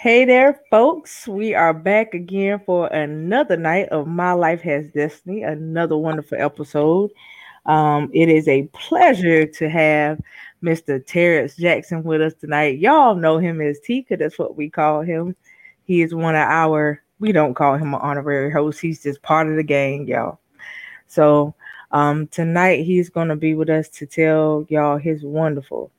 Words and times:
Hey 0.00 0.24
there, 0.24 0.58
folks. 0.70 1.28
We 1.28 1.54
are 1.54 1.74
back 1.74 2.14
again 2.14 2.62
for 2.64 2.86
another 2.86 3.58
night 3.58 3.90
of 3.90 4.06
My 4.06 4.32
Life 4.32 4.62
Has 4.62 4.86
Destiny, 4.92 5.42
another 5.42 5.94
wonderful 5.94 6.38
episode. 6.40 7.10
Um, 7.66 8.08
it 8.14 8.30
is 8.30 8.48
a 8.48 8.62
pleasure 8.72 9.44
to 9.44 9.68
have 9.68 10.18
Mr. 10.64 11.06
Terrence 11.06 11.54
Jackson 11.54 12.02
with 12.02 12.22
us 12.22 12.32
tonight. 12.32 12.78
Y'all 12.78 13.14
know 13.14 13.36
him 13.36 13.60
as 13.60 13.78
Tika, 13.80 14.16
that's 14.16 14.38
what 14.38 14.56
we 14.56 14.70
call 14.70 15.02
him. 15.02 15.36
He 15.84 16.00
is 16.00 16.14
one 16.14 16.34
of 16.34 16.48
our, 16.48 17.02
we 17.18 17.32
don't 17.32 17.52
call 17.52 17.76
him 17.76 17.92
an 17.92 18.00
honorary 18.00 18.50
host, 18.50 18.80
he's 18.80 19.02
just 19.02 19.20
part 19.20 19.50
of 19.50 19.56
the 19.56 19.62
gang, 19.62 20.08
y'all. 20.08 20.40
So 21.08 21.54
um, 21.90 22.26
tonight 22.28 22.86
he's 22.86 23.10
going 23.10 23.28
to 23.28 23.36
be 23.36 23.52
with 23.52 23.68
us 23.68 23.90
to 23.90 24.06
tell 24.06 24.64
y'all 24.70 24.96
his 24.96 25.22
wonderful 25.22 25.92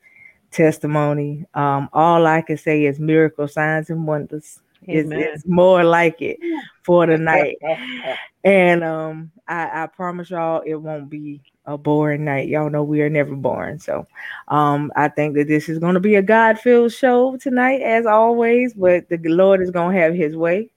testimony. 0.52 1.46
Um, 1.54 1.88
all 1.92 2.26
I 2.26 2.42
can 2.42 2.56
say 2.56 2.84
is 2.84 3.00
miracle 3.00 3.48
signs 3.48 3.90
and 3.90 4.06
wonders. 4.06 4.60
It's, 4.84 5.08
it's, 5.12 5.46
more 5.46 5.84
like 5.84 6.20
it 6.20 6.38
for 6.82 7.06
tonight. 7.06 7.56
and 8.44 8.82
um, 8.82 9.30
I, 9.46 9.84
I 9.84 9.86
promise 9.86 10.30
y'all 10.30 10.62
it 10.66 10.74
won't 10.74 11.08
be 11.08 11.40
a 11.66 11.78
boring 11.78 12.24
night. 12.24 12.48
Y'all 12.48 12.70
know 12.70 12.82
we 12.82 13.00
are 13.02 13.08
never 13.08 13.36
boring. 13.36 13.78
So 13.78 14.06
um, 14.48 14.90
I 14.96 15.08
think 15.08 15.34
that 15.36 15.46
this 15.46 15.68
is 15.68 15.78
going 15.78 15.94
to 15.94 16.00
be 16.00 16.16
a 16.16 16.22
God 16.22 16.58
filled 16.58 16.92
show 16.92 17.36
tonight, 17.36 17.80
as 17.82 18.06
always, 18.06 18.74
but 18.74 19.08
the 19.08 19.18
Lord 19.18 19.62
is 19.62 19.70
going 19.70 19.94
to 19.94 20.00
have 20.00 20.14
his 20.14 20.36
way. 20.36 20.70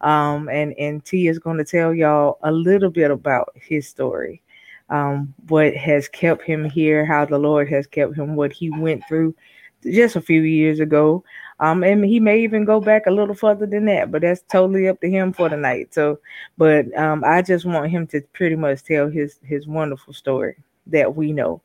Um, 0.00 0.48
and, 0.48 0.74
and 0.78 1.04
T 1.04 1.26
is 1.26 1.40
going 1.40 1.58
to 1.58 1.64
tell 1.64 1.92
y'all 1.92 2.38
a 2.44 2.52
little 2.52 2.90
bit 2.90 3.10
about 3.10 3.52
his 3.56 3.88
story 3.88 4.40
um, 4.90 5.34
what 5.48 5.74
has 5.74 6.08
kept 6.08 6.42
him 6.42 6.64
here, 6.64 7.04
how 7.04 7.24
the 7.24 7.38
Lord 7.38 7.68
has 7.68 7.86
kept 7.86 8.16
him, 8.16 8.36
what 8.36 8.52
he 8.52 8.70
went 8.70 9.02
through 9.06 9.34
just 9.84 10.16
a 10.16 10.20
few 10.20 10.40
years 10.42 10.80
ago. 10.80 11.24
Um, 11.60 11.82
and 11.82 12.04
he 12.04 12.20
may 12.20 12.40
even 12.40 12.64
go 12.64 12.80
back 12.80 13.06
a 13.06 13.10
little 13.10 13.34
further 13.34 13.66
than 13.66 13.86
that, 13.86 14.12
but 14.12 14.22
that's 14.22 14.42
totally 14.42 14.88
up 14.88 15.00
to 15.00 15.10
him 15.10 15.32
for 15.32 15.48
the 15.48 15.56
night. 15.56 15.92
So, 15.92 16.20
but 16.56 16.96
um, 16.96 17.24
I 17.24 17.42
just 17.42 17.64
want 17.64 17.90
him 17.90 18.06
to 18.08 18.20
pretty 18.32 18.54
much 18.54 18.84
tell 18.84 19.08
his 19.08 19.40
his 19.42 19.66
wonderful 19.66 20.12
story 20.12 20.56
that 20.86 21.16
we 21.16 21.32
know, 21.32 21.60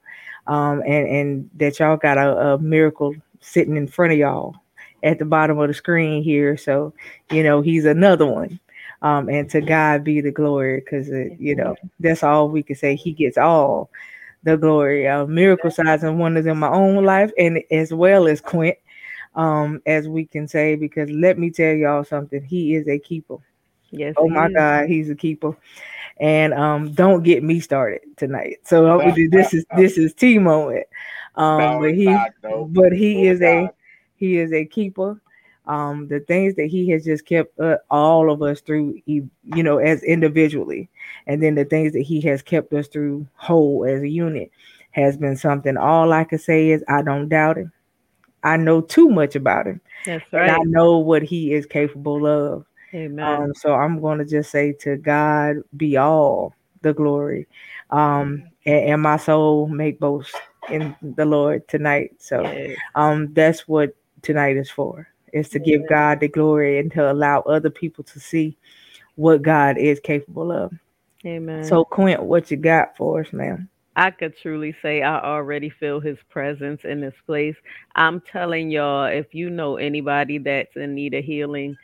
um, 0.48 0.81
and 0.81 1.08
and 1.08 1.50
that 1.58 1.80
y'all 1.80 1.98
got 1.98 2.17
a, 2.17 2.53
a 2.53 2.58
miracle 2.58 3.16
sitting 3.39 3.78
in 3.78 3.88
front 3.88 4.14
of 4.14 4.17
y'all 4.17 4.55
at 5.03 5.20
the 5.20 5.26
bottom 5.26 5.59
of 5.59 5.67
the 5.67 5.73
screen 5.73 6.23
here. 6.23 6.58
So, 6.58 6.94
you 7.30 7.44
know, 7.44 7.61
he's 7.61 7.86
another 7.86 8.26
one. 8.26 8.59
Um, 9.04 9.30
and 9.30 9.50
to 9.50 9.59
God 9.59 10.04
be 10.04 10.22
the 10.22 10.32
glory, 10.32 10.80
because 10.80 11.09
you 11.09 11.56
know 11.56 11.76
that's 12.00 12.23
all 12.23 12.50
we 12.50 12.64
can 12.64 12.76
say. 12.78 12.96
He 12.96 13.12
gets 13.12 13.38
all 13.38 13.92
the 14.44 14.58
glory. 14.58 15.08
Uh, 15.08 15.26
miracle 15.26 15.72
signs 15.72 16.04
and 16.04 16.20
wonders 16.20 16.45
in 16.45 16.58
my 16.58 16.70
own 16.70 17.04
life, 17.04 17.32
and 17.38 17.62
as 17.70 17.94
well 17.94 18.28
as 18.28 18.40
Quint, 18.40 18.78
um, 19.36 19.82
as 19.86 20.08
we 20.08 20.26
can 20.26 20.48
say. 20.48 20.76
Because 20.76 21.10
let 21.10 21.38
me 21.38 21.52
tell 21.52 21.73
y'all 21.73 22.06
something, 22.06 22.42
he 22.42 22.76
is 22.76 22.88
a 22.88 22.98
keeper. 22.98 23.38
Yes. 23.92 24.16
Oh 24.18 24.30
my 24.30 24.48
is. 24.48 24.54
God, 24.56 24.88
he's 24.88 25.10
a 25.10 25.16
keeper. 25.16 25.56
And 26.20 26.54
um, 26.54 26.94
don't 26.94 27.23
get 27.23 27.44
me 27.44 27.60
started 27.60 28.02
tonight. 28.17 28.58
So 28.64 29.02
this 29.32 29.54
is 29.54 29.66
this 29.76 29.98
is 29.98 30.14
T 30.14 30.40
moment. 30.40 30.88
Um, 31.36 31.82
but 31.82 31.94
he 31.94 32.17
but 32.70 32.94
he 32.94 33.28
is 33.28 33.42
a 33.42 33.70
he 34.16 34.38
is 34.38 34.54
a 34.54 34.64
keeper 34.64 35.20
um, 35.66 36.08
the 36.09 36.19
things 36.19 36.56
that 36.56 36.66
he 36.66 36.89
has 36.89 37.06
just 37.06 37.25
kept 37.25 37.58
uh, 37.59 37.78
all 37.89 38.31
of 38.31 38.42
us 38.42 38.61
through, 38.61 39.00
you 39.06 39.30
know, 39.45 39.78
as 39.78 40.03
individually, 40.03 40.89
and 41.25 41.42
then 41.42 41.55
the 41.55 41.66
things 41.66 41.94
that 41.94 42.02
he 42.02 42.20
has 42.22 42.42
kept 42.42 42.73
us 42.73 42.88
through 42.88 43.25
whole 43.36 43.86
as 43.86 44.02
a 44.02 44.09
unit 44.09 44.52
has 44.92 45.16
been 45.16 45.38
something. 45.38 45.78
All 45.78 46.11
I 46.11 46.25
can 46.25 46.39
say 46.39 46.70
is 46.70 46.83
I 46.88 47.02
don't 47.02 47.30
doubt 47.30 47.58
him. 47.58 47.72
I 48.44 48.58
know 48.58 48.81
too 48.81 49.09
much 49.09 49.36
about 49.36 49.67
him. 49.67 49.80
That's 50.05 50.31
right. 50.33 50.50
I 50.50 50.58
know 50.64 50.97
what 50.97 51.23
he 51.23 51.53
is 51.53 51.66
capable 51.66 52.27
of. 52.27 52.66
Amen. 52.94 53.25
Um, 53.25 53.53
so 53.55 53.73
I'm 53.73 54.02
going 54.02 54.20
to 54.20 54.25
just 54.25 54.52
say 54.52 54.73
to 54.82 54.98
God 54.98 55.58
be 55.77 55.95
all 55.95 56.54
the 56.82 56.93
glory. 56.93 57.48
Um, 57.89 58.43
and, 58.65 58.89
and 58.89 59.02
my 59.02 59.15
soul 59.15 59.67
make 59.67 59.99
boast 59.99 60.36
in 60.70 60.93
the 61.02 61.26
Lord 61.26 61.65
tonight. 61.70 62.15
So 62.20 62.42
yes. 62.42 62.77
um, 62.95 63.33
that's 63.33 63.65
what 63.65 63.95
tonight 64.21 64.58
is 64.58 64.70
for 64.70 65.08
is 65.33 65.49
to 65.49 65.60
give 65.60 65.88
God 65.89 66.21
the 66.21 66.30
glory 66.30 66.80
and 66.80 66.92
to 66.94 67.11
allow 67.11 67.42
other 67.42 67.70
people 67.70 68.04
to 68.05 68.20
see 68.20 68.55
what 69.16 69.42
God 69.42 69.77
is 69.77 69.99
capable 69.99 70.52
of. 70.52 70.71
Amen. 71.26 71.64
So, 71.66 71.83
Quint, 71.83 72.23
what 72.23 72.49
you 72.52 72.58
got 72.58 72.95
for 72.95 73.21
us, 73.21 73.33
ma'am? 73.33 73.70
I 73.95 74.10
could 74.11 74.36
truly 74.42 74.76
say 74.82 75.04
I 75.04 75.20
already 75.21 75.70
feel 75.70 75.99
his 75.99 76.17
presence 76.30 76.82
in 76.83 76.99
this 76.99 77.14
place. 77.26 77.55
I'm 77.95 78.21
telling 78.21 78.71
y'all, 78.71 79.05
if 79.05 79.33
you 79.33 79.49
know 79.49 79.77
anybody 79.77 80.39
that's 80.39 80.76
in 80.76 80.95
need 80.95 81.14
of 81.14 81.23
healing, 81.23 81.77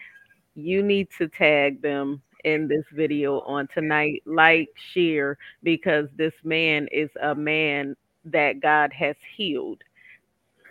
you 0.56 0.82
need 0.82 1.08
to 1.18 1.28
tag 1.28 1.82
them 1.82 2.22
in 2.46 2.68
this 2.68 2.86
video 2.94 3.42
on 3.42 3.68
tonight, 3.74 4.24
like, 4.26 4.70
share, 4.94 5.38
because 5.62 6.08
this 6.16 6.34
man 6.44 6.88
is 6.92 7.10
a 7.22 7.36
man 7.36 7.96
that 8.26 8.60
God 8.60 8.92
has 8.92 9.16
healed, 9.36 9.84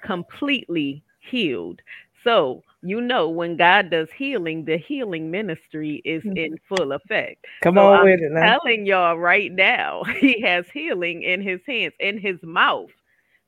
completely 0.03 1.03
healed. 1.21 1.81
So 2.25 2.63
you 2.83 3.01
know 3.01 3.29
when 3.29 3.57
God 3.57 3.91
does 3.91 4.09
healing, 4.17 4.65
the 4.65 4.79
healing 4.79 5.31
ministry 5.31 6.01
is 6.05 6.23
mm-hmm. 6.23 6.37
in 6.37 6.59
full 6.69 6.93
effect. 6.93 7.45
Come 7.63 7.77
so 7.77 7.89
on 7.89 7.99
I'm 8.01 8.05
with 8.05 8.21
it. 8.21 8.31
Now. 8.31 8.59
Telling 8.59 8.87
y'all 8.87 9.19
right 9.19 9.53
now, 9.53 10.05
He 10.21 10.41
has 10.43 10.67
healing 10.73 11.23
in 11.23 11.43
His 11.43 11.61
hands, 11.67 11.95
in 11.99 12.19
His 12.19 12.39
mouth, 12.43 12.91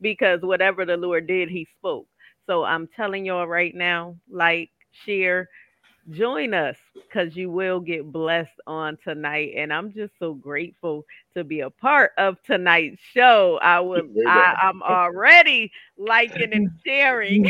because 0.00 0.40
whatever 0.42 0.84
the 0.84 0.96
Lord 0.96 1.26
did, 1.26 1.48
He 1.48 1.66
spoke. 1.78 2.06
So 2.46 2.64
I'm 2.64 2.88
telling 2.96 3.24
y'all 3.24 3.46
right 3.46 3.74
now, 3.74 4.16
like, 4.28 4.70
share, 5.06 5.48
join 6.10 6.54
us 6.54 6.76
because 7.08 7.36
you 7.36 7.50
will 7.50 7.80
get 7.80 8.12
blessed 8.12 8.60
on 8.66 8.98
tonight. 9.04 9.52
And 9.56 9.72
I'm 9.72 9.92
just 9.92 10.12
so 10.18 10.34
grateful 10.34 11.04
to 11.36 11.44
be 11.44 11.60
a 11.60 11.70
part 11.70 12.12
of 12.18 12.36
tonight's 12.44 13.00
show. 13.14 13.58
I 13.62 13.80
would 13.80 14.10
I, 14.26 14.54
am 14.64 14.82
already 14.82 15.72
liking 15.98 16.52
and 16.52 16.70
sharing. 16.86 17.46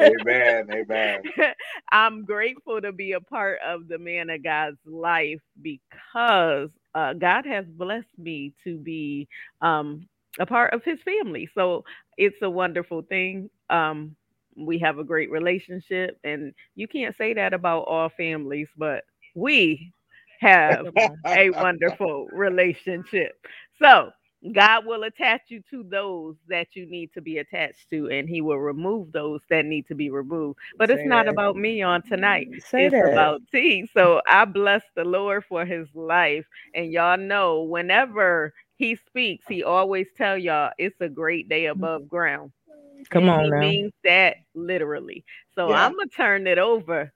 amen. 0.00 0.68
Amen. 0.72 1.22
I'm 1.92 2.24
grateful 2.24 2.80
to 2.82 2.92
be 2.92 3.12
a 3.12 3.20
part 3.20 3.58
of 3.66 3.88
the 3.88 3.98
man 3.98 4.30
of 4.30 4.44
God's 4.44 4.78
life 4.86 5.40
because 5.62 6.70
uh, 6.94 7.14
God 7.14 7.46
has 7.46 7.66
blessed 7.66 8.18
me 8.18 8.54
to 8.64 8.78
be 8.78 9.28
um, 9.62 10.06
a 10.40 10.46
part 10.46 10.74
of 10.74 10.84
his 10.84 10.98
family. 11.04 11.48
So 11.54 11.84
it's 12.18 12.36
a 12.42 12.50
wonderful 12.50 13.02
thing. 13.02 13.50
Um, 13.70 14.16
we 14.58 14.78
have 14.78 14.98
a 14.98 15.04
great 15.04 15.30
relationship 15.30 16.18
and 16.24 16.52
you 16.74 16.88
can't 16.88 17.16
say 17.16 17.32
that 17.34 17.52
about 17.54 17.82
all 17.82 18.08
families 18.08 18.68
but 18.76 19.04
we 19.34 19.92
have 20.40 20.86
a 21.26 21.50
wonderful 21.56 22.26
relationship 22.32 23.46
so 23.80 24.10
God 24.52 24.86
will 24.86 25.02
attach 25.02 25.42
you 25.48 25.62
to 25.70 25.82
those 25.82 26.36
that 26.48 26.68
you 26.74 26.86
need 26.86 27.12
to 27.14 27.20
be 27.20 27.38
attached 27.38 27.90
to, 27.90 28.08
and 28.08 28.28
He 28.28 28.40
will 28.40 28.58
remove 28.58 29.10
those 29.10 29.40
that 29.50 29.64
need 29.64 29.86
to 29.88 29.94
be 29.94 30.10
removed. 30.10 30.58
But 30.76 30.88
Say 30.88 30.94
it's 30.94 31.08
not 31.08 31.26
that. 31.26 31.32
about 31.32 31.56
me 31.56 31.82
on 31.82 32.02
tonight. 32.02 32.48
Say 32.64 32.86
it's 32.86 32.92
that. 32.92 33.12
about 33.12 33.40
T. 33.50 33.88
So 33.92 34.20
I 34.28 34.44
bless 34.44 34.82
the 34.94 35.04
Lord 35.04 35.44
for 35.44 35.64
His 35.64 35.88
life, 35.94 36.46
and 36.74 36.92
y'all 36.92 37.18
know 37.18 37.62
whenever 37.62 38.54
He 38.76 38.96
speaks, 39.08 39.44
He 39.48 39.64
always 39.64 40.06
tell 40.16 40.38
y'all 40.38 40.70
it's 40.78 41.00
a 41.00 41.08
great 41.08 41.48
day 41.48 41.64
mm-hmm. 41.64 41.82
above 41.82 42.08
ground. 42.08 42.52
Come 43.10 43.24
and 43.24 43.30
on 43.30 43.44
he 43.44 43.50
now. 43.50 43.60
means 43.60 43.92
that 44.04 44.36
literally. 44.66 45.24
So 45.54 45.70
Yeah. 45.70 45.84
I'm 45.86 45.92
gonna 45.92 46.08
turn 46.08 46.46
it 46.46 46.58
over 46.58 47.12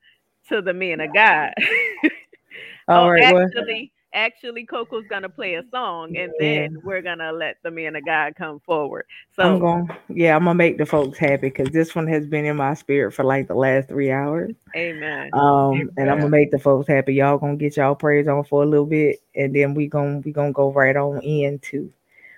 to 0.48 0.62
the 0.62 0.72
man 0.74 1.00
of 1.00 1.12
God. 1.14 1.52
All 1.58 2.08
oh, 2.88 3.08
right, 3.08 3.32
well- 3.32 3.42
actually, 3.44 3.92
actually, 4.14 4.66
Cocoa's 4.66 5.06
gonna 5.08 5.28
play 5.28 5.54
a 5.54 5.62
song, 5.70 6.16
and 6.16 6.32
then 6.38 6.76
we're 6.84 7.02
gonna 7.02 7.32
let 7.32 7.56
the 7.62 7.70
man 7.70 7.96
of 7.96 8.04
God 8.04 8.34
come 8.36 8.60
forward. 8.60 9.06
So 9.34 9.42
I'm 9.42 9.58
going, 9.60 9.90
yeah, 10.08 10.36
I'm 10.36 10.44
gonna 10.44 10.54
make 10.54 10.78
the 10.78 10.86
folks 10.86 11.18
happy 11.18 11.48
because 11.48 11.70
this 11.70 11.94
one 11.94 12.06
has 12.08 12.26
been 12.26 12.44
in 12.44 12.56
my 12.56 12.74
spirit 12.74 13.12
for 13.12 13.24
like 13.24 13.48
the 13.48 13.54
last 13.54 13.88
three 13.88 14.10
hours. 14.10 14.54
Amen. 14.76 15.30
Um, 15.32 15.90
and 15.96 16.10
I'm 16.10 16.18
gonna 16.18 16.28
make 16.28 16.50
the 16.50 16.58
folks 16.58 16.88
happy. 16.88 17.14
Y'all 17.14 17.38
gonna 17.38 17.56
get 17.56 17.76
y'all 17.76 17.94
praise 17.94 18.28
on 18.28 18.44
for 18.44 18.62
a 18.62 18.66
little 18.66 18.86
bit, 18.86 19.22
and 19.34 19.54
then 19.54 19.74
we 19.74 19.86
gonna 19.86 20.18
we 20.18 20.32
gonna 20.32 20.52
go 20.52 20.72
right 20.72 20.96
on 20.96 21.20
into 21.22 21.90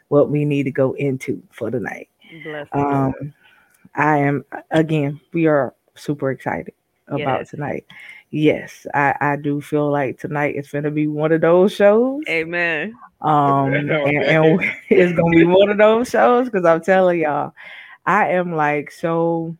what 0.08 0.30
we 0.30 0.44
need 0.44 0.64
to 0.64 0.70
go 0.70 0.92
into 0.92 1.42
for 1.50 1.70
the 1.70 1.80
night. 1.80 2.08
Bless 2.44 2.68
the 2.72 2.78
Lord. 2.78 3.34
I 3.96 4.19
am 4.19 4.44
again. 4.70 5.20
We 5.32 5.46
are 5.46 5.75
super 5.94 6.31
excited 6.31 6.75
about 7.08 7.41
Yes. 7.41 7.50
tonight. 7.50 7.85
Yes, 8.31 8.87
I 8.94 9.14
I 9.20 9.37
do 9.37 9.61
feel 9.61 9.91
like 9.91 10.19
tonight 10.19 10.56
is 10.56 10.70
gonna 10.70 10.91
be 10.91 11.06
one 11.06 11.32
of 11.32 11.41
those 11.41 11.73
shows. 11.73 12.23
Amen. 12.29 12.94
Um, 13.20 13.73
and, 13.91 13.91
and 13.91 14.61
it's 14.91 15.12
gonna 15.12 15.31
be 15.31 15.44
one 15.44 15.70
of 15.70 15.79
those 15.79 16.11
shows 16.11 16.46
because 16.46 16.64
I'm 16.64 16.81
telling 16.82 17.20
y'all, 17.20 17.52
I 18.06 18.31
am 18.31 18.55
like 18.56 18.91
so 18.91 19.56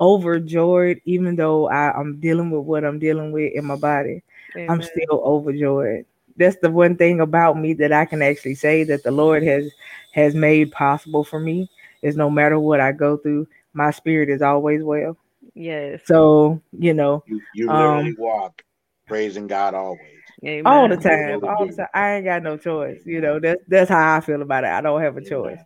overjoyed, 0.00 1.00
even 1.04 1.36
though 1.36 1.68
I, 1.68 1.92
I'm 1.92 2.20
dealing 2.20 2.50
with 2.50 2.62
what 2.64 2.84
I'm 2.84 2.98
dealing 2.98 3.32
with 3.32 3.52
in 3.54 3.64
my 3.64 3.76
body. 3.76 4.22
I'm 4.68 4.82
still 4.82 5.22
overjoyed. 5.24 6.06
That's 6.36 6.56
the 6.56 6.70
one 6.70 6.96
thing 6.96 7.20
about 7.20 7.58
me 7.58 7.72
that 7.74 7.92
I 7.92 8.04
can 8.04 8.20
actually 8.22 8.56
say 8.56 8.84
that 8.84 9.02
the 9.02 9.10
Lord 9.10 9.42
has 9.42 9.70
has 10.12 10.34
made 10.34 10.72
possible 10.72 11.24
for 11.24 11.40
me 11.40 11.68
is 12.06 12.16
no 12.16 12.30
matter 12.30 12.58
what 12.58 12.80
I 12.80 12.92
go 12.92 13.16
through, 13.16 13.46
my 13.72 13.90
spirit 13.90 14.30
is 14.30 14.42
always 14.42 14.82
well. 14.82 15.16
Yes. 15.54 16.00
So 16.04 16.60
you 16.72 16.94
know, 16.94 17.22
You, 17.26 17.40
you 17.54 17.66
literally 17.70 18.10
Um, 18.10 18.16
walk 18.18 18.62
praising 19.06 19.46
God 19.46 19.74
always. 19.74 20.20
Amen. 20.44 20.66
all 20.66 20.88
the 20.88 20.96
time, 20.96 21.44
all 21.44 21.66
the 21.66 21.72
time. 21.72 21.86
I 21.94 22.14
ain't 22.14 22.24
got 22.24 22.42
no 22.42 22.56
choice. 22.56 23.00
You 23.04 23.20
know, 23.20 23.40
that's 23.40 23.62
that's 23.68 23.90
how 23.90 24.16
I 24.16 24.20
feel 24.20 24.42
about 24.42 24.64
it. 24.64 24.70
I 24.70 24.80
don't 24.80 25.00
have 25.02 25.16
a 25.16 25.20
Amen. 25.20 25.28
choice. 25.28 25.60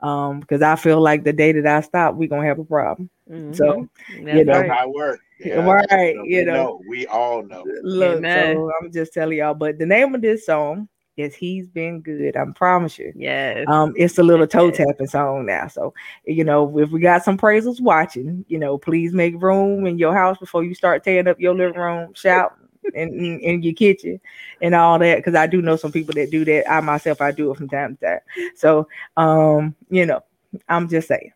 Um, 0.00 0.40
because 0.40 0.62
I 0.62 0.76
feel 0.76 1.00
like 1.00 1.24
the 1.24 1.32
day 1.32 1.52
that 1.52 1.66
I 1.66 1.80
stop, 1.80 2.14
we're 2.14 2.28
gonna 2.28 2.46
have 2.46 2.58
a 2.58 2.64
problem. 2.64 3.10
Mhm. 3.30 3.56
So 3.56 3.88
That's 4.08 4.36
you 4.36 4.44
know, 4.44 4.52
That's 4.54 4.68
right. 4.68 4.78
how 4.78 4.88
it 4.88 4.94
works. 4.94 5.24
Right, 5.40 6.14
So 6.16 6.24
you 6.24 6.40
we 6.40 6.44
know. 6.44 6.82
We 6.86 7.06
all 7.06 7.42
know. 7.42 7.64
look, 7.82 8.18
Amen. 8.18 8.54
so 8.56 8.70
I'm 8.80 8.92
just 8.92 9.12
telling 9.12 9.38
y'all, 9.38 9.54
but 9.54 9.78
the 9.78 9.86
name 9.86 10.14
of 10.14 10.20
this 10.20 10.46
song 10.46 10.88
is 11.18 11.34
He's 11.34 11.66
Been 11.66 12.00
Good. 12.00 12.36
I 12.36 12.44
promise 12.54 12.98
you. 12.98 13.12
Yes. 13.16 13.66
Um, 13.68 13.92
it's 13.96 14.18
a 14.18 14.22
little 14.22 14.46
toe 14.46 14.70
tapping 14.70 15.06
song 15.06 15.46
now. 15.46 15.68
So, 15.68 15.94
you 16.24 16.44
know, 16.44 16.78
if 16.78 16.90
we 16.90 17.00
got 17.00 17.24
some 17.24 17.36
praisers 17.36 17.80
watching, 17.80 18.44
you 18.48 18.58
know, 18.58 18.78
please 18.78 19.12
make 19.12 19.40
room 19.40 19.86
in 19.86 19.98
your 19.98 20.14
house 20.14 20.38
before 20.38 20.64
you 20.64 20.74
start 20.74 21.04
tearing 21.04 21.28
up 21.28 21.40
your 21.40 21.54
living 21.54 21.80
room, 21.80 22.14
shout 22.14 22.56
in, 22.94 23.08
in, 23.14 23.40
in 23.40 23.62
your 23.62 23.74
kitchen 23.74 24.20
and 24.60 24.74
all 24.74 24.98
that. 24.98 25.24
Cause 25.24 25.34
I 25.34 25.46
do 25.46 25.60
know 25.60 25.76
some 25.76 25.92
people 25.92 26.14
that 26.14 26.30
do 26.30 26.44
that. 26.44 26.70
I 26.70 26.80
myself, 26.80 27.20
I 27.20 27.32
do 27.32 27.50
it 27.50 27.56
from 27.56 27.68
time 27.68 27.96
to 27.96 28.06
time. 28.06 28.20
So, 28.54 28.88
um, 29.16 29.74
you 29.90 30.06
know, 30.06 30.22
I'm 30.68 30.88
just 30.88 31.08
saying. 31.08 31.32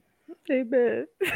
Amen. 0.51 1.07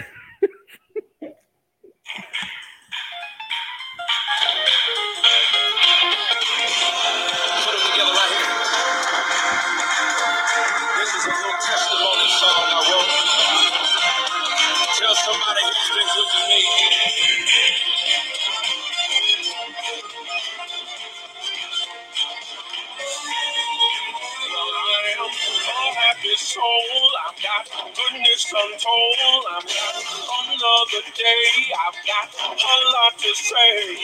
a 26.36 26.38
soul. 26.38 27.10
I've 27.26 27.40
got 27.42 27.64
goodness 27.96 28.52
untold. 28.52 29.44
I've 29.56 29.64
got 29.64 29.94
another 30.52 31.04
day. 31.16 31.48
I've 31.88 32.00
got 32.06 32.28
a 32.36 32.76
lot 32.92 33.18
to 33.18 33.32
say. 33.34 33.96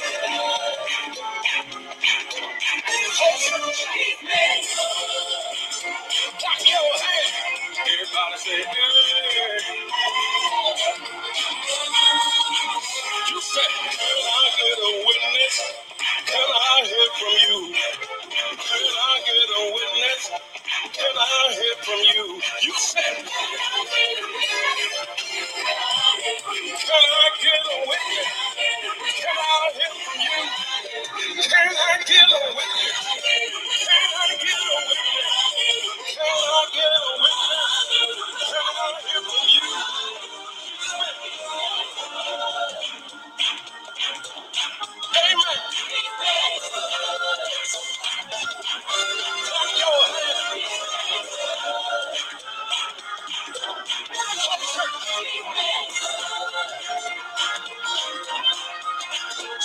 Clap 6.39 6.61
your 6.67 6.93
hands. 7.05 7.79
Everybody 7.81 8.39
say, 8.39 8.65
hey. 8.65 10.04
You 10.95 11.01
said, 13.41 13.73
can 13.91 14.01
I 14.01 14.51
get 14.59 14.79
a 14.79 15.07
witness? 15.07 15.75
Can 16.27 16.49
I 16.55 16.87
hear 16.87 17.09
from 17.19 17.35
you? 17.49 17.75
Can 18.51 18.95
I 19.03 19.23
get 19.27 19.51
a 19.59 19.75
witness? 19.75 20.31
Can 20.95 21.19
I 21.19 21.55
hear 21.55 21.77
from 21.85 22.01
you? 22.15 22.43
You 22.63 22.75
said, 22.79 23.27
can 26.69 26.95
I 26.95 27.31
get 27.43 27.67
a 27.67 27.89
witness? 27.89 28.29
Can 29.19 29.39
I 29.39 29.73
hear 29.75 29.95
from 30.05 30.21
you? 30.23 31.43
Can 31.43 31.69
I 31.69 32.05
get 32.07 32.31
a 32.31 32.57
witness? 32.57 33.14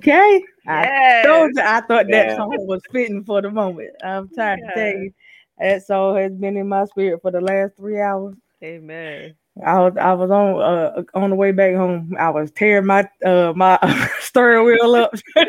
Okay. 0.00 0.44
I 0.66 1.22
told 1.26 1.50
you 1.54 1.62
I 1.62 1.80
thought 1.82 2.06
that 2.06 2.28
Yeah. 2.28 2.36
song 2.36 2.66
was 2.66 2.80
fitting 2.90 3.22
for 3.22 3.42
the 3.42 3.50
moment. 3.50 3.90
I'm 4.02 4.30
trying 4.30 4.62
to 4.62 4.72
tell 4.72 4.86
Yes. 4.86 4.94
you. 5.02 5.12
That 5.58 5.86
song 5.86 6.16
has 6.16 6.32
been 6.32 6.56
in 6.56 6.68
my 6.68 6.86
spirit 6.86 7.20
for 7.20 7.30
the 7.30 7.40
last 7.42 7.76
three 7.76 8.00
hours. 8.00 8.34
Amen. 8.64 9.34
I 9.64 9.78
was 9.80 9.96
I 9.98 10.12
was 10.14 10.30
on 10.30 10.60
uh 10.62 11.02
on 11.14 11.28
the 11.30 11.36
way 11.36 11.52
back 11.52 11.74
home. 11.74 12.16
I 12.18 12.30
was 12.30 12.50
tearing 12.50 12.86
my 12.86 13.06
uh 13.24 13.52
my 13.54 13.78
steering 14.20 14.64
wheel 14.64 14.94
up, 14.94 15.14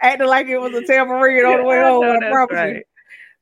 acting 0.00 0.26
like 0.28 0.46
it 0.46 0.58
was 0.58 0.74
a 0.74 0.82
tambourine 0.82 1.44
on 1.44 1.58
the 1.58 1.64
way 1.64 1.76
I 1.76 1.82
home. 1.82 2.04
I 2.04 2.30
promise 2.30 2.62
you. 2.62 2.82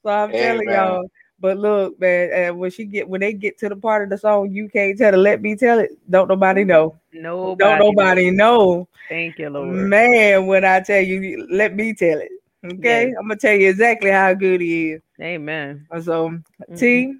So 0.02 0.10
I'm 0.10 0.32
telling 0.32 0.68
y'all. 0.70 1.08
But 1.38 1.58
look, 1.58 2.00
man, 2.00 2.50
uh, 2.50 2.54
when 2.54 2.70
she 2.72 2.84
get 2.84 3.08
when 3.08 3.20
they 3.20 3.32
get 3.32 3.58
to 3.58 3.68
the 3.68 3.76
part 3.76 4.02
of 4.02 4.10
the 4.10 4.18
song, 4.18 4.50
you 4.50 4.68
can't 4.68 4.98
tell 4.98 5.14
it. 5.14 5.18
Let 5.18 5.40
me 5.40 5.54
tell 5.54 5.78
it. 5.78 5.90
Don't 6.10 6.28
nobody 6.28 6.64
know. 6.64 6.96
Nobody. 7.12 7.58
Don't 7.58 7.78
nobody 7.78 8.30
know. 8.30 8.88
Thank 9.08 9.38
you, 9.38 9.50
Lord. 9.50 9.88
Man, 9.88 10.46
when 10.46 10.64
I 10.64 10.80
tell 10.80 11.00
you, 11.02 11.46
let 11.50 11.74
me 11.74 11.94
tell 11.94 12.18
it. 12.18 12.30
Okay, 12.64 13.06
Yes. 13.06 13.14
I'm 13.18 13.28
gonna 13.28 13.36
tell 13.36 13.54
you 13.54 13.68
exactly 13.70 14.10
how 14.10 14.32
good 14.34 14.60
he 14.60 14.92
is. 14.92 15.02
Amen. 15.20 15.86
So, 16.02 16.38
Mhm. 16.70 16.78
T, 16.78 17.14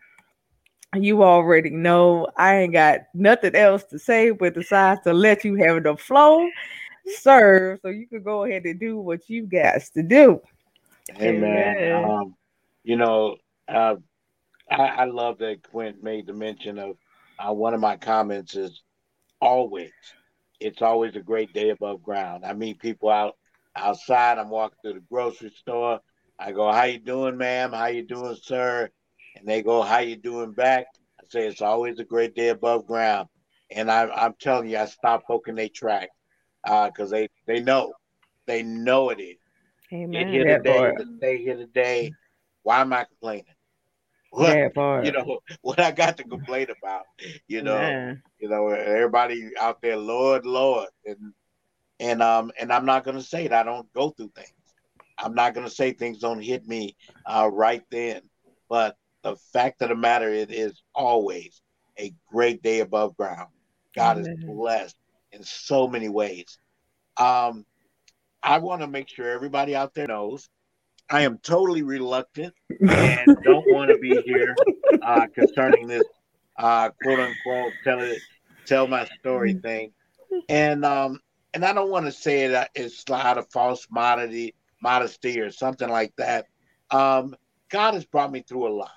you 0.95 1.23
already 1.23 1.71
know 1.71 2.29
I 2.37 2.57
ain't 2.59 2.73
got 2.73 3.01
nothing 3.15 3.55
else 3.55 3.85
to 3.85 3.99
say 3.99 4.31
but 4.31 4.55
besides 4.55 5.01
to 5.05 5.13
let 5.13 5.45
you 5.45 5.55
have 5.57 5.83
the 5.83 5.97
flow 5.97 6.47
serve 7.07 7.81
so 7.83 7.89
you 7.89 8.07
can 8.07 8.23
go 8.23 8.45
ahead 8.45 8.65
and 8.65 8.79
do 8.79 8.99
what 8.99 9.29
you 9.29 9.47
got 9.47 9.81
to 9.95 10.03
do. 10.03 10.41
Hey 11.17 11.33
man, 11.33 11.77
Amen. 11.77 12.05
um, 12.05 12.37
you 12.85 12.97
know, 12.97 13.37
uh, 13.69 13.97
I, 14.71 14.83
I 14.87 15.05
love 15.05 15.39
that 15.39 15.63
Quint 15.71 16.03
made 16.03 16.27
the 16.27 16.33
mention 16.33 16.79
of 16.79 16.97
uh, 17.39 17.53
one 17.53 17.75
of 17.75 17.81
my 17.81 17.97
comments 17.97 18.55
is 18.55 18.83
always, 19.41 19.91
it's 20.63 20.83
always 20.83 21.17
a 21.17 21.21
great 21.23 21.53
day 21.53 21.71
above 21.71 22.03
ground. 22.03 22.45
I 22.45 22.53
meet 22.55 22.81
people 22.81 23.11
out 23.11 23.37
outside. 23.77 24.39
I'm 24.39 24.51
walking 24.51 24.79
through 24.83 24.95
the 24.95 25.07
grocery 25.11 25.51
store. 25.51 26.01
I 26.39 26.53
go, 26.53 26.71
"How 26.73 26.85
you 26.85 26.99
doing, 26.99 27.37
ma'am? 27.39 27.73
How 27.73 27.87
you 27.87 28.03
doing, 28.07 28.37
sir?" 28.37 28.91
And 29.37 29.47
they 29.49 29.63
go, 29.63 29.83
"How 29.83 29.99
you 29.99 30.17
doing 30.17 30.53
back?" 30.53 30.87
I 31.21 31.25
say, 31.29 31.47
"It's 31.47 31.63
always 31.63 31.99
a 31.99 32.05
great 32.05 32.35
day 32.35 32.49
above 32.49 32.87
ground." 32.87 33.29
And 33.71 33.91
I, 33.91 34.09
I'm 34.09 34.35
telling 34.41 34.69
you, 34.69 34.79
I 34.79 34.87
stop 34.87 35.27
poking 35.27 35.55
they 35.57 35.69
track 35.69 36.11
uh, 36.65 36.89
because 36.89 37.11
they 37.11 37.29
they 37.47 37.61
know, 37.61 37.95
they 38.47 38.63
know 38.63 39.11
it 39.11 39.21
is. 39.21 39.39
Get 40.13 40.27
Amen. 40.27 40.29
here 40.29 40.45
That 40.45 40.65
today, 40.65 40.67
part. 40.67 40.97
to 40.97 41.07
stay 41.19 41.39
here 41.43 41.57
today. 41.57 42.15
Why 42.63 42.81
am 42.81 42.93
I 42.93 43.05
complaining? 43.05 43.52
What 44.33 44.73
you 45.05 45.13
know 45.13 45.41
what 45.61 45.79
I 45.79 45.91
got 45.91 46.17
to 46.17 46.25
complain 46.25 46.69
about? 46.71 47.05
You 47.47 47.63
know, 47.63 47.77
Amen. 47.83 48.23
you 48.41 48.49
know, 48.49 48.69
everybody 48.69 49.51
out 49.61 49.83
there, 49.83 49.97
Lord, 49.97 50.47
Lord, 50.47 50.89
and 51.05 51.35
and 52.01 52.23
um 52.23 52.51
and 52.59 52.73
I'm 52.73 52.87
not 52.87 53.05
gonna 53.05 53.23
say 53.23 53.45
it. 53.45 53.53
I 53.53 53.63
don't 53.63 53.93
go 53.93 54.11
through 54.11 54.33
things. 54.35 54.49
I'm 55.19 55.35
not 55.35 55.55
gonna 55.55 55.71
say 55.71 55.93
things 55.93 56.19
don't 56.19 56.41
hit 56.41 56.67
me 56.67 56.97
uh, 57.27 57.51
right 57.53 57.83
then. 57.91 58.23
But 58.71 58.97
the 59.23 59.37
fact 59.53 59.83
of 59.83 59.91
the 59.91 59.97
matter, 59.97 60.31
it 60.31 60.51
is 60.51 60.83
always 60.95 61.61
a 61.99 62.15
great 62.31 62.63
day 62.63 62.81
above 62.81 63.17
ground. 63.17 63.51
God 63.95 64.19
is 64.19 64.29
blessed 64.47 64.97
in 65.33 65.43
so 65.43 65.87
many 65.87 66.09
ways. 66.09 66.59
Um, 67.19 67.67
I 68.43 68.59
want 68.59 68.81
to 68.81 68.87
make 68.87 69.09
sure 69.09 69.31
everybody 69.31 69.77
out 69.77 69.93
there 69.93 70.07
knows 70.07 70.49
I 71.13 71.23
am 71.23 71.39
totally 71.39 71.83
reluctant 71.83 72.55
and 72.81 73.37
don't 73.45 73.71
want 73.71 73.91
to 73.91 73.99
be 73.99 74.23
here 74.23 74.57
uh, 75.03 75.27
concerning 75.35 75.87
this 75.87 76.05
uh, 76.57 76.89
quote 77.03 77.21
unquote 77.21 77.73
tell 77.85 78.01
it 78.01 78.19
tell 78.65 78.89
my 78.89 79.07
story 79.21 79.53
thing. 79.53 79.93
And 80.49 80.87
um, 80.87 81.21
and 81.53 81.67
I 81.67 81.75
don't 81.75 81.91
want 81.91 82.07
to 82.07 82.13
say 82.13 82.45
it 82.45 82.55
uh, 82.55 82.67
it's 82.75 83.05
out 83.11 83.37
of 83.37 83.47
false 83.53 83.87
modesty, 83.91 84.55
modesty 84.83 85.39
or 85.39 85.51
something 85.51 85.89
like 85.89 86.15
that. 86.17 86.47
Um, 86.91 87.37
God 87.69 87.93
has 87.93 88.07
brought 88.07 88.33
me 88.33 88.43
through 88.49 88.69
a 88.69 88.75
lot. 88.75 88.93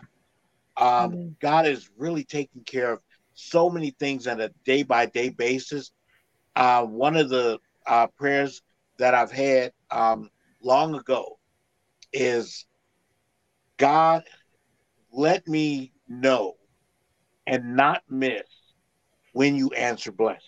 Um, 0.78 1.14
Amen. 1.14 1.36
God 1.42 1.66
has 1.66 1.90
really 1.98 2.24
taken 2.24 2.62
care 2.66 2.94
of 2.94 3.00
so 3.34 3.70
many 3.70 3.92
things 3.92 4.26
on 4.26 4.40
a 4.40 4.50
day 4.64 4.84
by 4.84 5.06
day 5.06 5.30
basis. 5.30 5.92
Uh, 6.56 6.86
one 6.86 7.18
of 7.18 7.28
the 7.28 7.60
uh, 7.86 8.08
prayers 8.08 8.62
that 9.00 9.14
I've 9.14 9.32
had 9.34 9.74
um, 9.92 10.30
long 10.62 10.96
ago 10.96 11.35
is 12.16 12.66
God, 13.78 14.24
let 15.12 15.48
me 15.48 15.92
know 16.08 16.56
and 17.46 17.76
not 17.76 18.04
miss 18.10 18.44
when 19.34 19.56
you 19.56 19.70
answer 19.72 20.12
blessings. 20.12 20.42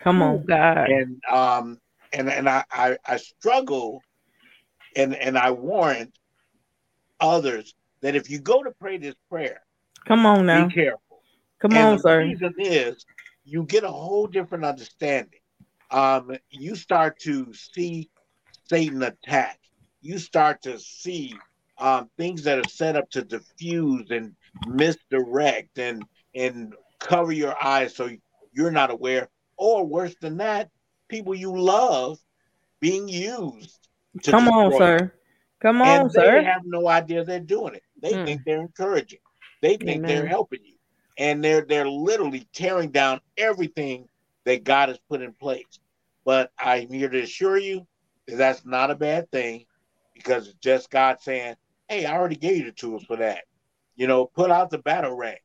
Come 0.00 0.22
Oh, 0.22 0.38
on. 0.38 0.44
God. 0.46 0.88
And 0.88 1.22
um 1.30 1.78
and 2.12 2.28
and 2.30 2.48
I 2.48 2.64
I, 2.72 2.96
I 3.06 3.16
struggle 3.18 4.02
and 4.96 5.14
and 5.14 5.38
I 5.38 5.50
warn 5.50 6.12
others 7.20 7.74
that 8.00 8.16
if 8.16 8.30
you 8.30 8.40
go 8.40 8.62
to 8.62 8.70
pray 8.80 8.96
this 8.98 9.14
prayer, 9.28 9.60
Come 10.06 10.26
on 10.26 10.46
now. 10.46 10.68
be 10.68 10.74
careful. 10.74 11.22
Come 11.60 11.72
and 11.72 11.92
on, 11.92 11.98
the 11.98 12.02
sir. 12.02 12.22
reason 12.22 12.54
is 12.58 13.06
you 13.44 13.64
get 13.64 13.84
a 13.84 13.90
whole 13.90 14.26
different 14.26 14.64
understanding. 14.64 15.38
Um, 15.90 16.36
you 16.50 16.74
start 16.76 17.18
to 17.20 17.52
see 17.52 18.10
Satan 18.68 19.02
attack. 19.02 19.59
You 20.02 20.18
start 20.18 20.62
to 20.62 20.78
see 20.78 21.34
um, 21.78 22.10
things 22.18 22.44
that 22.44 22.58
are 22.58 22.68
set 22.68 22.96
up 22.96 23.10
to 23.10 23.22
diffuse 23.22 24.10
and 24.10 24.34
misdirect 24.68 25.78
and 25.78 26.04
and 26.34 26.74
cover 27.00 27.32
your 27.32 27.54
eyes 27.62 27.94
so 27.94 28.10
you're 28.52 28.70
not 28.70 28.90
aware. 28.90 29.28
Or 29.56 29.86
worse 29.86 30.14
than 30.20 30.38
that, 30.38 30.70
people 31.08 31.34
you 31.34 31.56
love 31.58 32.18
being 32.80 33.08
used. 33.08 33.88
Come 34.26 34.48
on, 34.48 34.72
destroy 34.72 34.78
you 34.80 34.86
sir. 34.86 35.12
Come 35.60 35.82
on, 35.82 36.10
and 36.10 36.10
they 36.10 36.22
sir. 36.24 36.42
have 36.44 36.62
no 36.64 36.88
idea 36.88 37.24
they're 37.24 37.40
doing 37.40 37.74
it. 37.74 37.82
They 38.02 38.14
Mm. 38.14 38.24
think 38.24 38.42
they're 38.44 38.60
encouraging. 38.60 39.20
They 39.62 39.76
think 39.76 40.06
they're 40.06 40.26
helping 40.26 40.60
you, 40.64 40.76
and 41.18 41.44
they're 41.44 41.62
they're 41.62 41.88
literally 41.88 42.48
tearing 42.54 42.90
down 42.90 43.20
everything 43.36 44.08
that 44.46 44.64
God 44.64 44.88
has 44.88 44.98
put 45.08 45.22
in 45.22 45.32
place. 45.34 45.80
But 46.24 46.50
I'm 46.58 46.90
here 46.90 47.08
to 47.08 47.20
assure 47.22 47.58
you 47.58 47.86
that 48.26 48.36
that's 48.36 48.64
not 48.64 48.90
a 48.90 48.94
bad 48.94 49.30
thing, 49.30 49.66
because 50.22 50.48
it's 50.48 50.58
just 50.58 50.90
God 50.90 51.20
saying, 51.20 51.56
"Hey, 51.88 52.04
I 52.04 52.16
already 52.16 52.36
gave 52.36 52.58
you 52.58 52.64
the 52.64 52.72
tools 52.72 53.04
for 53.04 53.16
that. 53.16 53.44
You 53.96 54.06
know, 54.06 54.26
put 54.26 54.50
out 54.50 54.70
the 54.70 54.78
Batarang. 54.78 55.36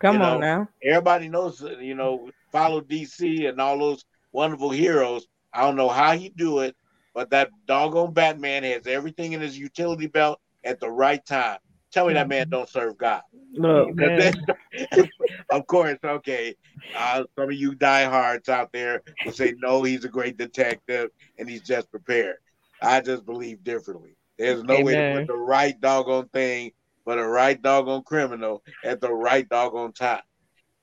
Come 0.00 0.16
you 0.16 0.22
on 0.22 0.32
know, 0.34 0.40
now. 0.40 0.68
Everybody 0.82 1.28
knows, 1.28 1.62
uh, 1.62 1.78
you 1.78 1.94
know, 1.94 2.30
follow 2.52 2.80
DC 2.80 3.48
and 3.48 3.60
all 3.60 3.78
those 3.78 4.04
wonderful 4.32 4.70
heroes. 4.70 5.26
I 5.52 5.62
don't 5.62 5.76
know 5.76 5.88
how 5.88 6.16
he 6.16 6.30
do 6.30 6.60
it, 6.60 6.76
but 7.14 7.30
that 7.30 7.50
doggone 7.66 8.12
Batman 8.12 8.64
has 8.64 8.86
everything 8.86 9.32
in 9.32 9.40
his 9.40 9.58
utility 9.58 10.06
belt 10.06 10.40
at 10.64 10.80
the 10.80 10.90
right 10.90 11.24
time. 11.24 11.58
Tell 11.92 12.08
me 12.08 12.14
that 12.14 12.28
man 12.28 12.48
don't 12.48 12.68
serve 12.68 12.98
God. 12.98 13.22
Look, 13.52 13.90
Amen. 14.00 14.34
Because 14.72 15.08
of 15.50 15.66
course, 15.68 15.98
okay, 16.04 16.56
uh, 16.96 17.24
some 17.36 17.48
of 17.48 17.54
you 17.54 17.74
diehards 17.74 18.48
out 18.48 18.72
there 18.72 19.02
will 19.24 19.32
say, 19.32 19.54
no, 19.58 19.82
he's 19.84 20.04
a 20.04 20.08
great 20.08 20.36
detective 20.36 21.10
and 21.38 21.48
he's 21.48 21.62
just 21.62 21.90
prepared. 21.90 22.36
I 22.80 23.00
just 23.00 23.24
believe 23.24 23.62
differently. 23.64 24.16
There's 24.38 24.64
no 24.64 24.80
way 24.80 24.94
to 24.94 25.02
put 25.02 25.26
the 25.26 25.34
right 25.36 25.78
doggone 25.80 26.28
thing 26.28 26.72
for 27.04 27.16
the 27.16 27.24
right 27.26 27.60
doggone 27.60 28.02
criminal 28.02 28.62
at 28.82 29.00
the 29.00 29.12
right 29.12 29.48
doggone 29.48 29.92
time. 29.92 30.22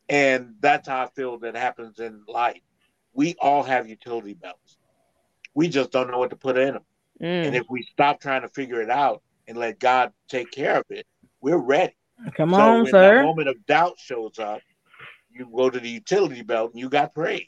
And 0.09 0.55
that's 0.59 0.87
how 0.87 1.03
I 1.03 1.07
feel 1.09 1.39
that 1.39 1.55
happens 1.55 1.99
in 1.99 2.23
life. 2.27 2.61
We 3.13 3.35
all 3.39 3.63
have 3.63 3.87
utility 3.89 4.33
belts. 4.33 4.77
We 5.53 5.67
just 5.67 5.91
don't 5.91 6.09
know 6.09 6.17
what 6.19 6.29
to 6.31 6.35
put 6.35 6.57
in 6.57 6.73
them. 6.73 6.85
And 7.43 7.53
Mm. 7.53 7.59
if 7.59 7.65
we 7.69 7.83
stop 7.83 8.19
trying 8.21 8.41
to 8.41 8.47
figure 8.49 8.81
it 8.81 8.89
out 8.89 9.21
and 9.47 9.57
let 9.57 9.79
God 9.79 10.13
take 10.27 10.51
care 10.51 10.77
of 10.77 10.85
it, 10.89 11.05
we're 11.41 11.57
ready. 11.57 11.93
come 12.35 12.53
so 12.53 12.61
on, 12.61 12.83
when 12.83 12.91
sir. 12.91 13.21
moment 13.21 13.49
of 13.49 13.65
doubt 13.65 13.97
shows 13.99 14.39
up, 14.39 14.61
you 15.29 15.49
go 15.55 15.69
to 15.69 15.79
the 15.79 15.89
utility 15.89 16.41
belt 16.41 16.71
and 16.71 16.79
you 16.79 16.89
got 16.89 17.13
praise. 17.13 17.47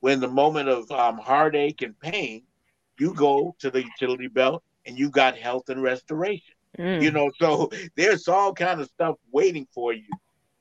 When 0.00 0.20
the 0.20 0.28
moment 0.28 0.68
of 0.68 0.90
um, 0.90 1.18
heartache 1.18 1.82
and 1.82 1.98
pain, 1.98 2.44
you 3.02 3.12
go 3.14 3.52
to 3.58 3.68
the 3.68 3.82
utility 3.82 4.28
belt 4.28 4.62
and 4.86 4.96
you 4.96 5.10
got 5.10 5.36
health 5.36 5.68
and 5.70 5.82
restoration. 5.82 6.54
Mm. 6.78 7.02
You 7.02 7.10
know, 7.10 7.30
so 7.40 7.68
there's 7.96 8.28
all 8.28 8.54
kind 8.54 8.80
of 8.80 8.86
stuff 8.86 9.16
waiting 9.32 9.66
for 9.74 9.92
you 9.92 10.08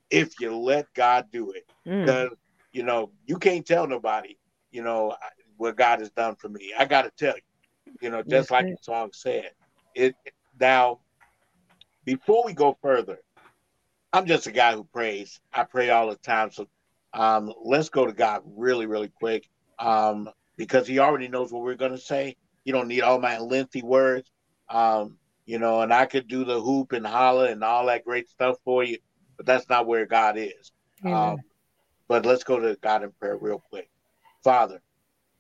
if 0.10 0.40
you 0.40 0.58
let 0.58 0.92
God 0.96 1.28
do 1.32 1.52
it. 1.52 1.66
Mm. 1.88 2.30
You 2.74 2.84
know 2.84 3.12
you 3.28 3.38
can't 3.38 3.66
tell 3.66 3.86
nobody, 3.86 4.38
you 4.72 4.82
know, 4.82 5.16
what 5.58 5.76
God 5.76 6.00
has 6.00 6.10
done 6.10 6.36
for 6.36 6.50
me. 6.50 6.74
I 6.78 6.86
got 6.86 7.04
to 7.04 7.12
tell 7.12 7.36
you, 7.36 7.94
you 8.02 8.10
know, 8.10 8.24
just 8.24 8.50
That's 8.50 8.52
like 8.52 8.66
the 8.66 8.78
song 8.82 9.12
said. 9.14 9.52
It 9.94 10.16
now. 10.60 11.00
Before 12.04 12.44
we 12.44 12.54
go 12.54 12.76
further, 12.82 13.20
I'm 14.12 14.26
just 14.26 14.48
a 14.48 14.52
guy 14.52 14.74
who 14.74 14.84
prays. 14.86 15.40
I 15.54 15.64
pray 15.64 15.92
all 15.92 16.10
the 16.10 16.16
time. 16.16 16.50
So 16.50 16.68
um, 17.14 17.54
let's 17.64 17.90
go 17.90 18.08
to 18.08 18.12
God 18.12 18.42
really, 18.44 18.88
really 18.88 19.10
quick 19.10 19.48
um, 19.78 20.30
because 20.62 20.86
He 20.88 21.00
already 21.00 21.28
knows 21.28 21.52
what 21.52 21.64
we're 21.64 21.74
going 21.74 21.92
to 21.92 21.98
say. 21.98 22.36
You 22.66 22.74
don't 22.74 22.88
need 22.88 23.02
all 23.02 23.20
my 23.20 23.40
lengthy 23.40 23.82
words, 23.82 24.30
um, 24.70 25.18
you 25.48 25.58
know, 25.58 25.82
and 25.82 25.92
I 25.92 26.06
could 26.06 26.28
do 26.28 26.46
the 26.46 26.62
hoop 26.62 26.92
and 26.92 27.06
holler 27.06 27.48
and 27.48 27.64
all 27.64 27.88
that 27.88 28.06
great 28.06 28.30
stuff 28.30 28.58
for 28.64 28.84
you, 28.84 29.00
but 29.38 29.48
that's 29.48 29.68
not 29.70 29.88
where 29.88 30.06
God 30.06 30.38
is. 30.38 30.72
Um, 31.12 31.40
but 32.08 32.26
let's 32.28 32.44
go 32.44 32.60
to 32.60 32.78
God 32.80 33.04
in 33.04 33.12
prayer 33.20 33.38
real 33.38 33.64
quick. 33.72 33.90
Father, 34.44 34.82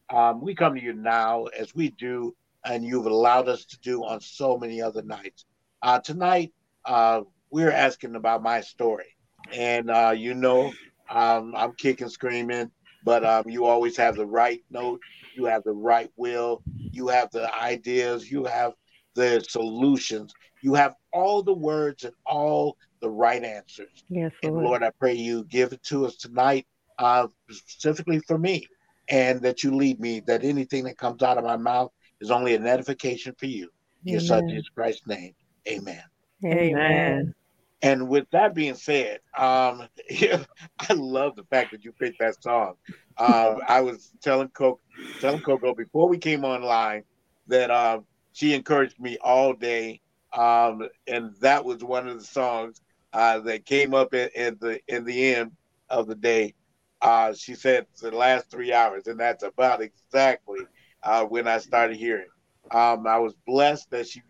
um, 0.09 0.41
we 0.41 0.55
come 0.55 0.73
to 0.75 0.81
you 0.81 0.93
now 0.93 1.45
as 1.45 1.75
we 1.75 1.91
do, 1.91 2.35
and 2.65 2.83
you've 2.83 3.05
allowed 3.05 3.47
us 3.47 3.65
to 3.65 3.79
do 3.81 4.03
on 4.03 4.19
so 4.21 4.57
many 4.57 4.81
other 4.81 5.03
nights. 5.03 5.45
Uh, 5.83 5.99
tonight, 5.99 6.51
uh, 6.85 7.21
we're 7.51 7.71
asking 7.71 8.15
about 8.15 8.41
my 8.41 8.61
story. 8.61 9.15
And 9.53 9.91
uh, 9.91 10.13
you 10.17 10.33
know, 10.33 10.73
um, 11.09 11.53
I'm 11.55 11.73
kicking, 11.73 12.09
screaming, 12.09 12.71
but 13.03 13.25
um, 13.25 13.43
you 13.47 13.65
always 13.65 13.97
have 13.97 14.15
the 14.15 14.25
right 14.25 14.61
note, 14.69 14.99
you 15.35 15.45
have 15.45 15.63
the 15.63 15.73
right 15.73 16.09
will, 16.17 16.63
you 16.91 17.07
have 17.07 17.31
the 17.31 17.53
ideas, 17.55 18.29
you 18.31 18.45
have 18.45 18.73
the 19.15 19.43
solutions, 19.47 20.33
you 20.61 20.73
have 20.73 20.95
all 21.11 21.41
the 21.43 21.53
words 21.53 22.03
and 22.03 22.13
all 22.25 22.77
the 23.01 23.09
right 23.09 23.43
answers. 23.43 24.03
yes, 24.09 24.31
And 24.43 24.53
Lord. 24.53 24.65
Lord, 24.65 24.83
I 24.83 24.91
pray 24.99 25.13
you 25.13 25.43
give 25.45 25.73
it 25.73 25.83
to 25.83 26.05
us 26.05 26.15
tonight, 26.17 26.67
uh, 26.99 27.27
specifically 27.49 28.19
for 28.27 28.37
me, 28.37 28.67
and 29.09 29.41
that 29.41 29.63
you 29.63 29.75
lead 29.75 29.99
me, 29.99 30.19
that 30.21 30.43
anything 30.43 30.83
that 30.85 30.97
comes 30.97 31.23
out 31.23 31.37
of 31.37 31.43
my 31.43 31.57
mouth 31.57 31.91
is 32.19 32.31
only 32.31 32.55
an 32.55 32.67
edification 32.67 33.33
for 33.37 33.47
you. 33.47 33.69
In 34.05 34.13
your 34.13 34.21
son, 34.21 34.47
Jesus 34.47 34.69
Christ's 34.69 35.07
name. 35.07 35.33
Amen. 35.67 36.03
Amen. 36.45 37.33
And 37.81 38.09
with 38.09 38.25
that 38.31 38.53
being 38.53 38.75
said, 38.75 39.19
um, 39.37 39.87
I 40.11 40.93
love 40.93 41.35
the 41.35 41.43
fact 41.49 41.71
that 41.71 41.83
you 41.83 41.91
picked 41.93 42.19
that 42.19 42.41
song. 42.41 42.75
Um, 43.17 43.57
I 43.67 43.81
was 43.81 44.11
telling 44.21 44.49
Cocoa, 44.49 44.79
telling 45.19 45.41
Cocoa 45.41 45.75
before 45.75 46.07
we 46.07 46.17
came 46.17 46.43
online 46.43 47.03
that 47.47 47.71
um, 47.71 48.05
she 48.33 48.53
encouraged 48.53 48.99
me 48.99 49.17
all 49.23 49.53
day, 49.53 49.99
um, 50.33 50.87
and 51.07 51.33
that 51.41 51.65
was 51.65 51.83
one 51.83 52.07
of 52.07 52.19
the 52.19 52.25
songs 52.25 52.81
uh, 53.13 53.39
that 53.39 53.65
came 53.65 53.93
up 53.93 54.13
in, 54.13 54.29
in 54.35 54.57
the 54.59 54.79
in 54.87 55.03
the 55.05 55.35
end 55.35 55.51
of 55.89 56.07
the 56.07 56.15
day. 56.15 56.53
Uh, 57.01 57.33
she 57.33 57.55
said 57.55 57.85
the 58.01 58.11
last 58.11 58.49
three 58.51 58.71
hours, 58.73 59.07
and 59.07 59.19
that's 59.19 59.43
about 59.43 59.81
exactly 59.81 60.59
uh, 61.03 61.23
when 61.25 61.47
I 61.47 61.57
started 61.57 61.97
hearing. 61.97 62.27
Um, 62.71 63.07
I 63.07 63.17
was 63.17 63.35
blessed 63.45 63.89
that 63.91 64.07
she 64.07 64.21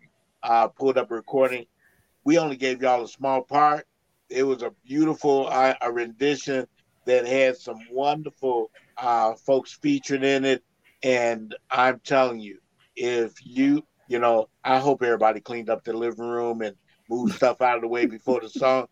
uh, 0.42 0.68
pulled 0.68 0.98
up 0.98 1.10
a 1.10 1.14
recording 1.14 1.66
we 2.24 2.38
only 2.38 2.56
gave 2.56 2.82
y'all 2.82 3.04
a 3.04 3.08
small 3.08 3.42
part. 3.42 3.86
It 4.28 4.44
was 4.44 4.62
a 4.62 4.72
beautiful 4.84 5.48
uh, 5.48 5.74
a 5.80 5.92
rendition 5.92 6.66
that 7.06 7.26
had 7.26 7.56
some 7.56 7.78
wonderful 7.90 8.70
uh, 8.96 9.34
folks 9.34 9.72
featured 9.72 10.24
in 10.24 10.44
it. 10.44 10.62
And 11.02 11.54
I'm 11.70 12.00
telling 12.04 12.40
you, 12.40 12.58
if 12.94 13.32
you, 13.44 13.82
you 14.08 14.18
know, 14.18 14.48
I 14.62 14.78
hope 14.78 15.02
everybody 15.02 15.40
cleaned 15.40 15.70
up 15.70 15.84
the 15.84 15.92
living 15.92 16.28
room 16.28 16.62
and 16.62 16.76
moved 17.08 17.34
stuff 17.34 17.60
out 17.60 17.76
of 17.76 17.82
the 17.82 17.88
way 17.88 18.06
before 18.06 18.40
the 18.40 18.48
song. 18.48 18.86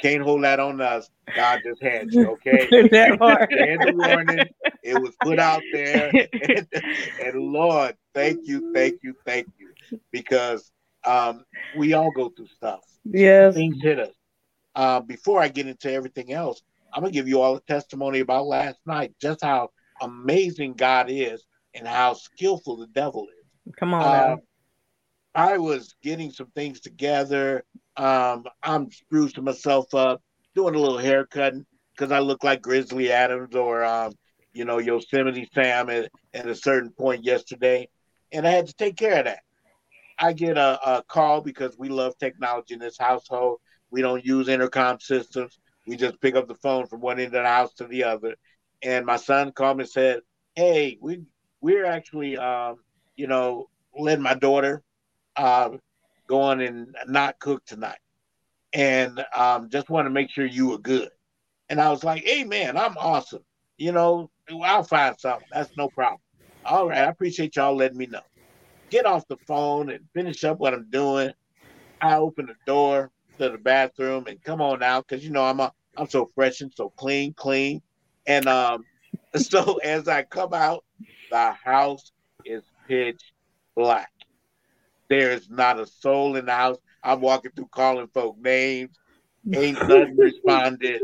Can't 0.00 0.22
hold 0.22 0.44
that 0.44 0.60
on 0.60 0.80
us. 0.80 1.10
God 1.34 1.60
just 1.64 1.82
had 1.82 2.12
you, 2.12 2.28
okay? 2.28 2.68
that 2.90 3.18
part. 3.18 3.50
They 3.54 3.76
the 3.76 3.92
warning. 3.96 4.48
It 4.82 4.94
was 4.94 5.16
put 5.22 5.38
out 5.38 5.62
there. 5.72 6.12
And, 6.40 6.66
and 7.24 7.40
Lord, 7.40 7.96
thank 8.14 8.46
you, 8.46 8.72
thank 8.72 8.96
you, 9.02 9.14
thank 9.26 9.48
you. 9.58 9.98
Because 10.12 10.70
um, 11.04 11.44
we 11.76 11.92
all 11.94 12.10
go 12.10 12.30
through 12.30 12.48
stuff. 12.48 12.80
Yes. 13.04 13.54
Things 13.54 13.76
hit 13.82 13.98
us. 13.98 14.14
Uh, 14.74 15.00
before 15.00 15.40
I 15.40 15.48
get 15.48 15.66
into 15.66 15.92
everything 15.92 16.32
else, 16.32 16.62
I'm 16.92 17.02
gonna 17.02 17.12
give 17.12 17.28
you 17.28 17.40
all 17.40 17.56
a 17.56 17.60
testimony 17.60 18.20
about 18.20 18.46
last 18.46 18.78
night, 18.86 19.14
just 19.20 19.42
how 19.42 19.70
amazing 20.00 20.74
God 20.74 21.06
is 21.10 21.44
and 21.74 21.86
how 21.86 22.14
skillful 22.14 22.76
the 22.76 22.86
devil 22.86 23.26
is. 23.28 23.72
Come 23.78 23.94
on 23.94 24.02
now. 24.12 24.38
I 25.34 25.58
was 25.58 25.94
getting 26.02 26.30
some 26.30 26.50
things 26.54 26.80
together. 26.80 27.64
Um, 27.96 28.44
I'm 28.62 28.88
sprucing 28.88 29.42
myself 29.42 29.94
up, 29.94 30.22
doing 30.54 30.74
a 30.74 30.78
little 30.78 30.98
haircutting 30.98 31.66
because 31.94 32.12
I 32.12 32.20
look 32.20 32.42
like 32.42 32.62
Grizzly 32.62 33.12
Adams 33.12 33.54
or, 33.54 33.84
um, 33.84 34.12
you 34.52 34.64
know, 34.64 34.78
Yosemite 34.78 35.48
Sam 35.54 35.90
at, 35.90 36.10
at 36.34 36.46
a 36.46 36.54
certain 36.54 36.90
point 36.90 37.24
yesterday. 37.24 37.88
And 38.32 38.46
I 38.46 38.50
had 38.50 38.66
to 38.66 38.74
take 38.74 38.96
care 38.96 39.18
of 39.18 39.24
that. 39.26 39.40
I 40.18 40.32
get 40.32 40.58
a, 40.58 40.78
a 40.98 41.02
call 41.04 41.40
because 41.40 41.76
we 41.78 41.88
love 41.88 42.16
technology 42.18 42.74
in 42.74 42.80
this 42.80 42.98
household. 42.98 43.60
We 43.90 44.02
don't 44.02 44.24
use 44.24 44.48
intercom 44.48 45.00
systems. 45.00 45.58
We 45.86 45.96
just 45.96 46.20
pick 46.20 46.34
up 46.36 46.48
the 46.48 46.54
phone 46.56 46.86
from 46.86 47.00
one 47.00 47.18
end 47.18 47.28
of 47.28 47.42
the 47.42 47.48
house 47.48 47.74
to 47.74 47.86
the 47.86 48.04
other. 48.04 48.34
And 48.82 49.06
my 49.06 49.16
son 49.16 49.52
called 49.52 49.78
me 49.78 49.82
and 49.84 49.90
said, 49.90 50.20
"Hey, 50.54 50.98
we 51.00 51.22
we're 51.60 51.86
actually, 51.86 52.36
um, 52.36 52.76
you 53.16 53.26
know, 53.26 53.68
letting 53.96 54.22
my 54.22 54.34
daughter 54.34 54.82
uh, 55.36 55.70
go 56.28 56.40
on 56.42 56.60
and 56.60 56.94
not 57.06 57.38
cook 57.40 57.64
tonight, 57.66 57.98
and 58.72 59.24
um, 59.36 59.70
just 59.70 59.90
want 59.90 60.06
to 60.06 60.10
make 60.10 60.30
sure 60.30 60.46
you 60.46 60.68
were 60.70 60.78
good." 60.78 61.10
And 61.70 61.80
I 61.80 61.90
was 61.90 62.04
like, 62.04 62.24
"Hey, 62.24 62.44
man, 62.44 62.76
I'm 62.76 62.96
awesome. 62.98 63.44
You 63.78 63.92
know, 63.92 64.30
I'll 64.64 64.84
find 64.84 65.18
something. 65.18 65.46
That's 65.52 65.72
no 65.76 65.90
problem. 65.90 66.20
All 66.64 66.88
right, 66.88 66.98
I 66.98 67.10
appreciate 67.10 67.56
y'all 67.56 67.76
letting 67.76 67.98
me 67.98 68.06
know." 68.06 68.22
Get 68.90 69.06
off 69.06 69.28
the 69.28 69.36
phone 69.46 69.90
and 69.90 70.04
finish 70.14 70.44
up 70.44 70.58
what 70.58 70.74
I'm 70.74 70.88
doing. 70.90 71.32
I 72.00 72.16
open 72.16 72.46
the 72.46 72.54
door 72.66 73.10
to 73.38 73.50
the 73.50 73.58
bathroom 73.58 74.26
and 74.26 74.42
come 74.42 74.60
on 74.60 74.82
out 74.82 75.06
because 75.06 75.24
you 75.24 75.30
know 75.30 75.44
I'm 75.44 75.60
a, 75.60 75.72
I'm 75.96 76.08
so 76.08 76.30
fresh 76.34 76.60
and 76.60 76.72
so 76.74 76.90
clean, 76.90 77.34
clean. 77.34 77.82
And 78.26 78.46
um, 78.46 78.84
so 79.36 79.78
as 79.78 80.08
I 80.08 80.22
come 80.22 80.54
out, 80.54 80.84
the 81.30 81.52
house 81.52 82.12
is 82.44 82.62
pitch 82.86 83.20
black. 83.76 84.10
There's 85.08 85.48
not 85.48 85.80
a 85.80 85.86
soul 85.86 86.36
in 86.36 86.46
the 86.46 86.52
house. 86.52 86.78
I'm 87.02 87.20
walking 87.20 87.52
through 87.54 87.68
calling 87.72 88.08
folk 88.08 88.36
names. 88.38 88.98
Ain't 89.52 89.78
nothing 89.88 90.16
responded. 90.18 91.00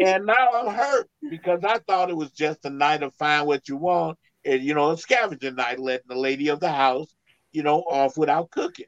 And 0.00 0.26
now 0.26 0.48
I'm 0.54 0.74
hurt 0.74 1.08
because 1.28 1.60
I 1.62 1.78
thought 1.78 2.10
it 2.10 2.16
was 2.16 2.32
just 2.32 2.64
a 2.64 2.70
night 2.70 3.02
of 3.02 3.14
find 3.14 3.46
what 3.46 3.68
you 3.68 3.76
want. 3.76 4.18
And 4.44 4.62
you 4.62 4.74
know, 4.74 4.90
a 4.90 4.96
scavenger 4.98 5.50
night, 5.50 5.78
letting 5.78 6.08
the 6.08 6.16
lady 6.16 6.48
of 6.48 6.60
the 6.60 6.70
house, 6.70 7.14
you 7.52 7.62
know, 7.62 7.80
off 7.80 8.16
without 8.16 8.50
cooking. 8.50 8.86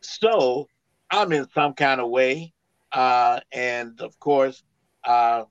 So 0.00 0.68
I'm 1.10 1.32
in 1.32 1.48
some 1.54 1.74
kind 1.74 2.00
of 2.00 2.10
way. 2.10 2.52
Uh, 2.92 3.40
and 3.52 4.00
of 4.00 4.18
course, 4.18 4.62
uh, 5.04 5.44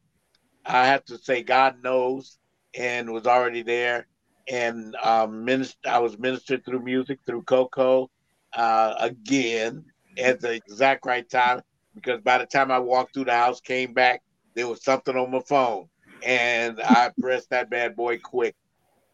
I 0.65 0.86
have 0.88 1.05
to 1.05 1.17
say 1.17 1.43
God 1.43 1.82
knows 1.84 2.38
and 2.77 3.12
was 3.12 3.25
already 3.25 3.63
there. 3.63 4.08
And 4.51 4.95
um, 5.03 5.47
I 5.86 5.99
was 5.99 6.17
ministered 6.17 6.65
through 6.65 6.84
music 6.84 7.19
through 7.25 7.43
Cocoa 7.43 8.10
uh, 8.53 8.95
again 8.99 9.86
at 10.17 10.39
the 10.41 10.51
exact 10.53 11.05
right 11.05 11.29
time 11.29 11.62
because 11.95 12.21
by 12.21 12.38
the 12.39 12.45
time 12.45 12.71
I 12.71 12.79
walked 12.79 13.13
through 13.13 13.25
the 13.25 13.34
house, 13.34 13.62
came 13.62 13.93
back, 13.93 14.21
there 14.55 14.67
was 14.67 14.84
something 14.84 15.15
on 15.15 15.32
my 15.32 15.41
phone, 15.47 15.88
and 16.21 16.79
I 16.82 17.12
pressed 17.19 17.49
that 17.51 17.69
bad 17.69 17.95
boy 17.95 18.19
quick 18.19 18.55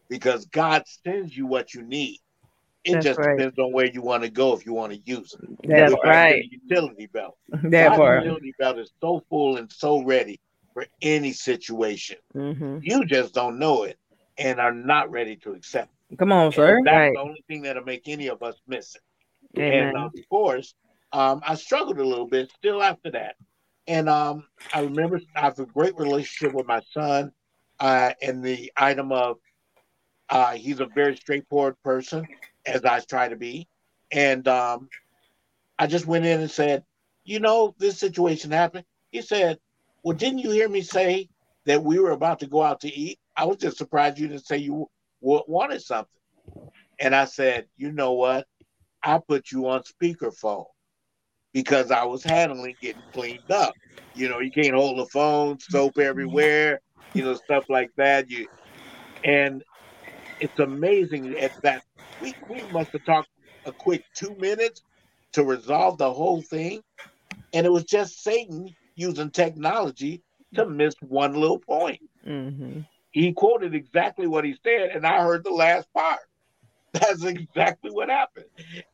because 0.08 0.46
God 0.46 0.82
sends 1.04 1.36
you 1.36 1.46
what 1.46 1.74
you 1.74 1.82
need. 1.82 2.18
It 2.84 2.92
That's 2.92 3.04
just 3.04 3.18
right. 3.18 3.36
depends 3.36 3.58
on 3.58 3.72
where 3.72 3.86
you 3.86 4.00
want 4.00 4.22
to 4.22 4.30
go 4.30 4.52
if 4.54 4.64
you 4.64 4.72
want 4.72 4.92
to 4.92 4.98
use 5.04 5.34
it. 5.34 5.68
That's 5.68 5.94
right. 6.04 6.44
Utility 6.50 7.06
belt. 7.06 7.36
That 7.64 7.96
part. 7.96 8.22
utility 8.22 8.54
belt 8.58 8.78
is 8.78 8.92
so 9.00 9.24
full 9.28 9.56
and 9.56 9.70
so 9.72 10.02
ready 10.04 10.38
for 10.72 10.86
any 11.02 11.32
situation. 11.32 12.18
Mm-hmm. 12.36 12.78
You 12.82 13.04
just 13.04 13.34
don't 13.34 13.58
know 13.58 13.82
it 13.84 13.98
and 14.38 14.60
are 14.60 14.72
not 14.74 15.10
ready 15.10 15.34
to 15.36 15.52
accept. 15.52 15.90
it. 16.10 16.18
Come 16.18 16.30
on, 16.30 16.46
And 16.46 16.54
sir. 16.54 16.80
That's 16.84 16.94
Right. 16.94 17.12
the 17.14 17.20
only 17.20 17.44
thing 17.48 17.62
that'll 17.62 17.82
make 17.82 18.06
any 18.06 18.28
of 18.28 18.42
us 18.44 18.54
miss 18.68 18.94
it. 18.94 19.02
Amen. 19.58 19.88
And 19.88 19.96
of 19.96 20.12
course, 20.30 20.74
um, 21.12 21.40
I 21.44 21.54
struggled 21.56 21.98
a 21.98 22.04
little 22.04 22.26
bit 22.28 22.52
still 22.56 22.82
after 22.82 23.10
that. 23.12 23.34
And 23.88 24.08
um, 24.08 24.44
I 24.74 24.82
remember 24.82 25.20
I 25.34 25.40
have 25.40 25.58
a 25.58 25.66
great 25.66 25.96
relationship 25.96 26.54
with 26.54 26.66
my 26.66 26.82
son, 26.92 27.32
uh, 27.80 28.12
and 28.22 28.44
the 28.44 28.70
item 28.76 29.10
of 29.12 29.38
uh, 30.30 30.52
he's 30.52 30.80
a 30.80 30.86
very 30.86 31.16
straightforward 31.16 31.76
person, 31.82 32.28
as 32.66 32.84
I 32.84 33.00
try 33.00 33.28
to 33.28 33.36
be. 33.36 33.68
And 34.10 34.46
um, 34.48 34.88
I 35.78 35.86
just 35.86 36.06
went 36.06 36.26
in 36.26 36.40
and 36.40 36.50
said, 36.50 36.84
You 37.24 37.40
know, 37.40 37.74
this 37.78 37.98
situation 37.98 38.50
happened. 38.50 38.84
He 39.10 39.22
said, 39.22 39.58
Well, 40.02 40.16
didn't 40.16 40.38
you 40.40 40.50
hear 40.50 40.68
me 40.68 40.82
say 40.82 41.28
that 41.66 41.82
we 41.82 41.98
were 41.98 42.12
about 42.12 42.40
to 42.40 42.46
go 42.46 42.62
out 42.62 42.80
to 42.80 42.92
eat? 42.92 43.18
I 43.36 43.44
was 43.46 43.58
just 43.58 43.78
surprised 43.78 44.18
you 44.18 44.28
didn't 44.28 44.46
say 44.46 44.58
you 44.58 44.88
w- 45.22 45.44
wanted 45.46 45.82
something. 45.82 46.10
And 46.98 47.14
I 47.14 47.24
said, 47.26 47.66
You 47.76 47.92
know 47.92 48.12
what? 48.14 48.46
I 49.02 49.18
put 49.18 49.52
you 49.52 49.68
on 49.68 49.82
speakerphone 49.82 50.66
because 51.52 51.90
I 51.90 52.04
was 52.04 52.24
handling 52.24 52.76
getting 52.80 53.04
cleaned 53.12 53.50
up. 53.50 53.76
You 54.14 54.28
know, 54.28 54.40
you 54.40 54.50
can't 54.50 54.74
hold 54.74 54.98
the 54.98 55.06
phone, 55.06 55.58
soap 55.60 55.98
everywhere, 55.98 56.80
you 57.12 57.22
know, 57.24 57.34
stuff 57.34 57.64
like 57.68 57.90
that. 57.96 58.30
You 58.30 58.46
and 59.24 59.62
it's 60.40 60.58
amazing 60.58 61.36
at 61.38 61.52
that 61.62 61.82
we 62.20 62.34
we 62.48 62.62
must 62.70 62.92
have 62.92 63.04
talked 63.04 63.28
a 63.64 63.72
quick 63.72 64.04
two 64.14 64.34
minutes 64.36 64.82
to 65.32 65.44
resolve 65.44 65.98
the 65.98 66.12
whole 66.12 66.42
thing. 66.42 66.80
And 67.52 67.66
it 67.66 67.72
was 67.72 67.84
just 67.84 68.22
Satan 68.22 68.74
using 68.94 69.30
technology 69.30 70.22
to 70.54 70.66
miss 70.66 70.94
one 71.00 71.34
little 71.34 71.58
point. 71.58 72.00
Mm-hmm. 72.26 72.80
He 73.10 73.32
quoted 73.32 73.74
exactly 73.74 74.26
what 74.26 74.44
he 74.44 74.56
said, 74.62 74.90
and 74.90 75.06
I 75.06 75.22
heard 75.22 75.44
the 75.44 75.50
last 75.50 75.88
part. 75.92 76.20
That's 76.92 77.24
exactly 77.24 77.90
what 77.90 78.08
happened. 78.08 78.46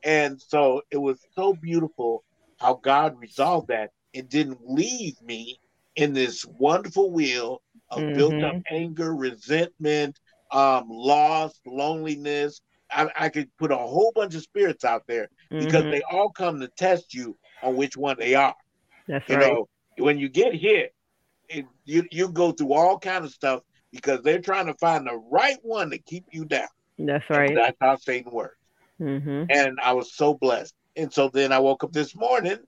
And 0.02 0.40
so 0.40 0.83
it 0.90 0.96
was 0.96 1.20
so 1.35 1.55
beautiful 1.55 2.24
how 2.59 2.74
God 2.74 3.18
resolved 3.20 3.68
that 3.68 3.90
and 4.14 4.28
didn't 4.28 4.59
leave 4.64 5.20
me 5.22 5.59
in 5.96 6.12
this 6.12 6.44
wonderful 6.44 7.11
wheel 7.11 7.62
of 7.90 8.14
built 8.14 8.42
up 8.42 8.57
anger, 8.70 9.14
resentment, 9.14 10.18
um, 10.53 10.87
loss, 10.88 11.59
loneliness. 11.67 12.61
I, 12.91 13.09
I 13.17 13.29
could 13.31 13.49
put 13.59 13.73
a 13.73 13.77
whole 13.77 14.12
bunch 14.15 14.35
of 14.35 14.43
spirits 14.43 14.85
out 14.85 15.03
there 15.09 15.29
because 15.59 15.85
Mhm. 15.85 15.91
they 15.91 16.03
all 16.11 16.31
come 16.31 16.61
to 16.61 16.69
test 16.69 17.15
you 17.15 17.38
on 17.62 17.77
which 17.77 17.97
one 17.97 18.17
they 18.19 18.35
are. 18.35 18.55
That's 19.09 19.29
You 19.29 19.37
right. 19.37 19.47
know, 19.47 19.69
when 19.99 20.19
you 20.19 20.29
get 20.29 20.55
hit, 20.55 20.95
it, 21.49 21.65
you 21.85 22.05
you 22.11 22.29
go 22.29 22.53
through 22.53 22.73
all 22.73 22.99
kind 22.99 23.25
of 23.25 23.33
stuff 23.33 23.62
because 23.93 24.23
they're 24.23 24.41
trying 24.41 24.67
to 24.67 24.75
find 24.75 25.07
the 25.07 25.17
right 25.31 25.59
one 25.62 25.91
to 25.91 25.99
keep 25.99 26.25
you 26.33 26.45
down. 26.45 26.69
That's 26.99 27.29
And 27.31 27.38
right. 27.38 27.55
That's 27.55 27.77
how 27.81 27.97
Satan 27.97 28.33
works. 28.33 28.57
Mm-hmm. 29.01 29.45
And 29.51 29.79
I 29.83 29.93
was 29.93 30.15
so 30.15 30.35
blessed. 30.35 30.75
And 30.97 31.12
so 31.12 31.29
then 31.29 31.53
I 31.53 31.59
woke 31.59 31.85
up 31.85 31.93
this 31.93 32.15
morning 32.15 32.59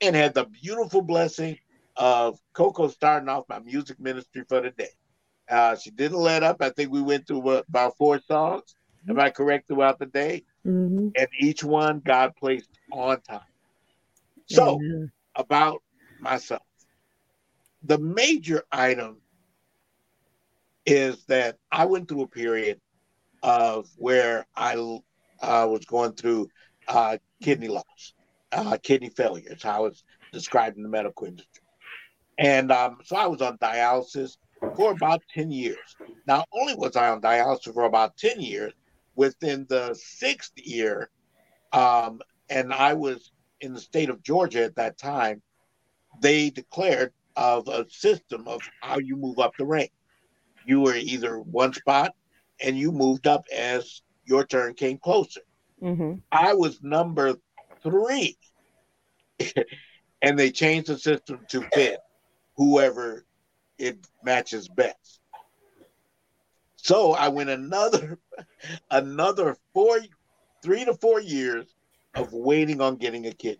and 0.00 0.16
had 0.16 0.34
the 0.34 0.46
beautiful 0.46 1.02
blessing 1.02 1.58
of 1.96 2.38
Cocoa 2.52 2.88
starting 2.88 3.28
off 3.28 3.44
my 3.48 3.58
music 3.60 3.98
ministry 4.00 4.44
for 4.48 4.60
the 4.60 4.70
day. 4.70 4.90
Uh, 5.48 5.76
she 5.76 5.90
didn't 5.90 6.18
let 6.18 6.42
up. 6.42 6.56
I 6.60 6.70
think 6.70 6.90
we 6.90 7.02
went 7.02 7.26
through 7.26 7.48
uh, 7.48 7.62
about 7.68 7.96
four 7.96 8.20
songs. 8.20 8.74
Am 9.08 9.20
I 9.20 9.30
correct 9.30 9.68
throughout 9.68 9.98
the 9.98 10.06
day? 10.06 10.44
Mhm. 10.66 11.12
And 11.16 11.28
each 11.40 11.62
one 11.62 12.00
God 12.00 12.34
placed 12.36 12.70
on 12.90 13.20
time. 13.22 13.40
So 14.46 14.76
Amen. 14.76 15.12
about 15.34 15.82
myself. 16.18 16.62
The 17.84 17.98
major 17.98 18.64
item 18.72 19.20
is 20.84 21.24
that 21.26 21.56
I 21.70 21.84
went 21.84 22.08
through 22.08 22.22
a 22.22 22.28
period 22.28 22.80
of 23.42 23.88
where 23.96 24.46
I 24.56 24.74
uh, 25.40 25.66
was 25.70 25.84
going 25.84 26.12
through 26.12 26.48
uh, 26.88 27.18
kidney 27.42 27.68
loss, 27.68 28.14
uh, 28.52 28.78
kidney 28.82 29.10
failure, 29.10 29.52
is 29.52 29.62
how 29.62 29.86
it's 29.86 30.02
described 30.32 30.76
in 30.76 30.82
the 30.82 30.88
medical 30.88 31.26
industry. 31.26 31.62
And 32.38 32.70
um, 32.70 32.98
so 33.04 33.16
I 33.16 33.26
was 33.26 33.40
on 33.42 33.58
dialysis 33.58 34.36
for 34.74 34.92
about 34.92 35.22
10 35.34 35.50
years. 35.50 35.96
Not 36.26 36.48
only 36.52 36.74
was 36.74 36.96
I 36.96 37.08
on 37.10 37.20
dialysis 37.20 37.72
for 37.72 37.84
about 37.84 38.16
10 38.16 38.40
years, 38.40 38.72
within 39.14 39.66
the 39.68 39.94
sixth 39.94 40.52
year, 40.56 41.10
um, 41.72 42.20
and 42.48 42.72
I 42.72 42.94
was 42.94 43.32
in 43.60 43.72
the 43.72 43.80
state 43.80 44.10
of 44.10 44.22
Georgia 44.22 44.64
at 44.64 44.76
that 44.76 44.98
time, 44.98 45.42
they 46.20 46.50
declared 46.50 47.12
of 47.36 47.68
a 47.68 47.86
system 47.90 48.46
of 48.46 48.60
how 48.80 48.98
you 48.98 49.16
move 49.16 49.38
up 49.38 49.52
the 49.58 49.64
rank. 49.64 49.92
You 50.66 50.80
were 50.80 50.96
either 50.96 51.38
one 51.38 51.72
spot 51.72 52.14
and 52.60 52.78
you 52.78 52.92
moved 52.92 53.26
up 53.26 53.44
as 53.54 54.02
your 54.24 54.44
turn 54.44 54.74
came 54.74 54.98
closer. 54.98 55.42
Mm-hmm. 55.82 56.14
I 56.32 56.54
was 56.54 56.82
number 56.82 57.34
three. 57.82 58.36
and 60.22 60.38
they 60.38 60.50
changed 60.50 60.88
the 60.88 60.98
system 60.98 61.40
to 61.50 61.66
fit 61.74 61.98
whoever 62.56 63.26
it 63.78 64.06
matches 64.22 64.68
best. 64.68 65.20
So 66.76 67.12
I 67.12 67.28
went 67.28 67.50
another 67.50 68.18
another 68.90 69.56
four 69.74 69.98
three 70.62 70.84
to 70.84 70.94
four 70.94 71.20
years 71.20 71.66
of 72.16 72.32
waiting 72.32 72.80
on 72.80 72.96
getting 72.96 73.26
a 73.26 73.32
kid. 73.32 73.58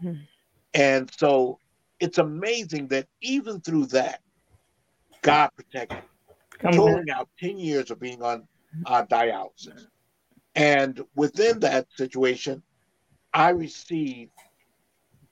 Hmm. 0.00 0.14
And 0.74 1.10
so 1.18 1.58
it's 1.98 2.18
amazing 2.18 2.88
that 2.88 3.06
even 3.20 3.60
through 3.60 3.86
that, 3.86 4.20
God 5.22 5.50
protected. 5.56 6.04
totaling 6.62 7.10
out 7.10 7.28
10 7.40 7.58
years 7.58 7.90
of 7.90 8.00
being 8.00 8.22
on 8.22 8.46
uh, 8.86 9.04
dialysis. 9.04 9.86
And 10.54 11.00
within 11.14 11.60
that 11.60 11.86
situation, 11.96 12.62
I 13.32 13.50
received 13.50 14.32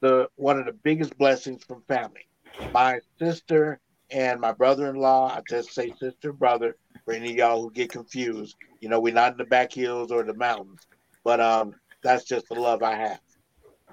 the 0.01 0.29
one 0.35 0.59
of 0.59 0.65
the 0.65 0.73
biggest 0.73 1.17
blessings 1.17 1.63
from 1.63 1.83
family. 1.87 2.27
My 2.73 2.99
sister 3.19 3.79
and 4.09 4.39
my 4.39 4.51
brother-in-law, 4.53 5.35
I 5.35 5.41
just 5.49 5.73
say 5.73 5.93
sister 5.99 6.31
brother 6.31 6.75
for 7.05 7.13
any 7.13 7.31
of 7.31 7.35
y'all 7.35 7.61
who 7.61 7.71
get 7.71 7.91
confused. 7.91 8.55
You 8.79 8.89
know, 8.89 8.99
we're 8.99 9.13
not 9.13 9.33
in 9.33 9.37
the 9.37 9.45
back 9.45 9.73
hills 9.73 10.11
or 10.11 10.23
the 10.23 10.33
mountains, 10.33 10.87
but 11.23 11.39
um, 11.39 11.75
that's 12.03 12.23
just 12.23 12.47
the 12.49 12.55
love 12.55 12.83
I 12.83 12.95
have. 12.95 13.19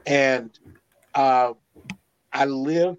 And 0.07 0.57
uh, 1.15 1.55
I 2.33 2.45
lived 2.45 2.99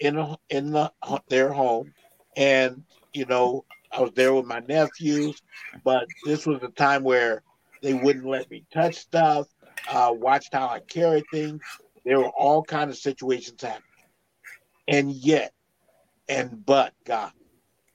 in 0.00 0.16
a, 0.16 0.36
in 0.50 0.72
the, 0.72 0.92
their 1.28 1.52
home, 1.52 1.92
and 2.36 2.84
you 3.12 3.24
know 3.26 3.64
I 3.92 4.00
was 4.02 4.12
there 4.14 4.34
with 4.34 4.46
my 4.46 4.60
nephews, 4.60 5.42
but 5.84 6.06
this 6.24 6.46
was 6.46 6.62
a 6.62 6.68
time 6.68 7.02
where 7.02 7.42
they 7.82 7.94
wouldn't 7.94 8.26
let 8.26 8.50
me 8.50 8.64
touch 8.72 8.96
stuff. 8.96 9.46
Uh, 9.88 10.12
watched 10.12 10.52
how 10.52 10.68
I 10.68 10.80
carried 10.80 11.24
things. 11.30 11.62
There 12.04 12.18
were 12.18 12.30
all 12.30 12.62
kind 12.62 12.90
of 12.90 12.96
situations 12.96 13.62
happening, 13.62 13.82
and 14.88 15.10
yet, 15.10 15.52
and 16.28 16.64
but 16.64 16.92
God, 17.04 17.32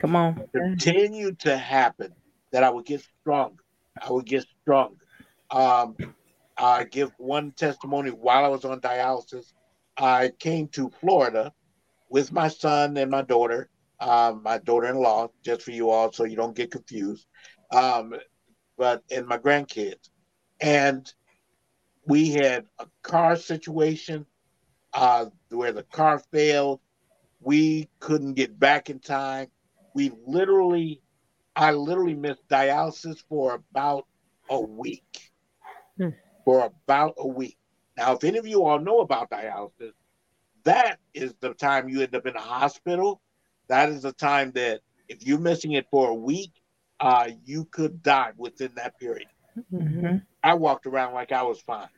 Come 0.02 0.16
on. 0.16 0.48
Continue 0.52 1.34
to 1.36 1.56
happen 1.56 2.14
that 2.52 2.64
I 2.64 2.72
would 2.72 2.86
get 2.86 3.06
stronger. 3.22 3.64
I 4.02 4.12
would 4.12 4.26
get 4.26 4.46
stronger. 4.62 4.96
Um, 5.52 5.96
I 6.58 6.86
give 6.86 7.12
one 7.18 7.52
testimony 7.52 8.10
while 8.10 8.44
I 8.44 8.48
was 8.48 8.66
on 8.66 8.82
dialysis. 8.82 9.54
I 9.98 10.32
came 10.40 10.70
to 10.70 10.90
Florida 11.00 11.54
with 12.10 12.32
my 12.32 12.48
son 12.48 12.98
and 12.98 13.12
my 13.12 13.22
daughter, 13.22 13.70
um, 14.00 14.42
my 14.42 14.58
daughter-in-law, 14.58 15.30
just 15.44 15.62
for 15.62 15.72
you 15.72 15.92
all, 15.92 16.12
so 16.12 16.24
you 16.24 16.36
don't 16.36 16.56
get 16.56 16.72
confused. 16.72 17.28
Um, 17.72 18.16
but 18.78 19.04
and 19.12 19.28
my 19.28 19.38
grandkids, 19.38 20.10
and 20.60 21.12
we 22.08 22.32
had 22.32 22.66
a 22.80 22.88
car 23.04 23.36
situation 23.36 24.26
uh, 24.94 25.26
where 25.50 25.72
the 25.72 25.84
car 25.84 26.20
failed. 26.32 26.80
We 27.42 27.90
couldn't 28.00 28.36
get 28.36 28.60
back 28.60 28.90
in 28.90 29.00
time. 29.00 29.48
We 29.94 30.12
literally, 30.26 31.02
I 31.56 31.72
literally 31.72 32.16
missed 32.16 32.48
dialysis 32.50 33.24
for 33.30 33.56
about 33.56 34.08
a 34.50 34.62
week. 34.62 35.32
Hmm. 35.98 36.10
For 36.46 36.66
about 36.66 37.16
a 37.18 37.28
week. 37.28 37.58
Now, 37.98 38.14
if 38.14 38.24
any 38.24 38.38
of 38.40 38.48
you 38.48 38.64
all 38.66 38.80
know 38.80 39.00
about 39.02 39.30
dialysis, 39.32 39.94
that 40.64 41.00
is 41.14 41.34
the 41.42 41.54
time 41.54 41.90
you 41.90 42.02
end 42.02 42.16
up 42.16 42.26
in 42.28 42.36
a 42.36 42.42
hospital. 42.42 43.22
That 43.68 43.90
is 43.90 44.04
the 44.04 44.14
time 44.14 44.52
that 44.54 44.82
if 45.10 45.26
you're 45.26 45.40
missing 45.40 45.74
it 45.74 45.88
for 45.92 46.10
a 46.10 46.16
week, 46.16 46.52
uh, 47.00 47.30
you 47.46 47.66
could 47.66 48.04
die 48.04 48.32
within 48.38 48.72
that 48.76 48.98
period. 49.00 49.28
hmm 49.70 50.18
I 50.44 50.56
walked 50.56 50.86
around 50.88 51.14
like 51.14 51.32
I 51.32 51.44
was 51.44 51.62
fine. 51.62 51.90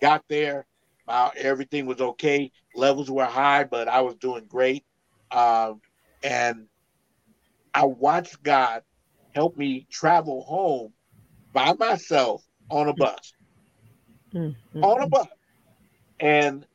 Got 0.00 0.24
there, 0.28 0.66
uh, 1.08 1.30
everything 1.36 1.86
was 1.86 2.00
okay. 2.00 2.50
Levels 2.74 3.10
were 3.10 3.24
high, 3.24 3.64
but 3.64 3.88
I 3.88 4.00
was 4.02 4.16
doing 4.16 4.46
great. 4.46 4.84
Um, 5.30 5.80
and 6.22 6.68
I 7.74 7.84
watched 7.86 8.42
God 8.42 8.82
help 9.34 9.56
me 9.56 9.86
travel 9.90 10.42
home 10.42 10.94
by 11.52 11.74
myself 11.74 12.44
on 12.70 12.88
a 12.88 12.94
bus, 12.94 13.34
Mm-hmm. 14.34 14.82
on 14.82 15.02
a 15.02 15.08
bus. 15.08 15.26
And 16.20 16.66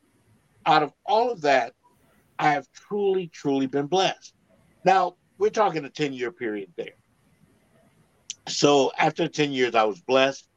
out 0.66 0.84
of 0.84 0.94
all 1.06 1.32
of 1.32 1.42
that, 1.42 1.74
I 2.40 2.52
have 2.52 2.68
truly, 2.72 3.28
truly 3.28 3.68
been 3.68 3.88
blessed. 3.88 4.34
Now, 4.84 5.18
we're 5.38 5.50
talking 5.50 5.86
a 5.86 5.90
10 5.90 6.14
year 6.14 6.32
period 6.32 6.70
there. 6.78 6.96
So 8.48 8.92
after 8.98 9.28
10 9.28 9.52
years, 9.52 9.76
I 9.76 9.84
was 9.84 10.02
blessed. 10.02 10.48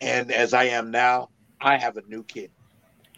And 0.00 0.30
as 0.32 0.52
I 0.54 0.64
am 0.64 0.90
now, 0.90 1.30
I 1.60 1.78
have 1.78 1.96
a 1.96 2.02
new 2.02 2.24
kid. 2.24 2.50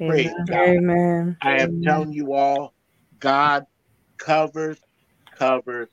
Praise 0.07 0.33
Amen. 0.33 0.47
God. 0.49 0.59
Amen. 0.59 1.37
I 1.43 1.59
am 1.59 1.69
Amen. 1.71 1.83
telling 1.83 2.13
you 2.13 2.33
all, 2.33 2.75
God 3.19 3.67
covers, 4.19 4.79
covers, 5.37 5.89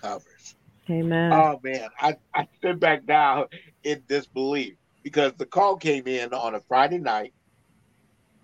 covers. 0.00 0.54
Amen. 0.88 1.32
Oh 1.32 1.60
man, 1.62 1.88
I, 2.00 2.16
I 2.34 2.46
stood 2.58 2.80
back 2.80 3.06
down 3.06 3.46
in 3.84 4.02
disbelief 4.08 4.74
because 5.02 5.32
the 5.36 5.46
call 5.46 5.76
came 5.76 6.06
in 6.06 6.32
on 6.32 6.54
a 6.54 6.60
Friday 6.60 6.98
night, 6.98 7.34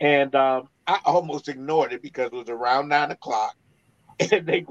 and 0.00 0.35
um, 0.35 0.68
I 0.87 1.00
almost 1.05 1.48
ignored 1.48 1.92
it 1.92 2.02
because 2.02 2.26
it 2.26 2.33
was 2.33 2.48
around 2.48 2.88
nine 2.88 3.11
o'clock, 3.11 3.55
and 4.20 4.46
they 4.46 4.64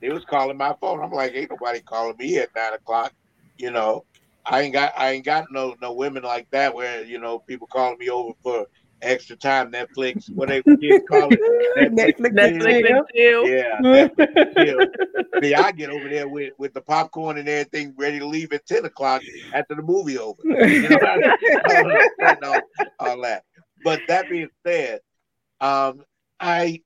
they 0.00 0.10
was 0.10 0.24
calling 0.24 0.56
my 0.56 0.74
phone. 0.80 1.00
I'm 1.00 1.12
like, 1.12 1.32
ain't 1.34 1.50
nobody 1.50 1.80
calling 1.80 2.16
me 2.18 2.38
at 2.38 2.50
nine 2.56 2.74
o'clock, 2.74 3.12
you 3.56 3.70
know. 3.70 4.04
I 4.44 4.62
ain't 4.62 4.72
got 4.72 4.92
I 4.98 5.12
ain't 5.12 5.24
got 5.24 5.46
no 5.52 5.76
no 5.80 5.92
women 5.92 6.24
like 6.24 6.50
that 6.50 6.74
where 6.74 7.04
you 7.04 7.20
know 7.20 7.38
people 7.38 7.68
calling 7.68 7.98
me 7.98 8.10
over 8.10 8.32
for 8.42 8.66
extra 9.02 9.36
time 9.36 9.72
Netflix 9.72 10.30
what 10.34 10.48
they 10.48 10.62
kids 10.80 11.04
call 11.08 11.32
it 11.32 11.40
Netflix 11.92 12.40
and 12.44 12.62
Netflix 12.62 12.86
chill. 12.86 12.96
and 12.96 13.06
chill. 13.14 13.48
yeah 13.48 13.80
Netflix 13.80 14.28
and 14.36 14.48
chill. 14.56 14.84
See, 15.42 15.54
I 15.54 15.72
get 15.72 15.90
over 15.90 16.08
there 16.08 16.28
with, 16.28 16.52
with 16.58 16.72
the 16.72 16.80
popcorn 16.80 17.38
and 17.38 17.48
everything 17.48 17.94
ready 17.98 18.18
to 18.20 18.26
leave 18.26 18.52
at 18.52 18.66
10 18.66 18.84
o'clock 18.84 19.22
after 19.52 19.74
the 19.74 19.82
movie 19.82 20.18
over. 20.18 20.40
You 20.44 20.88
know, 20.88 20.98
I 21.02 21.18
don't 22.28 22.44
all, 22.44 22.60
all 23.00 23.22
that. 23.22 23.42
But 23.82 24.06
that 24.06 24.28
being 24.28 24.50
said, 24.64 25.00
um, 25.60 26.04
I 26.38 26.82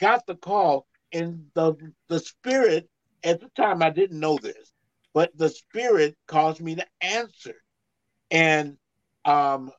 got 0.00 0.26
the 0.26 0.34
call 0.34 0.86
and 1.12 1.46
the 1.54 1.74
the 2.08 2.18
spirit 2.18 2.88
at 3.22 3.40
the 3.40 3.48
time 3.54 3.82
I 3.82 3.90
didn't 3.90 4.18
know 4.18 4.38
this, 4.38 4.72
but 5.14 5.30
the 5.36 5.48
spirit 5.48 6.16
caused 6.26 6.60
me 6.60 6.76
to 6.76 6.86
answer. 7.00 7.54
And 8.30 8.78
um, 9.24 9.70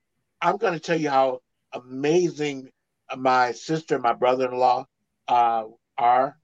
I'm 0.42 0.58
going 0.58 0.74
to 0.74 0.80
tell 0.80 1.00
you 1.00 1.10
how 1.10 1.42
amazing 1.74 2.70
my 3.18 3.52
sister 3.52 3.96
and 3.96 4.04
my 4.04 4.14
brother-in-law 4.14 4.86
uh, 5.28 5.64
are 5.98 6.38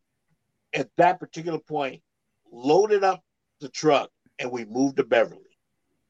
at 0.73 0.89
that 0.97 1.19
particular 1.19 1.59
point 1.59 2.01
loaded 2.51 3.03
up 3.03 3.23
the 3.59 3.69
truck 3.69 4.09
and 4.39 4.51
we 4.51 4.65
moved 4.65 4.97
to 4.97 5.03
Beverly. 5.03 5.41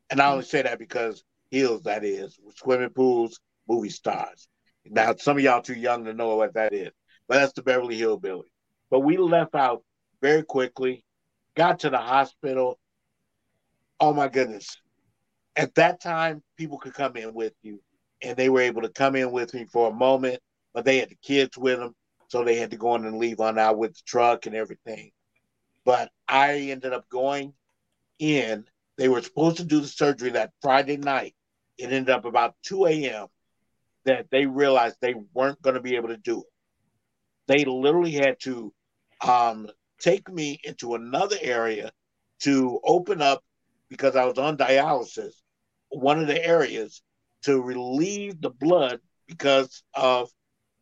And 0.09 0.21
I 0.21 0.31
only 0.31 0.43
say 0.43 0.61
that 0.61 0.79
because 0.79 1.23
hills 1.51 1.83
that 1.83 2.03
is 2.03 2.39
swimming 2.55 2.89
pools, 2.89 3.39
movie 3.67 3.89
stars. 3.89 4.47
Now 4.85 5.13
some 5.17 5.37
of 5.37 5.43
y'all 5.43 5.61
too 5.61 5.75
young 5.75 6.05
to 6.05 6.13
know 6.13 6.35
what 6.35 6.53
that 6.55 6.73
is, 6.73 6.91
but 7.27 7.35
that's 7.35 7.53
the 7.53 7.61
Beverly 7.61 7.97
Hillbilly. 7.97 8.51
But 8.89 9.01
we 9.01 9.17
left 9.17 9.55
out 9.55 9.83
very 10.21 10.43
quickly, 10.43 11.03
got 11.55 11.79
to 11.79 11.89
the 11.89 11.97
hospital. 11.97 12.79
Oh 13.99 14.13
my 14.13 14.27
goodness. 14.27 14.77
At 15.55 15.75
that 15.75 16.01
time, 16.01 16.41
people 16.57 16.77
could 16.77 16.93
come 16.93 17.17
in 17.17 17.33
with 17.33 17.53
you, 17.61 17.81
and 18.21 18.35
they 18.37 18.49
were 18.49 18.61
able 18.61 18.81
to 18.81 18.89
come 18.89 19.15
in 19.15 19.31
with 19.31 19.53
me 19.53 19.65
for 19.65 19.89
a 19.89 19.93
moment, 19.93 20.39
but 20.73 20.85
they 20.85 20.97
had 20.99 21.09
the 21.09 21.17
kids 21.21 21.57
with 21.57 21.79
them, 21.79 21.95
so 22.27 22.43
they 22.43 22.55
had 22.55 22.71
to 22.71 22.77
go 22.77 22.95
in 22.95 23.05
and 23.05 23.17
leave 23.17 23.39
on 23.39 23.57
out 23.57 23.77
with 23.77 23.93
the 23.95 24.01
truck 24.05 24.45
and 24.45 24.55
everything. 24.55 25.11
But 25.85 26.11
I 26.27 26.55
ended 26.55 26.93
up 26.93 27.09
going 27.09 27.53
in. 28.19 28.65
They 28.97 29.07
were 29.09 29.21
supposed 29.21 29.57
to 29.57 29.63
do 29.63 29.79
the 29.79 29.87
surgery 29.87 30.31
that 30.31 30.51
Friday 30.61 30.97
night. 30.97 31.35
It 31.77 31.91
ended 31.91 32.09
up 32.09 32.25
about 32.25 32.55
2 32.63 32.85
a.m. 32.87 33.27
that 34.05 34.29
they 34.29 34.45
realized 34.45 34.97
they 34.99 35.15
weren't 35.33 35.61
going 35.61 35.75
to 35.75 35.81
be 35.81 35.95
able 35.95 36.09
to 36.09 36.17
do 36.17 36.41
it. 36.41 36.47
They 37.47 37.65
literally 37.65 38.11
had 38.11 38.39
to 38.41 38.73
um, 39.25 39.69
take 39.99 40.29
me 40.29 40.59
into 40.63 40.95
another 40.95 41.37
area 41.41 41.91
to 42.41 42.79
open 42.83 43.21
up 43.21 43.43
because 43.89 44.15
I 44.15 44.25
was 44.25 44.37
on 44.37 44.57
dialysis, 44.57 45.33
one 45.89 46.19
of 46.19 46.27
the 46.27 46.45
areas 46.45 47.01
to 47.43 47.61
relieve 47.61 48.41
the 48.41 48.49
blood 48.49 48.99
because 49.27 49.83
of 49.93 50.29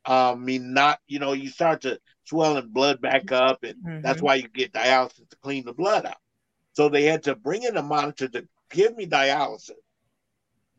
um, 0.06 0.44
me 0.46 0.58
not, 0.60 1.00
you 1.08 1.20
know, 1.20 1.34
you 1.34 1.50
start 1.50 1.82
to 1.82 2.00
swell 2.26 2.58
and 2.58 2.74
blood 2.74 3.02
back 3.02 3.32
up, 3.32 3.64
and 3.64 3.76
that's 4.02 4.22
Mhm. 4.22 4.24
why 4.24 4.36
you 4.36 4.48
get 4.48 4.74
dialysis 4.74 5.30
to 5.30 5.38
clean 5.38 5.66
the 5.66 5.74
blood 5.74 6.06
out. 6.06 6.18
So 6.74 6.90
they 6.90 7.04
had 7.04 7.24
to 7.24 7.36
bring 7.36 7.64
in 7.64 7.78
a 7.78 7.84
monitor 7.84 8.28
to 8.30 8.48
give 8.70 8.96
me 8.96 9.06
dialysis, 9.08 9.72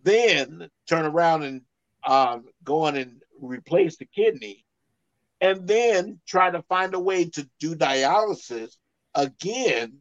then 0.02 0.68
turn 0.86 1.04
around 1.06 1.42
and 1.42 1.62
um, 2.06 2.46
go 2.64 2.82
on 2.82 2.96
and 2.96 3.22
replace 3.40 3.96
the 3.96 4.06
kidney, 4.06 4.64
and 5.40 5.66
then 5.66 6.20
try 6.26 6.50
to 6.50 6.62
find 6.62 6.94
a 6.94 7.00
way 7.00 7.24
to 7.30 7.48
do 7.58 7.74
dialysis 7.74 8.76
again 9.14 9.98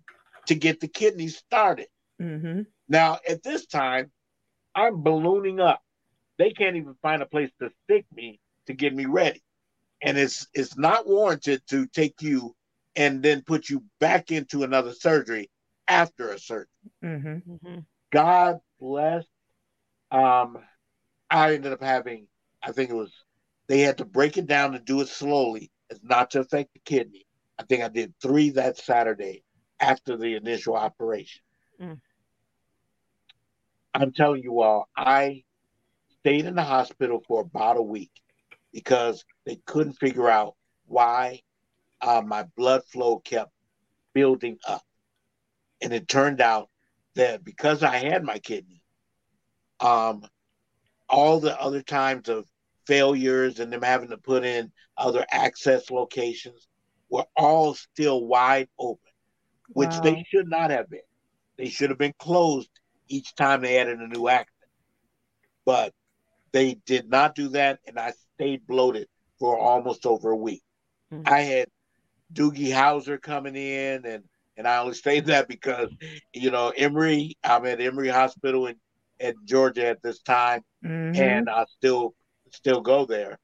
to 0.48 0.56
get 0.56 0.80
the 0.80 0.88
kidney 0.88 1.28
started. 1.28 1.88
hmm 2.20 2.62
Now, 2.88 3.20
at 3.28 3.44
this 3.44 3.66
time, 3.66 4.12
I'm 4.78 5.04
ballooning 5.04 5.60
up. 5.60 5.82
They 6.38 6.52
can't 6.52 6.78
even 6.78 6.96
find 7.02 7.24
a 7.24 7.28
place 7.28 7.52
to 7.60 7.72
stick 7.86 8.06
me 8.14 8.40
to 8.68 8.74
get 8.74 8.96
me 8.96 9.06
ready. 9.08 9.44
And 10.04 10.18
it's 10.18 10.48
it's 10.54 10.78
not 10.78 11.08
warranted 11.08 11.64
to 11.70 11.88
take 11.88 12.22
you 12.22 12.56
and 12.96 13.24
then 13.24 13.44
put 13.44 13.70
you 13.70 13.84
back 14.00 14.32
into 14.32 14.64
another 14.64 14.94
surgery 14.94 15.50
after 15.88 16.32
a 16.32 16.40
surgery. 16.40 16.68
hmm 17.02 17.38
Mhm. 17.50 17.86
God 18.12 18.60
bless. 18.80 19.26
Um, 20.12 20.60
I 21.30 21.56
ended 21.56 21.74
up 21.74 21.82
having, 21.82 22.28
I 22.64 22.72
think 22.72 22.90
it 22.92 22.96
was, 22.96 23.14
they 23.68 23.82
had 23.82 23.98
to 24.00 24.06
break 24.06 24.38
it 24.38 24.48
down 24.48 24.76
and 24.76 24.86
do 24.86 25.02
it 25.02 25.10
slowly 25.10 25.72
as 25.92 26.02
not 26.04 26.32
to 26.32 26.42
affect 26.42 26.74
the 26.74 26.80
kidney. 26.80 27.28
I 27.60 27.64
think 27.64 27.84
I 27.84 27.90
did 27.90 28.14
three 28.22 28.52
that 28.52 28.78
Saturday 28.78 29.44
after 29.80 30.18
the 30.18 30.36
initial 30.36 30.76
operation. 30.76 31.42
Mm. 31.82 32.02
I'm 33.98 34.14
telling 34.14 34.44
you 34.44 34.62
all, 34.62 34.88
I 34.96 35.44
stayed 36.20 36.46
in 36.46 36.56
the 36.56 36.64
hospital 36.64 37.24
for 37.28 37.42
about 37.42 37.78
a 37.78 37.82
week 37.82 38.12
because 38.72 39.26
they 39.46 39.56
couldn't 39.66 39.94
figure 39.94 40.30
out 40.30 40.56
why 40.86 41.42
uh, 42.02 42.22
my 42.24 42.44
blood 42.56 42.84
flow 42.86 43.18
kept 43.18 43.52
building 44.14 44.60
up. 44.68 44.84
And 45.82 45.94
it 45.94 46.08
turned 46.08 46.42
out 46.42 46.70
that 47.16 47.44
because 47.44 47.82
I 47.82 47.98
had 47.98 48.24
my 48.24 48.38
kidney, 48.38 48.84
um, 49.80 50.24
all 51.10 51.40
the 51.40 51.60
other 51.60 51.82
times 51.82 52.30
of 52.30 52.48
failures 52.86 53.60
and 53.60 53.74
them 53.74 53.82
having 53.82 54.10
to 54.10 54.18
put 54.18 54.46
in 54.46 54.72
other 54.96 55.26
access 55.32 55.90
locations, 55.90 56.68
were 57.10 57.26
all 57.36 57.74
still 57.74 58.28
wide 58.28 58.70
open, 58.78 59.12
which 59.74 59.96
Wow. 59.96 60.02
they 60.02 60.24
should 60.30 60.48
not 60.50 60.70
have 60.70 60.88
been. 60.90 61.00
They 61.58 61.70
should 61.70 61.90
have 61.90 61.98
been 61.98 62.14
closed 62.20 62.70
each 63.08 63.36
time 63.36 63.62
they 63.62 63.78
added 63.78 64.00
a 64.00 64.08
new 64.08 64.28
accident. 64.28 64.54
But 65.66 65.94
they 66.52 66.76
did 66.86 67.10
not 67.10 67.36
do 67.36 67.50
that, 67.50 67.80
and 67.88 68.00
I 68.00 68.14
stayed 68.36 68.66
bloated 68.68 69.08
for 69.40 69.58
almost 69.60 70.06
over 70.06 70.32
a 70.32 70.36
week. 70.38 70.64
Mhm. 71.12 71.28
I 71.28 71.42
had 71.42 71.68
Doogie 72.34 72.72
Howser 72.72 73.22
coming 73.22 73.56
in, 73.56 74.06
and 74.06 74.24
and 74.56 74.68
I 74.68 74.80
only 74.80 74.96
say 74.96 75.20
that 75.22 75.48
because 75.48 75.90
you 76.34 76.52
know 76.52 76.70
Emory. 76.76 77.38
I'm 77.44 77.66
at 77.66 77.82
Emory 77.82 78.10
Hospital 78.10 78.68
in 78.68 78.80
at 79.20 79.36
Georgia 79.46 79.88
at 79.88 80.02
this 80.02 80.20
time, 80.22 80.64
Mhm. 80.84 81.18
and 81.18 81.50
I 81.50 81.66
still 81.66 82.16
still 82.52 82.82
go 82.82 83.06
there. 83.06 83.40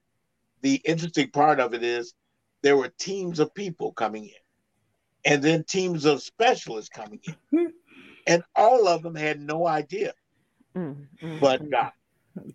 The 0.62 0.76
interesting 0.86 1.30
part 1.32 1.60
of 1.60 1.74
it 1.74 1.84
is 1.84 2.14
there 2.62 2.78
were 2.78 2.90
teams 2.98 3.40
of 3.40 3.54
people 3.54 3.92
coming 3.94 4.26
in, 4.26 5.32
and 5.32 5.44
then 5.44 5.66
teams 5.66 6.06
of 6.06 6.24
specialists 6.24 6.90
coming 6.90 7.20
Hmm. 7.52 7.58
in, 7.58 7.74
and 8.28 8.44
all 8.56 8.88
of 8.88 9.04
them 9.04 9.16
had 9.16 9.40
no 9.42 9.68
idea, 9.68 10.14
Mm, 10.78 11.08
mm, 11.24 11.42
but 11.42 11.62
God, 11.72 11.92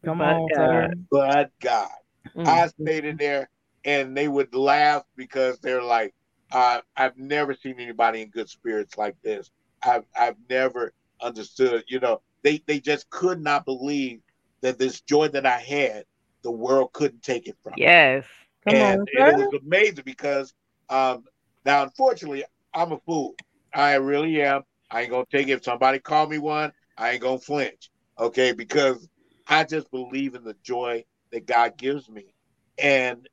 Come 0.05 0.21
But 0.21 0.23
on, 0.23 0.51
God. 0.51 0.91
sir. 0.91 0.95
but 1.11 1.53
God. 1.61 1.91
mm. 2.37 2.47
I 2.47 2.69
stayed 2.69 3.05
in 3.05 3.17
there, 3.19 3.51
and 3.85 4.17
they 4.17 4.29
would 4.29 4.55
laugh 4.55 5.05
because 5.17 5.59
they're 5.61 5.83
like, 5.83 6.15
uh, 6.53 6.81
"I've 6.97 7.19
never 7.19 7.55
seen 7.55 7.81
anybody 7.81 8.23
in 8.23 8.31
good 8.31 8.49
spirits 8.51 8.99
like 8.99 9.17
this. 9.23 9.51
I've 9.83 10.05
I've 10.19 10.37
never 10.51 10.93
understood. 11.21 11.85
You 11.89 12.01
know, 12.01 12.23
they 12.45 12.63
they 12.67 12.81
just 12.81 13.11
could 13.11 13.41
not 13.43 13.67
believe 13.67 14.21
that 14.63 14.79
this 14.79 15.01
joy 15.03 15.29
that 15.29 15.47
I 15.47 15.59
had, 15.61 16.05
the 16.43 16.53
world 16.53 16.93
couldn't 16.95 17.23
take 17.23 17.49
it 17.49 17.57
from. 17.63 17.75
me. 17.75 17.81
Yes. 17.83 18.25
Come 18.65 18.81
and 18.81 18.83
on, 18.83 19.07
it 19.07 19.35
was 19.35 19.49
amazing 19.63 20.05
because 20.05 20.55
um, 20.91 21.25
now, 21.65 21.85
unfortunately, 21.85 22.45
I'm 22.75 22.93
a 22.93 22.99
fool. 23.07 23.37
I 23.75 23.95
really 23.97 24.43
am. 24.43 24.63
I 24.91 25.03
ain't 25.03 25.11
gonna 25.11 25.25
take 25.31 25.49
it. 25.49 25.53
If 25.53 25.65
somebody 25.65 25.99
call 25.99 26.27
me 26.27 26.39
one, 26.39 26.73
I 26.97 27.13
ain't 27.13 27.23
gonna 27.23 27.39
flinch. 27.39 27.91
Okay, 28.19 28.53
because 28.53 29.09
I 29.47 29.65
just 29.65 29.91
believe 29.91 30.35
in 30.35 30.45
the 30.45 30.57
joy 30.63 31.05
that 31.33 31.47
God 31.47 31.77
gives 31.77 32.09
me, 32.09 32.35
and 32.79 33.29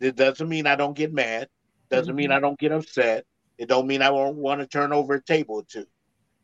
it 0.00 0.16
doesn't 0.16 0.48
mean 0.48 0.66
I 0.66 0.76
don't 0.76 0.96
get 0.96 1.12
mad. 1.12 1.48
Doesn't 1.90 2.16
mean 2.16 2.30
mm-hmm. 2.30 2.36
I 2.36 2.40
don't 2.40 2.58
get 2.58 2.72
upset. 2.72 3.26
It 3.58 3.68
don't 3.68 3.86
mean 3.86 4.00
I 4.00 4.10
won't 4.10 4.36
want 4.36 4.60
to 4.60 4.66
turn 4.66 4.92
over 4.92 5.14
a 5.14 5.22
table 5.22 5.56
or 5.56 5.64
two. 5.64 5.86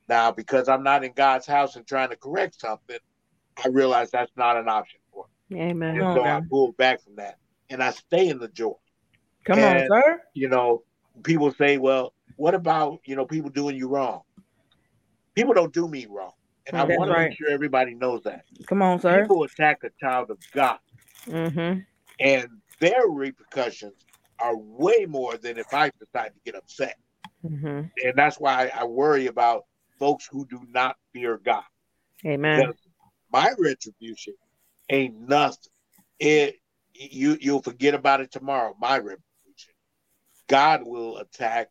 Now, 0.09 0.31
because 0.31 0.68
I'm 0.68 0.83
not 0.83 1.05
in 1.05 1.12
God's 1.12 1.47
house 1.47 1.77
and 1.77 1.87
trying 1.87 2.11
to 2.11 2.16
correct 2.16 2.61
something, 2.61 2.99
I 3.62 3.68
realize 3.68 4.11
that's 4.11 4.33
not 4.37 4.57
an 4.57 4.68
option 4.68 5.01
for 5.12 5.27
me. 5.51 5.61
Amen. 5.61 5.97
And 6.01 6.14
so 6.14 6.23
I 6.23 6.40
now. 6.40 6.47
pull 6.49 6.73
back 6.73 7.03
from 7.03 7.16
that, 7.16 7.38
and 7.71 7.83
I 7.83 7.90
stay 7.90 8.29
in 8.29 8.38
the 8.38 8.49
joy 8.49 8.75
Come 9.49 9.61
on, 9.61 9.87
sir. 9.88 10.23
you 10.35 10.49
know, 10.49 10.83
people 11.23 11.53
say, 11.55 11.79
well, 11.79 12.12
what 12.37 12.55
about, 12.55 13.01
you 13.07 13.16
know, 13.16 13.25
people 13.25 13.51
doing 13.51 13.77
you 13.77 13.88
wrong? 13.88 14.21
People 15.38 15.55
don't 15.55 15.72
do 15.72 15.87
me 15.87 16.05
wrong. 16.11 16.33
And 16.66 16.77
I 16.77 16.85
want 16.85 17.12
to 17.12 17.16
make 17.16 17.33
sure 17.38 17.48
everybody 17.48 17.94
knows 17.94 18.22
that. 18.24 18.42
Come 18.66 18.83
on, 18.83 18.98
sir. 19.01 19.22
People 19.22 19.44
attack 19.44 19.85
a 19.85 19.90
child 20.01 20.31
of 20.31 20.38
God, 20.53 20.79
Mm-hmm. 21.27 21.81
and 22.18 22.48
their 22.81 23.07
repercussions 23.09 23.94
are 24.40 24.57
way 24.57 25.07
more 25.09 25.37
than 25.37 25.59
if 25.59 25.72
I 25.72 25.92
decide 26.01 26.33
to 26.35 26.40
get 26.44 26.57
upset. 26.57 26.96
Mm-hmm. 27.44 27.66
And 28.05 28.12
that's 28.16 28.40
why 28.40 28.70
I 28.74 28.85
worry 28.85 29.27
about 29.27 29.66
folks 29.98 30.29
who 30.31 30.44
do 30.46 30.61
not 30.70 30.96
fear 31.12 31.38
God. 31.38 31.62
Amen. 32.27 32.61
Because 32.61 32.77
my 33.33 33.53
retribution 33.59 34.35
ain't 34.90 35.20
nothing. 35.20 35.70
It 36.18 36.57
you 36.94 37.38
you'll 37.40 37.62
forget 37.62 37.94
about 37.94 38.20
it 38.20 38.33
tomorrow. 38.33 38.74
My 38.81 38.96
retribution. 38.96 39.74
God 40.48 40.83
will 40.85 41.18
attack 41.18 41.68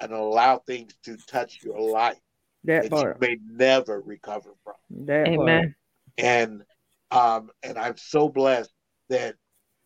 and 0.00 0.12
allow 0.12 0.58
things 0.58 0.94
to 1.04 1.16
touch 1.28 1.60
your 1.62 1.80
life 1.80 2.18
That 2.64 2.82
that 2.82 2.90
part. 2.90 3.18
you 3.20 3.28
may 3.28 3.38
never 3.46 4.00
recover 4.00 4.50
from. 4.64 4.74
That 5.06 5.26
part. 5.26 5.40
Amen. 5.40 5.74
And 6.18 6.62
um 7.10 7.50
and 7.62 7.78
I'm 7.78 7.96
so 7.96 8.28
blessed 8.28 8.72
that 9.08 9.36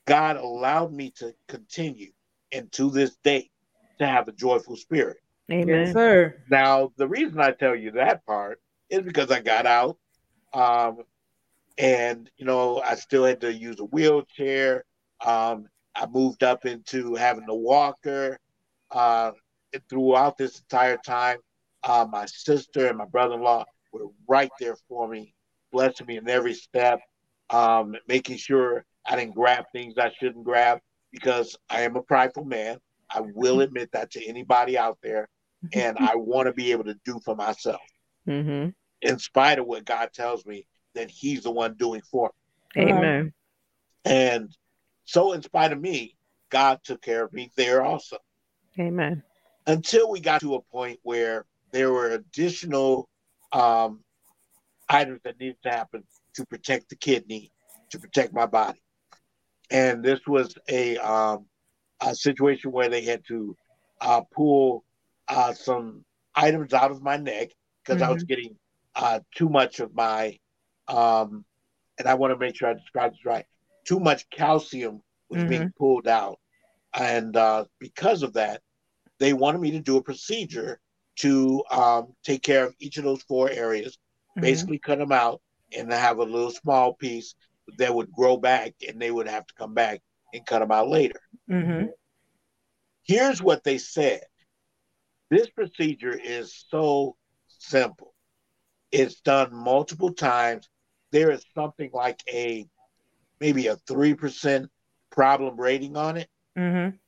God 0.06 0.36
allowed 0.36 0.92
me 0.92 1.10
to 1.16 1.34
continue 1.48 2.12
and 2.52 2.70
to 2.72 2.90
this 2.90 3.16
day 3.22 3.50
to 3.98 4.06
have 4.06 4.28
a 4.28 4.32
joyful 4.32 4.76
spirit. 4.76 5.18
Yes, 5.48 5.62
Amen. 5.64 5.92
sir. 5.92 6.42
Now, 6.50 6.92
the 6.96 7.08
reason 7.08 7.40
I 7.40 7.52
tell 7.52 7.74
you 7.74 7.90
that 7.92 8.24
part 8.26 8.60
is 8.90 9.02
because 9.02 9.30
I 9.30 9.40
got 9.40 9.66
out, 9.66 9.98
um, 10.54 10.98
and 11.76 12.30
you 12.36 12.46
know 12.46 12.80
I 12.80 12.94
still 12.94 13.24
had 13.24 13.40
to 13.42 13.52
use 13.52 13.80
a 13.80 13.84
wheelchair. 13.84 14.84
Um, 15.24 15.68
I 15.94 16.06
moved 16.06 16.42
up 16.42 16.64
into 16.64 17.14
having 17.14 17.46
a 17.48 17.54
walker. 17.54 18.38
Uh, 18.90 19.32
throughout 19.90 20.38
this 20.38 20.60
entire 20.60 20.96
time, 20.96 21.38
uh, 21.84 22.06
my 22.10 22.26
sister 22.26 22.86
and 22.88 22.98
my 22.98 23.04
brother-in-law 23.06 23.64
were 23.92 24.06
right 24.28 24.50
there 24.60 24.76
for 24.88 25.08
me, 25.08 25.34
blessing 25.72 26.06
me 26.06 26.16
in 26.16 26.28
every 26.28 26.54
step, 26.54 27.00
um, 27.50 27.96
making 28.06 28.36
sure 28.36 28.84
I 29.06 29.16
didn't 29.16 29.34
grab 29.34 29.64
things 29.72 29.94
I 29.98 30.10
shouldn't 30.18 30.44
grab 30.44 30.80
because 31.12 31.56
I 31.70 31.82
am 31.82 31.96
a 31.96 32.02
prideful 32.02 32.44
man. 32.44 32.78
I 33.10 33.22
will 33.22 33.60
admit 33.62 33.90
that 33.92 34.10
to 34.12 34.26
anybody 34.26 34.76
out 34.76 34.98
there 35.02 35.28
and 35.72 35.96
I 35.98 36.14
want 36.14 36.46
to 36.46 36.52
be 36.52 36.72
able 36.72 36.84
to 36.84 36.94
do 37.04 37.20
for 37.24 37.34
myself, 37.34 37.80
Mm-hmm. 38.26 38.68
in 39.02 39.18
spite 39.18 39.58
of 39.58 39.66
what 39.66 39.84
God 39.84 40.10
tells 40.12 40.44
me 40.44 40.66
that 40.94 41.10
He's 41.10 41.44
the 41.44 41.50
one 41.50 41.74
doing 41.74 42.02
for 42.02 42.30
me. 42.76 42.82
Amen. 42.92 43.32
And 44.04 44.54
so, 45.04 45.32
in 45.32 45.42
spite 45.42 45.72
of 45.72 45.80
me, 45.80 46.16
God 46.50 46.80
took 46.84 47.00
care 47.00 47.24
of 47.24 47.32
me 47.32 47.50
there 47.56 47.82
also. 47.82 48.18
Amen. 48.78 49.22
Until 49.66 50.10
we 50.10 50.20
got 50.20 50.40
to 50.42 50.54
a 50.56 50.62
point 50.62 50.98
where 51.02 51.46
there 51.72 51.92
were 51.92 52.10
additional 52.10 53.08
um, 53.52 54.00
items 54.88 55.20
that 55.24 55.38
needed 55.38 55.56
to 55.62 55.70
happen 55.70 56.04
to 56.34 56.46
protect 56.46 56.88
the 56.88 56.96
kidney, 56.96 57.50
to 57.90 57.98
protect 57.98 58.32
my 58.32 58.46
body. 58.46 58.80
And 59.70 60.02
this 60.02 60.20
was 60.26 60.56
a, 60.68 60.96
um, 60.98 61.46
a 62.00 62.14
situation 62.14 62.72
where 62.72 62.88
they 62.88 63.02
had 63.02 63.22
to 63.28 63.56
uh, 64.00 64.22
pull 64.34 64.84
uh, 65.28 65.52
some 65.52 66.04
items 66.34 66.72
out 66.72 66.90
of 66.90 67.02
my 67.02 67.16
neck 67.16 67.50
because 67.84 68.00
I 68.02 68.10
was 68.10 68.24
getting 68.24 68.56
uh, 68.94 69.20
too 69.34 69.48
much 69.48 69.80
of 69.80 69.94
my, 69.94 70.38
um, 70.88 71.44
and 71.98 72.08
I 72.08 72.14
want 72.14 72.32
to 72.32 72.38
make 72.38 72.56
sure 72.56 72.68
I 72.68 72.74
describe 72.74 73.12
this 73.12 73.24
right, 73.24 73.44
too 73.84 74.00
much 74.00 74.28
calcium 74.30 75.02
was 75.28 75.42
being 75.44 75.72
pulled 75.78 76.06
out. 76.08 76.38
And 76.94 77.36
uh, 77.36 77.64
because 77.78 78.22
of 78.22 78.34
that, 78.34 78.62
they 79.18 79.32
wanted 79.32 79.60
me 79.60 79.72
to 79.72 79.80
do 79.80 79.96
a 79.96 80.02
procedure 80.02 80.80
to 81.18 81.64
um, 81.70 82.14
take 82.24 82.42
care 82.42 82.66
of 82.66 82.74
each 82.78 82.96
of 82.96 83.04
those 83.04 83.22
four 83.22 83.50
areas, 83.50 83.98
Mhm. 84.36 84.42
basically 84.42 84.78
cut 84.78 84.98
them 84.98 85.12
out 85.12 85.40
and 85.76 85.92
have 85.92 86.18
a 86.18 86.24
little 86.24 86.50
small 86.50 86.94
piece 86.94 87.34
that 87.78 87.94
would 87.94 88.10
grow 88.12 88.36
back 88.36 88.74
and 88.86 89.00
they 89.00 89.10
would 89.10 89.28
have 89.28 89.46
to 89.46 89.54
come 89.54 89.74
back 89.74 90.00
and 90.32 90.46
cut 90.46 90.60
them 90.60 90.70
out 90.70 90.88
later. 90.88 91.20
Mhm. 91.50 91.92
Here's 93.02 93.42
what 93.42 93.64
they 93.64 93.78
said 93.78 94.22
this 95.30 95.50
procedure 95.50 96.16
is 96.18 96.64
so 96.68 97.16
simple, 97.48 98.14
it's 98.90 99.20
done 99.20 99.54
multiple 99.54 100.12
times. 100.14 100.68
There 101.10 101.30
is 101.30 101.44
something 101.54 101.90
like 101.92 102.22
a 102.32 102.66
maybe 103.40 103.66
a 103.66 103.76
3% 103.76 104.70
problem 105.10 105.60
rating 105.60 105.96
on 105.96 106.16
it. 106.16 106.30
Mhm. 106.56 106.98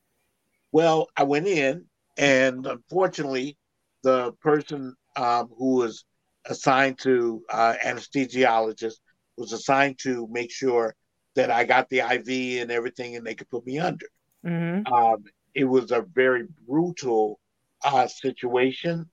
Well, 0.72 1.08
I 1.16 1.22
went 1.24 1.46
in, 1.48 1.88
and 2.16 2.66
unfortunately, 2.66 3.56
the 4.02 4.32
person 4.40 4.94
um, 5.16 5.48
who 5.58 5.76
was 5.76 6.04
assigned 6.46 6.98
to 7.00 7.42
uh, 7.50 7.74
anesthesiologist 7.84 8.96
was 9.36 9.52
assigned 9.52 9.98
to 10.00 10.26
make 10.30 10.50
sure 10.50 10.94
that 11.34 11.50
I 11.50 11.64
got 11.64 11.88
the 11.88 12.00
IV 12.00 12.62
and 12.62 12.70
everything, 12.70 13.16
and 13.16 13.26
they 13.26 13.34
could 13.34 13.48
put 13.50 13.66
me 13.66 13.78
under. 13.78 14.06
Mhm. 14.44 14.86
Um, 14.90 15.24
it 15.54 15.64
was 15.64 15.90
a 15.90 16.02
very 16.02 16.46
brutal 16.66 17.38
uh, 17.84 18.06
situation, 18.06 19.08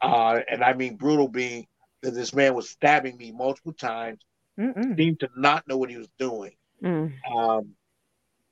uh, 0.00 0.40
and 0.48 0.62
I 0.62 0.72
mean 0.74 0.96
brutal 0.96 1.28
being 1.28 1.66
that 2.02 2.12
this 2.12 2.34
man 2.34 2.54
was 2.54 2.70
stabbing 2.70 3.16
me 3.16 3.32
multiple 3.32 3.72
times, 3.72 4.20
Mm-mm. 4.58 4.96
seemed 4.96 5.20
to 5.20 5.28
not 5.36 5.66
know 5.66 5.76
what 5.76 5.90
he 5.90 5.96
was 5.96 6.10
doing, 6.18 6.52
Mm. 6.82 7.12
um, 7.34 7.74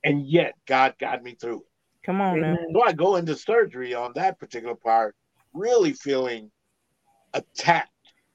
and 0.03 0.25
yet 0.25 0.53
God 0.65 0.95
got 0.99 1.23
me 1.23 1.35
through 1.35 1.61
it. 1.61 1.67
Come 2.03 2.21
on 2.21 2.41
now. 2.41 2.47
Amen. 2.49 2.67
So 2.73 2.83
I 2.83 2.91
go 2.93 3.15
into 3.15 3.35
surgery 3.35 3.93
on 3.93 4.11
that 4.15 4.39
particular 4.39 4.75
part, 4.75 5.15
really 5.55 5.93
feeling 5.93 6.51
attacked. 7.33 7.89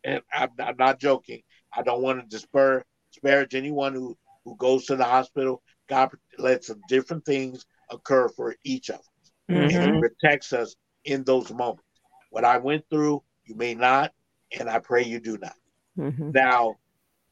And 0.04 0.22
I'm, 0.32 0.50
I'm 0.58 0.76
not 0.78 0.98
joking. 0.98 1.42
I 1.76 1.82
don't 1.82 2.02
want 2.02 2.20
to 2.20 2.26
disparage, 2.26 2.84
disparage 3.12 3.54
anyone 3.54 3.94
who, 3.94 4.16
who 4.44 4.56
goes 4.56 4.86
to 4.86 4.96
the 4.96 5.04
hospital. 5.04 5.62
God 5.88 6.10
lets 6.38 6.68
some 6.68 6.80
different 6.88 7.24
things 7.24 7.66
occur 7.90 8.28
for 8.28 8.56
each 8.64 8.88
of 8.88 8.96
us. 8.96 9.08
And 9.48 9.70
Mhm. 9.70 9.94
He 9.94 10.00
protects 10.00 10.52
us 10.52 10.74
in 11.04 11.24
those 11.24 11.52
moments. 11.52 11.84
What 12.30 12.44
I 12.44 12.58
went 12.58 12.84
through, 12.88 13.22
you 13.44 13.54
may 13.56 13.74
not, 13.74 14.12
and 14.58 14.70
I 14.70 14.78
pray 14.78 15.02
you 15.04 15.20
do 15.20 15.36
not. 15.38 15.56
Mm-hmm. 15.98 16.30
Now, 16.32 16.76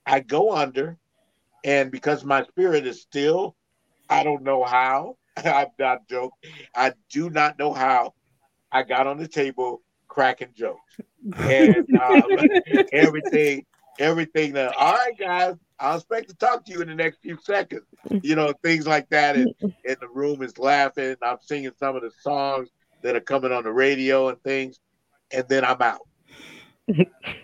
I 0.04 0.20
go 0.20 0.52
under, 0.54 0.98
and 1.64 1.90
because 1.90 2.24
my 2.24 2.44
spirit 2.44 2.86
is 2.86 3.00
still, 3.02 3.56
I 4.10 4.24
don't 4.24 4.42
know 4.42 4.64
how, 4.64 5.16
I'm 5.36 5.68
not 5.78 6.08
joking. 6.08 6.50
I 6.74 6.92
do 7.10 7.30
not 7.30 7.58
know 7.58 7.72
how 7.72 8.14
I 8.70 8.82
got 8.82 9.06
on 9.06 9.18
the 9.18 9.28
table 9.28 9.82
cracking 10.08 10.52
jokes 10.54 11.00
and 11.42 11.86
um, 12.00 12.48
everything, 12.92 13.64
everything 13.98 14.52
that. 14.54 14.74
All 14.76 14.94
right, 14.94 15.18
guys, 15.18 15.56
I'll 15.78 15.96
expect 15.96 16.28
to 16.30 16.36
talk 16.36 16.64
to 16.64 16.72
you 16.72 16.80
in 16.82 16.88
the 16.88 16.94
next 16.94 17.18
few 17.22 17.38
seconds. 17.42 17.84
You 18.22 18.34
know, 18.34 18.52
things 18.62 18.86
like 18.86 19.08
that, 19.10 19.36
and, 19.36 19.54
and 19.86 19.96
the 20.00 20.08
room 20.08 20.42
is 20.42 20.58
laughing. 20.58 21.16
I'm 21.22 21.38
singing 21.40 21.70
some 21.78 21.96
of 21.96 22.02
the 22.02 22.10
songs 22.20 22.68
that 23.02 23.14
are 23.14 23.20
coming 23.20 23.52
on 23.52 23.64
the 23.64 23.72
radio 23.72 24.28
and 24.28 24.42
things, 24.42 24.78
and 25.30 25.48
then 25.48 25.64
I'm 25.64 25.80
out. 25.80 26.00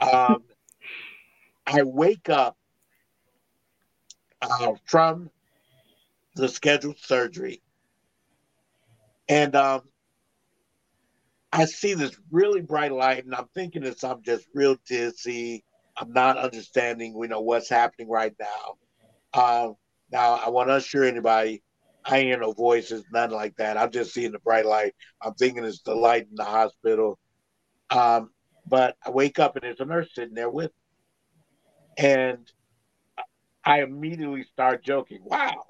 um, 0.00 0.42
I 1.66 1.82
wake 1.82 2.28
up 2.28 2.56
uh, 4.42 4.72
from 4.84 5.30
the 6.34 6.48
scheduled 6.48 6.98
surgery, 6.98 7.62
and 9.28 9.54
um, 9.54 9.82
I 11.54 11.66
see 11.66 11.94
this 11.94 12.18
really 12.32 12.62
bright 12.62 12.90
light, 12.90 13.24
and 13.24 13.32
I'm 13.32 13.46
thinking 13.54 13.84
it's 13.84 14.02
I'm 14.02 14.22
just 14.24 14.48
real 14.54 14.76
dizzy. 14.88 15.64
I'm 15.96 16.12
not 16.12 16.36
understanding, 16.36 17.16
you 17.16 17.28
know, 17.28 17.42
what's 17.42 17.68
happening 17.68 18.10
right 18.10 18.34
now. 18.40 19.40
Um, 19.40 19.74
now 20.10 20.34
I 20.34 20.50
want 20.50 20.68
to 20.68 20.74
assure 20.74 21.04
anybody, 21.04 21.62
I 22.04 22.18
ain't 22.18 22.40
no 22.40 22.52
voices, 22.52 23.04
nothing 23.12 23.36
like 23.36 23.54
that. 23.58 23.76
I'm 23.76 23.92
just 23.92 24.12
seeing 24.12 24.32
the 24.32 24.40
bright 24.40 24.66
light. 24.66 24.96
I'm 25.22 25.34
thinking 25.34 25.64
it's 25.64 25.80
the 25.82 25.94
light 25.94 26.26
in 26.28 26.34
the 26.34 26.44
hospital. 26.44 27.20
Um, 27.88 28.30
but 28.66 28.96
I 29.06 29.10
wake 29.10 29.38
up 29.38 29.54
and 29.54 29.62
there's 29.62 29.78
a 29.78 29.84
nurse 29.84 30.08
sitting 30.12 30.34
there 30.34 30.50
with 30.50 30.72
me. 31.98 32.04
And 32.08 32.50
I 33.64 33.82
immediately 33.82 34.42
start 34.42 34.84
joking. 34.84 35.20
Wow, 35.22 35.62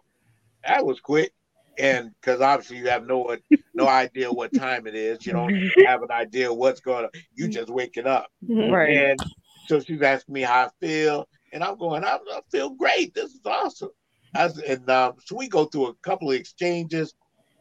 that 0.67 0.87
was 0.87 0.99
quick. 1.01 1.35
And 1.79 2.11
because 2.21 2.41
obviously 2.41 2.79
you 2.79 2.89
have 2.89 3.07
no 3.07 3.37
no 3.75 3.89
idea 3.89 4.31
what 4.33 4.53
time 4.55 4.87
it 4.87 4.95
is, 4.95 5.27
you 5.27 5.33
don't 5.33 5.55
have 5.87 6.03
an 6.03 6.11
idea 6.13 6.53
what's 6.53 6.81
going 6.81 7.05
on. 7.05 7.11
You 7.35 7.49
just 7.49 7.69
waking 7.71 8.07
up, 8.07 8.29
Right. 8.49 8.97
and 8.97 9.21
so 9.67 9.81
she's 9.81 10.03
asking 10.03 10.35
me 10.35 10.43
how 10.43 10.67
I 10.67 10.69
feel, 10.81 11.27
and 11.53 11.65
I'm 11.65 11.77
going, 11.79 12.05
I, 12.05 12.17
I 12.33 12.41
feel 12.53 12.71
great. 12.71 13.15
This 13.15 13.33
is 13.33 13.41
awesome. 13.45 13.91
I, 14.35 14.45
s- 14.45 14.59
and 14.59 14.89
um, 14.91 15.15
so 15.25 15.37
we 15.37 15.49
go 15.49 15.65
through 15.65 15.87
a 15.87 15.95
couple 16.03 16.31
of 16.31 16.37
exchanges. 16.37 17.15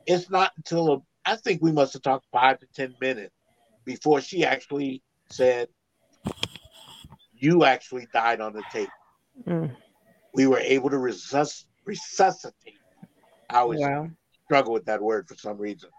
It's 0.06 0.30
not 0.30 0.52
until 0.58 0.94
a, 0.94 0.98
I 1.26 1.36
think 1.38 1.62
we 1.62 1.72
must 1.72 1.94
have 1.94 2.02
talked 2.02 2.26
five 2.32 2.60
to 2.60 2.68
ten 2.76 2.94
minutes 3.02 3.34
before 3.86 4.22
she 4.22 4.44
actually 4.46 5.02
said, 5.32 5.70
"You 7.34 7.64
actually 7.64 8.08
died 8.14 8.42
on 8.42 8.54
the 8.54 8.64
table." 8.72 8.92
Mm. 9.48 9.76
We 10.34 10.48
were 10.48 10.60
able 10.60 10.90
to 10.90 10.98
resus- 10.98 11.66
resuscitate. 11.86 12.80
I 13.54 13.60
always 13.60 13.90
Wow. 13.90 14.12
struggle 14.46 14.74
with 14.74 14.86
that 14.86 15.02
word 15.02 15.28
for 15.30 15.36
some 15.36 15.58
reason, 15.58 15.92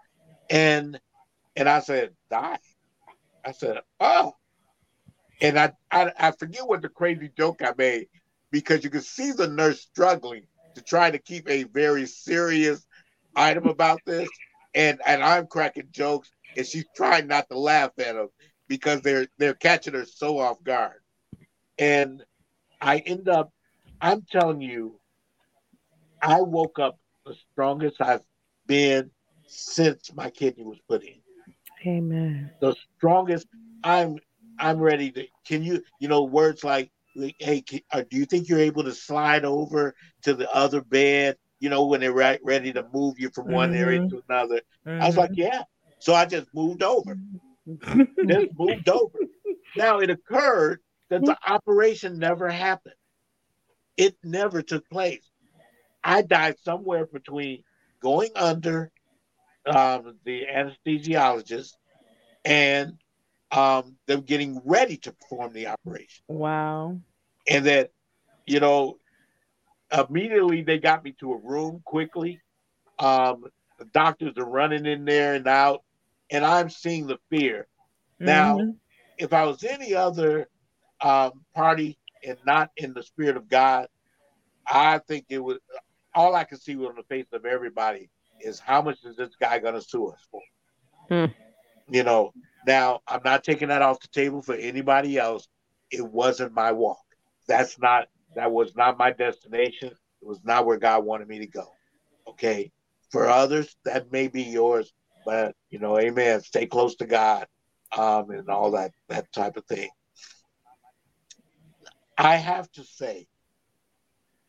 and 0.49 0.99
and 1.55 1.69
I 1.69 1.79
said, 1.81 2.15
"Die." 2.29 2.59
I 3.45 3.51
said, 3.51 3.79
"Oh." 3.99 4.35
And 5.41 5.59
I, 5.59 5.73
I 5.91 6.11
I 6.17 6.31
forget 6.31 6.67
what 6.67 6.81
the 6.81 6.89
crazy 6.89 7.29
joke 7.37 7.61
I 7.61 7.73
made 7.77 8.07
because 8.51 8.83
you 8.83 8.89
could 8.89 9.03
see 9.05 9.31
the 9.31 9.47
nurse 9.47 9.81
struggling 9.81 10.47
to 10.75 10.81
try 10.83 11.11
to 11.11 11.19
keep 11.19 11.49
a 11.49 11.63
very 11.63 12.05
serious 12.07 12.85
item 13.35 13.67
about 13.67 14.05
this, 14.05 14.41
and 14.73 15.01
and 15.05 15.23
I'm 15.23 15.47
cracking 15.47 15.89
jokes, 15.91 16.31
and 16.55 16.65
she's 16.65 16.87
trying 16.95 17.27
not 17.27 17.49
to 17.49 17.59
laugh 17.59 17.91
at 17.99 18.15
them 18.15 18.29
because 18.67 19.01
they're 19.01 19.27
they're 19.37 19.55
catching 19.55 19.93
her 19.93 20.05
so 20.05 20.39
off 20.39 20.63
guard, 20.63 21.01
and 21.77 22.23
I 22.81 22.99
end 22.99 23.29
up, 23.29 23.51
I'm 24.01 24.23
telling 24.23 24.61
you, 24.61 24.99
I 26.21 26.41
woke 26.41 26.79
up 26.79 26.99
the 27.25 27.35
strongest 27.51 27.97
I've 28.01 28.21
been 28.67 29.11
since 29.47 30.13
my 30.13 30.29
kidney 30.29 30.63
was 30.63 30.77
put 30.87 31.03
in 31.03 31.15
Amen. 31.85 32.51
the 32.61 32.75
strongest. 32.97 33.47
I'm 33.83 34.17
I'm 34.57 34.79
ready 34.79 35.11
to. 35.11 35.27
Can 35.45 35.63
you 35.63 35.83
you 35.99 36.07
know 36.07 36.23
words 36.23 36.63
like 36.63 36.91
hey 37.39 37.61
can, 37.61 37.79
uh, 37.91 38.03
do 38.09 38.17
you 38.17 38.25
think 38.25 38.49
you're 38.49 38.59
able 38.59 38.83
to 38.83 38.93
slide 38.93 39.45
over 39.45 39.95
to 40.23 40.33
the 40.33 40.51
other 40.53 40.81
bed? 40.81 41.37
You 41.59 41.69
know 41.69 41.85
when 41.85 42.01
they're 42.01 42.13
right, 42.13 42.39
ready 42.43 42.73
to 42.73 42.85
move 42.93 43.15
you 43.19 43.29
from 43.33 43.47
one 43.51 43.73
area 43.73 43.99
Mhm. 43.99 44.09
to 44.09 44.23
another. 44.29 44.61
I 44.85 45.07
was 45.07 45.17
like 45.17 45.31
yeah. 45.33 45.63
So 45.99 46.13
I 46.13 46.25
just 46.25 46.47
moved 46.53 46.83
over. 46.83 47.17
Just 48.27 48.47
moved 48.57 48.87
over. 48.89 49.17
Now 49.75 49.99
it 49.99 50.11
occurred 50.11 50.81
that 51.09 51.25
the 51.25 51.35
operation 51.47 52.19
never 52.19 52.47
happened. 52.49 52.93
It 53.97 54.15
never 54.23 54.61
took 54.61 54.87
place. 54.89 55.27
I 56.05 56.23
died 56.23 56.59
somewhere 56.59 57.07
between 57.07 57.63
going 58.01 58.31
under 58.35 58.91
um, 59.65 60.17
the 60.25 60.45
anesthesiologist 60.45 61.73
and 62.45 62.97
um, 63.51 63.97
them 64.07 64.21
getting 64.21 64.61
ready 64.65 64.97
to 64.99 65.13
perform 65.13 65.53
the 65.53 65.67
operation. 65.67 66.23
wow. 66.27 66.99
And 67.49 67.65
that, 67.65 67.91
you 68.47 68.59
know, 68.59 68.99
immediately 69.91 70.63
they 70.63 70.79
got 70.79 71.03
me 71.03 71.13
to 71.19 71.33
a 71.33 71.37
room 71.37 71.81
quickly. 71.85 72.41
Um, 72.99 73.45
the 73.79 73.85
doctors 73.85 74.37
are 74.37 74.49
running 74.49 74.85
in 74.85 75.05
there 75.05 75.35
and 75.35 75.47
out, 75.47 75.83
and 76.31 76.45
I'm 76.45 76.69
seeing 76.69 77.07
the 77.07 77.19
fear. 77.29 77.67
Now, 78.23 78.57
Mhm. 78.59 78.79
if 79.17 79.33
I 79.33 79.45
was 79.45 79.63
any 79.63 79.93
other 79.95 80.49
um, 81.01 81.45
party 81.55 81.99
and 82.25 82.37
not 82.45 82.71
in 82.77 82.93
the 82.93 83.03
spirit 83.03 83.37
of 83.37 83.49
God, 83.49 83.87
I 84.67 84.99
think 84.99 85.25
it 85.29 85.39
would. 85.43 85.59
All 86.15 86.33
I 86.33 86.45
can 86.45 86.57
see 86.57 86.75
on 86.75 86.95
the 86.95 87.03
face 87.03 87.27
of 87.33 87.45
everybody 87.45 88.09
is 88.39 88.59
how 88.59 88.81
much 88.81 88.99
is 89.03 89.17
this 89.17 89.35
guy 89.39 89.59
going 89.59 89.73
to 89.73 89.81
sue 89.81 90.07
us 90.07 90.19
for? 90.31 90.41
Hmm. 91.09 91.31
You 91.89 92.03
know. 92.03 92.31
Now, 92.65 93.01
I'm 93.07 93.21
not 93.23 93.43
taking 93.43 93.67
that 93.67 93.83
off 93.83 93.99
the 93.99 94.07
table 94.07 94.41
for 94.41 94.55
anybody 94.55 95.17
else. 95.17 95.47
It 95.91 96.03
wasn't 96.03 96.53
my 96.53 96.71
walk. 96.71 96.97
That's 97.47 97.77
not. 97.79 98.07
That 98.35 98.51
was 98.51 98.75
not 98.75 98.97
my 98.97 99.11
destination. 99.11 99.89
It 99.89 100.27
was 100.27 100.39
not 100.43 100.65
where 100.65 100.77
God 100.77 101.05
wanted 101.05 101.27
me 101.27 101.39
to 101.39 101.47
go. 101.47 101.67
Okay. 102.27 102.71
For 103.11 103.29
others, 103.29 103.75
that 103.85 104.11
may 104.11 104.27
be 104.27 104.41
yours, 104.43 104.91
but 105.25 105.55
you 105.69 105.79
know, 105.79 105.99
Amen. 105.99 106.41
Stay 106.41 106.65
close 106.65 106.95
to 106.95 107.05
God, 107.05 107.45
um, 107.95 108.31
and 108.31 108.49
all 108.49 108.71
that 108.71 108.91
that 109.09 109.31
type 109.31 109.57
of 109.57 109.65
thing. 109.65 109.89
I 112.17 112.37
have 112.37 112.71
to 112.73 112.83
say, 112.83 113.27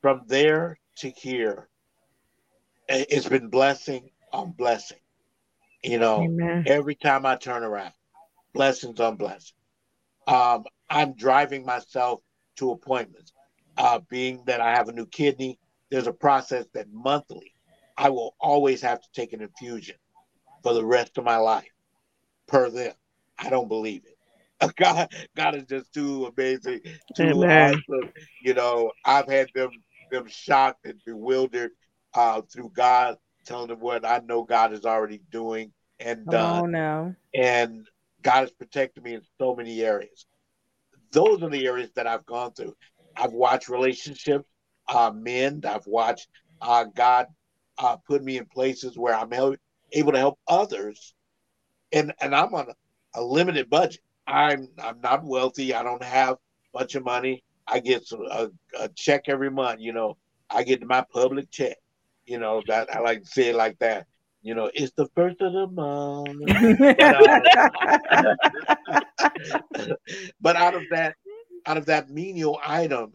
from 0.00 0.22
there 0.26 0.78
to 0.96 1.10
hear. 1.10 1.68
it's 2.88 3.28
been 3.28 3.48
blessing 3.48 4.10
on 4.32 4.52
blessing. 4.52 4.98
You 5.82 5.98
know, 5.98 6.22
Amen. 6.24 6.64
every 6.66 6.94
time 6.94 7.26
I 7.26 7.36
turn 7.36 7.62
around, 7.62 7.92
blessings 8.54 9.00
on 9.00 9.16
blessings. 9.16 9.52
Um, 10.26 10.64
I'm 10.90 11.14
driving 11.14 11.64
myself 11.64 12.20
to 12.56 12.72
appointments. 12.72 13.32
Uh, 13.76 14.00
being 14.08 14.42
that 14.46 14.60
I 14.60 14.74
have 14.74 14.88
a 14.88 14.92
new 14.92 15.06
kidney, 15.06 15.58
there's 15.90 16.06
a 16.06 16.12
process 16.12 16.66
that 16.74 16.86
monthly 16.92 17.52
I 17.96 18.10
will 18.10 18.34
always 18.40 18.80
have 18.82 19.00
to 19.00 19.08
take 19.14 19.32
an 19.32 19.42
infusion 19.42 19.96
for 20.62 20.72
the 20.72 20.84
rest 20.84 21.18
of 21.18 21.24
my 21.24 21.36
life 21.36 21.70
per 22.48 22.70
them. 22.70 22.94
I 23.38 23.50
don't 23.50 23.68
believe 23.68 24.02
it. 24.06 24.74
God, 24.76 25.12
God 25.36 25.54
is 25.56 25.64
just 25.64 25.92
too 25.92 26.32
amazing, 26.36 26.80
too 27.14 27.44
Amen. 27.44 27.74
awesome. 27.84 28.10
You 28.42 28.54
know, 28.54 28.92
I've 29.04 29.28
had 29.28 29.48
them 29.54 29.70
them 30.10 30.26
shocked 30.28 30.86
and 30.86 31.00
bewildered 31.04 31.72
uh, 32.14 32.42
through 32.42 32.70
God 32.74 33.16
telling 33.44 33.68
them 33.68 33.80
what 33.80 34.04
I 34.04 34.20
know 34.26 34.42
God 34.42 34.72
is 34.72 34.84
already 34.84 35.20
doing 35.30 35.72
and 36.00 36.28
done 36.28 36.64
on 36.64 36.70
now. 36.72 37.14
and 37.34 37.86
God 38.22 38.40
has 38.40 38.50
protected 38.50 39.04
me 39.04 39.14
in 39.14 39.22
so 39.38 39.54
many 39.54 39.82
areas. 39.82 40.26
Those 41.12 41.42
are 41.42 41.48
the 41.50 41.66
areas 41.66 41.90
that 41.94 42.06
I've 42.06 42.26
gone 42.26 42.52
through. 42.52 42.74
I've 43.16 43.32
watched 43.32 43.68
relationships 43.68 44.44
uh, 44.88 45.12
mend. 45.14 45.64
I've 45.64 45.86
watched 45.86 46.28
uh, 46.60 46.84
God 46.84 47.26
uh, 47.78 47.96
put 47.96 48.22
me 48.22 48.38
in 48.38 48.46
places 48.46 48.98
where 48.98 49.14
I'm 49.14 49.30
hel- 49.30 49.56
able 49.92 50.12
to 50.12 50.18
help 50.18 50.38
others, 50.48 51.14
and 51.92 52.12
and 52.20 52.34
I'm 52.34 52.54
on 52.54 52.68
a, 52.70 53.20
a 53.20 53.22
limited 53.22 53.70
budget. 53.70 54.00
I'm 54.26 54.68
I'm 54.82 55.00
not 55.00 55.24
wealthy. 55.24 55.74
I 55.74 55.82
don't 55.82 56.02
have 56.02 56.34
a 56.34 56.78
bunch 56.78 56.94
of 56.94 57.04
money. 57.04 57.44
I 57.68 57.80
get 57.80 58.06
some, 58.06 58.22
a, 58.30 58.48
a 58.78 58.88
check 58.90 59.22
every 59.28 59.50
month. 59.50 59.80
You 59.80 59.92
know, 59.92 60.16
I 60.50 60.62
get 60.62 60.86
my 60.86 61.04
public 61.12 61.50
check. 61.50 61.76
You 62.26 62.38
know 62.38 62.62
that 62.66 62.94
I 62.94 63.00
like 63.00 63.22
to 63.22 63.28
say 63.28 63.48
it 63.50 63.56
like 63.56 63.78
that. 63.80 64.06
You 64.42 64.54
know, 64.54 64.70
it's 64.72 64.92
the 64.96 65.08
first 65.14 65.40
of 65.40 65.52
the 65.52 65.66
month. 65.66 66.48
but 70.40 70.56
out 70.56 70.74
of 70.74 70.82
that 70.90 71.14
out 71.66 71.76
of 71.76 71.86
that 71.86 72.10
menial 72.10 72.58
item 72.64 73.12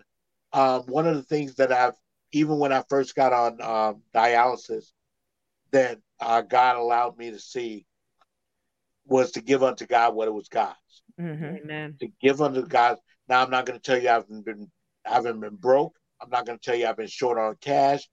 um, 0.53 0.81
one 0.83 1.07
of 1.07 1.15
the 1.15 1.23
things 1.23 1.55
that 1.55 1.71
i've 1.71 1.95
even 2.31 2.57
when 2.59 2.71
i 2.71 2.83
first 2.89 3.15
got 3.15 3.33
on 3.33 3.61
um, 3.61 4.01
dialysis 4.13 4.91
that 5.71 5.97
uh, 6.19 6.41
god 6.41 6.75
allowed 6.75 7.17
me 7.17 7.31
to 7.31 7.39
see 7.39 7.85
was 9.05 9.31
to 9.31 9.41
give 9.41 9.63
unto 9.63 9.85
god 9.85 10.13
what 10.13 10.27
it 10.27 10.33
was 10.33 10.49
god's 10.49 10.75
Mhm. 11.19 11.61
Amen. 11.63 11.95
to 11.99 12.07
give 12.21 12.41
unto 12.41 12.65
god 12.65 12.97
now 13.31 13.41
i'm 13.43 13.49
not 13.49 13.65
going 13.65 13.79
to 13.79 13.83
tell 13.83 14.01
you 14.01 14.09
i 14.09 14.13
haven't 14.13 14.45
been 14.45 14.69
I 15.05 15.13
haven't 15.15 15.39
been 15.39 15.55
broke 15.55 15.95
i'm 16.21 16.29
not 16.29 16.45
going 16.45 16.59
to 16.59 16.63
tell 16.63 16.77
you 16.77 16.87
i've 16.87 16.97
been 16.97 17.07
short 17.07 17.39
on 17.39 17.55
cash 17.61 18.07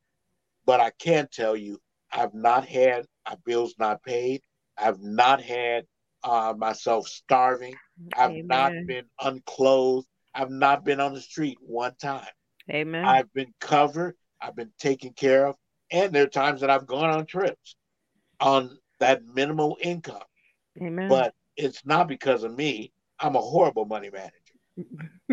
but 0.64 0.80
i 0.80 0.90
can 0.98 1.28
tell 1.30 1.56
you 1.56 1.78
I've 2.10 2.34
not 2.34 2.66
had 2.66 3.06
my 3.28 3.36
bills 3.44 3.74
not 3.78 4.02
paid. 4.02 4.42
I've 4.76 5.00
not 5.00 5.42
had 5.42 5.84
uh, 6.24 6.54
myself 6.56 7.08
starving. 7.08 7.74
I've 8.16 8.30
Amen. 8.30 8.46
not 8.46 8.72
been 8.86 9.04
unclothed. 9.20 10.06
I've 10.34 10.50
not 10.50 10.84
been 10.84 11.00
on 11.00 11.14
the 11.14 11.20
street 11.20 11.58
one 11.60 11.94
time. 12.00 12.26
Amen. 12.70 13.04
I've 13.04 13.32
been 13.32 13.52
covered. 13.60 14.14
I've 14.40 14.56
been 14.56 14.72
taken 14.78 15.12
care 15.12 15.46
of. 15.46 15.56
And 15.90 16.12
there 16.12 16.24
are 16.24 16.28
times 16.28 16.60
that 16.60 16.70
I've 16.70 16.86
gone 16.86 17.10
on 17.10 17.26
trips 17.26 17.76
on 18.40 18.78
that 19.00 19.22
minimal 19.34 19.76
income. 19.80 20.22
Amen. 20.80 21.08
But 21.08 21.34
it's 21.56 21.84
not 21.84 22.08
because 22.08 22.44
of 22.44 22.56
me. 22.56 22.92
I'm 23.18 23.36
a 23.36 23.40
horrible 23.40 23.84
money 23.84 24.10
manager. 24.10 24.32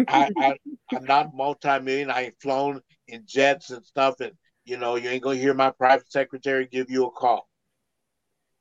I, 0.08 0.32
I 0.40 0.58
I'm 0.96 1.06
not 1.06 1.34
multi-million. 1.34 2.12
I 2.12 2.26
ain't 2.26 2.42
flown 2.42 2.82
in 3.08 3.24
jets 3.26 3.72
and 3.72 3.84
stuff, 3.86 4.20
and 4.20 4.34
you 4.66 4.78
know 4.78 4.96
you 4.96 5.10
ain't 5.10 5.24
gonna 5.24 5.38
hear 5.38 5.54
my 5.54 5.72
private 5.72 6.12
secretary 6.12 6.68
give 6.68 6.90
you 6.90 7.06
a 7.06 7.12
call. 7.12 7.48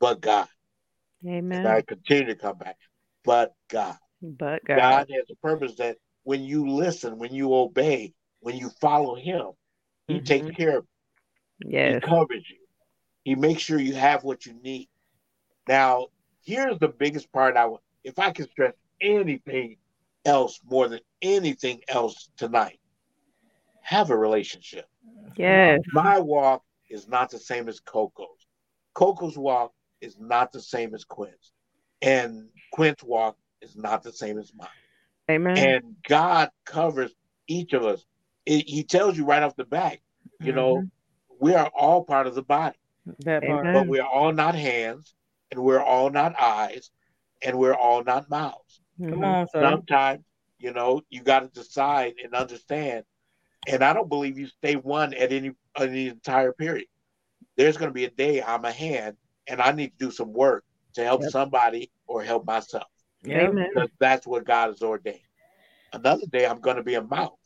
But 0.01 0.20
God, 0.20 0.49
Amen. 1.26 1.59
and 1.59 1.68
I 1.68 1.82
continue 1.82 2.26
to 2.26 2.35
come 2.35 2.59
back. 2.59 2.76
But 3.24 3.55
God, 3.68 3.97
but 4.22 4.64
God, 4.64 4.76
God. 4.76 5.11
has 5.11 5.24
a 5.30 5.37
purpose 5.37 5.76
that 5.76 5.97
when 6.24 6.43
you 6.43 6.68
listen, 6.68 7.18
when 7.18 7.35
you 7.35 7.55
obey, 7.55 8.14
when 8.41 8.57
you 8.57 8.70
follow 8.80 9.14
Him, 9.14 9.53
He 10.09 10.20
Mhm. 10.20 10.24
takes 10.24 10.57
care 10.57 10.78
of 10.78 10.87
you. 11.61 11.70
Yes. 11.70 12.03
He 12.03 12.09
covers 12.09 12.51
you. 12.51 12.59
He 13.24 13.35
makes 13.35 13.62
sure 13.62 13.78
you 13.78 13.95
have 13.95 14.24
what 14.24 14.45
you 14.47 14.55
need. 14.55 14.89
Now, 15.66 16.09
here's 16.45 16.78
the 16.78 16.89
biggest 16.89 17.32
part. 17.32 17.57
I 17.57 17.66
would, 17.66 17.80
if 18.03 18.18
I 18.18 18.32
can 18.32 18.49
stress 18.51 18.74
anything 19.01 19.76
else 20.25 20.61
more 20.68 20.89
than 20.89 21.01
anything 21.22 21.81
else 21.89 22.31
tonight, 22.37 22.81
have 23.83 24.11
a 24.11 24.16
relationship. 24.16 24.87
Yes. 25.37 25.81
My 25.93 26.18
walk 26.18 26.62
is 26.89 27.09
not 27.09 27.31
the 27.31 27.39
same 27.39 27.68
as 27.68 27.81
Cocoa's. 27.81 28.47
Cocoa's 28.95 29.37
walk 29.37 29.72
is 30.01 30.16
not 30.18 30.53
the 30.53 30.61
same 30.61 30.95
as 30.95 31.05
Quint's, 31.05 31.53
and 32.03 32.49
Quint's 32.72 33.03
walk 33.03 33.37
is 33.61 33.77
not 33.77 34.03
the 34.03 34.12
same 34.12 34.39
as 34.39 34.53
mine. 34.55 34.68
Amen. 35.31 35.57
And 35.57 35.97
God 36.07 36.51
covers 36.64 37.12
each 37.47 37.72
of 37.72 37.85
us. 37.85 38.05
It, 38.47 38.68
he 38.68 38.85
tells 38.85 39.16
you 39.16 39.25
right 39.25 39.43
off 39.43 39.57
the 39.57 39.64
bat, 39.64 39.99
you 40.41 40.53
know, 40.53 40.77
mm-hmm. 40.77 41.35
we 41.41 41.55
are 41.55 41.70
all 41.75 42.05
part 42.05 42.27
of 42.27 42.35
the 42.35 42.43
body. 42.43 42.77
that. 43.20 43.43
Amen. 43.43 43.72
but 43.72 43.87
we're 43.87 44.03
all 44.03 44.33
not 44.33 44.55
hands 44.55 45.14
and 45.51 45.62
we're 45.62 45.83
all 45.83 46.11
not 46.11 46.35
eyes 46.41 46.91
and 47.43 47.59
we're 47.59 47.75
all 47.75 48.05
not 48.05 48.29
mouths. 48.29 48.81
Come 49.01 49.18
Mhm. 49.20 49.24
on, 49.24 49.49
sir. 49.49 49.61
Sometimes, 49.62 50.24
you 50.59 50.72
know, 50.72 51.03
you 51.11 51.22
got 51.22 51.40
to 51.40 51.49
decide 51.49 52.14
and 52.22 52.34
understand. 52.34 53.05
And 53.66 53.82
I 53.82 53.92
don't 53.92 54.09
believe 54.09 54.38
you 54.38 54.47
stay 54.47 54.76
one 54.76 55.14
at 55.14 55.32
any 55.32 55.53
in 55.80 55.92
the 55.92 56.09
entire 56.09 56.53
period. 56.53 56.86
There's 57.57 57.76
going 57.76 57.90
to 57.90 57.95
be 57.95 58.05
a 58.05 58.11
day 58.11 58.42
I'm 58.42 58.64
a 58.64 58.72
hand 58.72 59.16
and 59.47 59.61
I 59.61 59.72
need 59.72 59.99
to 59.99 60.07
do 60.07 60.11
some 60.11 60.32
work 60.32 60.64
to 60.95 61.05
help 61.05 61.22
Yep. 61.22 61.30
somebody 61.30 61.90
or 62.07 62.22
help 62.22 62.45
myself 62.47 62.86
Yep. 63.24 63.51
Amen. 63.51 63.68
because 63.74 63.90
that's 63.99 64.26
what 64.26 64.45
God 64.45 64.68
has 64.68 64.82
ordained. 64.82 65.20
Another 65.92 66.26
day 66.26 66.47
I'm 66.47 66.61
going 66.61 66.76
to 66.76 66.82
be 66.82 66.95
a 66.95 67.03
mouth 67.03 67.38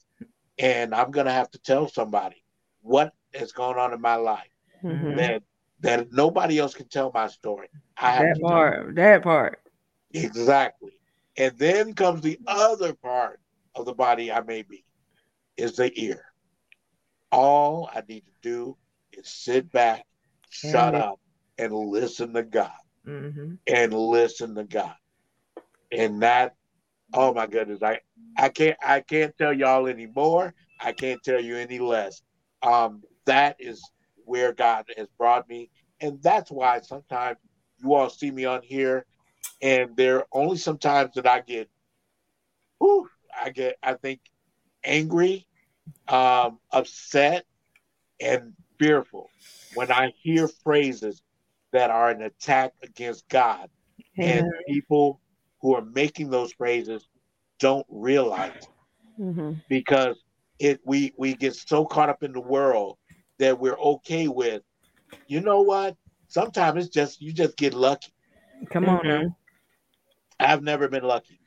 and 0.59 0.95
I'm 0.95 1.11
going 1.11 1.27
to 1.27 1.33
have 1.33 1.51
to 1.53 1.59
tell 1.59 1.89
somebody 1.89 2.45
what 2.83 3.13
has 3.35 3.53
gone 3.53 3.79
on 3.79 3.93
in 3.93 4.01
my 4.01 4.17
life 4.17 4.51
Mhm. 4.83 5.17
that 5.17 5.43
that 5.81 6.13
nobody 6.13 6.59
else 6.59 6.75
can 6.75 6.89
tell 6.89 7.11
my 7.15 7.29
story. 7.29 7.69
I 7.97 8.11
have 8.11 8.25
That 8.29 8.35
to 8.35 8.41
tell 8.41 8.49
part. 8.49 8.95
That 8.97 9.23
part. 9.23 9.63
Exactly. 10.13 10.98
And 11.39 11.57
then 11.57 11.95
comes 11.95 12.21
the 12.21 12.39
other 12.49 12.95
part 12.95 13.41
of 13.77 13.87
the 13.87 13.95
body 13.95 14.31
I 14.33 14.41
may 14.41 14.63
be 14.63 14.85
is 15.57 15.77
the 15.77 15.91
ear. 15.95 16.25
All 17.31 17.89
I 17.95 18.03
need 18.09 18.25
to 18.27 18.33
do 18.43 18.77
is 19.13 19.29
sit 19.29 19.71
back, 19.71 20.05
shut 20.51 20.95
Amen. 20.95 21.01
up, 21.01 21.21
and 21.57 21.73
listen 21.73 22.35
to 22.35 22.43
God. 22.43 22.73
hmm 23.05 23.55
And 23.69 23.93
listen 23.93 24.57
to 24.57 24.65
God. 24.65 24.95
And 25.93 26.23
that, 26.23 26.57
oh 27.15 27.33
my 27.33 27.47
goodness, 27.47 27.83
I 27.83 28.01
I 28.37 28.49
can't 28.49 28.77
I 28.85 29.01
can't 29.01 29.37
tell 29.39 29.53
y'all 29.53 29.87
any 29.87 30.07
more. 30.07 30.55
I 30.81 30.93
can't 30.93 31.23
tell 31.23 31.41
you 31.41 31.57
any 31.57 31.79
less. 31.79 32.21
Um, 32.63 33.03
that 33.27 33.57
is 33.61 33.81
where 34.25 34.53
God 34.53 34.87
has 34.97 35.07
brought 35.17 35.49
me. 35.49 35.71
And 36.01 36.21
that's 36.21 36.51
why 36.51 36.81
sometimes 36.81 37.39
you 37.79 37.95
all 37.95 38.11
see 38.11 38.31
me 38.31 38.45
on 38.45 38.63
here 38.63 39.07
and 39.61 39.97
there 39.97 40.19
are 40.19 40.27
only 40.33 40.57
sometimes 40.57 41.15
that 41.15 41.27
I 41.27 41.41
get 41.41 41.71
whew, 42.79 43.09
I 43.41 43.51
get 43.51 43.77
I 43.83 43.95
think 43.95 44.21
angry, 44.85 45.47
um, 46.09 46.59
upset, 46.73 47.45
and 48.21 48.55
fearful 48.79 49.33
when 49.73 49.91
I 49.91 50.13
hear 50.23 50.49
phrases 50.49 51.23
that 51.73 51.91
are 51.91 52.11
an 52.11 52.23
attack 52.23 52.73
against 52.83 53.29
God. 53.29 53.69
And 54.21 54.47
people 54.69 55.21
who 55.61 55.75
are 55.75 55.85
making 55.85 56.31
those 56.31 56.53
phrases 56.53 57.09
don't 57.59 57.87
realize 57.89 58.69
Mhm. 59.19 59.63
because 59.69 60.17
it 60.59 60.81
we 60.85 61.13
we 61.19 61.35
get 61.35 61.55
so 61.55 61.85
caught 61.85 62.09
up 62.09 62.23
in 62.23 62.33
the 62.33 62.41
world 62.41 62.99
that 63.39 63.59
we're 63.59 63.79
okay 63.79 64.29
with 64.29 64.63
you 65.27 65.41
know 65.41 65.63
what? 65.63 65.97
Sometimes 66.29 66.85
it's 66.85 66.95
just 66.95 67.21
you 67.21 67.33
just 67.33 67.57
get 67.57 67.75
lucky. 67.75 68.13
Come 68.71 68.89
on 68.89 69.05
Mhm. 69.05 69.35
Now. 70.41 70.47
i've 70.47 70.63
never 70.63 70.89
been 70.89 71.05
lucky 71.05 71.41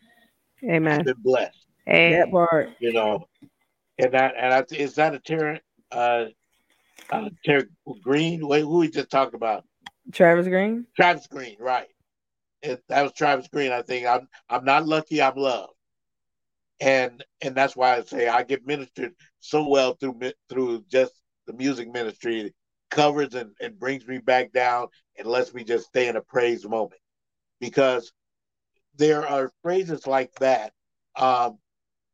i've 0.63 0.71
Amen. 0.71 1.03
been 1.03 1.15
blessed 1.19 1.65
Hey. 1.85 2.11
That 2.11 2.31
part. 2.31 2.69
you 2.79 2.93
know 2.93 3.25
and 3.97 4.13
that 4.13 4.33
and 4.37 4.53
I, 4.53 4.63
is 4.75 4.95
that 4.95 5.15
a 5.15 5.19
Terry 5.19 5.61
uh 5.91 6.25
uh 7.11 7.29
Terry 7.45 7.65
Green 8.01 8.47
wait 8.47 8.61
who 8.61 8.79
we 8.79 8.89
just 8.89 9.09
talked 9.09 9.35
about 9.35 9.65
Travis 10.11 10.47
Green. 10.47 10.85
Travis 10.95 11.27
Green 11.27 11.57
right 11.59 11.87
it, 12.61 12.83
that 12.89 13.01
was 13.01 13.13
Travis 13.13 13.47
Green 13.47 13.71
I 13.71 13.81
think 13.81 14.05
I'm 14.07 14.27
I'm 14.49 14.65
not 14.65 14.87
lucky 14.87 15.21
I'm 15.21 15.35
loved 15.35 15.73
and 16.79 17.23
and 17.41 17.55
that's 17.55 17.75
why 17.75 17.95
I 17.95 18.01
say 18.01 18.27
I 18.27 18.43
get 18.43 18.65
ministered 18.65 19.13
so 19.39 19.67
well 19.67 19.93
through 19.93 20.15
mi- 20.19 20.33
through 20.49 20.85
just 20.89 21.13
the 21.47 21.53
music 21.53 21.91
ministry 21.91 22.41
it 22.41 22.53
covers 22.89 23.33
and, 23.35 23.51
and 23.61 23.79
brings 23.79 24.05
me 24.07 24.17
back 24.19 24.51
down 24.51 24.87
and 25.17 25.27
lets 25.27 25.53
me 25.53 25.63
just 25.63 25.85
stay 25.87 26.07
in 26.07 26.15
a 26.15 26.21
praise 26.21 26.67
moment 26.67 26.99
because 27.59 28.11
there 28.97 29.27
are 29.27 29.51
phrases 29.61 30.05
like 30.07 30.31
that 30.39 30.73
um 31.15 31.57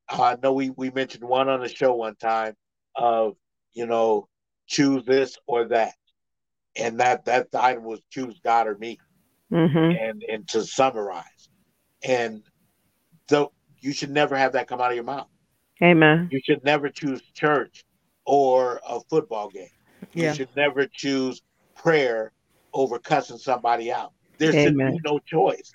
I 0.09 0.38
know 0.41 0.53
we 0.53 0.69
we 0.71 0.89
mentioned 0.91 1.23
one 1.23 1.49
on 1.49 1.61
the 1.61 1.67
show 1.69 1.93
one 1.95 2.15
time 2.15 2.55
of 2.95 3.36
you 3.73 3.86
know 3.86 4.28
choose 4.67 5.05
this 5.05 5.38
or 5.47 5.67
that 5.69 5.93
and 6.75 6.99
that 6.99 7.25
that 7.25 7.47
item 7.53 7.84
was 7.84 8.01
choose 8.09 8.39
God 8.43 8.67
or 8.67 8.78
me 8.78 8.99
Mhm. 9.51 9.97
and 9.99 10.23
and 10.32 10.47
to 10.49 10.63
summarize 10.63 11.49
and 12.03 12.43
so 13.30 13.51
you 13.80 13.93
should 13.93 14.11
never 14.11 14.36
have 14.36 14.53
that 14.53 14.67
come 14.67 14.82
out 14.82 14.91
of 14.91 14.95
your 14.95 15.03
mouth 15.03 15.28
Amen. 15.82 16.30
you 16.30 16.39
should 16.43 16.63
never 16.63 16.89
choose 16.89 17.21
church 17.34 17.84
or 18.25 18.82
a 18.88 18.99
football 19.09 19.49
game. 19.49 19.69
Yeah. 20.13 20.30
You 20.30 20.36
should 20.36 20.49
never 20.55 20.88
choose 20.91 21.41
prayer 21.75 22.32
over 22.73 22.99
cussing 22.99 23.38
somebody 23.38 23.91
out. 23.91 24.13
There 24.39 24.53
should 24.53 24.78
be 24.84 24.99
no 25.05 25.19
choice. 25.19 25.73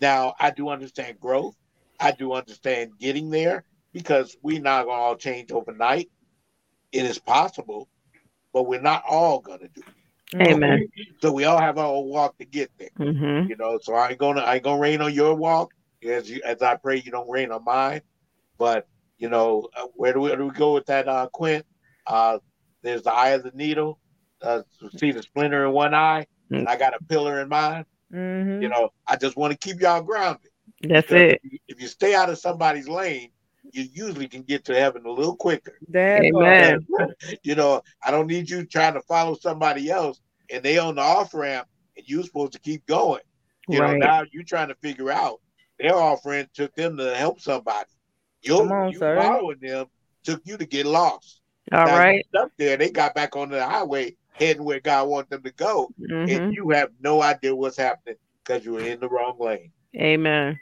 Now, 0.00 0.34
I 0.38 0.50
do 0.50 0.68
understand 0.68 1.20
growth. 1.20 1.54
I 2.00 2.12
do 2.12 2.32
understand 2.32 2.92
getting 2.98 3.30
there 3.30 3.64
because 3.92 4.36
we're 4.42 4.60
not 4.60 4.84
going 4.86 4.96
to 4.96 5.02
all 5.02 5.16
change 5.16 5.52
overnight. 5.52 6.10
It 6.92 7.04
is 7.04 7.18
possible, 7.18 7.88
but 8.52 8.66
we're 8.66 8.80
not 8.80 9.04
all 9.08 9.40
going 9.40 9.60
to 9.60 9.68
do 9.68 9.82
it. 9.82 10.42
Amen. 10.42 10.88
So 11.20 11.32
we 11.32 11.44
all 11.44 11.58
have 11.58 11.78
our 11.78 11.86
own 11.92 12.08
walk 12.08 12.38
to 12.38 12.44
get 12.44 12.70
there 12.78 12.88
Mhm. 12.98 13.48
you 13.48 13.56
know. 13.56 13.78
So 13.82 13.94
I 13.94 14.10
ain't 14.10 14.18
gonna 14.18 14.40
I 14.40 14.56
ain't 14.56 14.64
gonna 14.64 14.80
rain 14.80 15.00
on 15.00 15.12
your 15.12 15.34
walk 15.34 15.72
as 16.04 16.30
you 16.30 16.40
as 16.44 16.62
I 16.62 16.76
pray 16.76 16.96
you 17.04 17.10
don't 17.10 17.28
rain 17.28 17.50
on 17.52 17.64
mine. 17.64 18.02
But 18.58 18.86
you 19.18 19.28
know, 19.28 19.68
uh, 19.76 19.86
where 19.94 20.12
do 20.12 20.20
we, 20.20 20.28
where 20.30 20.38
do 20.38 20.44
we 20.46 20.50
go 20.54 20.74
with 20.74 20.86
that, 20.86 21.08
uh, 21.08 21.28
Quint? 21.32 21.66
Uh, 22.06 22.38
there's 22.82 23.02
the 23.02 23.12
eye 23.12 23.30
of 23.30 23.42
the 23.42 23.50
needle. 23.54 23.98
Uh, 24.42 24.62
see 24.96 25.12
the 25.12 25.22
splinter 25.22 25.66
in 25.66 25.72
one 25.72 25.94
eye, 25.94 26.26
and 26.58 26.68
I 26.68 26.76
got 26.76 26.94
a 26.94 27.04
pillar 27.04 27.40
in 27.40 27.48
mine. 27.48 27.84
Hmm 28.10 28.62
You 28.62 28.68
know, 28.68 28.90
I 29.06 29.16
just 29.16 29.36
want 29.36 29.52
to 29.52 29.58
keep 29.58 29.80
y'all 29.80 30.02
grounded. 30.02 30.50
That's 30.82 31.10
Because 31.10 31.22
it. 31.32 31.42
If 31.42 31.52
you, 31.52 31.58
if 31.68 31.80
you 31.80 31.88
stay 31.88 32.14
out 32.14 32.30
of 32.30 32.38
somebody's 32.38 32.88
lane, 32.88 33.30
you 33.72 33.84
usually 33.92 34.28
can 34.28 34.42
get 34.42 34.64
to 34.66 34.74
heaven 34.74 35.04
a 35.06 35.10
little 35.10 35.36
quicker. 35.36 35.78
That 35.88 36.24
Amen. 36.24 36.86
you 37.42 37.54
know, 37.54 37.82
I 38.04 38.10
don't 38.10 38.26
need 38.26 38.48
you 38.50 38.64
trying 38.66 38.94
to 38.94 39.00
follow 39.02 39.34
somebody 39.34 39.90
else 39.90 40.20
and 40.52 40.62
they 40.62 40.78
on 40.78 40.96
the 40.96 41.02
off 41.02 41.34
ramp 41.34 41.66
and 41.96 42.08
you're 42.08 42.22
supposed 42.24 42.52
to 42.52 42.60
keep 42.60 42.86
going. 42.86 43.22
You 43.68 43.80
Right. 43.80 44.00
know, 44.00 44.06
now 44.06 44.24
you're 44.32 44.44
trying 44.44 44.68
to 44.68 44.74
figure 44.76 45.10
out 45.10 45.40
their 45.78 45.94
offering 45.94 46.46
took 46.54 46.74
them 46.74 46.96
to 46.96 47.14
help 47.14 47.40
somebody. 47.40 47.88
You, 48.42 48.56
Come 48.58 48.72
on, 48.72 48.92
you 48.92 48.98
sir. 48.98 49.14
following 49.14 49.58
them 49.60 49.86
took 50.24 50.40
you 50.44 50.56
to 50.56 50.66
get 50.66 50.86
lost. 50.86 51.40
All 51.72 51.86
now 51.86 51.96
right. 51.96 52.16
you 52.16 52.22
stuck 52.28 52.50
there, 52.58 52.76
they 52.76 52.90
got 52.90 53.14
back 53.14 53.36
on 53.36 53.50
the 53.50 53.64
highway 53.64 54.16
heading 54.40 54.64
where 54.64 54.80
God 54.80 55.08
wants 55.08 55.30
them 55.30 55.42
to 55.42 55.52
go, 55.52 55.90
Mhm. 55.98 56.28
and 56.28 56.54
you 56.54 56.70
have 56.70 56.90
no 57.00 57.22
idea 57.22 57.54
what's 57.54 57.76
happening 57.76 58.16
because 58.42 58.64
you 58.64 58.72
were 58.72 58.80
in 58.80 59.00
the 59.00 59.08
wrong 59.08 59.38
lane. 59.38 59.72
Amen. 59.96 60.58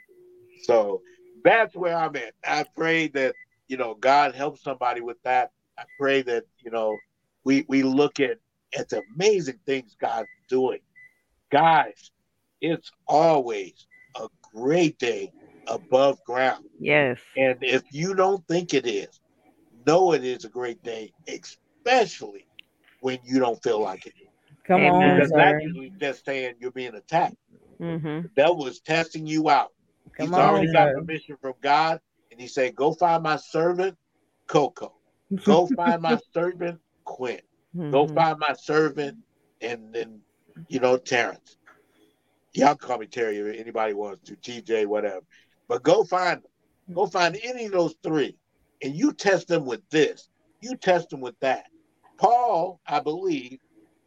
So 0.63 1.01
that's 1.43 1.75
where 1.75 1.95
I'm 1.95 2.15
at. 2.15 2.33
I 2.43 2.65
pray 2.75 3.07
that 3.09 3.35
you 3.67 3.77
know 3.77 3.93
God 3.95 4.35
helps 4.35 4.61
somebody 4.61 5.01
with 5.01 5.21
that. 5.23 5.51
I 5.77 5.85
pray 5.97 6.21
that 6.23 6.45
you 6.59 6.71
know 6.71 6.97
we 7.43 7.65
we 7.67 7.83
look 7.83 8.19
at 8.19 8.39
at 8.77 8.89
the 8.89 9.01
amazing 9.15 9.59
things 9.65 9.95
God's 9.99 10.27
doing. 10.49 10.79
Guys, 11.51 12.11
it's 12.61 12.91
always 13.07 13.87
a 14.15 14.27
great 14.53 14.99
day 14.99 15.31
above 15.67 16.23
ground. 16.25 16.65
Yes. 16.79 17.19
And 17.37 17.57
if 17.61 17.83
you 17.91 18.13
don't 18.13 18.45
think 18.47 18.73
it 18.73 18.85
is, 18.85 19.19
know 19.85 20.13
it 20.13 20.23
is 20.23 20.45
a 20.45 20.49
great 20.49 20.83
day, 20.83 21.13
especially 21.27 22.45
when 23.01 23.19
you 23.23 23.39
don't 23.39 23.61
feel 23.63 23.81
like 23.81 24.05
it. 24.05 24.13
Come 24.67 24.81
Amen. 24.81 24.93
on, 24.93 25.15
Because 25.15 25.29
sir. 25.29 25.37
that's 25.37 25.63
usually 25.63 25.91
just 25.99 26.25
saying 26.25 26.55
you're 26.59 26.71
being 26.71 26.95
attacked. 26.95 27.35
Mm-hmm. 27.81 28.21
The 28.21 28.29
devil 28.35 28.67
is 28.67 28.79
testing 28.81 29.25
you 29.25 29.49
out. 29.49 29.69
Come 30.17 30.27
He's 30.27 30.33
on, 30.33 30.39
already 30.39 30.71
got 30.71 30.87
sir. 30.87 30.99
permission 30.99 31.37
from 31.41 31.53
God, 31.61 31.99
and 32.31 32.39
he 32.39 32.47
said, 32.47 32.75
Go 32.75 32.93
find 32.93 33.23
my 33.23 33.37
servant, 33.37 33.97
Cocoa. 34.47 34.93
Go 35.43 35.67
find 35.75 36.01
my 36.01 36.19
servant, 36.33 36.79
Quint. 37.05 37.41
Go 37.91 38.05
Mhm. 38.07 38.15
find 38.15 38.39
my 38.39 38.53
servant, 38.53 39.17
and 39.61 39.93
then, 39.93 40.19
you 40.67 40.79
know, 40.79 40.97
Terrence. 40.97 41.57
Y'all 42.53 42.75
call 42.75 42.97
me 42.97 43.05
Terry 43.05 43.37
if 43.37 43.59
anybody 43.59 43.93
wants 43.93 44.23
to, 44.29 44.35
TJ, 44.35 44.85
whatever. 44.87 45.21
But 45.67 45.83
go 45.83 46.03
find 46.03 46.41
them. 46.41 46.51
Go 46.93 47.05
find 47.05 47.37
any 47.43 47.65
of 47.65 47.71
those 47.71 47.95
three, 48.03 48.35
and 48.81 48.95
you 48.95 49.13
test 49.13 49.47
them 49.47 49.65
with 49.65 49.87
this. 49.89 50.27
You 50.61 50.75
test 50.75 51.09
them 51.09 51.21
with 51.21 51.39
that. 51.39 51.65
Paul, 52.19 52.81
I 52.85 52.99
believe, 52.99 53.59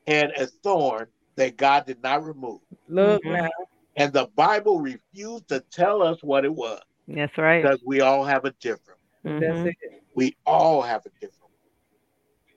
had 0.07 0.31
a 0.33 0.47
thorn 0.47 1.09
that 1.37 1.57
God 1.57 1.87
did 1.87 2.03
not 2.03 2.25
remove. 2.25 2.61
Look 2.89 3.25
Mhm. 3.25 3.39
now. 3.39 3.51
And 3.97 4.13
the 4.13 4.27
Bible 4.35 4.81
refused 4.81 5.49
to 5.49 5.61
tell 5.71 6.03
us 6.03 6.23
what 6.23 6.45
it 6.45 6.55
was 6.55 6.81
That's 7.09 7.37
right. 7.39 7.63
because 7.63 7.83
we 7.85 8.01
all 8.01 8.25
have 8.25 8.45
a 8.45 8.53
different. 8.53 9.01
Mhm. 9.25 9.41
That's 9.41 9.77
it. 9.83 10.03
We 10.15 10.37
all 10.47 10.83
have 10.83 11.05
a 11.07 11.11
different. 11.21 11.53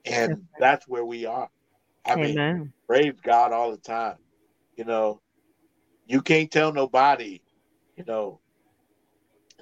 And 0.04 0.30
That's 0.30 0.42
that's 0.58 0.88
where 0.88 1.04
we 1.04 1.26
are. 1.26 1.50
I 2.04 2.16
mean, 2.16 2.72
praise 2.86 3.14
God 3.22 3.52
all 3.52 3.70
the 3.72 3.78
time. 3.78 4.18
You 4.76 4.84
know, 4.84 5.20
you 6.06 6.22
can't 6.22 6.50
tell 6.50 6.72
nobody, 6.72 7.42
you 7.96 8.04
know, 8.04 8.40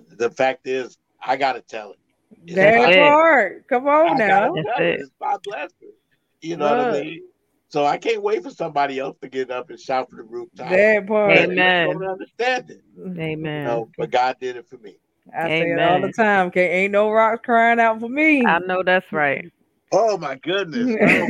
the 0.08 0.30
fact 0.30 0.66
is, 0.66 0.98
I 1.20 1.36
got 1.36 1.54
to 1.54 1.62
tell 1.62 1.92
it. 1.92 1.98
It's 2.46 2.56
That 2.56 2.76
my- 2.76 2.90
it. 2.90 2.96
part. 2.96 3.68
Come 3.68 3.86
on 3.88 4.16
I 4.16 4.18
now. 4.18 4.28
gotta 4.28 4.62
That's 4.64 4.76
tell 4.76 4.86
it. 4.86 4.90
it. 4.94 5.00
It's 5.00 5.10
my 5.20 5.36
blessing. 5.44 5.92
You 6.40 6.56
know 6.56 6.76
what 6.76 6.88
I 6.88 7.02
mean? 7.02 7.22
So 7.68 7.84
I 7.84 7.96
can't 7.98 8.22
wait 8.22 8.42
for 8.42 8.50
somebody 8.50 8.98
else 8.98 9.16
to 9.22 9.28
get 9.28 9.50
up 9.50 9.70
and 9.70 9.80
shout 9.80 10.08
from 10.08 10.18
the 10.18 10.24
rooftop. 10.24 10.68
That 10.70 11.06
part. 11.06 11.28
But 11.28 11.48
they 11.48 11.54
Amen. 11.54 11.86
don't 11.86 12.06
understand 12.06 12.70
it. 12.70 12.82
Amen. 13.18 13.38
You 13.44 13.64
know, 13.64 13.90
but 13.98 14.10
God 14.10 14.36
did 14.40 14.56
it 14.56 14.68
for 14.68 14.78
me. 14.78 14.96
I 15.36 15.48
say 15.48 15.70
it 15.70 15.78
all 15.80 16.00
the 16.00 16.12
time. 16.12 16.50
Can't 16.50 16.70
ain't 16.70 16.92
no 16.92 17.10
rocks 17.10 17.40
crying 17.44 17.80
out 17.80 17.98
for 18.00 18.08
me. 18.08 18.44
I 18.46 18.58
know 18.60 18.82
that's 18.84 19.10
right. 19.10 19.50
Oh 19.90 20.18
my 20.18 20.36
goodness. 20.36 20.94
Oh, 21.00 21.28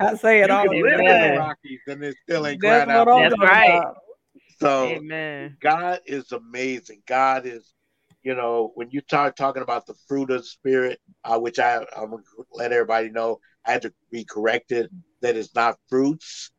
I 0.00 0.14
say 0.16 0.40
it 0.40 0.48
you 0.48 0.54
all 0.54 0.62
can 0.62 0.72
the 0.72 0.82
live 0.82 0.98
in 1.00 1.06
the 1.06 1.12
time. 1.12 1.36
Rockies 1.36 1.80
and 1.86 2.02
it 2.04 2.16
still 2.22 2.46
ain't 2.46 2.60
That's 2.62 2.86
crying 2.86 3.00
out. 3.00 3.06
what 3.06 3.14
I'm 3.14 3.22
That's 3.30 3.42
right. 3.42 3.70
about. 3.78 3.96
So 4.58 4.86
Amen. 4.86 5.56
God 5.60 6.00
is 6.06 6.32
amazing. 6.32 7.02
God 7.06 7.46
is, 7.46 7.72
you 8.22 8.34
know, 8.34 8.72
when 8.74 8.90
you 8.90 9.00
start 9.00 9.36
talking 9.36 9.62
about 9.62 9.86
the 9.86 9.94
fruit 10.06 10.30
of 10.30 10.42
the 10.42 10.46
spirit, 10.46 11.00
uh, 11.24 11.38
which 11.38 11.58
I 11.58 11.78
I'm 11.96 12.10
gonna 12.10 12.22
let 12.52 12.72
everybody 12.72 13.10
know, 13.10 13.38
I 13.66 13.72
had 13.72 13.82
to 13.82 13.92
be 14.10 14.24
corrected 14.24 14.90
that 15.20 15.36
it's 15.36 15.54
not 15.54 15.78
fruits, 15.88 16.50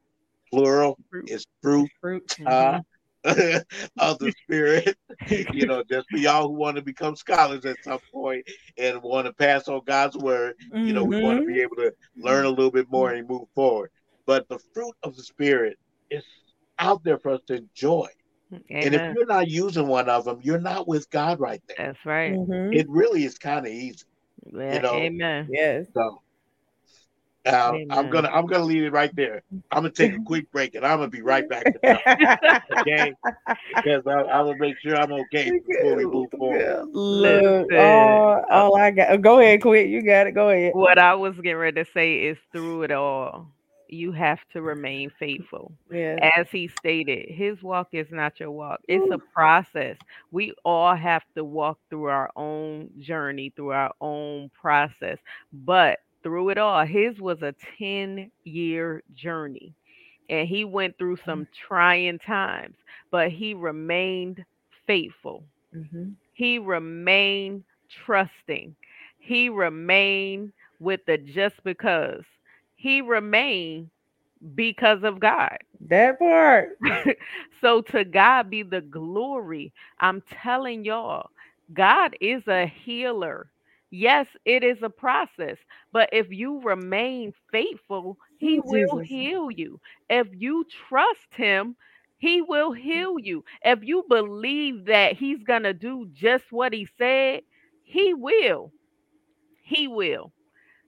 plural, 0.51 0.97
Fruit. 1.09 1.29
it's 1.29 1.45
fruit 1.61 1.89
Fruit. 2.01 2.23
uh, 2.45 2.79
of 3.23 4.19
the 4.19 4.33
spirit. 4.43 4.97
you 5.29 5.65
know, 5.65 5.83
just 5.89 6.07
for 6.09 6.17
y'all 6.17 6.47
who 6.47 6.53
want 6.53 6.75
to 6.75 6.81
become 6.81 7.15
scholars 7.15 7.65
at 7.65 7.81
some 7.83 7.99
point 8.11 8.45
and 8.77 9.01
want 9.01 9.25
to 9.27 9.33
pass 9.33 9.67
on 9.67 9.81
God's 9.85 10.17
word, 10.17 10.55
you 10.85 10.93
know, 10.93 11.05
we 11.05 11.21
want 11.23 11.39
to 11.39 11.45
be 11.45 11.61
able 11.61 11.77
to 11.77 11.93
learn 12.17 12.45
a 12.45 12.49
little 12.49 12.71
bit 12.71 12.87
more 12.91 13.11
and 13.11 13.27
move 13.27 13.47
forward. 13.55 13.89
But 14.25 14.47
the 14.49 14.59
fruit 14.73 14.95
of 15.03 15.15
the 15.15 15.23
spirit 15.23 15.77
is 16.09 16.25
out 16.79 17.03
there 17.03 17.17
for 17.17 17.31
us 17.31 17.41
to 17.47 17.55
enjoy. 17.55 18.07
And 18.69 18.95
if 18.95 19.01
you're 19.13 19.25
not 19.25 19.47
using 19.47 19.87
one 19.87 20.09
of 20.09 20.25
them, 20.25 20.39
you're 20.41 20.59
not 20.59 20.87
with 20.87 21.09
God 21.09 21.39
right 21.39 21.61
there. 21.67 21.77
That's 21.87 22.05
right. 22.05 22.33
Mhm. 22.33 22.75
It 22.75 22.87
really 22.89 23.23
is 23.23 23.37
kind 23.37 23.65
of 23.65 23.71
easy. 23.71 24.05
Yeah, 24.45 24.79
know, 24.79 24.93
Amen. 24.95 25.47
Yes. 25.49 25.87
So 25.93 26.21
uh, 27.45 27.77
I'm 27.89 28.09
gonna 28.09 28.29
I'm 28.29 28.45
gonna 28.45 28.63
leave 28.63 28.83
it 28.83 28.91
right 28.91 29.13
there. 29.15 29.43
I'm 29.71 29.83
gonna 29.83 29.91
take 29.91 30.13
a 30.13 30.19
quick 30.25 30.51
break 30.51 30.75
and 30.75 30.85
I'm 30.85 30.99
gonna 30.99 31.09
be 31.09 31.21
right 31.21 31.47
back 31.47 31.65
to 31.73 31.99
okay? 32.79 33.13
Because 33.67 34.03
I, 34.07 34.11
I 34.11 34.41
will 34.41 34.55
make 34.55 34.75
sure 34.79 34.95
I'm 34.95 35.11
okay 35.11 35.51
before 35.67 35.95
we 35.95 36.05
move 36.05 36.29
forward. 36.37 36.85
Look, 36.93 37.67
Listen. 37.69 37.79
all, 37.79 38.45
all 38.49 38.77
I 38.77 38.91
got. 38.91 39.21
Go 39.21 39.39
ahead, 39.39 39.61
Quint. 39.61 39.89
You 39.89 40.03
got 40.03 40.27
it. 40.27 40.31
Go 40.31 40.49
ahead. 40.49 40.73
what 40.73 40.97
I 40.97 41.15
was 41.15 41.35
getting 41.35 41.57
ready 41.57 41.83
to 41.83 41.91
say 41.91 42.19
is 42.19 42.37
through 42.51 42.83
it 42.83 42.91
all, 42.91 43.47
you 43.93 44.11
have 44.11 44.39
to 44.53 44.61
remain 44.61 45.09
faithful. 45.19 45.71
Yeah. 45.91 46.19
As 46.21 46.49
he 46.51 46.67
stated, 46.67 47.29
his 47.29 47.61
walk 47.63 47.89
is 47.93 48.11
not 48.11 48.39
your 48.39 48.51
walk. 48.51 48.81
It's 48.87 49.09
a 49.11 49.19
process. 49.19 49.97
We 50.31 50.53
all 50.63 50.95
have 50.95 51.23
to 51.35 51.43
walk 51.43 51.79
through 51.89 52.05
our 52.05 52.31
own 52.35 52.89
journey, 52.99 53.51
through 53.55 53.71
our 53.71 53.93
own 54.01 54.49
process. 54.59 55.19
But 55.53 55.99
through 56.23 56.49
it 56.49 56.57
all, 56.57 56.85
his 56.85 57.19
was 57.19 57.41
a 57.43 57.53
10 57.77 58.31
year 58.43 59.03
journey. 59.15 59.73
And 60.29 60.47
he 60.47 60.65
went 60.65 60.97
through 60.97 61.17
some 61.17 61.47
trying 61.67 62.19
times, 62.19 62.75
but 63.11 63.29
he 63.31 63.53
remained 63.53 64.43
faithful. 64.87 65.43
Mhm. 65.75 66.15
He 66.33 66.59
remained 66.59 67.63
trusting. 67.89 68.75
He 69.19 69.49
remained 69.49 70.53
with 70.79 71.05
the 71.05 71.17
just 71.17 71.63
because. 71.63 72.23
He 72.83 73.01
remained 73.01 73.91
because 74.55 75.03
of 75.03 75.19
God. 75.19 75.57
That 75.89 76.19
part. 76.19 76.77
so 77.61 77.81
to 77.81 78.03
God 78.05 78.49
be 78.49 78.63
the 78.63 78.81
glory. 78.81 79.73
I'm 79.99 80.21
telling 80.21 80.85
y'all, 80.85 81.29
God 81.73 82.15
is 82.21 82.47
a 82.47 82.65
healer. 82.67 83.51
Yes, 83.91 84.27
it 84.45 84.63
is 84.63 84.81
a 84.83 84.89
process, 84.89 85.57
but 85.91 86.09
if 86.13 86.31
you 86.31 86.61
remain 86.61 87.33
faithful, 87.51 88.17
he 88.37 88.59
Ooh, 88.59 88.63
will 88.63 88.97
heal 88.99 89.49
you. 89.51 89.79
If 90.09 90.27
you 90.33 90.65
trust 90.87 91.33
him, 91.35 91.75
he 92.17 92.41
will 92.41 92.71
heal 92.73 93.19
you. 93.19 93.43
If 93.63 93.83
you 93.83 94.03
believe 94.09 94.85
that 94.85 95.17
he's 95.17 95.43
going 95.43 95.63
to 95.63 95.73
do 95.73 96.07
just 96.13 96.51
what 96.51 96.73
he 96.73 96.87
said, 96.97 97.41
he 97.83 98.13
will. 98.13 98.73
He 99.63 99.87
will. 99.87 100.33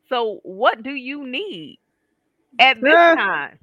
So 0.10 0.39
what 0.43 0.84
do 0.84 0.91
you 0.93 1.26
need 1.26 1.80
at 2.60 2.84
this 2.84 3.01
time? 3.14 3.60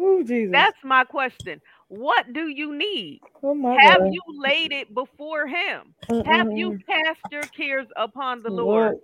Ooh, 0.00 0.24
Jesus. 0.24 0.52
That's 0.52 0.78
my 0.84 1.04
question. 1.04 1.60
What 1.88 2.32
do 2.32 2.48
you 2.48 2.76
need? 2.76 3.22
oh 3.42 3.54
Have 3.74 3.98
God. 3.98 4.12
you 4.12 4.22
laid 4.42 4.72
it 4.72 4.94
before 4.94 5.46
him? 5.46 5.94
Have 6.24 6.48
you 6.52 6.74
cast 6.88 7.20
your 7.30 7.46
cares 7.46 7.86
upon 7.96 8.42
the 8.42 8.50
Lord 8.50 8.96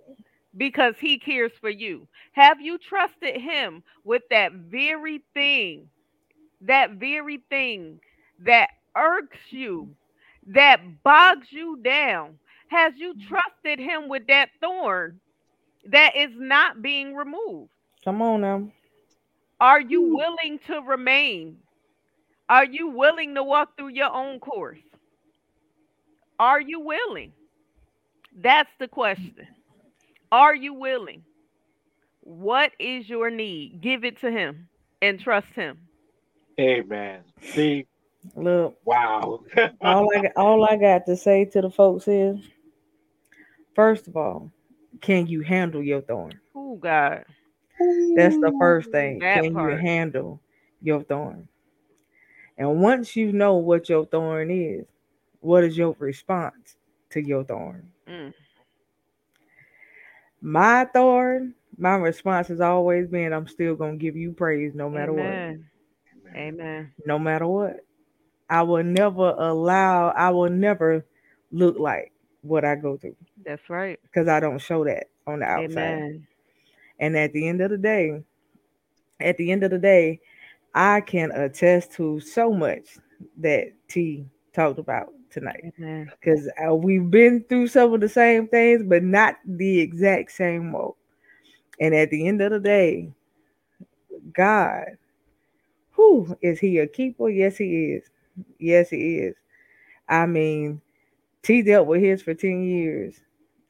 because 0.57 0.95
he 0.99 1.19
cares 1.19 1.51
for 1.61 1.69
you? 1.69 2.07
Have 2.33 2.61
you 2.61 2.77
trusted 2.77 3.41
him 3.41 3.83
with 4.03 4.23
that 4.29 4.53
very 4.53 5.23
thing, 5.33 5.89
that 6.61 6.91
very 6.93 7.39
thing 7.49 7.99
that 8.39 8.69
irks 8.97 9.39
you, 9.51 9.95
that 10.47 10.81
bogs 11.03 11.47
you 11.51 11.77
down? 11.83 12.39
Has 12.69 12.93
you 12.97 13.15
trusted 13.27 13.79
him 13.79 14.09
with 14.09 14.27
that 14.27 14.49
thorn 14.61 15.19
that 15.85 16.15
is 16.15 16.31
not 16.35 16.81
being 16.81 17.15
removed? 17.15 17.69
Come 18.03 18.21
on 18.21 18.41
now. 18.41 18.71
Are 19.59 19.81
you 19.81 20.05
hmm. 20.05 20.15
willing 20.15 20.59
to 20.67 20.81
remain? 20.81 21.57
Are 22.47 22.65
you 22.65 22.89
willing 22.89 23.35
to 23.35 23.43
walk 23.43 23.77
through 23.77 23.89
your 23.89 24.11
own 24.11 24.39
course? 24.39 24.79
Are 26.39 26.61
you 26.61 26.79
willing? 26.79 27.33
That's 28.35 28.69
the 28.79 28.87
question. 28.87 29.47
Are 30.31 30.55
you 30.55 30.73
willing? 30.73 31.23
What 32.21 32.71
is 32.79 33.09
your 33.09 33.29
need? 33.29 33.81
Give 33.81 34.03
it 34.03 34.19
to 34.21 34.31
him 34.31 34.67
and 35.01 35.19
trust 35.19 35.49
him. 35.53 35.77
Amen. 36.59 37.21
See, 37.41 37.85
Look, 38.35 38.77
wow. 38.85 39.43
all 39.81 40.09
I 40.15 40.31
all 40.35 40.63
I 40.65 40.75
got 40.75 41.05
to 41.05 41.15
say 41.15 41.45
to 41.45 41.61
the 41.61 41.69
folks 41.69 42.07
is, 42.07 42.37
first 43.75 44.07
of 44.07 44.17
all, 44.17 44.51
can 45.01 45.27
you 45.27 45.41
handle 45.41 45.81
your 45.81 46.01
thorn? 46.01 46.39
Oh 46.55 46.75
God. 46.75 47.25
That's 48.15 48.35
the 48.35 48.53
first 48.59 48.91
thing. 48.91 49.19
That 49.19 49.43
Can 49.43 49.53
part. 49.53 49.71
you 49.73 49.77
handle 49.77 50.41
your 50.81 51.03
thorn? 51.03 51.47
And 52.57 52.81
once 52.81 53.15
you 53.15 53.31
know 53.31 53.55
what 53.55 53.87
your 53.87 54.05
thorn 54.05 54.51
is, 54.51 54.85
what 55.39 55.63
is 55.63 55.77
your 55.77 55.95
response 55.99 56.75
to 57.11 57.21
your 57.21 57.43
thorn? 57.43 57.89
Mm. 58.07 58.33
My 60.41 60.85
thorn, 60.85 61.55
my 61.77 61.95
response 61.95 62.47
has 62.49 62.61
always 62.61 63.07
been, 63.07 63.33
I'm 63.33 63.47
still 63.47 63.75
gonna 63.75 63.97
give 63.97 64.15
you 64.15 64.33
praise 64.33 64.73
no 64.73 64.89
matter 64.89 65.13
what. 65.13 65.25
Amen. 65.25 65.65
Amen. 66.35 66.93
No 67.05 67.17
matter 67.17 67.47
what. 67.47 67.85
I 68.49 68.63
will 68.63 68.83
never 68.83 69.29
allow, 69.37 70.09
I 70.09 70.31
will 70.31 70.49
never 70.49 71.05
look 71.51 71.77
like 71.77 72.11
what 72.41 72.65
I 72.65 72.75
go 72.75 72.97
through 72.97 73.15
That's 73.45 73.69
right. 73.69 73.99
because 74.03 74.27
I 74.27 74.39
don't 74.39 74.59
show 74.59 74.85
that 74.85 75.09
on 75.27 75.39
the 75.39 75.45
outside. 75.45 75.77
Amen. 75.77 76.27
And 76.99 77.17
at 77.17 77.33
the 77.33 77.47
end 77.47 77.61
of 77.61 77.71
the 77.71 77.77
day, 77.77 78.21
at 79.19 79.37
the 79.37 79.51
end 79.51 79.63
of 79.63 79.71
the 79.71 79.79
day, 79.79 80.19
I 80.73 81.01
can 81.01 81.31
attest 81.31 81.93
to 81.93 82.19
so 82.19 82.51
much 82.53 82.97
that 83.37 83.71
T 83.87 84.25
talked 84.53 84.79
about 84.79 85.09
tonight 85.29 85.73
because 86.19 86.49
uh, 86.65 86.75
we've 86.75 87.09
been 87.09 87.43
through 87.49 87.67
some 87.67 87.93
of 87.93 88.01
the 88.01 88.09
same 88.09 88.47
things, 88.47 88.83
but 88.83 89.03
not 89.03 89.35
the 89.45 89.79
exact 89.79 90.31
same 90.31 90.71
way. 90.71 90.89
And 91.79 91.95
at 91.95 92.09
the 92.11 92.27
end 92.27 92.41
of 92.41 92.51
the 92.51 92.59
day, 92.59 93.11
God, 94.33 94.85
who 95.91 96.35
is 96.41 96.59
He 96.59 96.79
a 96.79 96.87
keeper? 96.87 97.29
Yes, 97.29 97.57
He 97.57 97.93
is. 97.93 98.09
Yes, 98.59 98.89
He 98.89 99.17
is. 99.19 99.35
I 100.07 100.25
mean, 100.25 100.81
T 101.41 101.61
dealt 101.61 101.87
with 101.87 102.01
his 102.01 102.21
for 102.21 102.33
ten 102.33 102.63
years. 102.63 103.19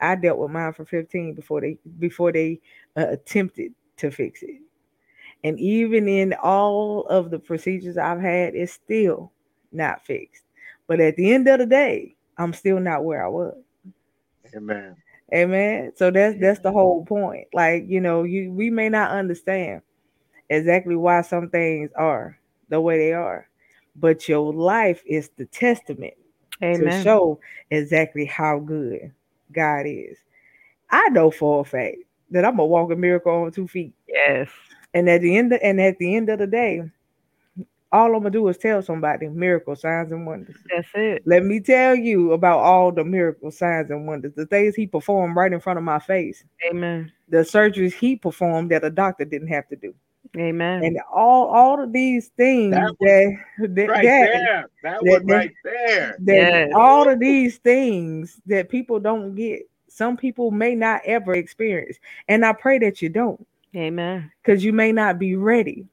I 0.02 0.16
dealt 0.16 0.40
with 0.40 0.52
mine 0.52 0.74
for 0.74 0.86
fifteen 0.86 1.34
before 1.34 1.62
they 1.62 1.78
before 2.00 2.32
they 2.32 2.60
uh, 2.96 3.08
attempted 3.10 3.74
to 3.98 4.12
fix 4.12 4.44
it. 4.44 4.62
And 5.44 5.60
even 5.60 6.08
in 6.08 6.34
all 6.34 7.06
of 7.08 7.32
the 7.32 7.40
procedures 7.40 7.98
I've 7.98 8.20
had, 8.20 8.56
it's 8.56 8.74
still 8.74 9.32
not 9.72 10.06
fixed. 10.06 10.44
But 10.88 11.00
at 11.00 11.16
the 11.16 11.32
end 11.32 11.48
of 11.48 11.60
the 11.60 11.66
day, 11.66 12.16
I'm 12.38 12.54
still 12.54 12.80
not 12.80 13.04
where 13.04 13.26
I 13.26 13.30
was. 13.30 13.58
Amen. 14.56 14.96
Amen. 15.34 15.92
So 15.96 16.12
that's 16.12 16.40
that's 16.40 16.60
the 16.60 16.72
whole 16.72 17.06
point. 17.06 17.48
Like, 17.54 17.86
you 17.88 18.02
know, 18.02 18.24
you 18.24 18.52
we 18.52 18.70
may 18.70 18.90
not 18.90 19.12
understand 19.12 19.82
exactly 20.50 20.96
why 20.96 21.22
some 21.22 21.50
things 21.50 21.92
are 21.96 22.38
the 22.70 22.82
way 22.82 22.98
they 22.98 23.14
are, 23.14 23.48
but 23.96 24.28
your 24.28 24.52
life 24.54 25.04
is 25.06 25.30
the 25.38 25.46
testament 25.46 26.16
to 26.62 27.02
show 27.04 27.40
exactly 27.70 28.26
how 28.26 28.60
good 28.60 29.12
God 29.52 29.86
is. 29.86 30.18
I 30.90 31.10
know 31.10 31.32
for 31.32 31.62
a 31.62 31.64
fact 31.64 31.98
that 32.32 32.46
I'm 32.46 32.60
a 32.60 32.66
walking 32.66 33.00
miracle 33.00 33.32
on 33.34 33.52
two 33.52 33.68
feet. 33.68 33.94
Yes. 34.08 34.50
And 34.94 35.10
at 35.10 35.22
the 35.22 35.38
end 35.38 35.54
of, 35.54 35.60
and 35.62 35.80
at 35.80 35.98
the 36.00 36.16
end 36.16 36.30
of 36.30 36.40
the 36.40 36.48
day, 36.48 36.84
all 37.92 38.08
I'm 38.08 38.22
gonna 38.22 38.30
do 38.30 38.48
is 38.48 38.58
tell 38.58 38.82
somebody 38.82 39.28
miracle 39.28 39.76
signs 39.76 40.12
and 40.12 40.26
wonders. 40.26 40.58
That's 40.74 40.88
it. 40.94 41.24
Let 41.26 41.44
me 41.44 41.60
tell 41.60 41.96
you 41.96 42.34
about 42.34 42.60
all 42.60 42.92
the 42.92 43.04
miracle 43.04 43.52
signs 43.52 43.90
and 43.90 44.08
wonders, 44.08 44.34
the 44.36 44.46
things 44.46 44.76
he 44.76 44.86
performed 44.86 45.36
right 45.36 45.52
in 45.52 45.60
front 45.60 45.78
of 45.78 45.84
my 45.84 46.00
face, 46.00 46.44
Amen. 46.70 47.12
the 47.30 47.40
surgeries 47.40 47.94
he 47.94 48.16
performed 48.16 48.72
that 48.72 48.84
a 48.84 48.90
doctor 48.90 49.26
didn't 49.26 49.48
have 49.48 49.68
to 49.70 49.76
do, 49.76 49.94
Amen. 50.38 50.84
and 50.84 51.00
all 51.14 51.48
all 51.48 51.82
of 51.82 51.92
these 51.92 52.28
things 52.38 52.72
That 52.76 52.94
that 53.00 53.38
that, 53.76 53.90
Right 53.90 54.04
that- 54.04 54.04
there. 54.04 54.66
That 54.84 54.94
that- 54.94 55.02
was 55.04 55.24
that- 55.26 55.34
right 55.36 55.52
there. 55.64 56.16
that 56.20 56.34
Yes. 56.36 56.72
all 56.76 57.10
of 57.10 57.20
these 57.20 57.58
things 57.58 58.40
that 58.46 58.70
people 58.70 59.00
don't 59.00 59.36
get, 59.36 59.68
some 59.88 60.16
people 60.18 60.52
may 60.52 60.76
not 60.76 61.02
ever 61.06 61.34
experience, 61.34 61.98
and 62.28 62.46
I 62.46 62.54
pray 62.54 62.78
that 62.80 63.02
you 63.02 63.10
don't, 63.10 63.46
Amen. 63.76 64.32
because 64.44 64.64
you 64.64 64.72
may 64.74 64.92
not 64.92 65.18
be 65.20 65.36
ready 65.36 65.86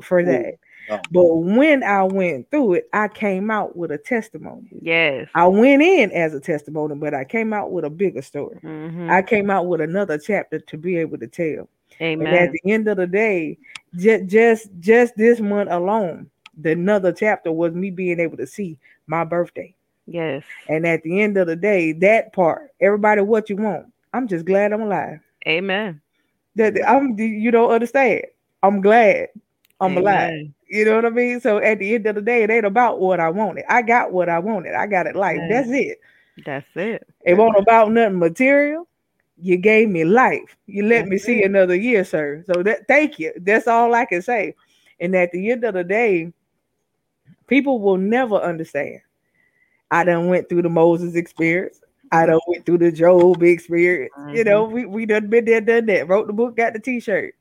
for 0.00 0.20
Ooh, 0.20 0.24
that. 0.24 0.54
no. 0.88 1.00
But 1.12 1.24
when 1.36 1.82
I 1.84 2.02
went 2.02 2.50
through 2.50 2.74
it, 2.74 2.88
I 2.92 3.06
came 3.08 3.50
out 3.50 3.76
with 3.76 3.92
a 3.92 3.98
testimony. 3.98 4.68
Yes. 4.80 5.28
I 5.34 5.46
went 5.46 5.80
in 5.82 6.10
as 6.10 6.34
a 6.34 6.40
testimony, 6.40 6.96
but 6.96 7.14
I 7.14 7.24
came 7.24 7.52
out 7.52 7.70
with 7.70 7.84
a 7.84 7.90
bigger 7.90 8.20
story. 8.22 8.58
Mhm. 8.64 9.08
I 9.08 9.22
came 9.22 9.48
out 9.48 9.66
with 9.68 9.80
another 9.80 10.18
chapter 10.18 10.58
to 10.58 10.76
be 10.76 10.96
able 10.96 11.18
to 11.18 11.28
tell. 11.28 11.68
And 12.00 12.26
at 12.26 12.50
the 12.50 12.60
end 12.66 12.88
of 12.88 12.96
the 12.96 13.06
day, 13.06 13.58
just 13.96 14.26
just 14.26 14.68
just 14.80 15.16
this 15.16 15.40
month 15.40 15.70
alone, 15.70 16.30
the 16.56 16.72
another 16.72 17.12
chapter 17.12 17.52
was 17.52 17.74
me 17.74 17.90
being 17.90 18.20
able 18.20 18.36
to 18.36 18.46
see 18.46 18.78
my 19.06 19.24
birthday. 19.24 19.74
Yes. 20.06 20.42
And 20.68 20.86
at 20.86 21.02
the 21.02 21.20
end 21.20 21.36
of 21.36 21.46
the 21.46 21.56
day, 21.56 21.92
that 21.92 22.32
part, 22.32 22.70
everybody, 22.80 23.20
what 23.20 23.48
you 23.48 23.56
want? 23.56 23.86
I'm 24.12 24.28
just 24.28 24.44
glad 24.44 24.72
I'm 24.72 24.82
alive. 24.82 25.20
Amen. 25.46 26.00
That 26.56 26.76
I'm, 26.86 27.18
you 27.18 27.50
don't 27.50 27.70
understand. 27.70 28.22
I'm 28.62 28.80
glad 28.80 29.28
I'm 29.80 29.96
alive. 29.96 30.50
You 30.68 30.84
know 30.84 30.96
what 30.96 31.06
I 31.06 31.10
mean? 31.10 31.40
So 31.40 31.58
at 31.58 31.78
the 31.78 31.94
end 31.94 32.06
of 32.06 32.14
the 32.14 32.22
day, 32.22 32.42
it 32.42 32.50
ain't 32.50 32.66
about 32.66 33.00
what 33.00 33.20
I 33.20 33.30
wanted. 33.30 33.64
I 33.68 33.82
got 33.82 34.12
what 34.12 34.28
I 34.28 34.38
wanted. 34.38 34.74
I 34.74 34.86
got 34.86 35.06
it 35.06 35.16
like 35.16 35.38
That's 35.48 35.68
it. 35.70 36.00
That's 36.44 36.66
it. 36.74 37.06
It 37.24 37.34
won't 37.34 37.56
about 37.58 37.90
nothing 37.92 38.18
material. 38.18 38.86
You 39.36 39.56
gave 39.56 39.88
me 39.88 40.04
life. 40.04 40.56
You 40.66 40.84
let 40.84 41.06
me 41.08 41.18
see 41.18 41.42
another 41.42 41.74
year, 41.74 42.04
sir. 42.04 42.44
So 42.46 42.62
that 42.62 42.86
thank 42.86 43.18
you. 43.18 43.32
That's 43.40 43.66
all 43.66 43.94
I 43.94 44.04
can 44.04 44.22
say. 44.22 44.54
And 45.00 45.14
at 45.16 45.32
the 45.32 45.50
end 45.50 45.64
of 45.64 45.74
the 45.74 45.84
day, 45.84 46.32
people 47.48 47.80
will 47.80 47.96
never 47.96 48.36
understand. 48.36 49.00
I 49.90 50.04
done 50.04 50.28
went 50.28 50.48
through 50.48 50.62
the 50.62 50.68
Moses 50.68 51.16
experience. 51.16 51.80
I 52.12 52.26
done 52.26 52.40
went 52.46 52.64
through 52.64 52.78
the 52.78 52.92
Job 52.92 53.42
experience. 53.42 54.12
You 54.32 54.44
know, 54.44 54.64
we, 54.64 54.86
we 54.86 55.06
done 55.06 55.28
been 55.28 55.44
there, 55.44 55.60
done 55.60 55.86
that. 55.86 56.08
Wrote 56.08 56.26
the 56.26 56.32
book, 56.32 56.56
got 56.56 56.72
the 56.72 56.78
t-shirt. 56.78 57.34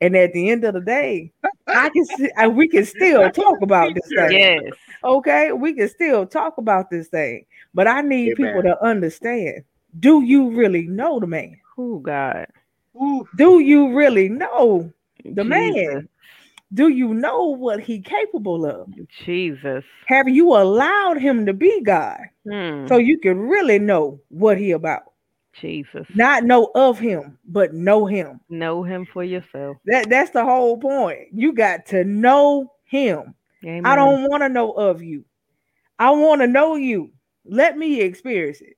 And 0.00 0.16
at 0.16 0.32
the 0.32 0.50
end 0.50 0.64
of 0.64 0.74
the 0.74 0.80
day, 0.80 1.32
I 1.66 1.88
can 1.88 2.04
see, 2.04 2.30
and 2.36 2.56
we 2.56 2.68
can 2.68 2.84
still 2.84 3.30
talk 3.30 3.60
about 3.62 3.94
this 3.94 4.06
thing. 4.08 4.32
Yes. 4.32 4.72
Okay, 5.02 5.52
we 5.52 5.72
can 5.72 5.88
still 5.88 6.26
talk 6.26 6.58
about 6.58 6.90
this 6.90 7.08
thing, 7.08 7.46
but 7.74 7.88
I 7.88 8.00
need 8.00 8.36
people 8.36 8.60
Amen. 8.60 8.64
to 8.64 8.84
understand. 8.84 9.64
Do 9.98 10.22
you 10.22 10.50
really 10.50 10.86
know 10.86 11.20
the 11.20 11.26
man? 11.26 11.58
Who 11.76 12.00
God? 12.00 12.46
Ooh, 12.96 13.26
Do 13.36 13.60
you 13.60 13.94
really 13.96 14.28
know 14.28 14.92
the 15.24 15.44
man? 15.44 16.08
Do 16.74 16.88
you 16.88 17.14
know 17.14 17.46
what 17.56 17.80
he 17.80 18.00
capable 18.00 18.66
of? 18.66 18.88
Jesus. 19.24 19.84
Have 20.06 20.28
you 20.28 20.54
allowed 20.54 21.18
him 21.18 21.46
to 21.46 21.52
be 21.52 21.80
God 21.82 22.20
Hmm. 22.46 22.86
so 22.88 22.96
you 22.98 23.18
can 23.18 23.38
really 23.38 23.78
know 23.78 24.20
what 24.28 24.58
he 24.58 24.72
about? 24.72 25.02
Jesus. 25.60 26.06
Not 26.14 26.44
know 26.44 26.70
of 26.74 26.98
him, 26.98 27.38
but 27.46 27.74
know 27.74 28.06
him. 28.06 28.40
Know 28.48 28.82
him 28.82 29.06
for 29.12 29.24
yourself. 29.24 29.78
That 29.86 30.08
that's 30.08 30.30
the 30.30 30.44
whole 30.44 30.78
point. 30.78 31.28
You 31.32 31.52
got 31.52 31.86
to 31.86 32.04
know 32.04 32.72
him. 32.84 33.34
Amen. 33.64 33.84
I 33.84 33.96
don't 33.96 34.28
want 34.28 34.42
to 34.42 34.48
know 34.48 34.72
of 34.72 35.02
you. 35.02 35.24
I 35.98 36.10
want 36.10 36.40
to 36.42 36.46
know 36.46 36.76
you. 36.76 37.10
Let 37.44 37.76
me 37.76 38.00
experience 38.00 38.60
it. 38.60 38.77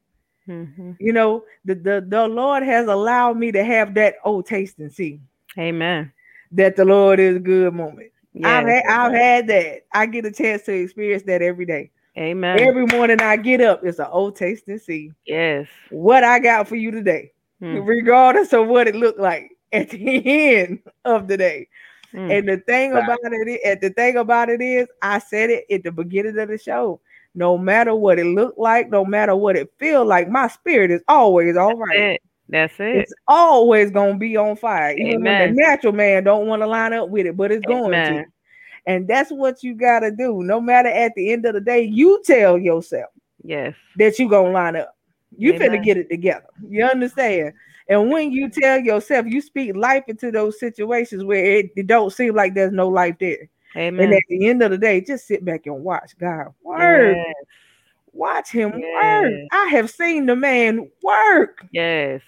Mhm. 0.51 0.97
You 0.99 1.13
know, 1.13 1.45
the, 1.65 1.75
the 1.77 2.05
the 2.07 2.27
Lord 2.27 2.63
has 2.65 2.89
allowed 2.89 3.37
me 3.39 3.53
to 3.53 3.63
have 3.65 3.95
that 3.95 4.17
oh 4.25 4.43
taste 4.43 4.79
and 4.81 4.93
see 4.93 5.21
Amen. 5.57 6.13
that 6.53 6.75
the 6.77 6.85
Lord 6.85 7.21
is 7.21 7.39
good 7.39 7.73
moment. 7.73 8.11
I've 8.45 8.67
had 8.67 8.83
I've 8.89 9.13
had 9.13 9.47
that. 9.49 9.83
I 9.93 10.07
get 10.07 10.25
a 10.27 10.33
chance 10.33 10.63
to 10.65 10.73
experience 10.73 11.23
that 11.25 11.43
every 11.43 11.67
day. 11.67 11.91
Amen. 12.19 12.59
Every 12.59 12.87
morning 12.87 13.21
I 13.21 13.37
get 13.37 13.61
up, 13.61 13.85
it's 13.85 14.01
an 14.01 14.09
old 14.11 14.35
taste 14.37 14.67
and 14.69 14.81
see 14.83 15.13
yes. 15.27 15.69
what 15.91 16.25
I 16.25 16.41
got 16.41 16.67
for 16.69 16.77
you 16.77 16.91
today, 16.91 17.33
Mm. 17.63 17.87
regardless 17.87 18.53
of 18.53 18.67
what 18.67 18.89
it 18.89 18.97
looked 18.97 19.21
like 19.21 19.51
at 19.73 19.91
the 19.91 20.23
end 20.57 20.81
of 21.05 21.29
the 21.29 21.37
day. 21.37 21.69
Mm. 22.13 22.39
And 22.39 22.49
the 22.49 22.57
thing 22.59 22.93
Right. 22.93 23.05
about 23.05 23.19
it, 23.23 23.49
is, 23.49 23.59
and 23.65 23.81
the 23.81 23.91
thing 23.91 24.17
about 24.17 24.49
it 24.49 24.61
is, 24.61 24.89
I 25.01 25.21
said 25.21 25.51
it 25.51 25.65
at 25.71 25.85
the 25.85 25.93
beginning 25.93 26.37
of 26.39 26.49
the 26.49 26.59
show. 26.59 27.01
No 27.35 27.57
matter 27.57 27.95
what 27.95 28.19
it 28.19 28.27
looked 28.27 28.59
like, 28.59 28.91
no 28.91 29.05
matter 29.05 29.37
what 29.37 29.57
it 29.57 29.73
feel 29.79 30.05
like, 30.05 30.29
my 30.29 30.49
spirit 30.49 30.91
is 30.91 31.03
always 31.09 31.57
all 31.57 31.77
right. 31.77 31.99
That's 31.99 32.15
it. 32.15 32.23
That's 32.49 32.81
it. 32.81 32.97
It's 32.97 33.15
always 33.29 33.91
gonna 33.91 34.19
be 34.19 34.37
on 34.37 34.57
fire, 34.57 34.95
even 34.97 35.23
when 35.23 35.35
Amen. 35.35 35.55
the 35.55 35.63
natural 35.63 35.93
man 35.93 36.25
don't 36.25 36.47
want 36.47 36.63
to 36.63 36.67
line 36.67 36.93
up 36.93 37.09
with 37.09 37.27
it, 37.27 37.37
but 37.37 37.53
it's 37.53 37.65
going 37.65 37.93
to. 37.93 38.25
And 38.87 39.07
that's 39.07 39.31
what 39.31 39.63
you 39.63 39.75
gotta 39.75 40.11
do. 40.11 40.43
No 40.43 40.61
matter 40.61 40.89
at 40.89 41.13
the 41.15 41.33
end 41.33 41.47
of 41.47 41.55
the 41.55 41.61
day, 41.61 41.83
you 41.83 42.21
tell 42.25 42.59
yourself 42.59 43.11
Yes. 43.45 43.75
that 43.97 44.19
you 44.19 44.29
gonna 44.29 44.51
line 44.51 44.77
up. 44.77 44.97
You 45.37 45.53
finna 45.53 45.83
get 45.83 45.97
it 45.97 46.11
together. 46.11 46.47
You 46.69 46.85
understand? 46.85 47.53
And 47.89 48.11
when 48.11 48.33
you 48.33 48.49
tell 48.49 48.81
yourself, 48.81 49.27
you 49.27 49.41
speak 49.41 49.77
life 49.77 50.05
into 50.09 50.31
those 50.31 50.59
situations 50.59 51.25
where 51.25 51.45
it, 51.45 51.71
it 51.77 51.87
don't 51.87 52.13
seem 52.13 52.35
like 52.35 52.55
there's 52.55 52.73
no 52.73 52.89
life 52.89 53.17
there. 53.21 53.49
Amen. 53.77 54.05
And 54.07 54.15
at 54.15 54.23
the 54.29 54.49
end 54.49 54.63
of 54.63 54.71
the 54.71 54.79
day, 54.79 55.01
just 55.01 55.27
sit 55.27 55.45
back 55.45 55.67
and 55.67 55.83
watch 55.85 56.17
God 56.19 56.49
work. 56.63 57.17
Yes. 57.17 57.35
Watch 58.13 58.51
him 58.51 58.73
work. 58.73 59.33
I 59.53 59.69
have 59.71 59.89
seen 59.91 60.27
the 60.27 60.35
man 60.35 60.91
work, 61.03 61.65
Yes. 61.71 62.23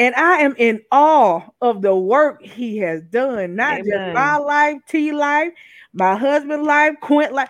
and 0.00 0.14
I 0.16 0.38
am 0.38 0.54
in 0.58 0.82
awe 0.90 1.42
of 1.60 1.80
the 1.80 1.94
work 1.94 2.42
he 2.42 2.78
has 2.78 3.02
done. 3.02 3.54
Not 3.54 3.78
just 3.78 4.14
my 4.14 4.36
life, 4.38 4.78
T 4.88 5.12
life, 5.12 5.52
my 5.92 6.16
husband 6.16 6.64
life, 6.64 6.94
Quint 7.00 7.32
life. 7.32 7.48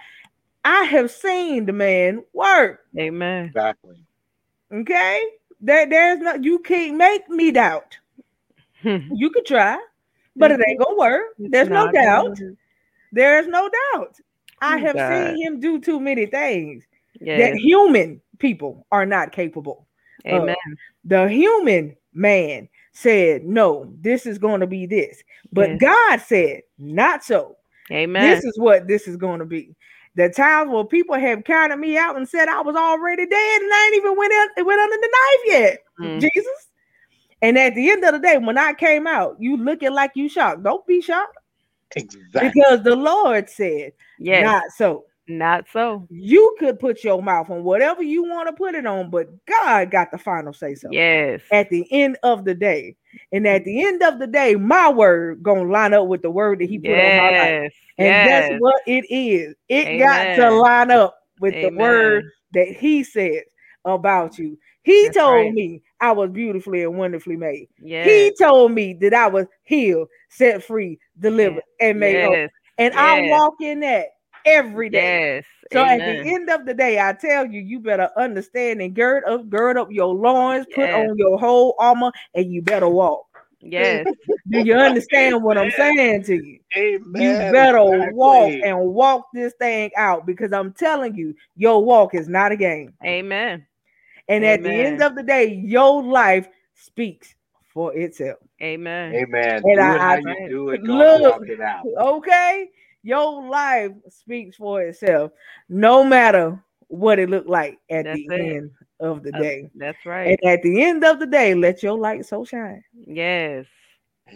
I 0.64 0.84
have 0.84 1.10
seen 1.10 1.64
the 1.64 1.72
man 1.72 2.22
work. 2.34 2.80
Amen. 2.98 3.46
exactly. 3.46 4.04
Okay, 4.70 5.22
there, 5.60 5.86
there's 5.88 6.18
no 6.20 6.34
you 6.34 6.58
can't 6.58 6.96
make 6.96 7.28
me 7.30 7.50
doubt. 7.52 7.98
You 8.84 9.30
could 9.30 9.46
try, 9.46 9.78
but 10.36 10.50
it 10.50 10.60
ain't 10.68 10.78
gonna 10.80 10.96
work. 10.98 11.26
There's 11.38 11.68
no 11.70 11.90
doubt. 11.90 12.36
gonna- 12.36 12.56
There's 13.12 13.46
no 13.46 13.68
doubt. 13.94 14.16
I 14.60 14.76
Oh, 14.76 14.78
have 14.78 14.96
God. 14.96 15.12
seen 15.12 15.42
him 15.42 15.60
do 15.60 15.78
too 15.80 16.00
many 16.00 16.26
things 16.26 16.84
Yes. 17.20 17.40
that 17.40 17.58
human 17.58 18.20
people 18.38 18.86
are 18.90 19.06
not 19.06 19.32
capable. 19.32 19.86
Amen. 20.26 20.56
The 21.04 21.28
human 21.28 21.96
man 22.14 22.68
said, 22.92 23.44
No, 23.44 23.92
this 24.00 24.24
is 24.26 24.38
going 24.38 24.60
to 24.60 24.66
be 24.66 24.86
this. 24.86 25.22
But 25.52 25.70
Yes. 25.70 25.80
God 25.80 26.20
said, 26.20 26.62
Not 26.78 27.24
so. 27.24 27.56
Amen. 27.90 28.22
This 28.22 28.44
is 28.44 28.58
what 28.58 28.86
this 28.86 29.06
is 29.08 29.16
going 29.16 29.40
to 29.40 29.44
be. 29.44 29.74
The 30.14 30.28
times 30.28 30.70
where 30.70 30.84
people 30.84 31.16
have 31.16 31.42
counted 31.44 31.78
me 31.78 31.96
out 31.96 32.16
and 32.16 32.28
said 32.28 32.48
I 32.48 32.60
was 32.60 32.76
already 32.76 33.26
dead 33.26 33.62
and 33.62 33.72
I 33.72 33.86
ain't 33.86 33.96
even 33.96 34.16
went, 34.16 34.32
in, 34.32 34.66
went 34.66 34.80
under 34.80 34.96
the 34.96 35.08
knife 35.12 35.40
yet. 35.46 35.78
Mm. 36.00 36.20
Jesus. 36.20 36.68
And 37.40 37.58
at 37.58 37.74
the 37.74 37.90
end 37.90 38.04
of 38.04 38.12
the 38.12 38.18
day, 38.20 38.38
when 38.38 38.58
I 38.58 38.72
came 38.74 39.06
out, 39.06 39.36
you 39.40 39.56
looking 39.56 39.92
like 39.92 40.12
you 40.14 40.28
shocked. 40.28 40.62
Don't 40.62 40.86
be 40.86 41.00
shocked. 41.00 41.36
Exactly. 41.96 42.50
because 42.54 42.82
the 42.82 42.96
Lord 42.96 43.48
said, 43.48 43.92
Yes. 44.18 44.44
not 44.44 44.64
so. 44.76 45.04
Not 45.28 45.66
so. 45.72 46.06
You 46.10 46.56
could 46.58 46.80
put 46.80 47.04
your 47.04 47.22
mouth 47.22 47.48
on 47.48 47.62
whatever 47.62 48.02
you 48.02 48.24
want 48.24 48.48
to 48.48 48.52
put 48.52 48.74
it 48.74 48.86
on, 48.86 49.08
but 49.08 49.28
God 49.46 49.90
got 49.90 50.10
the 50.10 50.18
final 50.18 50.52
say 50.52 50.74
so. 50.74 50.88
Yes. 50.90 51.40
At 51.52 51.70
the 51.70 51.86
end 51.92 52.18
of 52.24 52.44
the 52.44 52.54
day, 52.54 52.96
and 53.30 53.46
at 53.46 53.64
the 53.64 53.84
end 53.84 54.02
of 54.02 54.18
the 54.18 54.26
day, 54.26 54.56
my 54.56 54.90
word 54.90 55.42
gonna 55.42 55.70
line 55.70 55.94
up 55.94 56.08
with 56.08 56.22
the 56.22 56.30
word 56.30 56.58
that 56.58 56.68
He 56.68 56.78
put 56.78 56.90
on 56.90 57.16
my 57.16 57.30
life, 57.30 57.74
and 57.98 58.08
yes. 58.08 58.48
that's 58.48 58.60
what 58.60 58.82
it 58.86 59.04
is. 59.10 59.54
It 59.68 59.98
got 59.98 60.34
to 60.36 60.50
line 60.50 60.90
up 60.90 61.16
with 61.40 61.54
the 61.54 61.70
word 61.70 62.24
that 62.54 62.68
He 62.68 63.04
said 63.04 63.42
about 63.84 64.38
you. 64.38 64.58
He 64.82 65.04
That's 65.04 65.16
told 65.16 65.34
right. 65.34 65.52
me 65.52 65.82
I 66.02 66.10
was 66.12 66.30
beautifully 66.30 66.82
and 66.82 66.98
wonderfully 66.98 67.36
made. 67.36 67.68
Yes. 67.80 68.06
He 68.06 68.34
told 68.38 68.72
me 68.72 68.92
that 68.94 69.14
I 69.14 69.28
was 69.28 69.46
healed, 69.62 70.08
set 70.28 70.62
free, 70.64 70.98
delivered, 71.18 71.62
and 71.80 71.98
made 72.00 72.24
whole. 72.24 72.34
yes. 72.34 72.50
And 72.76 72.92
I 72.94 73.28
walk 73.28 73.54
in 73.60 73.80
that 73.80 74.08
every 74.44 74.90
day. 74.90 75.36
Yes. 75.36 75.44
So 75.72 75.82
at 75.84 75.98
the 75.98 76.28
end 76.28 76.50
of 76.50 76.66
the 76.66 76.74
day, 76.74 77.00
I 77.00 77.12
tell 77.12 77.46
you, 77.46 77.60
you 77.60 77.78
better 77.80 78.10
understand 78.16 78.82
and 78.82 78.94
gird 78.94 79.24
up, 79.24 79.48
gird 79.48 79.78
up 79.78 79.88
your 79.90 80.12
loins, 80.12 80.66
put 80.74 80.90
on 80.90 81.16
your 81.16 81.38
whole 81.38 81.76
armor, 81.78 82.10
and 82.34 82.52
you 82.52 82.60
better 82.62 82.88
walk. 82.88 83.26
Yes. 83.60 84.04
Do 84.50 84.58
you 84.58 84.74
understand 84.74 85.42
what 85.42 85.56
I'm 85.56 85.70
saying 85.70 86.24
to 86.24 86.34
you? 86.34 86.58
Amen. 86.76 87.22
You 87.22 87.52
better 87.52 88.12
walk 88.12 88.52
and 88.64 88.78
walk 88.88 89.28
this 89.32 89.54
thing 89.54 89.92
out 89.96 90.26
because 90.26 90.52
I'm 90.52 90.72
telling 90.72 91.14
you, 91.14 91.34
your 91.56 91.82
walk 91.84 92.14
is 92.14 92.28
not 92.28 92.50
a 92.52 92.56
game. 92.56 92.92
Amen. 93.04 93.64
And 94.32 94.44
at 94.44 94.62
the 94.62 94.70
end 94.72 95.02
of 95.02 95.14
the 95.14 95.22
day, 95.22 95.54
your 95.64 96.02
life 96.02 96.48
speaks 96.74 97.34
for 97.72 97.94
itself. 97.94 98.38
Amen. 98.62 99.14
Amen. 99.14 99.62
And 99.64 99.64
do 99.64 99.80
I- 99.80 99.94
it 99.94 100.00
how 100.00 100.10
I- 100.14 100.18
you 100.42 100.48
do 100.48 100.70
it. 100.70 100.82
Look. 100.82 101.38
Walk 101.40 101.48
it 101.48 101.60
out. 101.60 101.86
Okay? 101.86 102.70
Your 103.02 103.42
life 103.48 103.92
speaks 104.08 104.56
for 104.56 104.82
itself, 104.82 105.32
no 105.68 106.04
matter 106.04 106.62
what 106.88 107.18
it 107.18 107.28
looked 107.30 107.48
like 107.48 107.78
at 107.90 108.04
That's 108.04 108.20
the 108.28 108.34
it. 108.34 108.56
end 108.56 108.70
of 109.00 109.22
the 109.22 109.34
Uh, 109.34 109.40
day. 109.40 109.70
That's 109.74 110.04
right. 110.06 110.28
And 110.28 110.38
at 110.52 110.62
the 110.62 110.82
end 110.82 111.02
of 111.04 111.18
the 111.18 111.26
day, 111.26 111.54
let 111.54 111.82
your 111.82 111.98
light 111.98 112.24
so 112.26 112.44
shine. 112.44 112.82
Yes. 112.94 113.66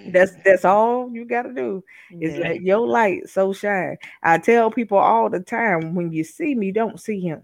That's 0.08 0.32
that's 0.44 0.64
all 0.64 1.10
you 1.14 1.24
gotta 1.24 1.52
do 1.54 1.82
is 2.20 2.32
Yes. 2.34 2.40
let 2.40 2.60
your 2.62 2.86
light 2.86 3.28
so 3.28 3.52
shine. 3.52 3.96
I 4.22 4.36
tell 4.38 4.70
people 4.70 4.98
all 4.98 5.30
the 5.30 5.40
time 5.40 5.94
when 5.94 6.12
you 6.12 6.22
see 6.24 6.54
me, 6.54 6.70
don't 6.72 7.00
see 7.00 7.20
him. 7.20 7.42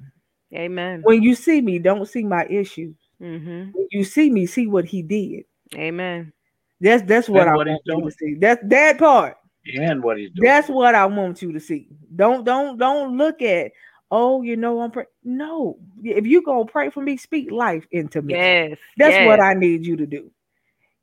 Amen. 0.54 1.00
When 1.02 1.22
you 1.22 1.34
see 1.34 1.60
me, 1.60 1.78
don't 1.78 2.06
see 2.06 2.24
my 2.24 2.46
issue. 2.46 2.94
Mm-hmm. 3.20 3.70
When 3.72 3.86
you 3.90 4.04
see 4.04 4.30
me, 4.30 4.46
see 4.46 4.66
what 4.66 4.84
he 4.84 5.02
did. 5.02 5.44
Amen. 5.74 6.32
That's 6.80 7.02
that's 7.04 7.28
what 7.28 7.42
And 7.42 7.50
I 7.50 7.56
what 7.56 7.66
he's 7.68 7.78
want 7.86 8.04
you 8.04 8.10
to 8.10 8.16
see. 8.16 8.34
That's 8.40 8.60
that 8.64 8.98
part. 8.98 9.36
And 9.74 10.02
what 10.02 10.18
he's 10.18 10.30
doing. 10.32 10.44
That's 10.44 10.68
what 10.68 10.94
I 10.94 11.06
want 11.06 11.40
you 11.40 11.52
to 11.52 11.60
see. 11.60 11.88
Don't 12.14 12.44
don't 12.44 12.76
don't 12.76 13.16
look 13.16 13.40
at 13.40 13.70
oh 14.10 14.42
you 14.42 14.56
know 14.56 14.80
I'm 14.80 14.90
pray. 14.90 15.04
No, 15.22 15.78
if 16.02 16.26
you 16.26 16.42
gonna 16.42 16.64
pray 16.64 16.90
for 16.90 17.02
me, 17.02 17.16
speak 17.16 17.50
life 17.50 17.86
into 17.92 18.20
me. 18.20 18.34
Yes. 18.34 18.78
That's 18.96 19.14
yes. 19.14 19.26
what 19.26 19.40
I 19.40 19.54
need 19.54 19.86
you 19.86 19.96
to 19.96 20.06
do. 20.06 20.30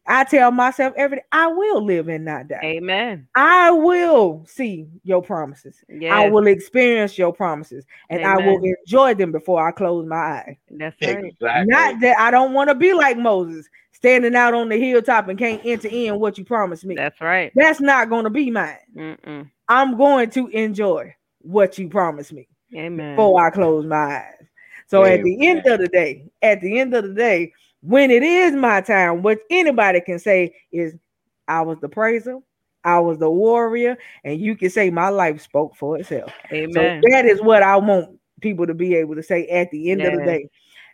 I 0.10 0.24
tell 0.24 0.51
myself 0.51 0.93
every 0.97 1.18
day, 1.18 1.24
I 1.32 1.47
will 1.47 1.86
live 1.86 2.07
and 2.07 2.26
not 2.26 2.47
die. 2.47 2.60
Amen. 2.64 3.28
I 3.36 3.70
will 3.70 4.43
see 4.47 4.88
your 5.03 5.22
promises. 5.22 5.84
Yes. 5.88 6.12
I 6.12 6.30
will 6.30 6.47
experience 6.47 7.16
your 7.16 7.32
promises, 7.32 7.86
and 8.10 8.26
I 8.26 8.36
will 8.38 8.60
enjoy 8.64 9.14
them 9.14 9.32
before 9.32 9.66
I 9.66 9.72
close 9.72 10.07
my 10.07 10.16
eyes. 10.16 10.55
That's 10.72 10.99
right. 10.99 11.26
exactly. 11.26 11.66
Not 11.68 11.99
that 12.01 12.20
I 12.20 12.32
don't 12.32 12.53
want 12.53 12.70
to 12.70 12.76
be 12.76 12.91
like 12.91 13.18
Moses, 13.20 13.70
standing 13.91 14.36
out 14.36 14.55
on 14.55 14.68
the 14.68 14.78
hilltop 14.78 15.28
and 15.28 15.38
can't 15.38 15.62
enter 15.64 15.89
in 15.89 16.20
what 16.20 16.39
you 16.39 16.43
promised 16.43 16.86
me. 16.86 16.95
That's 16.95 17.22
right. 17.22 17.51
That's 17.53 17.80
not 17.80 18.10
going 18.10 18.24
to 18.24 18.32
be 18.32 18.49
mine. 18.49 18.78
Mm-mm. 18.95 19.51
I'm 19.68 19.95
going 19.95 20.32
to 20.32 20.47
enjoy 20.47 21.14
what 21.41 21.78
you 21.78 21.88
promised 21.88 22.34
me 22.34 22.47
Amen. 22.76 23.16
before 23.16 23.45
I 23.45 23.51
close 23.51 23.86
my 23.86 24.18
eyes. 24.18 24.47
So 24.88 25.03
at 25.03 25.22
the 25.22 25.47
end 25.47 25.68
of 25.68 25.80
the 25.80 25.88
day, 25.88 26.32
at 26.41 26.62
the 26.62 26.80
end 26.80 26.95
of 26.95 27.03
the 27.03 27.14
day, 27.14 27.53
when 27.82 28.11
it 28.11 28.23
is 28.23 28.53
my 28.53 28.82
time, 28.82 29.21
what 29.21 29.39
anybody 29.49 30.01
can 30.01 30.19
say 30.19 30.55
is, 30.71 30.95
I 31.47 31.61
was 31.61 31.80
the 31.80 31.89
praiser, 31.89 32.39
I 32.84 32.99
was 32.99 33.17
the 33.17 33.30
warrior, 33.30 33.97
and 34.23 34.39
you 34.39 34.55
can 34.55 34.69
say 34.69 34.89
my 34.89 35.09
life 35.09 35.41
spoke 35.41 35.75
for 35.75 35.97
itself. 35.97 36.32
Amen. 36.51 36.73
So 36.73 37.09
that 37.09 37.25
is 37.25 37.41
what 37.41 37.63
I 37.63 37.77
want 37.77 38.19
people 38.41 38.67
to 38.67 38.73
be 38.73 38.95
able 38.95 39.15
to 39.15 39.23
say 39.23 39.47
at 39.47 39.71
the 39.71 39.91
end 39.91 40.01
of 40.01 40.13
the 40.13 40.25
day. 40.25 40.49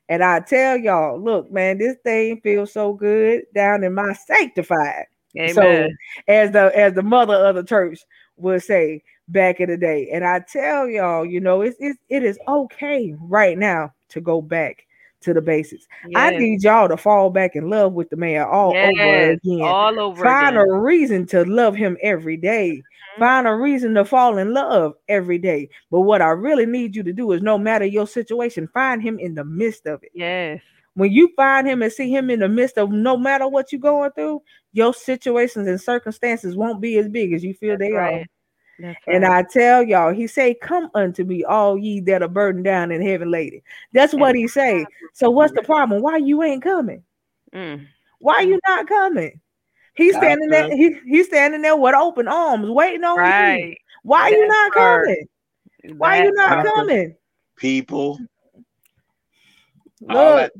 And 0.07 0.23
I 0.23 0.39
tell 0.39 0.77
y'all, 0.77 1.19
look, 1.19 1.51
man, 1.51 1.77
this 1.77 1.97
thing 2.03 2.39
feels 2.41 2.71
so 2.71 2.93
good 2.93 3.43
down 3.53 3.83
in 3.83 3.93
my 3.93 4.13
sanctified. 4.13 5.05
So 5.53 5.87
as 6.27 6.51
the 6.51 6.71
as 6.75 6.93
the 6.93 7.03
mother 7.03 7.33
of 7.33 7.55
the 7.55 7.63
church 7.63 7.99
would 8.37 8.63
say 8.63 9.03
back 9.27 9.59
in 9.59 9.69
the 9.69 9.77
day. 9.77 10.09
And 10.13 10.23
I 10.23 10.39
tell 10.39 10.87
y'all, 10.87 11.25
you 11.25 11.41
know, 11.41 11.61
it's, 11.61 11.75
it's 11.79 11.99
it 12.07 12.23
is 12.23 12.39
okay 12.47 13.15
right 13.19 13.57
now 13.57 13.93
to 14.09 14.21
go 14.21 14.41
back 14.41 14.84
to 15.25 15.33
the 15.33 15.41
basics. 15.41 15.85
I 16.15 16.31
need 16.31 16.63
y'all 16.63 16.87
to 16.87 16.97
fall 16.97 17.29
back 17.29 17.55
in 17.55 17.69
love 17.69 17.93
with 17.93 18.09
the 18.09 18.15
man 18.15 18.47
all 18.49 18.69
over 18.75 19.31
again. 19.31 19.61
All 19.61 19.99
over 19.99 20.23
Find 20.23 20.55
again. 20.57 20.69
a 20.69 20.79
reason 20.79 21.25
to 21.27 21.43
love 21.45 21.75
him 21.75 21.97
every 22.01 22.37
day. 22.37 22.81
Mhm. 23.15 23.19
Find 23.19 23.47
a 23.47 23.55
reason 23.55 23.93
to 23.95 24.05
fall 24.05 24.37
in 24.37 24.53
love 24.53 24.93
every 25.09 25.37
day. 25.37 25.69
But 25.91 26.01
what 26.01 26.21
I 26.21 26.29
really 26.29 26.65
need 26.65 26.95
you 26.95 27.03
to 27.03 27.13
do 27.13 27.31
is 27.33 27.41
no 27.41 27.57
matter 27.57 27.85
your 27.85 28.07
situation, 28.07 28.67
find 28.73 29.01
him 29.01 29.19
in 29.19 29.35
the 29.35 29.45
midst 29.45 29.85
of 29.85 30.01
it. 30.03 30.11
Yes. 30.13 30.61
When 30.95 31.11
you 31.11 31.29
find 31.35 31.67
him 31.67 31.81
and 31.81 31.91
see 31.91 32.09
him 32.09 32.29
in 32.29 32.39
the 32.39 32.47
midst 32.47 32.77
of 32.77 32.89
no 32.91 33.17
matter 33.17 33.47
what 33.49 33.71
you're 33.71 33.81
going 33.81 34.11
through, 34.11 34.41
your 34.71 34.93
situations 34.93 35.67
and 35.67 35.79
circumstances 35.81 36.55
won't 36.55 36.79
be 36.81 36.97
as 36.97 37.09
big 37.09 37.33
as 37.33 37.43
you 37.43 37.53
feel 37.53 37.77
That's 37.77 37.89
they 37.89 37.95
are. 37.95 37.99
right. 37.99 38.13
That's 38.19 38.31
right. 38.79 38.95
And 39.07 39.25
I 39.25 39.43
tell 39.43 39.83
y'all, 39.83 40.13
he 40.13 40.27
say, 40.27 40.53
"Come 40.53 40.89
unto 40.93 41.23
me, 41.23 41.43
all 41.43 41.77
ye 41.77 41.99
that 42.01 42.21
are 42.21 42.27
burdened 42.27 42.65
down 42.65 42.91
and 42.91 43.03
heavy 43.03 43.25
laden." 43.25 43.61
That's 43.93 44.13
what 44.13 44.35
he 44.35 44.47
say. 44.47 44.85
So 45.13 45.29
what's 45.29 45.53
the 45.53 45.63
problem? 45.63 46.01
Why 46.01 46.17
you 46.17 46.43
ain't 46.43 46.63
coming? 46.63 47.03
Mm. 47.53 47.87
Why 48.19 48.41
you 48.41 48.59
not 48.67 48.87
coming? 48.87 49.39
He's 49.95 50.15
standing 50.15 50.49
there. 50.49 50.69
said- 50.69 50.77
He, 50.77 50.95
he's 51.05 51.27
standing 51.27 51.61
there 51.61 51.75
with 51.77 51.95
open 51.95 52.27
arms, 52.27 52.69
waiting 52.69 53.03
on 53.03 53.15
you. 53.17 53.21
Right. 53.21 53.77
Why 54.03 54.29
you 54.29 54.47
not 54.47 54.73
part. 54.73 55.05
coming? 55.05 55.97
Why 55.97 56.23
you 56.23 56.31
not 56.33 56.65
coming? 56.65 57.15
People, 57.55 58.19
Look. 60.01 60.51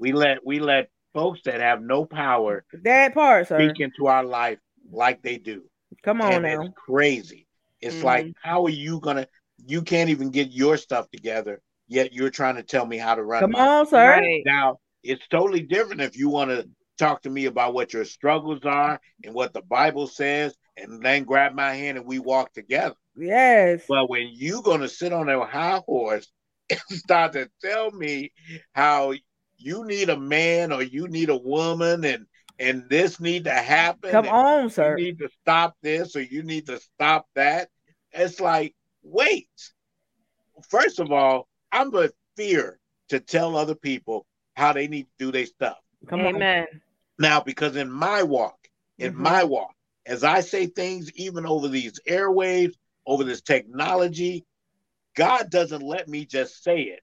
We 0.00 0.12
let 0.12 0.44
we 0.44 0.58
let 0.58 0.90
folks 1.12 1.40
that 1.44 1.60
have 1.60 1.80
no 1.80 2.04
power 2.04 2.64
that 2.82 3.14
part, 3.14 3.46
sir. 3.46 3.58
speak 3.70 3.80
into 3.80 4.06
our 4.06 4.24
life 4.24 4.58
like 4.90 5.22
they 5.22 5.36
do. 5.38 5.62
Come 6.02 6.20
on 6.20 6.32
and 6.32 6.42
now. 6.42 6.62
it's 6.62 6.74
crazy. 6.76 7.46
It's 7.80 7.96
Mhm. 7.96 8.02
like, 8.04 8.32
how 8.42 8.64
are 8.64 8.70
you 8.70 9.00
gonna? 9.00 9.26
You 9.66 9.82
can't 9.82 10.10
even 10.10 10.30
get 10.30 10.50
your 10.52 10.76
stuff 10.76 11.10
together, 11.10 11.60
yet 11.86 12.12
you're 12.12 12.30
trying 12.30 12.56
to 12.56 12.62
tell 12.62 12.86
me 12.86 12.98
how 12.98 13.14
to 13.14 13.22
run. 13.22 13.40
Come 13.40 13.52
my- 13.52 13.60
on, 13.60 13.86
sir. 13.86 14.08
Right. 14.20 14.42
Now 14.44 14.78
it's 15.02 15.26
totally 15.28 15.60
different 15.60 16.00
if 16.00 16.16
you 16.16 16.28
want 16.28 16.50
to 16.50 16.68
talk 16.98 17.22
to 17.22 17.30
me 17.30 17.46
about 17.46 17.74
what 17.74 17.92
your 17.92 18.04
struggles 18.04 18.64
are 18.64 19.00
and 19.24 19.34
what 19.34 19.52
the 19.52 19.62
Bible 19.62 20.06
says, 20.06 20.56
and 20.76 21.02
then 21.04 21.24
grab 21.24 21.54
my 21.54 21.74
hand 21.74 21.98
and 21.98 22.06
we 22.06 22.18
walk 22.18 22.52
together. 22.52 22.94
Yes. 23.16 23.84
But 23.88 24.08
when 24.08 24.28
you're 24.32 24.62
gonna 24.62 24.88
sit 24.88 25.12
on 25.12 25.28
a 25.28 25.44
high 25.44 25.80
horse 25.86 26.30
and 26.70 26.80
start 26.90 27.32
to 27.34 27.50
tell 27.62 27.90
me 27.90 28.32
how 28.72 29.12
you 29.56 29.84
need 29.84 30.08
a 30.08 30.18
man 30.18 30.72
or 30.72 30.82
you 30.82 31.06
need 31.08 31.28
a 31.30 31.36
woman 31.36 32.04
and 32.04 32.26
and 32.58 32.88
this 32.88 33.20
need 33.20 33.44
to 33.44 33.50
happen, 33.52 34.10
Come 34.10 34.28
on, 34.28 34.70
sir. 34.70 34.96
you 34.96 35.04
need 35.04 35.18
to 35.18 35.28
stop 35.42 35.76
this 35.82 36.16
or 36.16 36.22
you 36.22 36.42
need 36.42 36.66
to 36.66 36.78
stop 36.80 37.26
that. 37.34 37.68
It's 38.12 38.40
like, 38.40 38.74
wait. 39.02 39.48
First 40.68 41.00
of 41.00 41.10
all, 41.10 41.48
I'm 41.72 41.94
a 41.94 42.10
fear 42.36 42.78
to 43.08 43.20
tell 43.20 43.56
other 43.56 43.74
people 43.74 44.26
how 44.54 44.72
they 44.72 44.86
need 44.86 45.04
to 45.04 45.26
do 45.26 45.32
their 45.32 45.46
stuff. 45.46 45.78
Come 46.06 46.20
on. 46.20 46.36
Amen. 46.36 46.66
Now, 47.18 47.40
because 47.40 47.76
in 47.76 47.90
my 47.90 48.22
walk, 48.22 48.58
in 48.98 49.14
Mhm. 49.14 49.18
my 49.18 49.44
walk, 49.44 49.74
as 50.06 50.22
I 50.22 50.40
say 50.40 50.66
things 50.66 51.10
even 51.14 51.46
over 51.46 51.68
these 51.68 51.98
airwaves, 52.08 52.74
over 53.06 53.24
this 53.24 53.42
technology, 53.42 54.44
God 55.16 55.50
doesn't 55.50 55.82
let 55.82 56.08
me 56.08 56.24
just 56.24 56.62
say 56.62 56.82
it 56.82 57.02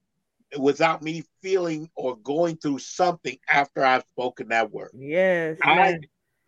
without 0.58 1.02
me 1.02 1.24
feeling 1.42 1.90
or 1.96 2.18
going 2.18 2.58
through 2.58 2.80
something 2.80 3.38
after 3.50 3.84
I've 3.84 4.06
spoken 4.10 4.50
that 4.50 4.72
word. 4.72 4.92
Yes. 4.94 5.58
I 5.62 6.00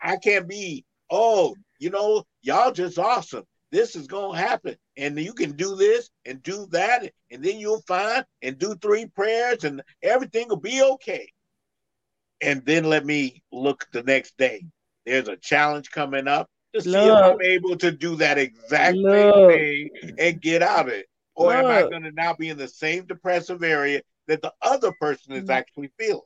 I 0.01 0.17
can't 0.17 0.47
be, 0.47 0.85
oh, 1.09 1.55
you 1.79 1.89
know, 1.89 2.23
y'all 2.41 2.71
just 2.71 2.99
awesome. 2.99 3.45
This 3.71 3.95
is 3.95 4.07
gonna 4.07 4.37
happen. 4.37 4.75
And 4.97 5.19
you 5.19 5.33
can 5.33 5.53
do 5.53 5.75
this 5.75 6.09
and 6.25 6.43
do 6.43 6.67
that, 6.71 7.11
and 7.31 7.43
then 7.43 7.57
you'll 7.57 7.81
find 7.87 8.25
and 8.41 8.57
do 8.57 8.75
three 8.75 9.07
prayers 9.07 9.63
and 9.63 9.81
everything 10.01 10.49
will 10.49 10.57
be 10.57 10.83
okay. 10.83 11.27
And 12.41 12.63
then 12.65 12.83
let 12.83 13.05
me 13.05 13.41
look 13.51 13.87
the 13.91 14.03
next 14.03 14.37
day. 14.37 14.65
There's 15.05 15.27
a 15.27 15.37
challenge 15.37 15.91
coming 15.91 16.27
up 16.27 16.49
to 16.73 16.81
see 16.81 16.89
if 16.89 17.17
I'm 17.17 17.41
able 17.41 17.77
to 17.77 17.91
do 17.91 18.15
that 18.17 18.37
exact 18.37 18.97
same 18.97 19.49
thing 19.49 19.89
and 20.17 20.41
get 20.41 20.61
out 20.61 20.87
of 20.87 20.93
it. 20.93 21.07
Or 21.35 21.53
am 21.53 21.65
I 21.65 21.83
gonna 21.89 22.11
now 22.11 22.33
be 22.33 22.49
in 22.49 22.57
the 22.57 22.67
same 22.67 23.05
depressive 23.05 23.63
area 23.63 24.01
that 24.27 24.41
the 24.41 24.53
other 24.61 24.91
person 24.99 25.33
is 25.33 25.45
Mhm. 25.45 25.49
actually 25.49 25.91
feeling? 25.99 26.21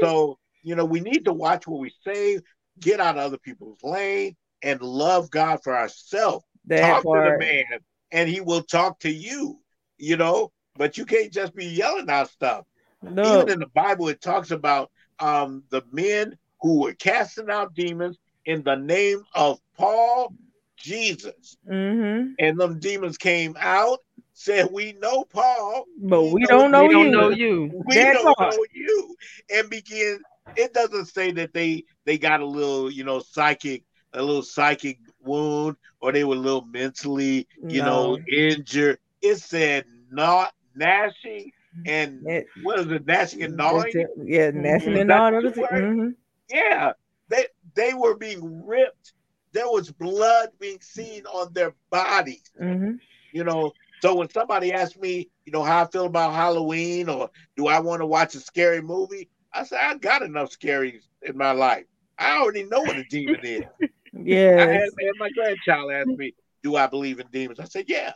So, 0.00 0.38
you 0.62 0.74
know, 0.74 0.84
we 0.84 1.00
need 1.00 1.24
to 1.26 1.32
watch 1.32 1.66
what 1.66 1.80
we 1.80 1.92
say, 2.04 2.40
get 2.80 3.00
out 3.00 3.16
of 3.16 3.22
other 3.24 3.38
people's 3.38 3.82
lane, 3.82 4.36
and 4.62 4.80
love 4.80 5.30
God 5.30 5.62
for 5.62 5.76
ourselves. 5.76 6.44
Talk 6.68 7.04
part. 7.04 7.24
to 7.24 7.30
the 7.32 7.38
man, 7.38 7.80
and 8.10 8.28
he 8.28 8.40
will 8.40 8.62
talk 8.62 8.98
to 9.00 9.10
you. 9.10 9.60
You 9.96 10.16
know, 10.16 10.50
but 10.74 10.98
you 10.98 11.06
can't 11.06 11.32
just 11.32 11.54
be 11.54 11.66
yelling 11.66 12.10
out 12.10 12.28
stuff. 12.30 12.66
No. 13.00 13.22
Even 13.22 13.50
in 13.50 13.58
the 13.60 13.66
Bible, 13.68 14.08
it 14.08 14.20
talks 14.20 14.50
about 14.50 14.90
um, 15.20 15.62
the 15.70 15.82
men 15.92 16.36
who 16.60 16.80
were 16.80 16.94
casting 16.94 17.48
out 17.50 17.74
demons 17.74 18.18
in 18.44 18.62
the 18.64 18.74
name 18.74 19.22
of 19.34 19.60
Paul, 19.76 20.34
Jesus, 20.76 21.56
hmm 21.66 22.32
and 22.38 22.58
them 22.58 22.80
demons 22.80 23.16
came 23.16 23.56
out. 23.60 24.00
Said, 24.34 24.70
"We 24.72 24.92
know 24.94 25.24
Paul, 25.24 25.88
But 25.98 26.24
We 26.24 26.46
we 26.46 26.46
don't 26.46 26.70
know 26.70 26.80
we 26.80 26.88
you. 26.90 27.10
don't 27.10 27.10
know 27.10 27.30
you. 27.30 27.74
we 27.86 27.94
That 27.94 28.10
don't 28.10 28.38
part. 28.38 28.40
know 28.40 28.64
you," 28.72 29.16
and 29.54 29.70
begin. 29.70 30.24
It 30.56 30.74
doesn't 30.74 31.06
say 31.06 31.32
that 31.32 31.54
they 31.54 31.84
they 32.06 32.18
got 32.18 32.40
a 32.40 32.46
little, 32.46 32.90
you 32.90 33.04
know, 33.04 33.20
psychic, 33.20 33.84
a 34.12 34.22
little 34.22 34.42
psychic 34.42 34.98
wound, 35.20 35.76
or 36.00 36.12
they 36.12 36.24
were 36.24 36.34
a 36.36 36.38
little 36.38 36.64
mentally, 36.66 37.48
you 37.68 37.82
know, 37.82 38.18
injured. 38.30 38.98
It 39.22 39.36
said 39.36 39.86
not 40.10 40.52
gnashing 40.74 41.52
and 41.84 42.26
It- 42.26 42.46
what 42.54 42.80
is 42.80 42.86
it, 42.90 43.06
gnashing 43.06 43.42
and 43.42 43.56
gnawing? 43.56 43.94
That's. 43.94 44.12
Yeah, 44.16 44.50
gnashing 44.50 44.96
Mhm. 44.96 44.98
and 44.98 45.10
That's 45.10 45.26
all 45.26 45.30
the 45.30 45.38
other 45.38 45.50
things. 45.50 45.68
word. 45.70 45.84
hmm 45.84 46.10
Yeah, 46.50 46.92
they 47.28 47.46
they 47.74 47.94
were 47.94 48.16
being 48.16 48.64
ripped. 48.66 49.14
There 49.52 49.68
was 49.68 49.90
blood 49.92 50.50
being 50.58 50.80
seen 50.80 51.26
on 51.26 51.52
their 51.52 51.74
bodies. 51.90 52.50
hmm 52.58 52.98
You 53.32 53.44
know, 53.44 53.74
so 54.04 54.14
when 54.14 54.28
somebody 54.28 54.70
asks 54.70 54.98
me, 54.98 55.30
you 55.46 55.52
know, 55.52 55.62
how 55.62 55.82
I 55.82 55.86
feel 55.86 56.04
about 56.04 56.34
Halloween 56.34 57.08
or 57.08 57.30
do 57.56 57.68
I 57.68 57.78
want 57.80 58.02
to 58.02 58.06
watch 58.06 58.34
a 58.34 58.40
scary 58.40 58.82
movie, 58.82 59.30
I 59.50 59.64
say 59.64 59.78
I 59.78 59.94
got 59.94 60.20
enough 60.20 60.50
scaries 60.50 61.04
in 61.22 61.38
my 61.38 61.52
life. 61.52 61.86
I 62.18 62.36
already 62.36 62.64
know 62.64 62.82
what 62.82 62.98
a 62.98 63.04
demon 63.04 63.40
is. 63.42 63.62
I 63.80 64.60
had, 64.60 64.68
had 64.68 65.16
my 65.16 65.30
grandchild 65.30 65.90
ask 65.90 66.08
me, 66.18 66.34
"Do 66.62 66.76
I 66.76 66.86
believe 66.86 67.18
in 67.18 67.28
demons?" 67.28 67.58
I 67.58 67.64
said, 67.64 67.86
"Yeah." 67.88 68.12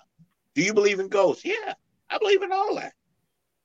Do 0.55 0.63
you 0.63 0.75
believe 0.75 1.01
in 1.01 1.09
ghosts? 1.09 1.45
Yeah, 1.45 1.73
I 2.11 2.19
believe 2.19 2.43
in 2.43 2.53
all 2.53 2.75
that. 2.75 2.93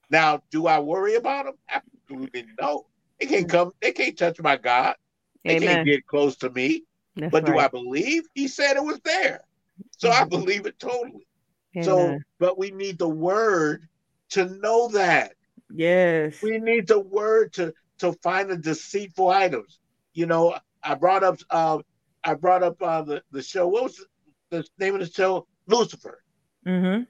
Now, 0.09 0.41
do 0.49 0.67
I 0.67 0.79
worry 0.79 1.15
about 1.15 1.45
them? 1.45 1.55
Absolutely 1.69 2.45
no. 2.57 2.85
They 3.19 3.25
can't 3.25 3.49
come. 3.49 3.71
They 3.81 3.91
can't 3.91 4.17
touch 4.17 4.39
my 4.39 4.55
God. 4.55 4.95
They 5.43 5.55
can't 5.55 5.85
get 5.85 6.07
close 6.07 6.37
to 6.37 6.49
me. 6.51 6.85
That's 7.17 7.31
But 7.31 7.45
do 7.45 7.57
I 7.57 7.67
believe? 7.67 8.23
He 8.33 8.47
said 8.47 8.77
it 8.77 8.83
was 8.83 9.01
there, 9.03 9.41
so 9.97 10.09
I 10.09 10.23
believe 10.23 10.65
it 10.65 10.79
totally. 10.79 11.27
So, 11.81 12.19
but 12.39 12.57
we 12.57 12.71
need 12.71 12.99
the 12.99 13.09
word 13.09 13.87
to 14.31 14.45
know 14.45 14.89
that. 14.89 15.33
Yes. 15.73 16.41
We 16.41 16.59
need 16.59 16.87
the 16.87 16.99
word 16.99 17.53
to 17.53 17.73
to 17.99 18.13
find 18.21 18.49
the 18.49 18.57
deceitful 18.57 19.29
items. 19.29 19.79
You 20.13 20.27
know, 20.27 20.55
I 20.83 20.95
brought 20.95 21.23
up 21.23 21.37
uh, 21.49 21.79
I 22.23 22.35
brought 22.35 22.63
up 22.63 22.81
uh, 22.81 23.01
the 23.01 23.23
the 23.31 23.41
show. 23.41 23.67
What 23.67 23.83
was 23.83 24.05
the 24.51 24.65
name 24.77 24.93
of 24.93 24.99
the 25.01 25.09
show? 25.09 25.47
Lucifer. 25.67 26.21
Mm-hmm. 26.67 27.03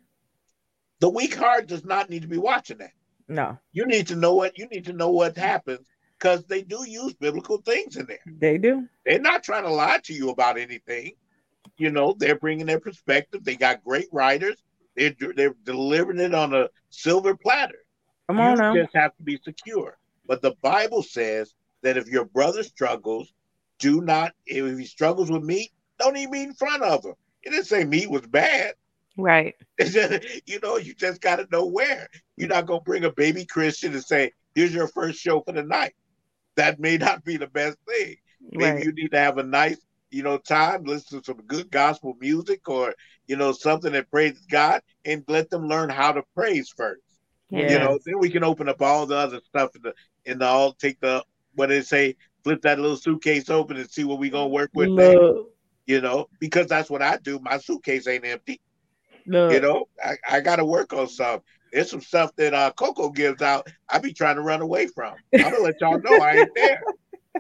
The 1.00 1.10
weak 1.10 1.36
heart 1.36 1.68
does 1.68 1.84
not 1.84 2.10
need 2.10 2.22
to 2.22 2.28
be 2.28 2.38
watching 2.38 2.78
that. 2.78 2.92
No, 3.28 3.58
You 3.72 3.86
need 3.86 4.08
to 4.08 4.16
know 4.16 4.34
what 4.36 4.58
you 4.58 4.68
need 4.68 4.86
to 4.86 4.94
know 4.94 5.10
what 5.10 5.38
happens 5.38 5.88
because 6.20 6.46
they 6.46 6.62
do 6.62 6.86
use 6.88 7.14
biblical 7.14 7.58
things 7.58 7.96
in 7.98 8.06
there. 8.06 8.20
they 8.26 8.58
do. 8.58 8.88
They're 9.06 9.20
not 9.20 9.44
trying 9.44 9.64
to 9.64 9.70
lie 9.72 10.00
to 10.04 10.14
you 10.14 10.30
about 10.30 10.58
anything. 10.58 11.14
You 11.78 11.90
know, 11.92 12.16
they're 12.18 12.38
bringing 12.38 12.66
their 12.68 12.80
perspective. 12.80 13.44
They 13.44 13.56
got 13.56 13.84
great 13.84 14.08
writers. 14.12 14.64
They're 14.96 15.16
they're 15.36 15.56
delivering 15.64 16.20
it 16.20 16.34
on 16.34 16.54
a 16.54 16.70
silver 16.90 17.36
platter. 17.36 17.80
Come 18.28 18.40
on 18.40 18.52
you 18.52 18.58
now. 18.58 18.76
just 18.76 18.96
have 18.96 19.16
to 19.18 19.24
be 19.24 19.40
secure. 19.44 19.98
But 20.26 20.42
the 20.42 20.56
Bible 20.62 21.04
says 21.04 21.54
that 21.82 21.98
if 21.98 22.08
your 22.08 22.26
brother 22.26 22.64
struggles, 22.64 23.34
do 23.80 24.02
not. 24.02 24.34
If 24.46 24.78
he 24.78 24.86
struggles 24.86 25.32
with 25.32 25.44
meat, 25.44 25.72
don't 26.00 26.16
eat 26.16 26.30
meat 26.30 26.44
in 26.44 26.54
front 26.54 26.84
of 26.84 27.04
him. 27.04 27.16
It 27.42 27.50
didn't 27.52 27.66
say 27.66 27.84
meat 27.84 28.10
was 28.10 28.26
bad. 28.28 28.76
Right. 29.18 29.56
Just, 29.80 30.48
you 30.48 30.60
know, 30.62 30.78
you 30.78 30.94
just 30.96 31.22
got 31.22 31.36
to 31.38 31.48
know 31.52 31.66
where. 31.66 32.08
You're 32.38 32.50
not 32.50 32.66
gonna 32.66 32.82
bring 32.82 33.04
a 33.04 33.12
baby 33.12 33.46
Christian 33.46 33.94
and 33.94 34.04
say, 34.04 34.32
"Here's 34.56 34.74
your 34.74 34.88
first 34.88 35.20
show 35.20 35.42
for 35.42 35.52
the 35.52 35.64
night." 35.64 35.94
That 36.56 36.80
may 36.80 36.98
not 36.98 37.24
be 37.24 37.38
the 37.38 37.48
best 37.48 37.78
thing. 37.88 38.16
Maybe 38.52 38.72
Right. 38.72 38.84
you 38.86 38.92
need 38.92 39.12
to 39.12 39.20
have 39.20 39.38
a 39.38 39.44
nice, 39.44 39.78
you 40.14 40.22
know, 40.22 40.38
time, 40.38 40.84
listen 40.84 41.20
to 41.20 41.26
some 41.26 41.42
good 41.48 41.72
gospel 41.72 42.16
music 42.20 42.70
or, 42.70 42.94
you 43.26 43.36
know, 43.36 43.52
something 43.52 43.94
that 43.94 44.12
praises 44.12 44.46
God 44.46 44.82
and 45.04 45.24
let 45.28 45.50
them 45.50 45.68
learn 45.68 45.90
how 45.90 46.12
to 46.12 46.22
praise 46.36 46.72
first. 46.78 47.02
Yeah. 47.50 47.72
You 47.72 47.80
know, 47.80 48.00
then 48.06 48.20
we 48.20 48.30
can 48.30 48.44
open 48.44 48.70
up 48.70 48.82
all 48.82 49.08
the 49.08 49.18
other 49.18 49.42
stuff 49.44 49.76
in 49.76 49.82
the 49.82 49.94
in 50.26 50.38
the 50.38 50.46
all 50.46 50.74
take 50.74 51.00
the 51.00 51.24
what 51.56 51.70
they 51.70 51.82
say, 51.82 52.16
flip 52.44 52.62
that 52.62 52.80
little 52.80 52.96
suitcase 52.96 53.50
open 53.50 53.78
and 53.78 53.90
see 53.90 54.04
what 54.04 54.20
we 54.20 54.30
gonna 54.30 54.48
work 54.48 54.70
with 54.76 54.90
Look, 54.90 55.48
you 55.88 56.00
know, 56.00 56.28
because 56.40 56.68
that's 56.68 56.92
what 56.92 57.02
I 57.02 57.18
do. 57.18 57.40
My 57.40 57.58
suitcase 57.58 58.08
ain't 58.08 58.26
empty. 58.26 58.62
look. 59.26 59.52
You 59.52 59.62
know, 59.62 59.86
I, 60.04 60.18
I 60.30 60.40
gotta 60.42 60.66
work 60.66 60.94
on 60.94 61.08
some. 61.08 61.42
There's 61.72 61.90
some 61.90 62.02
stuff 62.02 62.36
that 62.36 62.54
uh 62.54 62.72
Cocoa 62.72 63.10
gives 63.10 63.42
out. 63.42 63.68
I 63.90 63.98
be 63.98 64.14
trying 64.14 64.36
to 64.36 64.44
run 64.44 64.62
away 64.62 64.88
from. 64.88 65.16
I'm 65.34 65.52
gonna 65.52 65.64
let 65.64 65.82
y'all 65.82 66.00
know 66.00 66.20
I 66.20 66.38
ain't 66.38 66.50
there. 66.56 66.84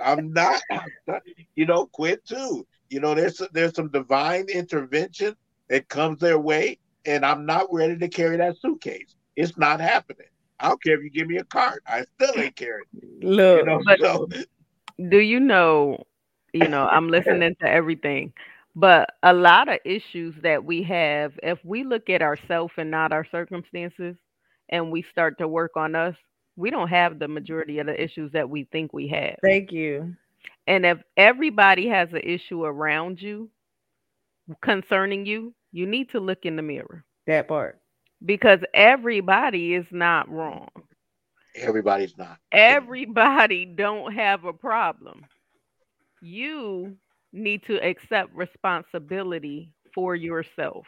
I'm 0.02 0.32
not, 0.34 0.62
I'm 0.72 0.82
not- 1.08 1.22
you 1.56 1.66
know, 1.66 1.86
quit 1.88 2.26
too. 2.26 2.66
You 2.90 3.00
know, 3.00 3.14
there's 3.16 3.42
there's 3.54 3.76
some 3.76 3.90
divine 3.90 4.46
intervention 4.50 5.36
that 5.70 5.88
comes 5.90 6.20
their 6.20 6.40
way, 6.40 6.80
and 7.06 7.26
I'm 7.26 7.46
not 7.46 7.68
ready 7.72 7.98
to 7.98 8.08
carry 8.08 8.38
that 8.38 8.58
suitcase. 8.58 9.16
It's 9.36 9.58
not 9.58 9.80
happening. 9.82 10.28
I 10.60 10.70
don't 10.70 10.82
care 10.84 10.96
if 10.98 11.04
you 11.04 11.10
give 11.10 11.28
me 11.28 11.38
a 11.38 11.44
cart. 11.46 11.82
I 11.88 12.04
still 12.16 12.40
ain't 12.40 12.56
carrying. 12.56 12.86
it, 12.94 13.26
Look. 13.26 13.60
You 13.60 13.66
know, 13.66 13.82
But- 13.86 14.00
so 14.00 14.28
do 15.10 15.18
you 15.18 15.40
know 15.40 15.98
you 16.54 16.68
know 16.68 16.86
i'm 16.88 17.10
listening 17.10 17.56
to 17.60 17.68
everything 17.68 18.32
but 18.76 19.10
a 19.24 19.34
lot 19.34 19.68
of 19.68 19.78
issues 19.86 20.34
that 20.44 20.64
we 20.64 20.84
have 20.84 21.32
if 21.44 21.58
we 21.64 21.84
look 21.84 22.10
at 22.10 22.22
ourselves 22.22 22.74
and 22.78 22.90
not 22.92 23.12
our 23.12 23.26
circumstances 23.32 24.16
and 24.70 24.92
we 24.92 25.04
start 25.12 25.38
to 25.38 25.48
work 25.48 25.72
on 25.76 25.96
us 25.96 26.16
we 26.56 26.70
don't 26.70 26.90
have 26.90 27.20
the 27.20 27.28
majority 27.28 27.80
of 27.80 27.88
the 27.88 28.02
issues 28.02 28.32
that 28.32 28.50
we 28.50 28.64
think 28.72 28.94
we 28.94 29.08
have 29.10 29.38
Thank 29.42 29.72
you. 29.72 30.16
and 30.68 30.86
if 30.86 31.00
everybody 31.18 31.88
has 31.88 32.10
an 32.14 32.22
issue 32.24 32.64
around 32.64 33.22
you 33.22 33.50
concerning 34.62 35.26
you 35.26 35.54
you 35.72 35.86
need 35.86 36.10
to 36.10 36.20
look 36.20 36.46
in 36.46 36.56
the 36.56 36.62
mirror 36.62 37.04
That 37.28 37.48
part. 37.48 37.80
because 38.26 38.60
everybody 38.74 39.74
is 39.74 39.86
not 39.92 40.30
wrong 40.30 40.70
everybody's 41.56 42.18
not. 42.18 42.40
everybody 42.54 43.66
don't 43.66 44.14
have 44.14 44.46
a 44.46 44.54
problem 44.54 45.26
you 46.22 46.96
need 47.32 47.62
to 47.66 47.78
accept 47.84 48.34
responsibility 48.36 49.72
for 49.94 50.16
yourself 50.16 50.86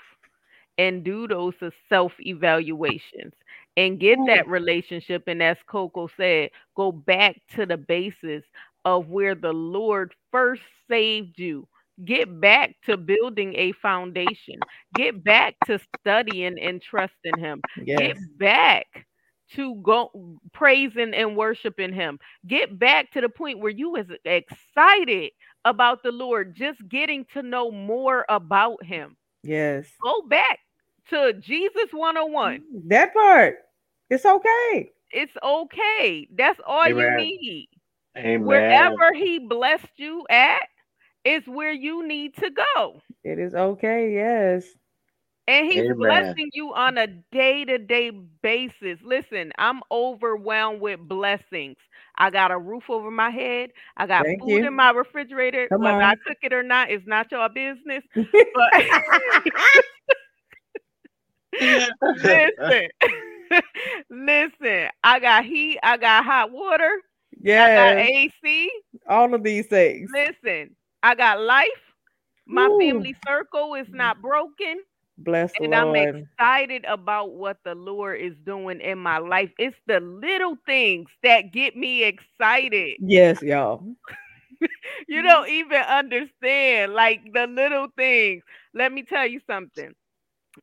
and 0.78 1.04
do 1.04 1.28
those 1.28 1.54
self 1.90 2.12
evaluations 2.20 3.34
and 3.78 4.00
get 4.00 4.20
that 4.28 4.48
relationship 4.48 5.24
and 5.28 5.42
as 5.44 5.58
Cocoa 5.68 6.08
said 6.18 6.50
go 6.76 6.92
back 6.92 7.38
to 7.56 7.66
the 7.66 7.78
basis 7.78 8.44
of 8.86 9.10
where 9.10 9.36
the 9.36 9.54
lord 9.54 10.14
first 10.32 10.62
saved 10.90 11.38
you. 11.40 11.68
Get 12.06 12.42
back 12.42 12.76
to 12.86 12.98
building 12.98 13.54
a 13.56 13.72
foundation. 13.74 14.66
Get 14.94 15.24
back 15.24 15.56
to 15.66 15.80
studying 16.02 16.60
and 16.60 16.82
trusting 16.82 17.38
him. 17.38 17.64
Yes. 17.76 18.18
get 18.18 18.38
back 18.38 19.08
to 19.54 19.76
go 19.76 20.40
praising 20.54 21.14
and 21.14 21.36
worshiping 21.38 21.94
him. 21.94 22.20
Get 22.48 22.78
back 22.80 23.12
to 23.12 23.22
the 23.22 23.30
point 23.30 23.60
where 23.60 23.72
you 23.72 23.92
was 23.92 24.08
excited 24.26 25.32
about 25.66 26.04
the 26.04 26.12
lord 26.12 26.56
just 26.56 26.88
getting 26.90 27.26
to 27.34 27.42
know 27.44 27.72
more 27.72 28.26
about 28.30 28.84
him. 28.84 29.16
Yes. 29.44 29.88
go 30.04 30.22
back 30.24 30.60
to 31.10 31.34
jesus 31.34 31.92
101 31.92 32.62
mm, 32.62 32.90
That 32.90 33.14
part. 33.14 33.58
It's 34.10 34.26
okay. 34.26 34.92
it's 35.12 35.34
okay 35.44 36.28
that's 36.38 36.60
all 36.66 36.88
you 36.90 37.10
need 37.12 37.68
Amen. 38.18 38.38
wherever 38.38 39.14
he 39.14 39.40
blessed 39.40 39.88
you 39.98 40.26
at 40.30 40.64
is 41.26 41.44
where 41.48 41.72
you 41.74 42.08
need 42.08 42.36
to 42.36 42.50
go 42.52 43.02
It 43.24 43.40
is 43.40 43.54
okay. 43.56 44.14
Yes. 44.14 44.76
And 45.48 45.66
he's 45.68 45.86
Amen. 45.86 45.98
blessing 45.98 46.50
you 46.54 46.74
on 46.74 46.98
a 46.98 47.08
day 47.32 47.66
to 47.66 47.78
day 47.78 48.12
basis. 48.42 49.00
Listen, 49.04 49.52
I'm 49.58 49.82
overwhelmed 49.92 50.82
with 50.82 51.00
blessings. 51.02 51.78
I 52.18 52.30
got 52.32 52.52
a 52.52 52.58
roof 52.58 52.84
over 52.90 53.12
my 53.12 53.30
head. 53.30 53.72
I 53.98 54.08
got 54.08 54.28
Thank 54.28 54.40
food 54.40 54.64
you. 54.64 54.68
in 54.68 54.76
my 54.76 54.92
refrigerator. 54.92 55.70
Come 55.70 55.86
Whether 55.86 56.02
I 56.04 56.14
on. 56.14 56.20
cook 56.26 56.38
it 56.42 56.54
or 56.54 56.64
not 56.64 56.90
it's 56.92 57.06
not 57.08 57.32
your 57.32 57.48
business. 57.50 58.04
But 58.54 58.86
listen, 62.14 62.90
listen, 64.10 64.90
I 65.04 65.20
got 65.20 65.46
heat. 65.46 65.80
I 65.84 65.98
got 65.98 66.26
hot 66.26 66.52
water. 66.52 67.02
Yeah. 67.42 67.64
I 67.64 67.76
got. 67.76 67.98
AC. 67.98 68.72
All 69.08 69.34
of 69.34 69.44
these 69.44 69.68
things. 69.68 70.10
Listen, 70.14 70.76
I 71.04 71.16
got 71.16 71.42
life. 71.42 71.68
My 72.48 72.68
Woo. 72.68 72.80
family 72.80 73.16
circle 73.26 73.76
is 73.76 73.88
not 73.92 74.22
broken. 74.22 74.82
Bless 75.18 75.54
the 75.54 75.64
and 75.64 75.74
I'm 75.74 75.96
excited 75.96 76.84
about 76.86 77.34
what 77.34 77.58
the 77.64 77.74
Lord 77.74 78.20
is 78.20 78.34
doing 78.46 78.82
in 78.82 78.98
my 78.98 79.18
life. 79.18 79.50
It's 79.58 79.78
the 79.88 80.00
little 80.02 80.58
things 80.66 81.10
that 81.24 81.54
get 81.54 81.76
me 81.78 82.04
excited. 82.04 82.98
Yes, 83.00 83.42
y'all. 83.42 83.82
you 85.08 85.22
don't 85.22 85.50
even 85.50 85.82
understand 85.82 86.94
like 86.94 87.22
the 87.34 87.48
little 87.48 87.88
things. 87.96 88.44
Let 88.74 88.92
me 88.92 89.04
tell 89.04 89.26
you 89.26 89.40
something. 89.48 89.94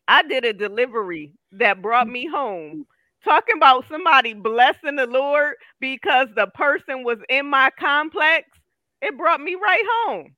I 0.09 0.22
did 0.24 0.45
a 0.45 0.53
delivery 0.53 1.34
that 1.53 1.82
brought 1.82 2.09
me 2.09 2.26
home. 2.26 2.86
Talking 3.24 3.57
about 3.57 3.86
somebody 3.90 4.34
blessing 4.34 4.97
the 4.97 5.07
Lord 5.07 5.55
because 5.80 6.28
the 6.36 6.49
person 6.55 7.05
was 7.05 7.18
in 7.30 7.47
my 7.49 7.70
complex, 7.78 8.49
it 9.03 9.16
brought 9.18 9.40
me 9.40 9.57
right 9.57 9.84
home. 10.07 10.34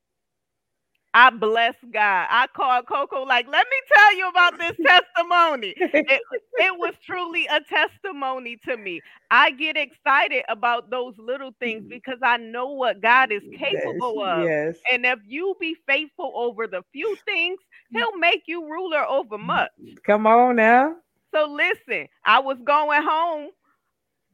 I 1.15 1.31
bless 1.31 1.75
God. 1.93 2.27
I 2.31 2.47
called 2.57 2.87
Cocoa, 2.89 3.23
like, 3.23 3.47
let 3.49 3.67
me 3.71 3.77
tell 3.95 4.17
you 4.19 4.29
about 4.29 4.59
this 4.59 4.77
testimony. 4.87 5.75
It, 5.77 6.23
it, 6.59 6.79
was 6.79 6.95
truly 7.07 7.47
a 7.47 7.61
testimony 7.61 8.59
to 8.69 8.77
me. 8.77 9.01
I 9.31 9.53
get 9.53 9.77
excited 9.77 10.45
about 10.49 10.91
those 10.91 11.15
little 11.19 11.53
things 11.61 11.83
mm-hmm. 11.83 11.91
because 11.91 12.19
I 12.23 12.39
know 12.39 12.73
what 12.73 13.01
God 13.01 13.33
is 13.33 13.43
capable 13.57 14.17
Yes, 14.19 14.39
of. 14.39 14.45
yes. 14.45 14.77
And 14.93 15.07
if 15.07 15.21
you 15.27 15.55
be 15.61 15.77
faithful 15.87 16.33
over 16.35 16.67
the 16.67 16.83
few 16.93 17.17
things, 17.25 17.59
mm-hmm. 17.61 17.99
He'll 17.99 18.17
make 18.19 18.43
you 18.47 18.65
ruler 18.69 19.05
over 19.09 19.37
mm-hmm. 19.37 19.47
much. 19.47 19.71
Come 20.05 20.27
on 20.27 20.57
now. 20.57 20.97
So 21.35 21.47
listen, 21.47 22.09
I 22.25 22.41
was 22.41 22.59
going 22.65 23.03
home. 23.03 23.51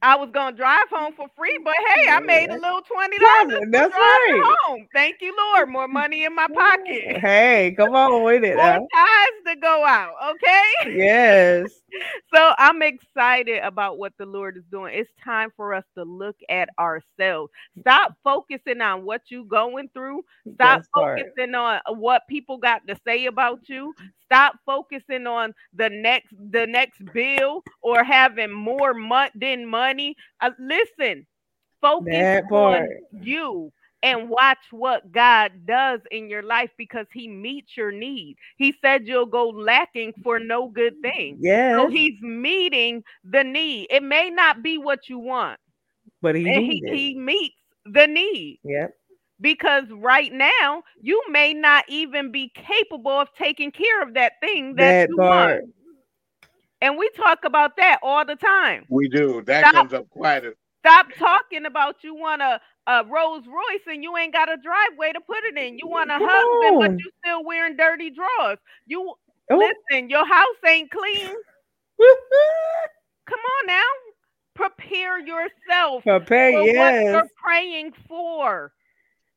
I 0.03 0.16
was 0.16 0.30
gonna 0.32 0.57
drive 0.57 0.88
home 0.90 1.12
for 1.14 1.28
free, 1.36 1.59
but 1.62 1.74
hey, 1.94 2.09
I 2.11 2.20
made 2.20 2.51
a 2.51 2.55
little 2.55 2.80
twenty 2.82 3.18
dollars. 3.18 3.68
That's 3.70 3.92
right. 3.92 4.57
home. 4.66 4.86
Thank 4.94 5.16
you, 5.20 5.34
Lord. 5.36 5.68
More 5.68 5.88
money 5.88 6.24
in 6.24 6.34
my 6.34 6.48
pocket. 6.55 7.18
Hey, 7.18 7.74
come 7.76 7.94
on 7.94 8.22
with 8.24 8.44
it. 8.44 8.57
More 8.57 8.78
now. 8.78 8.86
ties 8.94 9.55
to 9.55 9.61
go 9.61 9.84
out. 9.84 10.14
Okay. 10.32 10.96
Yes. 10.96 11.80
So 12.34 12.53
I'm 12.59 12.82
excited 12.82 13.61
about 13.62 13.99
what 13.99 14.12
the 14.18 14.26
Lord 14.26 14.57
is 14.57 14.64
doing. 14.70 14.95
It's 14.95 15.11
time 15.24 15.51
for 15.57 15.74
us 15.74 15.84
to 15.97 16.05
look 16.05 16.36
at 16.49 16.68
ourselves. 16.78 17.53
Stop 17.80 18.14
focusing 18.24 18.80
on 18.80 19.05
what 19.05 19.22
you 19.30 19.45
going 19.45 19.88
through. 19.93 20.22
Stop 20.55 20.82
That's 20.82 20.88
focusing 20.95 21.55
on 21.55 21.80
what 21.88 22.22
people 22.28 22.59
got 22.59 22.86
to 22.88 22.97
say 23.07 23.26
about 23.26 23.68
you. 23.68 23.95
Stop 24.24 24.57
focusing 24.66 25.26
on 25.26 25.55
the 25.74 25.88
next 25.91 26.34
the 26.51 26.66
next 26.66 27.03
bill 27.12 27.64
or 27.82 28.05
having 28.05 28.53
more 28.53 28.95
money 28.95 29.30
than 29.34 29.66
money. 29.66 30.16
Uh, 30.41 30.51
listen, 30.59 31.26
focus 31.80 32.28
on 32.53 32.88
you 33.11 33.72
and 34.03 34.28
watch 34.28 34.59
what 34.70 35.12
God 35.12 35.66
does 35.66 36.01
in 36.11 36.28
your 36.28 36.42
life 36.42 36.70
because 36.76 37.07
He 37.12 37.28
meets 37.28 37.76
your 37.76 37.92
need. 37.92 38.36
He 38.57 38.74
said 38.80 39.07
you'll 39.07 39.26
go 39.26 39.48
lacking 39.48 40.14
for 40.22 40.38
no 40.38 40.68
good 40.68 40.94
thing. 41.03 41.38
Yeah. 41.38 41.74
So 41.74 41.88
He's 41.88 42.20
meeting 42.20 43.03
the 43.24 43.44
need. 43.44 43.88
It 43.90 44.03
may 44.03 44.30
not 44.30 44.62
be 44.62 44.78
what 44.78 45.09
you 45.09 45.18
want, 45.18 45.59
But 46.22 46.34
he 46.36 46.53
he, 46.53 46.82
he 46.86 47.14
meets 47.14 47.57
the 47.84 48.07
need 48.07 48.61
Yep. 48.64 48.94
because 49.40 49.84
right 49.90 50.32
now 50.32 50.82
you 51.01 51.22
may 51.30 51.53
not 51.53 51.84
even 51.88 52.30
be 52.32 52.51
capable 52.55 53.12
of 53.20 53.28
taking 53.34 53.70
care 53.70 54.03
of 54.03 54.14
that 54.14 54.32
thing 54.40 54.76
that, 54.76 54.96
That 54.96 55.09
you 55.09 55.18
part. 55.18 55.64
want. 55.64 55.64
And 56.80 56.96
we 56.98 57.09
talk 57.16 57.44
about 57.44 57.76
that 57.76 57.98
all 58.03 58.24
the 58.24 58.36
time. 58.36 58.88
We 58.88 59.09
do. 59.09 59.42
That 59.46 59.68
Stop. 59.68 59.74
comes 59.74 59.92
up 59.92 60.09
quite 60.11 60.44
a 60.44 60.55
Stop 60.81 61.07
talking 61.18 61.66
about 61.66 61.97
you 62.03 62.14
want 62.14 62.43
a, 62.43 62.61
a 62.87 63.05
Rolls 63.05 63.45
Royce 63.47 63.87
and 63.87 64.03
you 64.03 64.16
ain't 64.16 64.33
got 64.33 64.49
a 64.53 64.57
driveway 64.57 65.12
to 65.12 65.20
put 65.20 65.45
it 65.45 65.57
in. 65.57 65.78
You 65.78 65.87
want 65.87 66.11
a 66.11 66.18
Come 66.18 66.28
husband, 66.28 66.81
but 66.81 66.91
on. 66.91 66.99
you 66.99 67.11
still 67.24 67.45
wearing 67.45 67.76
dirty 67.76 68.11
drawers. 68.11 68.59
You 68.87 69.14
Oh. 69.53 69.57
listen, 69.59 70.09
your 70.09 70.24
house 70.26 70.57
ain't 70.64 70.91
clean. 70.91 71.26
Come 73.26 73.41
on 73.41 73.66
now. 73.66 73.83
Prepare 74.55 75.18
yourself 75.18 76.05
Prepare, 76.05 76.53
for 76.53 76.61
what 76.61 76.74
yes. 76.74 77.05
you're 77.12 77.28
praying 77.43 77.93
for. 78.07 78.72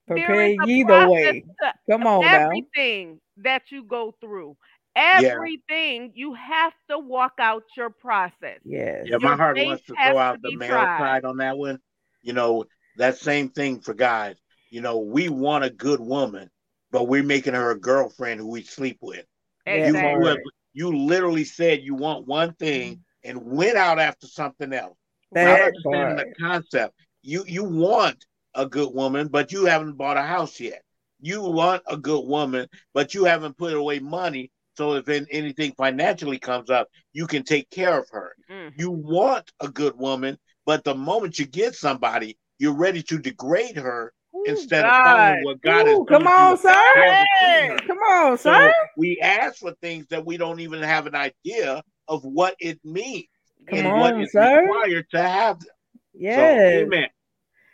Prepare 0.07 0.45
is 0.51 0.57
a 0.63 0.67
ye 0.67 0.83
the 0.83 1.09
way. 1.09 1.43
Come 1.89 2.05
on 2.05 2.21
now. 2.21 2.49
everything 2.49 3.19
that 3.37 3.63
you 3.69 3.83
go 3.83 4.13
through. 4.19 4.55
Everything 4.95 6.11
you 6.15 6.33
have 6.35 6.73
to 6.89 6.99
walk 6.99 7.33
out 7.39 7.63
your 7.77 7.89
process. 7.89 8.59
Yes. 8.63 9.07
Yeah, 9.07 9.17
my 9.17 9.35
Your 9.35 9.35
heart 9.35 9.59
wants 9.59 9.83
to 9.85 9.95
has 9.95 10.15
throw 10.15 10.17
to 10.31 10.37
out 10.37 10.41
the 10.41 10.51
be 10.51 10.57
male 10.57 10.87
tried. 10.87 10.97
side 10.97 11.25
on 11.25 11.37
that 11.37 11.57
one. 11.57 11.79
You 12.21 12.33
know, 12.33 12.65
that 12.95 13.17
same 13.17 13.49
thing 13.49 13.81
for 13.81 13.93
guys. 13.93 14.37
You 14.69 14.81
know, 14.81 14.99
we 14.99 15.29
want 15.29 15.65
a 15.65 15.69
good 15.69 15.99
woman, 15.99 16.49
but 16.91 17.07
we're 17.07 17.23
making 17.23 17.53
her 17.53 17.71
a 17.71 17.79
girlfriend 17.79 18.39
who 18.39 18.49
we 18.49 18.63
sleep 18.63 18.99
with. 19.01 19.25
You, 19.67 19.95
Exactly. 19.95 20.37
you, 20.37 20.51
you 20.73 20.97
literally 20.97 21.43
said 21.45 21.81
you 21.81 21.95
want 21.95 22.27
one 22.27 22.53
thing 22.53 22.99
and 23.23 23.43
went 23.45 23.77
out 23.77 23.99
after 23.99 24.27
something 24.27 24.73
else. 24.73 24.97
Not 25.31 25.61
That 25.61 25.61
understanding 25.61 26.15
part. 26.15 26.17
the 26.17 26.27
concept. 26.39 26.95
You 27.21 27.43
you 27.47 27.63
want 27.63 28.25
a 28.55 28.65
good 28.67 28.93
woman, 28.93 29.27
but 29.29 29.51
you 29.51 29.65
haven't 29.65 29.97
bought 29.97 30.17
a 30.17 30.21
house 30.23 30.59
yet. 30.59 30.83
You 31.21 31.41
want 31.41 31.83
a 31.87 31.97
good 31.97 32.25
woman, 32.27 32.67
but 32.93 33.13
you 33.13 33.25
haven't 33.25 33.57
put 33.57 33.73
away 33.73 33.99
money. 33.99 34.51
So 34.75 34.93
if 34.93 35.07
anything 35.07 35.73
financially 35.77 36.39
comes 36.39 36.69
up, 36.69 36.87
you 37.13 37.27
can 37.27 37.43
take 37.43 37.69
care 37.69 37.99
of 37.99 38.07
her. 38.11 38.35
Mm. 38.51 38.73
You 38.75 38.91
want 38.91 39.51
a 39.59 39.67
good 39.67 39.97
woman, 39.97 40.37
but 40.65 40.83
the 40.83 40.95
moment 40.95 41.37
you 41.39 41.45
get 41.45 41.75
somebody, 41.75 42.37
you're 42.57 42.75
ready 42.75 43.03
to 43.03 43.19
degrade 43.19 43.77
her 43.77 44.13
Ooh, 44.35 44.43
instead 44.45 44.85
of 44.85 44.91
God. 44.91 45.03
following 45.03 45.43
what 45.43 45.61
God 45.61 45.87
Ooh, 45.87 45.89
has 45.89 46.07
come 46.07 46.27
on, 46.27 46.57
sir. 46.57 46.73
Hey. 46.95 47.77
Come 47.87 47.97
on, 47.97 48.37
So 48.37 48.51
sir. 48.51 48.73
we 48.97 49.19
ask 49.21 49.57
for 49.57 49.73
things 49.81 50.07
that 50.09 50.25
we 50.25 50.37
don't 50.37 50.59
even 50.59 50.81
have 50.81 51.05
an 51.07 51.15
idea 51.15 51.83
of 52.07 52.23
what 52.23 52.55
it 52.59 52.79
means 52.83 53.27
Come 53.67 53.79
and 53.79 53.87
on, 53.87 54.21
is 54.23 54.31
sir. 54.33 54.63
required 54.63 55.05
to 55.11 55.21
have 55.21 55.59
them. 55.59 55.69
So, 55.69 56.19
Yes. 56.19 56.59
amen. 56.83 57.07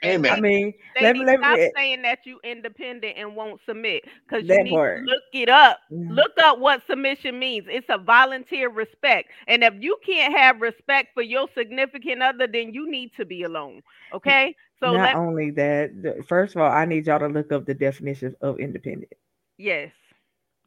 And 0.04 0.16
Amen. 0.16 0.32
I 0.32 0.38
mean, 0.40 0.74
let 1.00 1.16
Lady, 1.16 1.20
me 1.20 1.26
let 1.26 1.40
stop 1.40 1.60
me 1.60 1.72
saying 1.76 2.02
that 2.04 2.20
you 2.26 2.40
independent 2.44 3.18
and 3.18 3.36
won't 3.36 3.60
submit 3.66 4.04
because 4.28 4.48
you 4.48 4.60
need 4.60 4.80
part. 4.80 4.96
to 4.96 5.12
look 5.12 5.24
it 5.34 5.50
up. 5.50 5.80
Mm. 5.92 6.24
Look 6.24 6.32
up 6.44 6.60
what 6.60 6.82
submission 6.90 7.40
means. 7.40 7.66
It's 7.70 7.88
a 7.90 7.98
volunteer 7.98 8.70
respect. 8.70 9.30
And 9.48 9.64
if 9.64 9.74
you 9.80 9.98
can't 10.06 10.36
have 10.38 10.62
respect 10.62 11.10
for 11.14 11.22
your 11.24 11.48
significant 11.56 12.22
other, 12.22 12.48
then 12.48 12.74
you 12.74 12.90
need 12.90 13.12
to 13.18 13.26
be 13.26 13.44
alone. 13.44 13.82
Okay? 14.14 14.56
So 14.80 14.94
Not 14.94 15.02
let 15.02 15.16
only 15.16 15.52
that, 15.52 16.26
first 16.28 16.56
of 16.56 16.62
all, 16.62 16.72
I 16.72 16.86
need 16.86 17.08
y'all 17.08 17.20
to 17.20 17.28
look 17.28 17.52
up 17.52 17.66
the 17.66 17.74
definition 17.76 18.36
of 18.42 18.60
independent. 18.60 19.14
yes, 19.58 19.92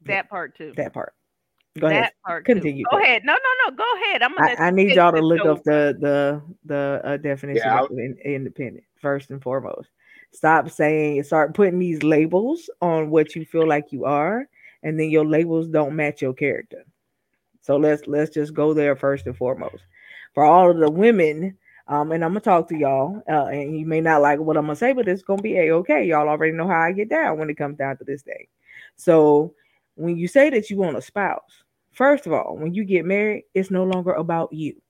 that 0.05 0.29
part 0.29 0.55
too. 0.57 0.75
That 0.75 0.93
part. 0.93 1.13
Go 1.79 1.87
ahead. 1.87 2.05
that 2.05 2.13
part 2.25 2.49
too. 2.51 2.65
Continue. 2.65 2.87
Go 2.89 2.99
ahead. 2.99 3.23
No, 3.25 3.33
no, 3.33 3.69
no. 3.69 3.75
Go 3.75 3.85
ahead. 4.03 4.21
I'm 4.23 4.33
gonna 4.33 4.47
I, 4.57 4.67
I 4.67 4.71
need 4.71 4.95
y'all 4.95 5.11
to 5.11 5.21
look 5.21 5.45
over. 5.45 5.57
up 5.57 5.63
the 5.63 5.95
the 5.99 6.41
the 6.65 7.01
uh, 7.03 7.17
definition 7.17 7.73
Yeah, 7.73 7.77
of 7.77 7.89
in, 7.91 8.17
independent 8.23 8.83
first 9.03 9.31
and 9.31 9.43
foremost. 9.43 9.91
Stop 10.33 10.71
saying, 10.71 11.23
start 11.23 11.55
putting 11.55 11.79
these 11.79 12.03
labels 12.03 12.71
on 12.81 13.11
what 13.11 13.35
you 13.35 13.45
feel 13.45 13.67
like 13.67 13.93
you 13.93 14.05
are, 14.05 14.47
and 14.83 14.99
then 14.99 15.11
your 15.11 15.25
labels 15.25 15.67
don't 15.69 15.95
match 15.95 16.23
your 16.23 16.33
character. 16.33 16.85
So 17.61 17.77
let's 17.77 18.07
let's 18.07 18.31
just 18.31 18.55
go 18.55 18.73
there 18.73 18.95
first 18.95 19.27
and 19.27 19.37
foremost. 19.37 19.83
For 20.33 20.45
all 20.45 20.71
of 20.71 20.79
the 20.79 20.91
women, 20.91 21.57
um, 21.87 22.11
and 22.13 22.25
I'm 22.25 22.31
gonna 22.31 22.41
talk 22.41 22.69
to 22.69 22.77
y'all, 22.77 23.21
uh, 23.29 23.47
and 23.47 23.79
you 23.79 23.85
may 23.85 24.01
not 24.01 24.21
like 24.23 24.39
what 24.39 24.57
I'm 24.57 24.65
gonna 24.65 24.75
say, 24.77 24.93
but 24.93 25.07
it's 25.09 25.23
gonna 25.23 25.43
be 25.43 25.57
a 25.57 25.75
okay. 25.77 26.05
Y'all 26.05 26.29
already 26.29 26.53
know 26.53 26.67
how 26.67 26.81
I 26.81 26.93
get 26.93 27.09
down 27.09 27.37
when 27.39 27.49
it 27.51 27.57
comes 27.57 27.77
down 27.77 27.97
to 27.97 28.05
this 28.05 28.23
thing. 28.23 28.47
So 28.95 29.55
when 29.95 30.17
you 30.17 30.27
say 30.27 30.49
that 30.51 30.71
you 30.71 30.77
want 30.77 30.97
a 30.97 31.01
spouse, 31.01 31.63
first 31.93 32.27
of 32.27 32.33
all, 32.33 32.57
when 32.57 32.73
you 32.73 32.85
get 32.85 33.05
married, 33.05 33.45
it's 33.53 33.71
no 33.71 33.85
longer 33.85 34.13
about 34.13 34.53
you. 34.53 34.81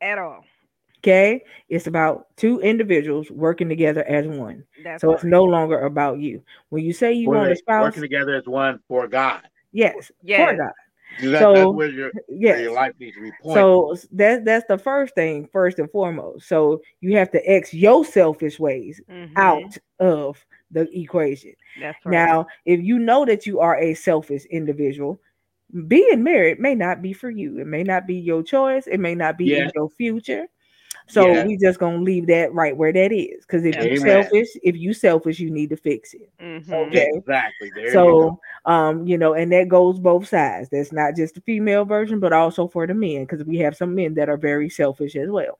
at 0.00 0.18
all. 0.18 0.44
Okay, 1.02 1.42
it's 1.68 1.88
about 1.88 2.28
two 2.36 2.60
individuals 2.60 3.28
working 3.28 3.68
together 3.68 4.04
as 4.04 4.24
one. 4.24 4.62
That's 4.84 5.00
So 5.00 5.10
it's 5.10 5.22
part. 5.22 5.30
no 5.32 5.42
longer 5.42 5.80
about 5.80 6.20
you. 6.20 6.44
When 6.68 6.84
you 6.84 6.92
say 6.92 7.12
you 7.12 7.28
Were 7.28 7.38
want 7.38 7.48
they 7.48 7.54
a 7.54 7.56
spouse, 7.56 7.82
working 7.82 8.02
together 8.02 8.36
as 8.36 8.46
one 8.46 8.78
for 8.86 9.08
God. 9.08 9.42
yes, 9.72 9.94
for 9.96 10.12
Yes. 10.22 10.58
God. 10.58 10.70
That, 11.20 11.30
that's 11.32 11.42
So, 11.42 11.72
where 11.72 11.88
your, 11.88 12.12
where 12.12 12.22
Yes. 12.28 12.60
your 12.60 12.72
life 12.72 12.92
needs 13.00 13.16
to 13.16 13.22
be 13.22 13.32
pointed. 13.42 13.52
So 13.54 13.96
that 14.12 14.44
that's 14.44 14.64
the 14.68 14.78
first 14.78 15.16
thing, 15.16 15.48
first 15.52 15.80
and 15.80 15.90
foremost. 15.90 16.46
So 16.46 16.80
you 17.00 17.16
have 17.16 17.32
to 17.32 17.50
X 17.50 17.74
your 17.74 18.04
selfish 18.04 18.60
ways 18.60 19.00
Mhm. 19.10 19.32
out 19.36 19.76
of 19.98 20.46
the 20.70 20.88
equation. 20.96 21.54
That's 21.80 21.98
right. 22.06 22.12
Now, 22.12 22.46
if 22.64 22.80
you 22.80 23.00
know 23.00 23.24
that 23.24 23.44
you 23.44 23.58
are 23.58 23.76
a 23.76 23.94
selfish 23.94 24.44
individual, 24.44 25.20
being 25.88 26.22
married 26.22 26.60
may 26.60 26.76
not 26.76 27.02
be 27.02 27.12
for 27.12 27.28
you. 27.30 27.58
It 27.58 27.66
may 27.66 27.82
not 27.82 28.06
be 28.06 28.14
your 28.14 28.44
choice. 28.44 28.86
It 28.86 28.98
may 29.00 29.16
not 29.16 29.36
be 29.36 29.52
in 29.56 29.68
your 29.74 29.90
future. 29.90 30.46
So 31.08 31.26
Yes. 31.26 31.46
we 31.46 31.56
just 31.56 31.78
gonna 31.78 31.98
leave 31.98 32.26
that 32.28 32.52
right 32.54 32.76
where 32.76 32.92
that 32.92 33.12
is. 33.12 33.44
Because 33.44 33.64
if 33.64 33.76
you 33.76 33.82
Amen. 33.82 33.98
selfish, 33.98 34.48
if 34.62 34.76
you 34.76 34.92
selfish, 34.94 35.38
you 35.40 35.50
need 35.50 35.70
to 35.70 35.76
fix 35.76 36.14
it. 36.14 36.30
Mhm. 36.40 36.72
Okay. 36.72 37.08
Exactly. 37.14 37.70
There 37.74 37.86
you. 37.86 37.92
So 37.92 38.40
um, 38.64 39.06
you 39.06 39.18
know, 39.18 39.34
and 39.34 39.52
that 39.52 39.68
goes 39.68 39.98
both 39.98 40.28
sides. 40.28 40.68
That's 40.70 40.92
not 40.92 41.16
just 41.16 41.34
the 41.34 41.40
female 41.40 41.84
version, 41.84 42.20
but 42.20 42.32
also 42.32 42.68
for 42.68 42.86
the 42.86 42.94
men, 42.94 43.24
because 43.24 43.44
we 43.44 43.58
have 43.58 43.76
some 43.76 43.94
men 43.94 44.14
that 44.14 44.28
are 44.28 44.36
very 44.36 44.68
selfish 44.68 45.16
as 45.16 45.28
well. 45.28 45.58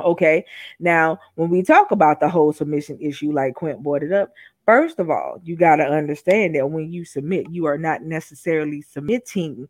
Okay. 0.00 0.44
Now, 0.80 1.18
when 1.36 1.50
we 1.50 1.62
talk 1.62 1.90
about 1.90 2.20
the 2.20 2.28
whole 2.28 2.52
submission 2.52 2.98
issue, 3.00 3.32
like 3.32 3.54
Quint 3.54 3.82
brought 3.82 4.02
it 4.02 4.12
up, 4.12 4.32
first 4.66 4.98
of 4.98 5.10
all, 5.10 5.40
you 5.44 5.56
got 5.56 5.76
to 5.76 5.84
understand 5.84 6.54
that 6.56 6.68
when 6.68 6.92
you 6.92 7.04
submit, 7.04 7.50
you 7.50 7.66
are 7.66 7.78
not 7.78 8.02
necessarily 8.02 8.82
submitting 8.82 9.68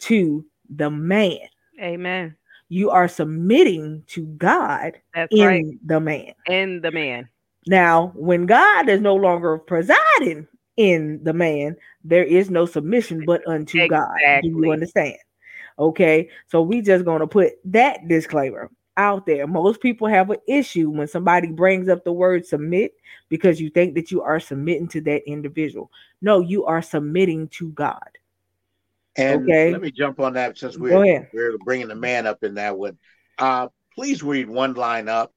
to 0.00 0.44
the 0.68 0.90
man. 0.90 1.38
Amen. 1.80 2.36
You 2.70 2.90
are 2.90 3.08
submitting 3.08 4.04
to 4.06 4.24
God 4.26 4.98
That's 5.14 5.32
in 5.32 5.46
right. 5.46 5.64
the 5.84 6.00
man. 6.00 6.32
And 6.46 6.82
the 6.82 6.92
man. 6.92 7.28
Now, 7.66 8.12
when 8.14 8.46
God 8.46 8.88
is 8.88 9.00
no 9.00 9.14
longer 9.14 9.58
presiding 9.58 10.46
in 10.76 11.20
the 11.22 11.34
man, 11.34 11.76
there 12.04 12.24
is 12.24 12.48
no 12.48 12.64
submission 12.64 13.24
but 13.26 13.46
unto 13.46 13.86
God. 13.88 14.16
Do 14.42 14.48
you 14.48 14.72
understand? 14.72 15.18
Okay, 15.78 16.28
so 16.46 16.62
we 16.62 16.80
just 16.80 17.04
gonna 17.04 17.26
put 17.26 17.54
that 17.64 18.06
disclaimer 18.08 18.70
out 18.96 19.26
there. 19.26 19.46
Most 19.46 19.80
people 19.80 20.06
have 20.06 20.30
an 20.30 20.38
issue 20.46 20.90
when 20.90 21.08
somebody 21.08 21.48
brings 21.48 21.88
up 21.88 22.04
the 22.04 22.12
word 22.12 22.46
submit 22.46 22.92
because 23.28 23.60
you 23.60 23.70
think 23.70 23.94
that 23.94 24.10
you 24.10 24.22
are 24.22 24.38
submitting 24.38 24.88
to 24.88 25.00
that 25.02 25.22
individual. 25.26 25.90
No, 26.22 26.40
you 26.40 26.64
are 26.66 26.82
submitting 26.82 27.48
to 27.48 27.70
God. 27.72 28.18
And 29.16 29.42
Okay. 29.42 29.70
let 29.72 29.80
me 29.80 29.90
jump 29.90 30.20
on 30.20 30.34
that 30.34 30.56
since 30.58 30.78
we're 30.78 30.94
we're 31.32 31.58
bringing 31.58 31.88
the 31.88 31.94
man 31.94 32.26
up 32.26 32.42
in 32.42 32.54
that 32.54 32.76
one. 32.78 32.98
Uh, 33.38 33.68
please 33.94 34.22
read 34.22 34.48
one 34.48 34.74
line 34.74 35.08
up 35.08 35.32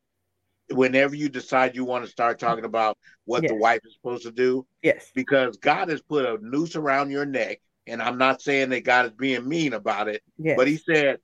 whenever 0.69 1.15
you 1.15 1.29
decide 1.29 1.75
you 1.75 1.83
want 1.85 2.05
to 2.05 2.09
start 2.11 2.39
talking 2.39 2.65
about 2.65 2.97
what 3.25 3.41
the 3.49 3.55
wife 3.55 3.81
is 3.85 3.93
supposed 3.93 4.23
to 4.23 4.31
do, 4.31 4.65
Yes. 4.81 5.11
because 5.13 5.57
God 5.57 5.89
has 5.89 6.01
put 6.01 6.25
a 6.25 6.37
noose 6.41 6.75
around 6.75 7.11
your 7.11 7.25
neck. 7.25 7.59
And 7.87 8.01
I'm 8.01 8.17
not 8.17 8.41
saying 8.41 8.69
that 8.69 8.83
God 8.85 9.05
is 9.07 9.11
being 9.11 9.47
mean 9.47 9.73
about 9.73 10.07
it, 10.07 10.21
Yes. 10.37 10.55
but 10.57 10.67
He 10.67 10.77
said 10.77 11.19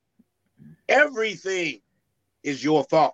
everything 0.88 1.82
is 2.44 2.64
your 2.64 2.84
fault. 2.86 3.14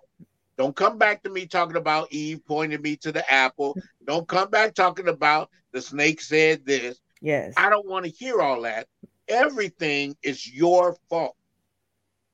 Don't 0.58 0.74
come 0.74 0.98
back 0.98 1.22
to 1.24 1.30
me 1.30 1.46
talking 1.46 1.76
about 1.76 2.08
Eve 2.12 2.40
pointing 2.46 2.80
me 2.80 2.96
to 2.96 3.12
the 3.12 3.30
apple. 3.32 3.76
Don't 4.06 4.26
come 4.26 4.48
back 4.50 4.74
talking 4.74 5.08
about 5.08 5.50
the 5.72 5.82
snake 5.82 6.20
said 6.20 6.64
this. 6.64 6.98
yes. 7.20 7.52
I 7.56 7.68
don't 7.70 7.86
want 7.86 8.04
to 8.06 8.10
hear 8.10 8.40
all 8.40 8.62
that. 8.62 8.86
Everything 9.28 10.16
is 10.22 10.46
your 10.52 10.96
fault. 11.08 11.36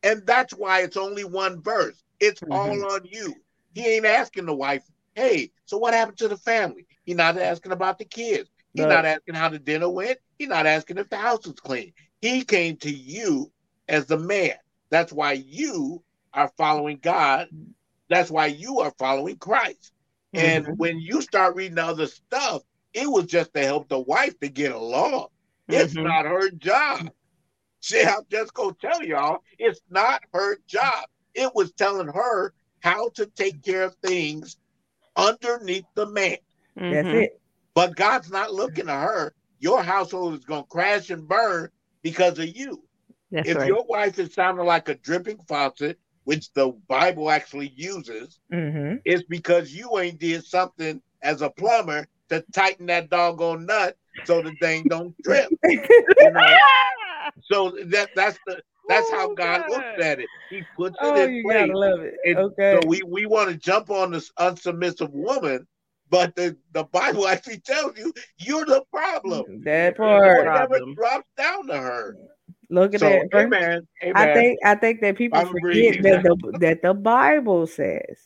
And 0.03 0.27
that's 0.27 0.53
why 0.55 0.83
it's 0.83 0.97
only 0.97 1.25
one 1.25 1.63
verse. 1.63 2.03
It's 2.21 2.43
Mhm. 2.45 2.51
all 2.51 2.93
on 2.93 3.05
you. 3.05 3.35
He 3.75 3.87
ain't 3.87 4.07
asking 4.07 4.47
the 4.47 4.55
wife, 4.55 4.83
hey, 5.15 5.51
so 5.65 5.79
what 5.79 5.95
happened 5.95 6.19
to 6.19 6.29
the 6.29 6.37
family? 6.37 6.87
He's 7.05 7.17
not 7.17 7.39
asking 7.39 7.73
about 7.73 7.99
the 7.99 8.05
kids. 8.05 8.49
He's 8.75 8.87
No. 8.87 8.89
not 8.89 9.05
asking 9.05 9.35
how 9.35 9.49
the 9.49 9.59
dinner 9.59 9.89
went. 9.89 10.19
He's 10.39 10.49
not 10.49 10.67
asking 10.67 10.99
if 10.99 11.09
the 11.09 11.17
house 11.17 11.47
was 11.47 11.55
clean. 11.57 11.93
He 12.21 12.45
came 12.45 12.77
to 12.79 12.91
you 12.91 13.51
as 13.89 14.07
the 14.07 14.19
man. 14.19 14.55
That's 14.91 15.13
why 15.13 15.33
you 15.33 16.03
are 16.33 16.51
following 16.57 16.99
God. 16.99 17.49
That's 18.09 18.31
why 18.31 18.47
you 18.47 18.81
are 18.81 18.93
following 18.99 19.37
Christ. 19.39 19.93
And 20.35 20.67
Mhm. 20.67 20.77
when 20.77 20.99
you 21.01 21.23
start 21.23 21.57
reading 21.57 21.79
other 21.79 22.07
stuff, 22.07 22.63
it 22.93 23.07
was 23.09 23.27
just 23.27 23.55
to 23.55 23.65
help 23.65 23.89
the 23.89 23.99
wife 24.01 24.39
to 24.41 24.49
get 24.49 24.73
along. 24.73 25.29
It's 25.73 25.97
Mhm. 25.97 26.05
not 26.05 26.27
her 26.27 26.51
job. 26.51 27.11
See, 27.81 28.03
I'm 28.03 28.25
just 28.31 28.55
gonna 28.55 28.75
tell 28.81 29.03
y'all, 29.05 29.41
it's 29.59 29.81
not 29.91 30.23
her 30.33 30.59
job. 30.67 31.07
It 31.35 31.55
was 31.55 31.73
telling 31.73 32.09
her 32.09 32.55
how 32.81 33.11
to 33.11 33.27
take 33.27 33.63
care 33.63 33.85
of 33.85 33.97
things 33.97 34.57
underneath 35.17 35.87
the 35.95 36.07
man. 36.07 36.39
That's 36.89 37.13
Mhm. 37.13 37.13
it. 37.13 37.41
But 37.75 37.97
God's 37.97 38.31
not 38.31 38.53
looking 38.53 38.89
at 38.89 39.03
her. 39.05 39.35
Your 39.59 39.83
household 39.83 40.35
is 40.35 40.45
gonna 40.45 40.65
crash 40.65 41.11
and 41.11 41.29
burn 41.29 41.71
because 42.03 42.39
of 42.39 42.49
you. 42.49 42.83
That's 43.31 43.55
if 43.55 43.55
right. 43.55 43.65
your 43.65 43.85
wife 43.87 44.19
is 44.19 44.35
sounding 44.35 44.67
like 44.67 44.89
a 44.89 44.95
dripping 44.95 45.39
faucet, 45.49 45.99
which 46.25 46.53
the 46.53 46.71
Bible 46.89 47.31
actually 47.31 47.69
uses, 47.69 48.41
hmm 48.51 48.97
it's 49.05 49.25
because 49.25 49.73
you 49.75 49.99
ain't 49.99 50.19
did 50.21 50.45
something 50.45 51.03
as 51.23 51.43
a 51.43 51.51
plumber 51.51 52.07
to 52.29 52.45
tighten 52.53 52.87
that 52.87 53.11
doggone 53.11 53.67
nut 53.67 53.97
so 54.25 54.43
the 54.43 54.53
thing 54.53 54.85
don't 54.85 55.15
drip. 55.23 55.49
You 55.65 56.31
know? 56.31 56.45
So 57.51 57.71
that 57.87 58.11
that's 58.15 58.39
the 58.47 58.63
that's 58.89 59.11
how 59.11 59.29
Oh, 59.31 59.35
God 59.35 59.61
God. 59.63 59.71
looks 59.71 60.05
at 60.05 60.21
it. 60.21 60.31
He 60.49 60.63
puts 60.77 60.97
it 61.01 61.03
oh, 61.03 61.25
in 61.25 61.35
you 61.35 61.43
place. 61.45 61.57
gotta 61.61 61.79
love 61.79 62.01
it. 62.01 62.15
And 62.25 62.39
okay. 62.39 62.79
So 62.81 62.87
we 62.87 63.03
we 63.03 63.27
want 63.27 63.51
to 63.51 63.57
jump 63.57 63.91
on 63.91 64.11
this 64.13 64.31
unsubmissive 64.39 65.11
woman, 65.11 65.67
but 66.11 66.37
the, 66.37 66.57
the 66.73 66.85
Bible 66.85 67.27
actually 67.29 67.61
tells 67.61 67.97
you 67.99 68.13
you're 68.39 68.65
the 68.67 68.85
problem. 68.93 69.45
Mm, 69.49 69.65
that 69.65 69.95
It 69.95 69.97
part. 69.97 70.45
never 70.45 70.69
Problem. 70.69 70.95
drops 70.95 71.29
down 71.37 71.67
to 71.69 71.79
her. 71.79 72.17
Look 72.71 72.95
at 72.95 73.01
So 73.01 73.09
that. 73.09 73.29
amen. 73.35 73.87
Amen. 74.03 74.17
I 74.17 74.35
think 74.35 74.59
I 74.65 74.75
think 74.75 75.01
that 75.01 75.17
people 75.17 75.39
Bible 75.39 75.53
forget 75.53 76.03
that 76.03 76.23
the 76.23 76.59
that 76.61 76.83
the 76.83 76.95
Bible 76.95 77.67
says, 77.67 78.19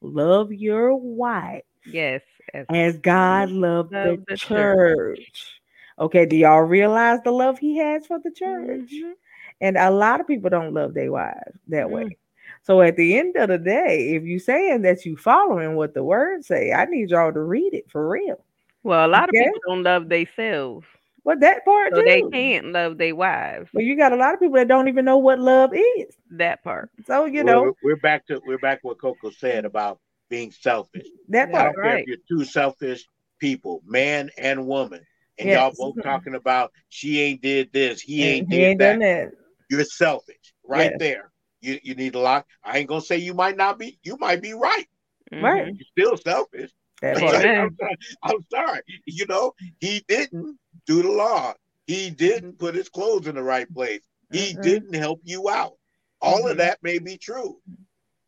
"Love 0.00 0.52
your 0.52 0.94
wife 0.96 1.62
Yes. 1.86 2.22
As- 2.52 2.66
as 2.70 2.98
God 2.98 3.50
loved 3.50 3.90
the, 3.90 4.22
the 4.28 4.36
church. 4.36 5.18
church. 5.18 5.60
Okay, 5.98 6.26
do 6.26 6.36
y'all 6.36 6.62
realize 6.62 7.20
the 7.22 7.30
love 7.30 7.58
He 7.58 7.78
has 7.78 8.06
for 8.06 8.18
the 8.18 8.30
church? 8.30 8.90
Mhm. 8.92 9.12
And 9.60 9.76
a 9.76 9.90
lot 9.90 10.20
of 10.20 10.26
people 10.26 10.50
don't 10.50 10.74
love 10.74 10.94
their 10.94 11.12
wives 11.12 11.58
that 11.68 11.90
way. 11.90 12.04
Mm. 12.04 12.16
So 12.62 12.80
at 12.82 12.96
the 12.96 13.16
end 13.18 13.36
of 13.36 13.48
the 13.48 13.58
day, 13.58 14.14
if 14.14 14.24
you 14.24 14.38
saying 14.38 14.82
that 14.82 15.06
you 15.06 15.16
following 15.16 15.76
what 15.76 15.94
the 15.94 16.02
word 16.02 16.44
say, 16.44 16.72
I 16.72 16.84
need 16.86 17.10
y'all 17.10 17.32
to 17.32 17.40
read 17.40 17.74
it 17.74 17.90
for 17.90 18.08
real. 18.08 18.42
Well, 18.82 19.06
a 19.06 19.08
lot 19.08 19.28
of 19.28 19.30
people 19.30 19.60
don't 19.66 19.82
love 19.82 20.08
themselves, 20.08 20.86
Well, 21.24 21.38
that 21.38 21.64
part 21.64 21.94
so 21.94 22.00
too. 22.00 22.04
they 22.04 22.22
can't 22.30 22.66
love 22.72 22.98
their 22.98 23.14
wives. 23.14 23.70
But 23.72 23.84
you 23.84 23.96
got 23.96 24.12
a 24.12 24.16
lot 24.16 24.34
of 24.34 24.40
people 24.40 24.56
that 24.56 24.68
don't 24.68 24.88
even 24.88 25.04
know 25.04 25.18
what 25.18 25.38
love 25.38 25.72
is. 25.74 26.16
That 26.30 26.62
part. 26.64 26.90
So 27.06 27.24
you 27.26 27.44
Well, 27.44 27.54
know 27.54 27.62
we're, 27.62 27.94
we're 27.94 27.96
back 28.00 28.26
to 28.26 28.40
we're 28.46 28.58
back 28.58 28.80
to 28.82 28.88
what 28.88 28.98
Cocoa 28.98 29.30
said 29.30 29.64
about 29.64 30.00
being 30.28 30.50
selfish. 30.52 31.06
that 31.28 31.54
I 31.54 31.64
don't 31.64 31.74
care 31.74 31.82
Right. 31.82 32.00
if 32.02 32.06
you're 32.06 32.16
two 32.28 32.44
selfish 32.44 33.06
people, 33.38 33.82
man 33.86 34.30
and 34.38 34.66
woman, 34.66 35.04
and 35.38 35.48
Yes. 35.48 35.56
y'all 35.56 35.72
both 35.76 35.96
mm-hmm. 35.96 36.08
talking 36.08 36.34
about 36.34 36.72
she 36.88 37.20
ain't 37.20 37.42
did 37.42 37.72
this, 37.72 38.00
he 38.00 38.24
ain't 38.24 38.48
he 38.50 38.58
did 38.58 38.64
ain't 38.64 38.78
that. 38.80 39.32
You're 39.70 39.84
selfish, 39.84 40.54
right 40.64 40.90
Yes. 40.92 40.98
there. 40.98 41.32
You 41.60 41.80
you 41.82 41.94
need 41.94 42.14
a 42.14 42.20
lot. 42.20 42.46
I 42.62 42.78
ain't 42.78 42.88
gonna 42.88 43.00
say 43.00 43.18
you 43.18 43.34
might 43.34 43.56
not 43.56 43.78
be. 43.78 43.98
You 44.02 44.16
might 44.18 44.42
be 44.42 44.52
right. 44.52 44.86
Right. 45.32 45.74
You're 45.74 45.86
still 45.92 46.16
selfish. 46.16 46.70
That 47.00 47.16
Amen. 47.22 47.58
I'm, 47.60 47.76
sorry, 47.76 47.96
I'm 48.22 48.42
sorry. 48.50 48.80
You 49.06 49.26
know, 49.26 49.52
he 49.80 50.04
didn't 50.06 50.58
do 50.86 51.02
the 51.02 51.10
law. 51.10 51.54
He 51.86 52.10
didn't 52.10 52.58
put 52.58 52.74
his 52.74 52.88
clothes 52.88 53.26
in 53.26 53.34
the 53.34 53.42
right 53.42 53.72
place. 53.72 54.00
He 54.30 54.54
Mm-mm. 54.54 54.62
didn't 54.62 54.94
help 54.94 55.20
you 55.24 55.48
out. 55.50 55.74
All 56.20 56.48
of 56.48 56.56
that 56.58 56.78
may 56.82 56.98
be 56.98 57.18
true, 57.18 57.58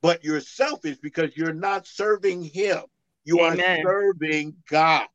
but 0.02 0.24
you're 0.24 0.40
selfish 0.40 0.98
because 1.02 1.36
you're 1.36 1.52
not 1.52 1.86
serving 1.86 2.42
him. 2.42 2.80
You 3.24 3.40
Amen. 3.40 3.84
are 3.84 3.92
serving 3.92 4.56
God. 4.68 5.06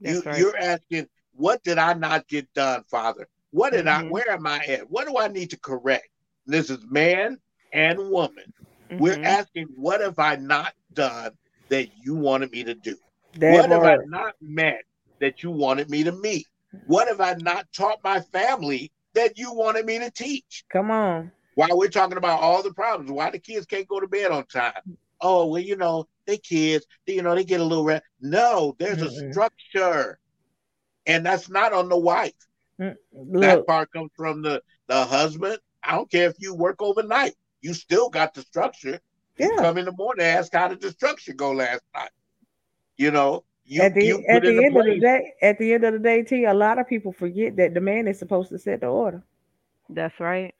That's 0.00 0.24
you, 0.24 0.30
right. 0.30 0.38
You're 0.38 0.56
asking, 0.56 1.08
what 1.32 1.62
did 1.62 1.78
I 1.78 1.94
not 1.94 2.26
get 2.28 2.52
done, 2.54 2.84
Father? 2.90 3.28
What 3.50 3.72
did 3.72 3.86
I? 3.86 4.02
Mhm. 4.02 4.10
Where 4.10 4.30
am 4.30 4.46
I 4.46 4.58
at? 4.66 4.90
What 4.90 5.06
do 5.06 5.18
I 5.18 5.28
need 5.28 5.50
to 5.50 5.60
correct? 5.60 6.08
This 6.46 6.70
is 6.70 6.78
man 6.88 7.38
and 7.72 7.98
woman. 8.10 8.44
We're 8.90 9.16
Mhm. 9.16 9.24
asking, 9.24 9.68
what 9.76 10.00
have 10.00 10.18
I 10.18 10.36
not 10.36 10.74
done 10.92 11.32
that 11.68 11.88
you 12.02 12.14
wanted 12.14 12.50
me 12.50 12.64
to 12.64 12.74
do? 12.74 12.96
That 13.34 13.52
what 13.52 13.70
have 13.70 13.84
I 13.84 13.96
not 14.06 14.34
met 14.40 14.82
that 15.20 15.42
you 15.42 15.50
wanted 15.50 15.90
me 15.90 16.04
to 16.04 16.12
meet? 16.12 16.46
What 16.86 17.08
have 17.08 17.20
I 17.20 17.34
not 17.34 17.66
taught 17.72 18.02
my 18.02 18.20
family 18.20 18.92
that 19.14 19.38
you 19.38 19.52
wanted 19.52 19.86
me 19.86 19.98
to 19.98 20.10
teach? 20.10 20.64
Come 20.70 20.90
on. 20.90 21.32
While 21.58 21.76
we're 21.76 21.88
talking 21.88 22.18
about 22.18 22.40
all 22.40 22.62
the 22.62 22.72
problems, 22.72 23.10
why 23.10 23.30
the 23.30 23.40
kids 23.40 23.66
can't 23.66 23.88
go 23.88 23.98
to 23.98 24.06
bed 24.06 24.30
on 24.30 24.46
time? 24.46 24.74
Oh, 25.20 25.46
well, 25.46 25.60
you 25.60 25.74
know, 25.74 26.06
they 26.24 26.38
kids, 26.38 26.86
they, 27.04 27.14
you 27.14 27.22
know, 27.22 27.34
they 27.34 27.42
get 27.42 27.60
a 27.60 27.64
little 27.64 27.84
rest. 27.84 28.04
No, 28.20 28.76
there's 28.78 29.02
a 29.02 29.06
Mm-mm. 29.06 29.32
structure. 29.32 30.20
And 31.04 31.26
that's 31.26 31.48
not 31.50 31.72
on 31.72 31.88
the 31.88 31.98
wife. 31.98 32.32
Mm, 32.80 32.94
That 33.40 33.66
part 33.66 33.90
comes 33.90 34.12
from 34.16 34.42
the, 34.42 34.62
the 34.86 35.04
husband. 35.04 35.58
I 35.82 35.96
don't 35.96 36.08
care 36.08 36.28
if 36.30 36.36
you 36.38 36.54
work 36.54 36.76
overnight. 36.80 37.34
You 37.60 37.74
still 37.74 38.08
got 38.08 38.34
the 38.34 38.42
structure. 38.42 39.00
You 39.36 39.50
yeah. 39.50 39.56
come 39.56 39.78
in 39.78 39.86
the 39.86 39.92
morning 39.92 40.26
ask 40.26 40.52
how 40.52 40.68
did 40.68 40.80
the 40.80 40.92
structure 40.92 41.32
go 41.32 41.50
last 41.50 41.82
night? 41.92 42.10
You 42.96 43.10
know, 43.10 43.44
you, 43.64 43.82
at 43.82 43.94
the 43.94 44.06
you 44.06 44.24
at 44.28 44.42
put 44.42 44.44
in 44.44 44.56
the 44.56 44.62
the 44.62 44.64
end 44.64 44.76
of 44.76 44.86
the 44.86 45.00
day, 45.00 45.34
at 45.42 45.58
the 45.58 45.72
end 45.72 45.84
of 45.84 45.92
the 45.94 45.98
day, 45.98 46.22
T, 46.22 46.44
a 46.44 46.54
lot 46.54 46.78
of 46.78 46.88
people 46.88 47.12
forget 47.12 47.56
that 47.56 47.74
the 47.74 47.80
man 47.80 48.06
is 48.08 48.18
supposed 48.18 48.50
to 48.50 48.58
set 48.58 48.80
the 48.80 48.86
order. 48.86 49.22
That's 49.88 50.18
right. 50.20 50.54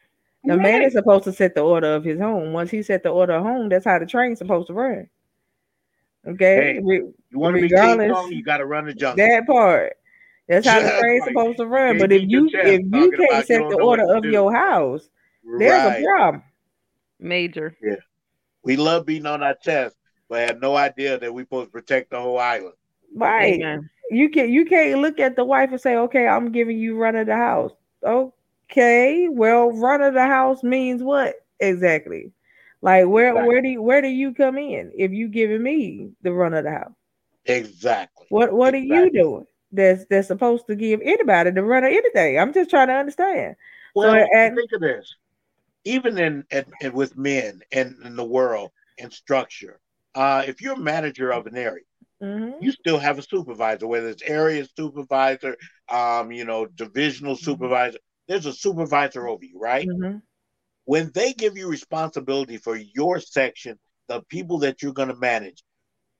The 0.48 0.56
man 0.56 0.82
is 0.82 0.92
supposed 0.94 1.24
to 1.24 1.32
set 1.32 1.54
the 1.54 1.60
order 1.60 1.94
of 1.94 2.04
his 2.04 2.18
home. 2.18 2.52
Once 2.52 2.70
he 2.70 2.82
set 2.82 3.02
the 3.02 3.10
order 3.10 3.34
of 3.34 3.42
home, 3.44 3.68
that's 3.68 3.84
how 3.84 3.98
the 3.98 4.06
train's 4.06 4.38
supposed 4.38 4.68
to 4.68 4.74
run. 4.74 5.08
Okay, 6.26 6.74
Hey, 6.74 6.80
Re- 6.82 6.96
You 7.30 7.38
want 7.38 7.56
to 7.56 7.62
be 7.62 7.68
King 7.68 7.76
regardless- 7.78 8.12
Kong, 8.12 8.32
you 8.32 8.42
got 8.42 8.58
to 8.58 8.66
run 8.66 8.86
the 8.86 8.94
jungle. 8.94 9.24
that 9.26 9.46
part. 9.46 9.94
That's 10.48 10.66
how 10.66 10.80
the 10.80 10.98
train's 11.00 11.20
like 11.22 11.28
supposed 11.30 11.58
to 11.58 11.66
run. 11.66 11.88
can't 11.88 11.98
But 12.00 12.12
if 12.12 12.22
you 12.28 12.46
if 12.52 12.80
you 12.82 13.10
can't 13.10 13.14
about 13.14 13.36
you 13.40 13.42
set 13.44 13.68
the 13.68 13.78
order 13.82 14.04
of 14.16 14.22
do. 14.22 14.30
your 14.30 14.52
house, 14.54 15.08
there's 15.58 15.70
right. 15.84 16.00
a 16.00 16.04
problem. 16.04 16.42
Major. 17.20 17.76
Yeah. 17.82 17.96
We 18.62 18.76
love 18.76 19.06
beating 19.06 19.26
on 19.26 19.42
our 19.42 19.54
chest, 19.54 19.96
but 20.28 20.40
had 20.48 20.60
no 20.60 20.76
idea 20.76 21.18
that 21.18 21.32
we're 21.32 21.44
supposed 21.44 21.66
to 21.68 21.72
protect 21.72 22.10
the 22.10 22.20
whole 22.20 22.38
island. 22.38 22.74
Right. 23.14 23.54
Amen. 23.60 23.90
You 24.10 24.30
can 24.30 24.50
you 24.50 24.64
can't 24.64 25.00
look 25.00 25.20
at 25.20 25.36
the 25.36 25.44
wife 25.44 25.70
and 25.70 25.80
say, 25.80 25.96
okay, 25.96 26.26
I'm 26.26 26.50
giving 26.52 26.78
you 26.78 26.96
run 26.96 27.16
of 27.16 27.26
the 27.26 27.36
house. 27.36 27.72
Oh, 28.02 28.32
Okay, 28.70 29.28
well, 29.28 29.70
run 29.72 30.02
of 30.02 30.14
the 30.14 30.26
house 30.26 30.62
means 30.62 31.02
what 31.02 31.36
exactly? 31.58 32.32
Like 32.82 33.06
where 33.06 33.30
Exactly. 33.30 33.48
where 33.48 33.62
do 33.62 33.68
you, 33.68 33.82
where 33.82 34.02
do 34.02 34.08
you 34.08 34.34
come 34.34 34.56
in 34.58 34.92
if 34.96 35.10
you 35.10 35.28
giving 35.28 35.62
me 35.62 36.10
the 36.22 36.32
run 36.32 36.54
of 36.54 36.64
the 36.64 36.70
house? 36.70 36.92
Exactly. 37.46 38.26
What 38.28 38.52
what 38.52 38.74
are 38.74 38.78
you 38.78 39.10
doing? 39.10 39.46
That's 39.72 40.04
that's 40.10 40.28
supposed 40.28 40.66
to 40.68 40.76
give 40.76 41.00
anybody 41.02 41.50
the 41.50 41.64
run 41.64 41.84
of 41.84 41.90
anything. 41.92 42.38
I'm 42.38 42.52
just 42.52 42.70
trying 42.70 42.88
to 42.88 42.94
understand. 42.94 43.56
Well, 43.94 44.14
and- 44.32 44.56
think 44.56 44.72
of 44.72 44.80
this. 44.80 45.14
Even 45.84 46.18
in, 46.18 46.44
in, 46.50 46.64
in 46.82 46.92
with 46.92 47.16
men 47.16 47.60
and 47.72 47.94
in 48.04 48.14
the 48.16 48.24
world 48.24 48.70
and 48.98 49.10
structure, 49.12 49.80
uh, 50.14 50.44
if 50.46 50.60
you're 50.60 50.74
a 50.74 50.78
manager 50.78 51.30
of 51.32 51.46
an 51.46 51.56
area, 51.56 51.84
Mhm. 52.22 52.60
you 52.60 52.72
still 52.72 52.98
have 52.98 53.18
a 53.18 53.22
supervisor, 53.22 53.86
whether 53.86 54.08
it's 54.08 54.22
area 54.22 54.66
supervisor, 54.76 55.56
um, 55.88 56.30
you 56.30 56.44
know, 56.44 56.66
divisional 56.66 57.34
Mm-hmm. 57.34 57.44
supervisor. 57.44 57.98
There's 58.28 58.46
a 58.46 58.52
supervisor 58.52 59.26
over 59.26 59.44
you, 59.44 59.58
right? 59.58 59.88
Mhm. 59.88 60.22
When 60.84 61.10
they 61.12 61.32
give 61.32 61.56
you 61.56 61.68
responsibility 61.68 62.58
for 62.58 62.76
your 62.76 63.20
section, 63.20 63.78
the 64.06 64.22
people 64.28 64.58
that 64.58 64.82
you're 64.82 64.92
going 64.92 65.08
to 65.08 65.16
manage, 65.16 65.62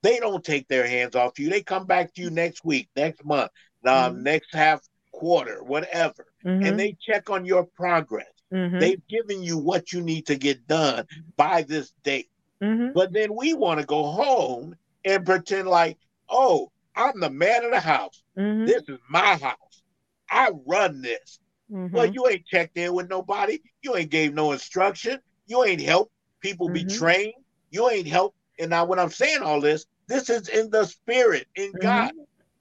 they 0.03 0.19
don't 0.19 0.45
take 0.45 0.69
their 0.69 0.87
hands 0.87 1.15
off 1.15 1.39
you. 1.39 1.49
They 1.49 1.63
come 1.63 1.87
back 1.87 2.13
to 2.15 2.23
you 2.23 2.31
next 2.31 2.65
week, 2.65 2.89
next 2.97 3.25
month, 3.25 3.51
um, 3.87 4.17
Mhm. 4.17 4.23
next 4.23 4.55
half 4.55 4.81
quarter, 5.13 5.63
whatever, 5.63 6.27
Mhm. 6.45 6.67
and 6.67 6.79
they 6.79 6.97
check 7.01 7.31
on 7.31 7.45
your 7.45 7.65
progress. 7.65 8.31
Mhm. 8.53 8.81
They've 8.81 9.07
given 9.09 9.43
you 9.43 9.59
what 9.59 9.93
you 9.93 10.01
need 10.01 10.27
to 10.27 10.37
get 10.37 10.67
done 10.67 11.07
by 11.37 11.63
this 11.63 11.93
date. 12.03 12.31
Mhm. 12.63 12.95
But 12.95 13.13
then 13.13 13.35
we 13.35 13.55
want 13.55 13.81
to 13.81 13.87
go 13.87 14.05
home 14.05 14.77
and 15.05 15.27
pretend 15.27 15.69
like, 15.69 15.99
oh, 16.29 16.71
I'm 16.95 17.21
the 17.21 17.31
man 17.31 17.65
of 17.65 17.71
the 17.71 17.81
house. 17.81 18.23
Mhm. 18.37 18.67
This 18.67 18.83
is 18.89 18.99
my 19.09 19.37
house. 19.37 19.83
I 20.31 20.51
run 20.67 21.01
this. 21.01 21.39
Mhm. 21.71 21.93
Well, 21.93 22.07
you 22.07 22.27
ain't 22.29 22.47
checked 22.47 22.77
in 22.77 22.93
with 22.95 23.09
nobody. 23.09 23.61
You 23.83 23.97
ain't 23.97 24.11
gave 24.11 24.35
no 24.35 24.53
instruction. 24.53 25.21
You 25.47 25.65
ain't 25.65 25.81
helped 25.81 26.13
people 26.41 26.69
be 26.69 26.85
Mhm. 26.85 26.97
trained. 26.97 27.35
You 27.71 27.89
ain't 27.91 28.07
helped. 28.07 28.37
And 28.59 28.71
now, 28.71 28.85
when 28.85 28.99
I'm 28.99 29.11
saying 29.11 29.43
all 29.43 29.61
this, 29.61 29.87
this 30.07 30.31
is 30.31 30.49
in 30.49 30.71
the 30.71 30.85
spirit, 30.85 31.47
in 31.55 31.73
Mhm. 31.75 31.81
God. 31.83 32.13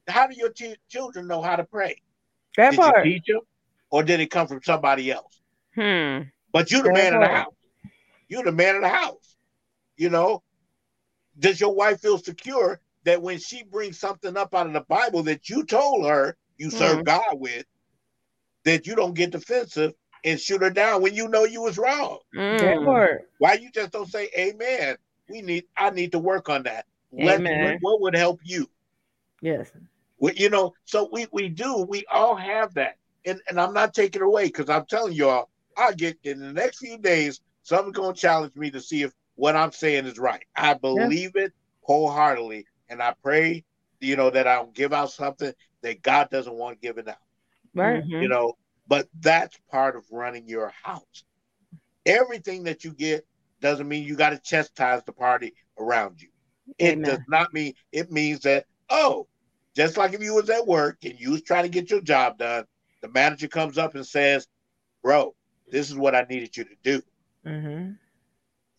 How 0.08 0.26
do 0.26 0.34
your 0.36 0.50
ch- 0.52 0.78
children 0.88 1.26
know 1.26 1.42
how 1.42 1.56
to 1.56 1.64
pray? 1.64 2.00
That 2.56 2.70
Did 2.70 2.80
part. 2.80 3.04
you 3.06 3.14
teach 3.14 3.26
them, 3.26 3.40
or 3.90 4.02
did 4.02 4.20
it 4.20 4.30
come 4.30 4.46
from 4.46 4.62
somebody 4.62 5.10
else? 5.10 5.40
Hmm. 5.74 6.28
But 6.52 6.70
you're 6.70 6.82
the 6.82 6.88
That 6.88 6.94
man 6.94 7.14
of 7.14 7.20
the 7.20 7.28
house. 7.28 7.54
You're 8.28 8.44
the 8.44 8.52
man 8.52 8.76
of 8.76 8.82
the 8.82 8.88
house. 8.88 9.36
You 9.96 10.10
know, 10.10 10.42
does 11.38 11.60
your 11.60 11.74
wife 11.74 12.00
feel 12.00 12.18
secure 12.18 12.80
that 13.04 13.22
when 13.22 13.38
she 13.38 13.64
brings 13.64 13.98
something 13.98 14.36
up 14.36 14.54
out 14.54 14.66
of 14.66 14.72
the 14.72 14.80
Bible 14.82 15.22
that 15.24 15.48
you 15.48 15.64
told 15.64 16.06
her 16.06 16.36
you 16.56 16.70
serve 16.70 17.00
Mhm. 17.00 17.04
God 17.04 17.40
with, 17.40 17.64
that 18.64 18.86
you 18.86 18.94
don't 18.94 19.14
get 19.14 19.30
defensive 19.30 19.92
and 20.24 20.40
shoot 20.40 20.62
her 20.62 20.70
down 20.70 21.02
when 21.02 21.14
you 21.14 21.28
know 21.28 21.44
you 21.44 21.62
was 21.62 21.78
wrong? 21.78 22.18
Mm. 22.34 23.18
Why 23.38 23.54
you 23.54 23.70
just 23.72 23.92
don't 23.92 24.10
say, 24.10 24.28
"Amen"? 24.36 24.96
We 25.28 25.42
need. 25.42 25.64
I 25.76 25.90
need 25.90 26.12
to 26.12 26.18
work 26.18 26.48
on 26.48 26.64
that. 26.64 26.86
Let 27.12 27.40
Amen. 27.40 27.62
what, 27.62 27.76
what 27.80 28.00
would 28.02 28.16
help 28.16 28.40
you? 28.44 28.68
Yes. 29.40 29.70
Well, 30.18 30.34
you 30.34 30.50
know, 30.50 30.74
so 30.84 31.08
we 31.12 31.26
we 31.32 31.48
do. 31.48 31.86
We 31.88 32.04
all 32.10 32.34
have 32.34 32.74
that, 32.74 32.96
and 33.24 33.40
and 33.48 33.60
I'm 33.60 33.72
not 33.72 33.94
taking 33.94 34.22
it 34.22 34.24
away 34.24 34.46
because 34.46 34.68
I'm 34.68 34.86
telling 34.86 35.12
y'all, 35.12 35.48
I 35.76 35.92
get 35.92 36.18
in 36.24 36.40
the 36.40 36.52
next 36.52 36.78
few 36.78 36.98
days, 36.98 37.40
someone's 37.62 37.96
gonna 37.96 38.14
challenge 38.14 38.56
me 38.56 38.70
to 38.72 38.80
see 38.80 39.02
if 39.02 39.12
what 39.36 39.54
I'm 39.54 39.72
saying 39.72 40.06
is 40.06 40.18
right. 40.18 40.42
I 40.56 40.74
believe 40.74 41.36
it 41.36 41.52
wholeheartedly, 41.82 42.66
and 42.88 43.00
I 43.00 43.14
pray, 43.22 43.64
you 44.00 44.16
know, 44.16 44.30
that 44.30 44.48
I 44.48 44.56
don't 44.56 44.74
give 44.74 44.92
out 44.92 45.12
something 45.12 45.52
that 45.82 46.02
God 46.02 46.28
doesn't 46.30 46.54
want 46.54 46.80
given 46.80 47.08
out. 47.08 47.16
Right. 47.78 48.04
Mhm. 48.04 48.22
You 48.22 48.28
know, 48.28 48.54
but 48.86 49.08
that's 49.20 49.58
part 49.70 49.96
of 49.96 50.04
running 50.10 50.48
your 50.48 50.72
house. 50.82 51.24
Everything 52.06 52.64
that 52.64 52.84
you 52.84 52.92
get 52.92 53.26
doesn't 53.60 53.88
mean 53.88 54.04
you 54.04 54.16
got 54.16 54.30
to 54.30 54.38
chastise 54.38 55.02
the 55.04 55.12
party 55.12 55.54
around 55.78 56.20
you. 56.20 56.28
It 56.78 57.02
Amen. 57.02 57.04
does 57.04 57.20
not 57.28 57.52
mean 57.52 57.74
it 57.92 58.10
means 58.10 58.40
that 58.40 58.66
oh, 58.90 59.28
just 59.76 59.96
like 59.96 60.12
if 60.14 60.22
you 60.22 60.34
was 60.34 60.48
at 60.50 60.66
work 60.66 60.98
and 61.04 61.18
you 61.18 61.32
was 61.32 61.42
trying 61.42 61.64
to 61.64 61.68
get 61.68 61.90
your 61.90 62.00
job 62.00 62.38
done, 62.38 62.64
the 63.02 63.08
manager 63.08 63.48
comes 63.48 63.78
up 63.78 63.94
and 63.94 64.06
says, 64.06 64.46
"Bro, 65.02 65.34
this 65.68 65.90
is 65.90 65.96
what 65.96 66.14
I 66.14 66.22
needed 66.28 66.56
you 66.56 66.64
to 66.64 66.76
do." 66.82 67.02
Mhm. 67.44 67.98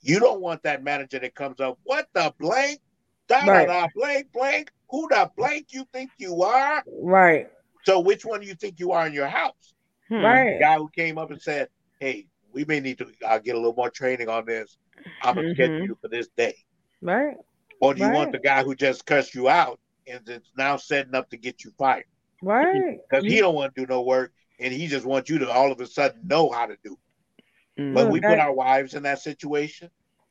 You 0.01 0.19
don't 0.19 0.41
want 0.41 0.63
that 0.63 0.83
manager 0.83 1.19
that 1.19 1.35
comes 1.35 1.59
up, 1.59 1.79
"What 1.83 2.07
the 2.13 2.33
blank? 2.39 2.81
Da 3.27 3.49
da 3.49 3.51
Right. 3.51 3.65
da 3.65 3.87
blank 3.93 4.31
blank. 4.33 4.71
Who 4.89 5.07
the 5.09 5.31
blank 5.35 5.73
you 5.73 5.85
think 5.93 6.11
you 6.17 6.43
are?" 6.43 6.85
Right. 7.01 7.49
So 7.89 7.99
which 7.99 8.23
one 8.23 8.39
do 8.39 8.45
you 8.45 8.53
think 8.53 8.79
you 8.79 8.91
are 8.91 9.07
in 9.07 9.13
your 9.13 9.27
house? 9.27 9.73
Hmm. 10.09 10.17
The 10.17 10.23
Right. 10.23 10.59
guy 10.59 10.75
who 10.77 10.89
came 10.89 11.17
up 11.17 11.31
and 11.31 11.41
said, 11.41 11.69
"Hey, 11.99 12.27
we 12.51 12.63
may 12.63 12.79
need 12.79 12.99
to 12.99 13.11
uh, 13.25 13.39
get 13.39 13.55
a 13.55 13.57
little 13.57 13.73
more 13.73 13.89
training 13.89 14.29
on 14.29 14.45
this. 14.45 14.77
I'm 15.23 15.35
gonna 15.35 15.47
Mhm. 15.47 15.55
schedule 15.55 15.85
you 15.87 15.97
for 15.99 16.07
this 16.07 16.27
day." 16.37 16.55
Right. 17.01 17.35
Or 17.81 17.95
do 17.95 18.01
you 18.01 18.11
want 18.11 18.31
the 18.31 18.37
guy 18.37 18.61
who 18.61 18.75
just 18.75 19.07
cussed 19.07 19.33
you 19.33 19.49
out 19.49 19.79
and 20.05 20.27
is 20.29 20.51
now 20.55 20.77
setting 20.77 21.15
up 21.15 21.31
to 21.31 21.37
get 21.37 21.63
you 21.63 21.71
fired 21.79 22.05
Right. 22.43 22.99
because 23.09 23.25
he 23.25 23.39
don't 23.39 23.55
want 23.55 23.73
to 23.73 23.81
do 23.81 23.87
no 23.87 24.03
work 24.03 24.33
and 24.59 24.71
he 24.71 24.85
just 24.85 25.05
wants 25.07 25.27
you 25.31 25.39
to 25.39 25.49
all 25.49 25.71
of 25.71 25.81
a 25.81 25.87
sudden 25.87 26.27
know 26.27 26.51
how 26.51 26.67
to 26.67 26.77
do. 26.83 26.95
it. 27.77 27.81
Mm. 27.81 27.93
But 27.95 28.03
Look, 28.03 28.13
we 28.13 28.21
put 28.21 28.37
our 28.37 28.53
wives 28.53 28.93
in 28.93 29.01
that 29.03 29.17
situation, 29.17 29.89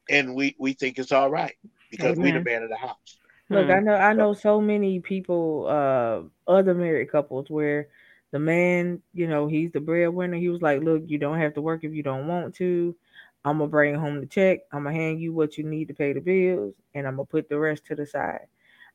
and 0.08 0.36
we 0.36 0.54
we 0.60 0.74
think 0.74 0.96
it's 1.00 1.10
all 1.10 1.28
right 1.30 1.56
because 1.90 2.16
we 2.18 2.30
the 2.30 2.38
Amen. 2.38 2.44
man 2.44 2.62
of 2.62 2.68
the 2.68 2.76
house. 2.76 3.18
Look, 3.50 3.68
Hmm. 3.68 3.70
I 3.70 3.80
know 3.80 3.94
I 3.94 4.12
know 4.12 4.34
so 4.34 4.60
many 4.60 5.00
people, 5.00 5.66
uh, 5.68 6.22
other 6.50 6.74
married 6.74 7.10
couples 7.10 7.48
where 7.50 7.88
the 8.30 8.38
man, 8.38 9.02
you 9.14 9.26
know, 9.26 9.46
he's 9.46 9.72
the 9.72 9.80
breadwinner. 9.80 10.36
He 10.36 10.48
was 10.50 10.60
like, 10.62 10.82
Look, 10.82 11.04
you 11.06 11.18
don't 11.18 11.38
have 11.38 11.54
to 11.54 11.62
work 11.62 11.84
if 11.84 11.92
you 11.92 12.02
don't 12.02 12.28
want 12.28 12.54
to. 12.56 12.94
I'm 13.44 13.58
gonna 13.58 13.70
bring 13.70 13.94
home 13.94 14.20
the 14.20 14.26
check. 14.26 14.60
I'm 14.72 14.84
gonna 14.84 14.94
hand 14.96 15.20
you 15.20 15.32
what 15.32 15.56
you 15.58 15.64
need 15.64 15.88
to 15.88 15.94
pay 15.94 16.12
the 16.12 16.20
bills, 16.20 16.74
and 16.94 17.06
I'm 17.06 17.16
gonna 17.16 17.26
put 17.26 17.48
the 17.48 17.58
rest 17.58 17.86
to 17.86 17.94
the 17.94 18.06
side. 18.06 18.46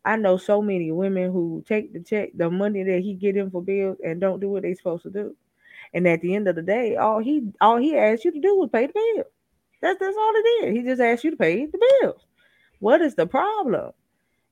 I 0.06 0.18
know 0.18 0.38
so 0.38 0.62
many 0.62 0.92
women 0.92 1.32
who 1.32 1.64
take 1.68 1.94
the 1.94 2.02
check, 2.02 2.32
the 2.36 2.50
money 2.52 2.84
that 2.84 3.00
he 3.02 3.14
get 3.16 3.38
in 3.38 3.50
for 3.52 3.62
bills, 3.64 3.98
and 4.04 4.22
don't 4.22 4.40
do 4.40 4.50
what 4.50 4.64
they're 4.64 4.76
supposed 4.76 5.04
to 5.04 5.10
do. 5.10 5.36
And 5.94 6.08
at 6.08 6.22
the 6.22 6.36
end 6.36 6.48
of 6.48 6.56
the 6.56 6.62
day, 6.64 6.96
all 6.98 7.20
he 7.20 7.52
all 7.62 7.78
he 7.78 7.98
asked 7.98 8.26
you 8.26 8.32
to 8.32 8.40
do 8.40 8.58
was 8.58 8.70
pay 8.72 8.88
the 8.88 8.94
bill. 8.94 9.26
That's 9.82 10.00
that's 10.00 10.18
all 10.18 10.34
it 10.36 10.62
did. 10.62 10.74
He 10.76 10.84
just 10.84 11.02
asked 11.02 11.24
you 11.24 11.32
to 11.32 11.38
pay 11.38 11.66
the 11.66 11.80
bills. 12.02 12.26
What 12.80 13.02
is 13.02 13.16
the 13.16 13.28
problem? 13.28 13.94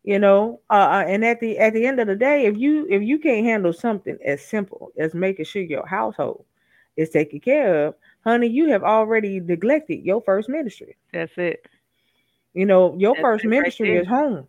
You 0.04 0.18
know, 0.18 0.62
uh, 0.70 0.74
uh, 0.74 1.06
and 1.08 1.24
at 1.24 1.40
the 1.40 1.60
at 1.60 1.74
the 1.74 1.86
end 1.86 2.00
of 2.00 2.08
the 2.08 2.16
day, 2.16 2.46
if 2.46 2.58
you 2.58 2.88
if 2.90 3.04
you 3.04 3.20
can't 3.20 3.46
handle 3.46 3.72
something 3.72 4.18
as 4.26 4.44
simple 4.44 4.92
as 4.98 5.14
making 5.14 5.46
sure 5.46 5.62
your 5.62 5.86
household 5.86 6.46
is 6.98 7.12
taken 7.12 7.40
care 7.40 7.86
of, 7.88 7.96
honey, 8.24 8.48
you 8.48 8.70
have 8.70 8.84
already 8.84 9.40
neglected 9.40 10.04
your 10.04 10.22
first 10.24 10.50
ministry. 10.50 10.98
That's 11.14 11.32
it. 11.38 11.68
You 12.54 12.66
know, 12.66 12.96
your 12.98 13.14
That's 13.16 13.22
first 13.22 13.44
right 13.44 13.50
ministry 13.50 13.90
there. 13.92 14.02
is 14.02 14.08
home. 14.08 14.48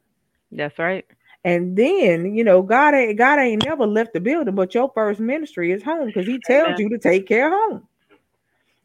That's 0.52 0.78
right. 0.78 1.04
And 1.44 1.76
then, 1.76 2.34
you 2.34 2.44
know, 2.44 2.62
God 2.62 2.94
ain't 2.94 3.18
God 3.18 3.38
ain't 3.38 3.64
never 3.64 3.86
left 3.86 4.14
the 4.14 4.20
building, 4.20 4.54
but 4.54 4.74
your 4.74 4.90
first 4.94 5.20
ministry 5.20 5.72
is 5.72 5.82
home 5.82 6.06
because 6.06 6.26
he 6.26 6.38
tells 6.38 6.78
you 6.78 6.88
to 6.88 6.98
take 6.98 7.26
care 7.26 7.48
of 7.48 7.52
home. 7.52 7.88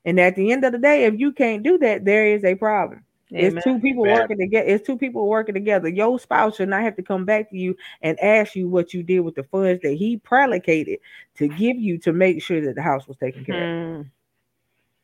And 0.06 0.20
at 0.20 0.36
the 0.36 0.52
end 0.52 0.64
of 0.66 0.72
the 0.72 0.80
day, 0.80 1.06
if 1.06 1.20
you 1.20 1.32
can't 1.32 1.64
do 1.64 1.78
that, 1.80 2.04
there 2.04 2.28
is 2.28 2.44
a 2.44 2.56
problem. 2.56 3.04
Amen. 3.34 3.58
It's 3.58 3.64
two 3.64 3.80
people 3.80 4.06
Amen. 4.06 4.20
working 4.20 4.38
together. 4.38 4.68
It's 4.68 4.86
two 4.86 4.98
people 4.98 5.28
working 5.28 5.54
together. 5.56 5.90
Your 5.90 6.18
spouse 6.18 6.56
should 6.56 6.70
not 6.70 6.84
have 6.84 6.96
to 6.96 7.04
come 7.04 7.26
back 7.26 7.50
to 7.50 7.58
you 7.58 7.76
and 8.02 8.18
ask 8.22 8.56
you 8.56 8.70
what 8.70 8.94
you 8.94 9.04
did 9.04 9.20
with 9.20 9.36
the 9.36 9.44
funds 9.44 9.82
that 9.84 9.94
he 9.94 10.18
predicated 10.18 11.00
to 11.36 11.48
give 11.50 11.78
you 11.78 11.98
to 12.00 12.14
make 12.14 12.42
sure 12.42 12.62
that 12.62 12.76
the 12.76 12.82
house 12.82 13.08
was 13.08 13.18
taken 13.18 13.44
care 13.44 13.96
of. 13.96 13.96
Hmm. 13.98 14.02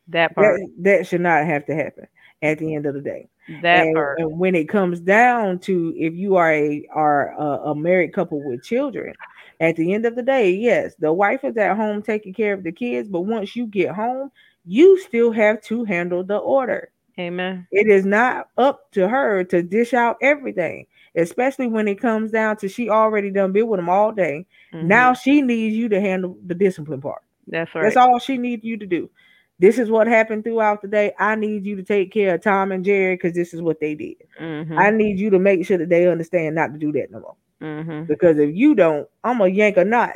That 0.08 0.36
part. 0.36 0.60
That, 0.60 0.84
that 0.84 1.08
should 1.08 1.22
not 1.22 1.46
have 1.46 1.66
to 1.66 1.76
happen 1.76 2.08
at 2.42 2.60
the 2.60 2.76
end 2.76 2.86
of 2.86 2.94
the 2.94 3.02
day. 3.02 3.30
That 3.62 3.88
and, 3.88 3.96
part. 3.96 4.20
and 4.20 4.38
when 4.40 4.56
it 4.56 4.70
comes 4.70 5.02
down 5.02 5.60
to 5.60 5.94
if 5.98 6.14
you 6.14 6.36
are 6.38 6.52
a 6.52 6.86
are 6.94 7.34
a, 7.34 7.72
a 7.72 7.76
married 7.76 8.14
couple 8.14 8.42
with 8.44 8.64
children, 8.64 9.14
at 9.60 9.76
the 9.76 9.94
end 9.94 10.06
of 10.06 10.16
the 10.16 10.24
day, 10.24 10.52
yes, 10.52 10.96
the 11.00 11.12
wife 11.12 11.44
is 11.44 11.58
at 11.58 11.76
home 11.76 12.02
taking 12.02 12.34
care 12.34 12.54
of 12.54 12.64
the 12.64 12.72
kids, 12.72 13.10
but 13.10 13.22
once 13.22 13.56
you 13.56 13.68
get 13.68 13.92
home, 13.92 14.32
you 14.66 15.00
still 15.00 15.32
have 15.32 15.62
to 15.64 15.84
handle 15.84 16.24
the 16.24 16.38
order. 16.38 16.90
Amen. 17.20 17.68
It 17.72 17.88
is 17.88 18.06
not 18.06 18.50
up 18.58 18.92
to 18.94 19.08
her 19.08 19.44
to 19.46 19.62
dish 19.62 19.94
out 19.94 20.18
everything, 20.22 20.88
especially 21.16 21.68
when 21.68 21.88
it 21.88 22.00
comes 22.00 22.32
down 22.32 22.58
to 22.58 22.68
she 22.68 22.90
already 22.90 23.30
done 23.30 23.52
been 23.52 23.68
with 23.68 23.78
them 23.80 23.90
all 23.90 24.12
day. 24.12 24.46
Mhm. 24.74 24.84
Now 24.86 25.14
she 25.14 25.42
needs 25.42 25.76
you 25.76 25.90
to 25.90 26.02
handle 26.02 26.38
the 26.46 26.56
discipline 26.56 27.02
part. 27.02 27.22
That's 27.48 27.74
right. 27.76 27.84
That's 27.84 27.98
all 27.98 28.20
she 28.20 28.38
needs 28.38 28.64
you 28.64 28.78
to 28.78 28.86
do. 28.86 29.10
This 29.60 29.78
is 29.78 29.90
what 29.90 30.08
happened 30.08 30.44
throughout 30.44 30.82
the 30.82 30.88
day. 30.88 31.14
I 31.20 31.36
need 31.36 31.66
you 31.66 31.76
to 31.76 31.84
take 31.84 32.12
care 32.12 32.36
of 32.36 32.42
Tom 32.42 32.72
and 32.72 32.84
Jerry 32.84 33.16
because 33.16 33.34
this 33.34 33.54
is 33.54 33.62
what 33.62 33.80
they 33.80 33.94
did. 33.94 34.16
Mhm. 34.40 34.78
I 34.78 34.90
need 34.90 35.20
you 35.20 35.30
to 35.30 35.40
make 35.40 35.66
sure 35.66 35.78
that 35.78 35.90
they 35.90 36.08
understand 36.08 36.56
not 36.56 36.74
to 36.74 36.80
do 36.80 36.92
that 36.94 37.12
no 37.12 37.20
more. 37.20 37.36
Mhm. 37.62 38.08
Because 38.08 38.40
if 38.40 38.56
you 38.56 38.74
don't, 38.76 39.08
I'm 39.24 39.38
gonna 39.38 39.52
yank 39.52 39.78
a 39.78 39.86
knot, 39.86 40.16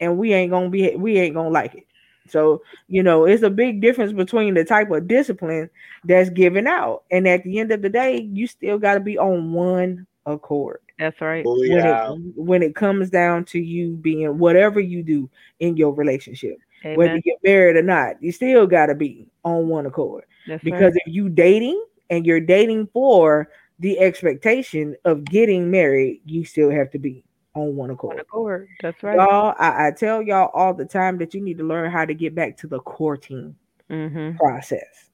and 0.00 0.18
we 0.18 0.32
ain't 0.32 0.50
gonna 0.50 0.68
be 0.68 0.94
we 0.96 1.18
ain't 1.18 1.34
gonna 1.34 1.48
like 1.50 1.74
it. 1.76 1.86
So 2.28 2.62
you 2.88 3.02
know, 3.02 3.24
it's 3.24 3.42
a 3.42 3.50
big 3.50 3.80
difference 3.80 4.12
between 4.12 4.54
the 4.54 4.64
type 4.64 4.90
of 4.90 5.08
discipline 5.08 5.70
that's 6.04 6.30
given 6.30 6.66
out, 6.66 7.04
and 7.10 7.26
at 7.28 7.44
the 7.44 7.58
end 7.58 7.72
of 7.72 7.82
the 7.82 7.88
day, 7.88 8.20
you 8.32 8.46
still 8.46 8.78
got 8.78 8.94
to 8.94 9.00
be 9.00 9.18
on 9.18 9.52
one 9.52 10.06
accord 10.26 10.80
That's 10.98 11.20
right. 11.20 11.44
Oh 11.46 11.58
when 11.58 11.70
yeah, 11.70 12.12
it 12.12 12.18
when 12.36 12.62
it 12.62 12.74
comes 12.76 13.10
down 13.10 13.44
to 13.46 13.58
you 13.58 13.96
being 13.96 14.38
whatever 14.38 14.80
you 14.80 15.02
do 15.02 15.28
in 15.60 15.76
your 15.76 15.92
relationship, 15.94 16.58
whether 16.94 17.20
you're 17.24 17.36
married 17.44 17.76
or 17.76 17.82
not, 17.82 18.22
you 18.22 18.32
still 18.32 18.66
got 18.66 18.86
to 18.86 18.94
be 18.94 19.26
on 19.44 19.68
one 19.68 19.86
accord. 19.86 20.24
That's 20.46 20.62
Because 20.62 20.92
right. 20.94 21.02
if 21.04 21.12
you 21.12 21.28
dating 21.28 21.82
and 22.10 22.26
you're 22.26 22.40
dating 22.40 22.88
for 22.92 23.48
the 23.80 23.98
expectation 23.98 24.94
of 25.04 25.24
getting 25.24 25.70
married, 25.70 26.20
you 26.24 26.44
still 26.44 26.70
have 26.70 26.90
to 26.92 26.98
be 26.98 27.24
on 27.54 27.76
one 27.76 27.90
On 27.90 27.94
accord. 27.94 28.20
accord. 28.20 28.68
That's 28.80 29.02
right. 29.02 29.16
Y'all, 29.16 29.54
I, 29.58 29.88
I 29.88 29.90
tell 29.90 30.22
y'all 30.22 30.50
all 30.54 30.74
the 30.74 30.84
time 30.84 31.18
that 31.18 31.34
you 31.34 31.40
need 31.40 31.58
to 31.58 31.64
learn 31.64 31.90
how 31.90 32.04
to 32.04 32.14
get 32.14 32.34
back 32.34 32.56
to 32.58 32.66
the 32.66 32.80
courting 32.80 33.54
Mhm. 33.90 34.36
process. 34.38 35.10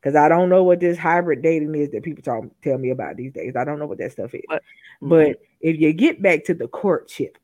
because 0.00 0.14
I 0.16 0.28
don't 0.28 0.48
know 0.48 0.62
what 0.62 0.78
this 0.80 0.96
hybrid 0.96 1.42
dating 1.42 1.74
is 1.74 1.90
that 1.90 2.04
people 2.04 2.22
talk 2.22 2.44
tell 2.62 2.78
me 2.78 2.90
about 2.90 3.16
these 3.16 3.32
days. 3.32 3.56
I 3.56 3.64
don't 3.64 3.78
know 3.80 3.86
what 3.86 3.98
that 3.98 4.12
stuff 4.12 4.32
is. 4.34 4.42
But- 4.48 4.62
But 5.00 5.40
if 5.60 5.78
you 5.80 5.92
get 5.92 6.22
back 6.22 6.44
to 6.44 6.54
the 6.54 6.68
courtship, 6.68 7.36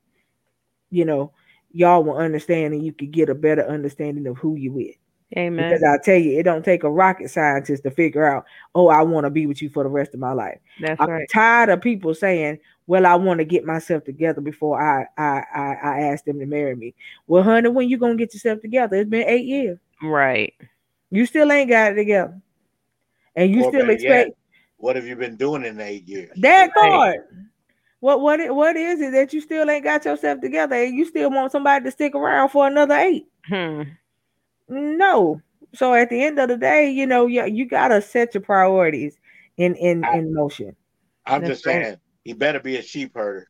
you 0.90 1.04
know, 1.04 1.32
y'all 1.72 2.02
will 2.04 2.16
understand 2.16 2.72
and 2.74 2.84
you 2.84 2.92
could 2.92 3.10
get 3.10 3.28
a 3.28 3.34
better 3.34 3.62
understanding 3.62 4.26
of 4.28 4.36
who 4.38 4.54
you 4.56 4.72
with. 4.72 4.94
Amen. 5.36 5.68
Because 5.68 5.82
I 5.82 5.98
tell 6.04 6.16
you, 6.18 6.38
it 6.38 6.44
don't 6.44 6.64
take 6.64 6.84
a 6.84 6.90
rocket 6.90 7.28
scientist 7.28 7.82
to 7.84 7.90
figure 7.90 8.24
out, 8.24 8.44
oh, 8.76 8.86
I 8.88 9.02
want 9.02 9.24
to 9.24 9.30
be 9.30 9.46
with 9.46 9.60
you 9.60 9.68
for 9.68 9.82
the 9.82 9.88
rest 9.90 10.14
of 10.14 10.20
my 10.20 10.32
life. 10.32 10.58
That's 10.80 11.00
I'm 11.00 11.10
right. 11.10 11.28
tired 11.32 11.70
of 11.70 11.80
people 11.80 12.14
saying, 12.14 12.58
"Well, 12.86 13.06
I 13.06 13.14
want 13.14 13.38
to 13.38 13.44
get 13.44 13.64
myself 13.64 14.04
together 14.04 14.40
before 14.40 14.80
I 14.80 15.06
I 15.16 15.44
I, 15.54 15.78
I 15.82 16.00
ask 16.12 16.24
them 16.24 16.38
to 16.40 16.46
marry 16.46 16.74
me." 16.76 16.94
Well, 17.26 17.42
honey, 17.42 17.68
when 17.68 17.88
you 17.88 17.98
gonna 17.98 18.16
get 18.16 18.34
yourself 18.34 18.60
together? 18.60 18.96
It's 18.96 19.10
been 19.10 19.28
eight 19.28 19.46
years. 19.46 19.78
Right. 20.02 20.54
You 21.10 21.26
still 21.26 21.50
ain't 21.52 21.70
got 21.70 21.92
it 21.92 21.94
together, 21.96 22.40
and 23.36 23.54
you 23.54 23.64
Or 23.64 23.70
still 23.70 23.90
expect 23.90 24.02
yet, 24.02 24.36
what 24.78 24.96
have 24.96 25.06
you 25.06 25.16
been 25.16 25.36
doing 25.36 25.64
in 25.64 25.80
eight 25.80 26.08
years? 26.08 26.30
that 26.38 26.70
Right. 26.76 26.90
part. 26.90 27.28
What 28.00 28.20
what 28.20 28.40
it- 28.40 28.54
what 28.54 28.76
is 28.76 29.00
it 29.00 29.12
that 29.12 29.32
you 29.32 29.40
still 29.40 29.70
ain't 29.70 29.84
got 29.84 30.04
yourself 30.04 30.40
together, 30.40 30.76
and 30.76 30.94
you 30.94 31.04
still 31.06 31.30
want 31.30 31.52
somebody 31.52 31.84
to 31.84 31.90
stick 31.90 32.14
around 32.14 32.50
for 32.50 32.66
another 32.66 32.96
eight? 32.96 33.26
Hmm. 33.48 33.82
No. 34.68 35.40
So 35.74 35.94
at 35.94 36.10
the 36.10 36.22
end 36.22 36.38
of 36.38 36.48
the 36.48 36.56
day, 36.56 36.90
you 36.90 37.06
know, 37.06 37.26
you, 37.26 37.44
you 37.46 37.66
gotta 37.66 38.00
set 38.00 38.34
your 38.34 38.42
priorities 38.42 39.18
in 39.56 39.74
in 39.76 40.04
I- 40.04 40.18
in 40.18 40.34
motion. 40.34 40.76
I'm 41.26 41.40
That's 41.40 41.62
just 41.62 41.66
right. 41.66 41.84
saying, 41.84 41.96
he 42.24 42.32
better 42.32 42.60
be 42.60 42.76
a 42.76 42.82
sheep 42.82 43.12
herder. 43.14 43.48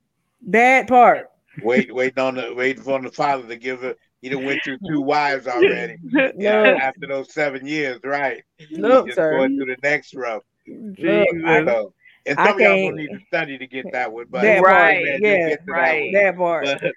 That 0.49 0.89
part. 0.89 1.31
Wait, 1.63 1.95
waiting 1.95 2.19
on 2.23 2.35
the 2.35 2.53
waiting 2.55 2.83
for 2.83 3.01
the 3.01 3.11
father 3.11 3.47
to 3.47 3.57
give 3.57 3.85
it. 3.85 3.99
He 4.21 4.29
done 4.31 4.45
went 4.45 4.63
through 4.65 4.79
two 4.89 5.01
wives 5.01 5.47
already. 5.47 5.97
Yeah, 6.37 6.79
after 6.81 7.07
those 7.07 7.33
seven 7.33 7.67
years, 7.67 8.01
right? 8.05 8.43
look, 8.73 9.07
Just 9.07 9.17
sir. 9.17 9.37
going 9.39 9.57
through 9.57 9.67
the 9.67 9.77
next. 9.83 10.15
Look, 10.15 10.45
I 10.67 11.25
I- 11.45 11.61
know. 11.61 11.93
And 12.27 12.39
I 12.39 12.47
some 12.47 12.55
of 12.55 12.61
y'all 12.61 12.91
gonna 12.91 12.97
need 13.03 13.09
to 13.09 13.21
study 13.27 13.59
to 13.59 13.67
get 13.67 13.85
that 13.93 14.11
one, 14.11 14.25
but 14.31 14.41
That 14.43 14.63
part, 14.63 14.95
yeah, 15.21 15.57
right. 15.69 16.11
that 16.15 16.37
part. 16.39 16.65
But 16.65 16.93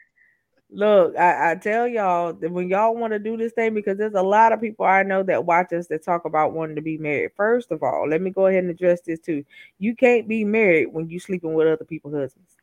Look, 0.69 1.15
I, 1.15 1.51
I 1.51 1.55
tell 1.55 1.87
y'all 1.87 2.33
that 2.33 2.51
when 2.51 2.67
y'all 2.67 2.95
want 2.95 3.13
to 3.13 3.19
do 3.19 3.37
this 3.37 3.53
thing, 3.53 3.73
because 3.73 3.97
there's 3.97 4.15
a 4.15 4.21
lot 4.21 4.51
of 4.51 4.59
people 4.59 4.85
I 4.85 5.03
know 5.03 5.23
that 5.23 5.45
watch 5.45 5.71
us 5.71 5.87
that 5.87 6.03
talk 6.03 6.25
about 6.25 6.51
wanting 6.53 6.75
to 6.75 6.81
be 6.81 6.97
married. 6.97 7.31
First 7.37 7.71
of 7.71 7.83
all, 7.83 8.07
let 8.09 8.21
me 8.21 8.31
go 8.31 8.47
ahead 8.47 8.63
and 8.63 8.71
address 8.71 8.99
this 9.01 9.19
too. 9.19 9.45
You 9.79 9.95
can't 9.95 10.27
be 10.27 10.43
married 10.43 10.87
when 10.91 11.09
you 11.09 11.19
sleeping 11.19 11.53
with 11.53 11.67
other 11.67 11.85
people's 11.85 12.15
husbands. 12.15 12.57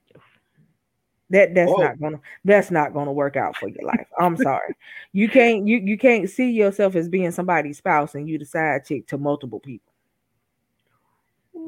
That 1.31 1.55
that's 1.55 1.73
not 1.77 1.99
gonna 1.99 2.21
that's 2.45 2.71
not 2.71 2.93
gonna 2.93 3.13
work 3.13 3.37
out 3.37 3.57
for 3.57 3.69
your 3.69 3.83
life. 3.83 4.07
I'm 4.19 4.37
sorry. 4.37 4.77
You 5.13 5.29
can't 5.29 5.67
you 5.67 5.79
you 5.79 5.97
can't 5.97 6.29
see 6.29 6.51
yourself 6.51 6.95
as 6.97 7.09
being 7.09 7.31
somebody's 7.31 7.79
spouse 7.79 8.15
and 8.15 8.29
you 8.29 8.39
the 8.39 8.45
side 8.45 8.85
chick 8.85 9.07
to 9.09 9.19
multiple 9.19 9.61
people. 9.61 9.93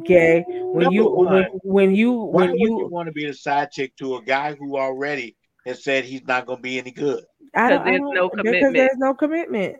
Okay. 0.00 0.44
When 0.46 0.84
Number 0.84 0.94
you 0.94 1.04
one, 1.06 1.26
when, 1.32 1.44
when 1.62 1.94
you 1.94 2.12
when 2.12 2.54
you 2.58 2.80
you 2.80 2.88
want 2.88 3.06
to 3.06 3.12
be 3.12 3.24
a 3.24 3.34
side 3.34 3.70
chick 3.70 3.96
to 3.96 4.16
a 4.16 4.22
guy 4.22 4.54
who 4.54 4.76
already 4.76 5.34
has 5.66 5.84
said 5.84 6.04
he's 6.04 6.26
not 6.26 6.46
gonna 6.46 6.60
be 6.60 6.78
any 6.78 6.92
good? 6.92 7.24
I 7.54 7.70
don't, 7.70 7.82
I 7.82 7.84
there's 7.92 8.00
don't- 8.00 8.14
no 8.14 8.30
because 8.30 8.74
there's 8.74 8.96
no 8.98 9.14
commitment. 9.14 9.76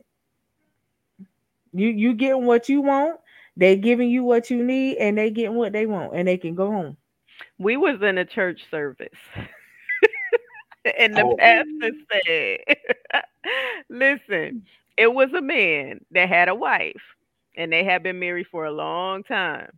You 1.73 1.89
you 1.89 2.15
getting 2.15 2.47
what 2.47 2.69
you 2.69 2.81
want, 2.83 3.21
they 3.57 3.77
giving 3.77 4.11
you 4.11 4.25
what 4.25 4.51
you 4.51 4.63
need, 4.63 4.97
and 4.99 5.19
they 5.19 5.31
getting 5.31 5.57
what 5.57 5.73
they 5.73 5.87
want, 5.87 6.15
and 6.15 6.29
they 6.29 6.39
can 6.39 6.55
go 6.55 6.71
home. 6.71 6.97
We 7.59 7.77
was 7.77 8.03
in 8.03 8.19
a 8.19 8.25
church 8.25 8.63
service. 8.71 9.09
and 10.99 11.17
the 11.17 11.25
Oh. 11.25 11.37
pastor 11.39 11.91
said, 12.13 13.23
listen, 13.91 14.65
it 14.97 15.13
was 15.13 15.33
a 15.35 15.43
man 15.43 16.01
that 16.13 16.29
had 16.29 16.49
a 16.49 16.55
wife 16.55 17.03
and 17.57 17.73
they 17.73 17.85
had 17.85 18.03
been 18.03 18.19
married 18.19 18.47
for 18.51 18.65
a 18.67 18.73
long 18.73 19.23
time. 19.25 19.71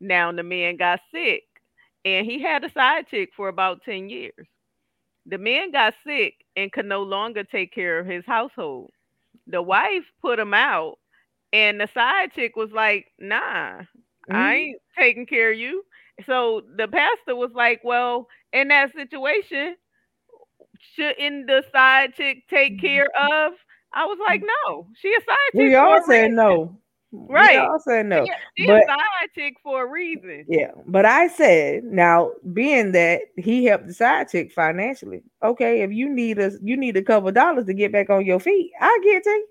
Now 0.00 0.32
the 0.32 0.42
man 0.42 0.76
got 0.76 1.00
sick 1.12 1.44
and 2.04 2.26
he 2.26 2.40
had 2.42 2.64
a 2.64 2.70
side 2.72 3.06
chick 3.08 3.30
for 3.36 3.48
about 3.48 3.82
10 3.84 4.08
years. 4.08 4.46
The 5.26 5.38
man 5.38 5.70
got 5.72 5.94
sick 6.06 6.34
and 6.56 6.72
could 6.72 6.86
no 6.86 7.02
longer 7.02 7.44
take 7.44 7.72
care 7.74 7.98
of 7.98 8.06
his 8.06 8.24
household. 8.26 8.90
The 9.46 9.62
wife 9.62 10.04
put 10.20 10.38
him 10.38 10.54
out 10.54 10.98
and 11.52 11.80
the 11.80 11.88
side 11.94 12.32
chick 12.32 12.56
was 12.56 12.70
like, 12.72 13.06
nah, 13.18 13.82
I 14.30 14.54
Mhm. 14.54 14.54
ain't 14.54 14.82
taking 14.98 15.26
care 15.26 15.52
of 15.52 15.58
you. 15.58 15.84
So 16.26 16.62
the 16.76 16.88
pastor 16.88 17.36
was 17.36 17.52
like, 17.54 17.80
Well, 17.84 18.28
in 18.52 18.68
that 18.68 18.92
situation, 18.92 19.76
shouldn't 20.94 21.46
the 21.46 21.62
side 21.72 22.14
chick 22.14 22.46
take 22.48 22.78
care 22.78 23.06
of? 23.06 23.52
I 23.94 24.04
was 24.06 24.18
like, 24.26 24.40
No, 24.42 24.88
she 25.00 25.08
a 25.14 25.20
side 25.20 25.52
chick. 25.56 25.74
We 25.74 25.74
all 25.76 26.00
said 26.02 26.32
no. 26.32 26.78
Right. 27.28 27.52
We 27.52 27.56
all 27.58 27.78
said 27.80 28.06
no. 28.06 28.24
Yeah, 28.24 28.34
she 28.56 28.66
but- 28.66 28.82
a 28.82 28.86
side 28.86 29.28
chick 29.34 29.54
for 29.62 29.84
a 29.84 29.86
reason. 29.90 30.44
Yeah, 30.48 30.72
but 30.86 31.06
I 31.06 31.28
said 31.28 31.84
now, 31.84 32.32
being 32.52 32.92
that 32.92 33.20
he 33.36 33.64
helped 33.64 33.86
the 33.86 33.94
side 33.94 34.28
chick 34.28 34.52
financially, 34.52 35.22
okay. 35.42 35.82
If 35.82 35.92
you 35.92 36.08
need 36.08 36.38
us, 36.38 36.54
you 36.62 36.76
need 36.76 36.96
a 36.96 37.02
couple 37.02 37.30
dollars 37.32 37.66
to 37.66 37.74
get 37.74 37.92
back 37.92 38.10
on 38.10 38.24
your 38.26 38.40
feet. 38.40 38.72
I 38.80 38.98
get 39.04 39.22
to 39.24 39.30
you. 39.30 39.46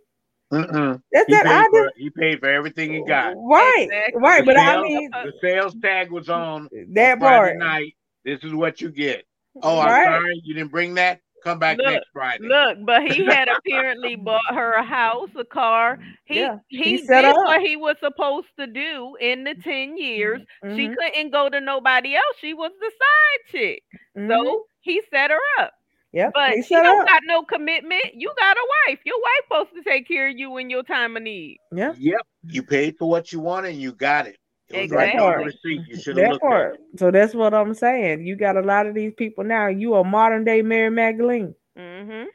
Mm-mm. 0.53 1.01
That's 1.11 1.25
He 1.27 1.33
that. 1.33 1.47
I 1.47 1.63
paid, 1.63 1.69
for, 1.71 1.83
just 1.85 1.97
he 1.97 2.09
paid 2.11 2.39
for 2.39 2.49
everything 2.49 2.93
he 2.93 3.03
got. 3.05 3.33
right, 3.37 3.87
Exactly. 3.89 4.21
right. 4.21 4.45
But 4.45 4.57
I 4.57 4.81
mean 4.83 5.09
the 5.11 5.33
sales 5.41 5.75
tag 5.81 6.11
was 6.11 6.29
on 6.29 6.69
that 6.91 7.13
on 7.13 7.19
part. 7.19 7.57
night. 7.57 7.93
This 8.23 8.39
is 8.43 8.53
what 8.53 8.79
you 8.79 8.89
get. 8.91 9.25
Oh, 9.63 9.79
I'm 9.79 9.87
Right. 9.89 10.05
sorry, 10.05 10.41
you 10.43 10.53
didn't 10.53 10.71
bring 10.71 10.93
that. 10.95 11.21
Come 11.43 11.59
back 11.59 11.83
Look, 11.83 11.85
next 11.85 12.09
Friday. 12.13 12.55
Look, 12.55 12.77
but 12.85 13.03
he 13.03 13.27
had 13.31 13.47
apparently 13.49 14.15
bought 14.15 14.53
her 14.53 14.73
a 14.73 14.83
house, 14.83 15.29
a 15.35 15.45
car. 15.45 15.99
He 16.25 16.49
Yeah, 16.49 16.59
he, 16.67 16.97
he 16.97 16.97
set 16.97 17.23
did 17.23 17.25
her 17.25 17.33
what 17.43 17.61
he 17.61 17.75
was 17.77 17.97
supposed 17.99 18.47
to 18.57 18.67
do 18.67 19.15
in 19.19 19.43
the 19.43 19.55
10 19.55 19.97
years. 19.97 20.41
She 20.67 20.89
Mhm, 20.89 20.97
couldn't 20.97 21.31
go 21.31 21.49
to 21.49 21.59
nobody 21.61 22.15
else. 22.15 22.35
She 22.39 22.53
was 22.53 22.71
the 22.79 22.91
side 22.91 23.51
chick. 23.51 23.83
mhm. 24.15 24.27
So 24.27 24.65
he 24.81 25.01
set 25.11 25.31
her 25.31 25.39
up. 25.59 25.73
Yeah, 26.11 26.31
But 26.33 26.63
he 26.63 26.63
she 26.63 26.81
don't 26.81 27.03
up. 27.03 27.07
got 27.07 27.21
no 27.25 27.43
commitment. 27.43 28.03
You 28.13 28.33
got 28.39 28.57
a 28.57 28.67
wife. 28.87 28.99
Your 29.05 29.17
wife 29.19 29.43
supposed 29.65 29.75
to 29.75 29.89
take 29.89 30.07
care 30.07 30.29
of 30.29 30.37
you 30.37 30.57
in 30.57 30.69
your 30.69 30.83
time 30.83 31.15
of 31.17 31.23
need. 31.23 31.59
Yeah, 31.71 31.95
Yep, 31.95 32.21
you 32.47 32.63
paid 32.63 32.97
for 32.97 33.09
what 33.09 33.31
you 33.31 33.39
wanted 33.39 33.71
and 33.71 33.81
you 33.81 33.93
got 33.93 34.27
it. 34.27 34.37
It 34.73 34.81
was 34.81 34.91
right 34.91 35.11
the 35.13 35.21
Exactly. 35.23 35.45
receipt. 35.45 35.81
You 35.87 35.97
should 35.97 36.17
have 36.17 36.25
that 36.25 36.29
looked 36.29 36.51
at 36.51 36.51
part. 36.51 36.73
it. 36.73 36.81
So 36.97 37.11
that's 37.11 37.33
what 37.33 37.53
I'm 37.53 37.73
saying. 37.73 38.25
You 38.25 38.35
got 38.35 38.57
a 38.57 38.61
lot 38.61 38.87
of 38.87 38.95
these 38.95 39.13
people 39.13 39.43
now. 39.43 39.67
You 39.67 39.95
a 39.95 40.03
modern 40.03 40.43
day 40.43 40.61
Mary 40.61 40.89
Magdalene. 40.89 41.55
Mm-hmm. 41.77 42.25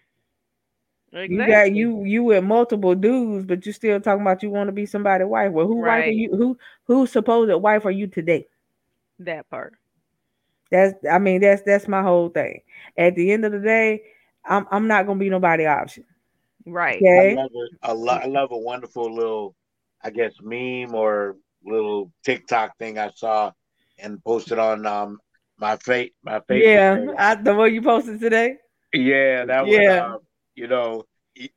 Exactly. 1.13 1.37
You 1.37 1.47
got 1.47 1.73
you 1.73 2.05
you 2.05 2.25
with 2.25 2.45
multiple 2.45 2.95
dudes, 2.95 3.47
but 3.47 3.65
you 3.67 3.73
still 3.73 4.01
talking 4.01 4.23
about 4.23 4.43
you 4.43 4.51
want 4.51 4.69
to 4.69 4.73
be 4.73 4.87
somebody's 4.87 5.27
wife. 5.29 5.53
Well, 5.53 5.67
who 5.67 5.85
wife 5.85 6.07
are 6.07 6.11
Right. 6.11 6.13
you? 6.13 6.31
Who 6.37 6.59
whose 6.85 7.11
supposed 7.13 7.53
wife 7.63 7.85
are 7.87 7.91
you 7.91 8.07
today? 8.07 8.47
that 9.21 9.49
part. 9.51 9.75
That's 10.71 10.95
I 11.11 11.19
mean 11.19 11.41
that's 11.41 11.63
that's 11.63 11.89
my 11.89 12.03
whole 12.03 12.29
thing. 12.29 12.63
At 12.97 13.15
the 13.15 13.33
end 13.33 13.45
of 13.45 13.53
the 13.53 13.61
day, 13.61 14.03
I'm 14.45 14.67
I'm 14.71 14.87
not 14.89 15.07
gonna 15.07 15.19
be 15.19 15.31
nobody 15.31 15.67
option. 15.67 16.05
Right. 16.67 17.07
I 17.17 17.23
Okay. 17.23 17.35
love 17.35 17.51
a, 17.83 17.93
a 17.93 17.95
lo- 17.95 18.21
I 18.23 18.27
love 18.27 18.51
a 18.53 18.59
wonderful 18.59 19.13
little, 19.15 19.55
I 20.03 20.11
guess, 20.11 20.33
meme 20.43 20.95
or 20.95 21.37
little 21.65 22.13
TikTok 22.25 22.77
thing 22.79 22.99
I 22.99 23.11
saw 23.11 23.53
and 23.99 24.23
posted 24.25 24.59
on 24.59 24.87
um 24.87 25.19
my 25.59 25.77
face 25.79 26.13
my 26.23 26.41
Facebook. 26.41 26.63
Yeah. 26.65 27.07
I, 27.19 27.35
the 27.35 27.55
one 27.55 27.75
you 27.75 27.83
posted 27.83 28.21
today. 28.21 28.57
Yeah, 28.93 29.45
that 29.47 29.67
Yeah. 29.67 30.07
was, 30.07 30.15
um, 30.15 30.19
you 30.55 30.67
know, 30.69 31.05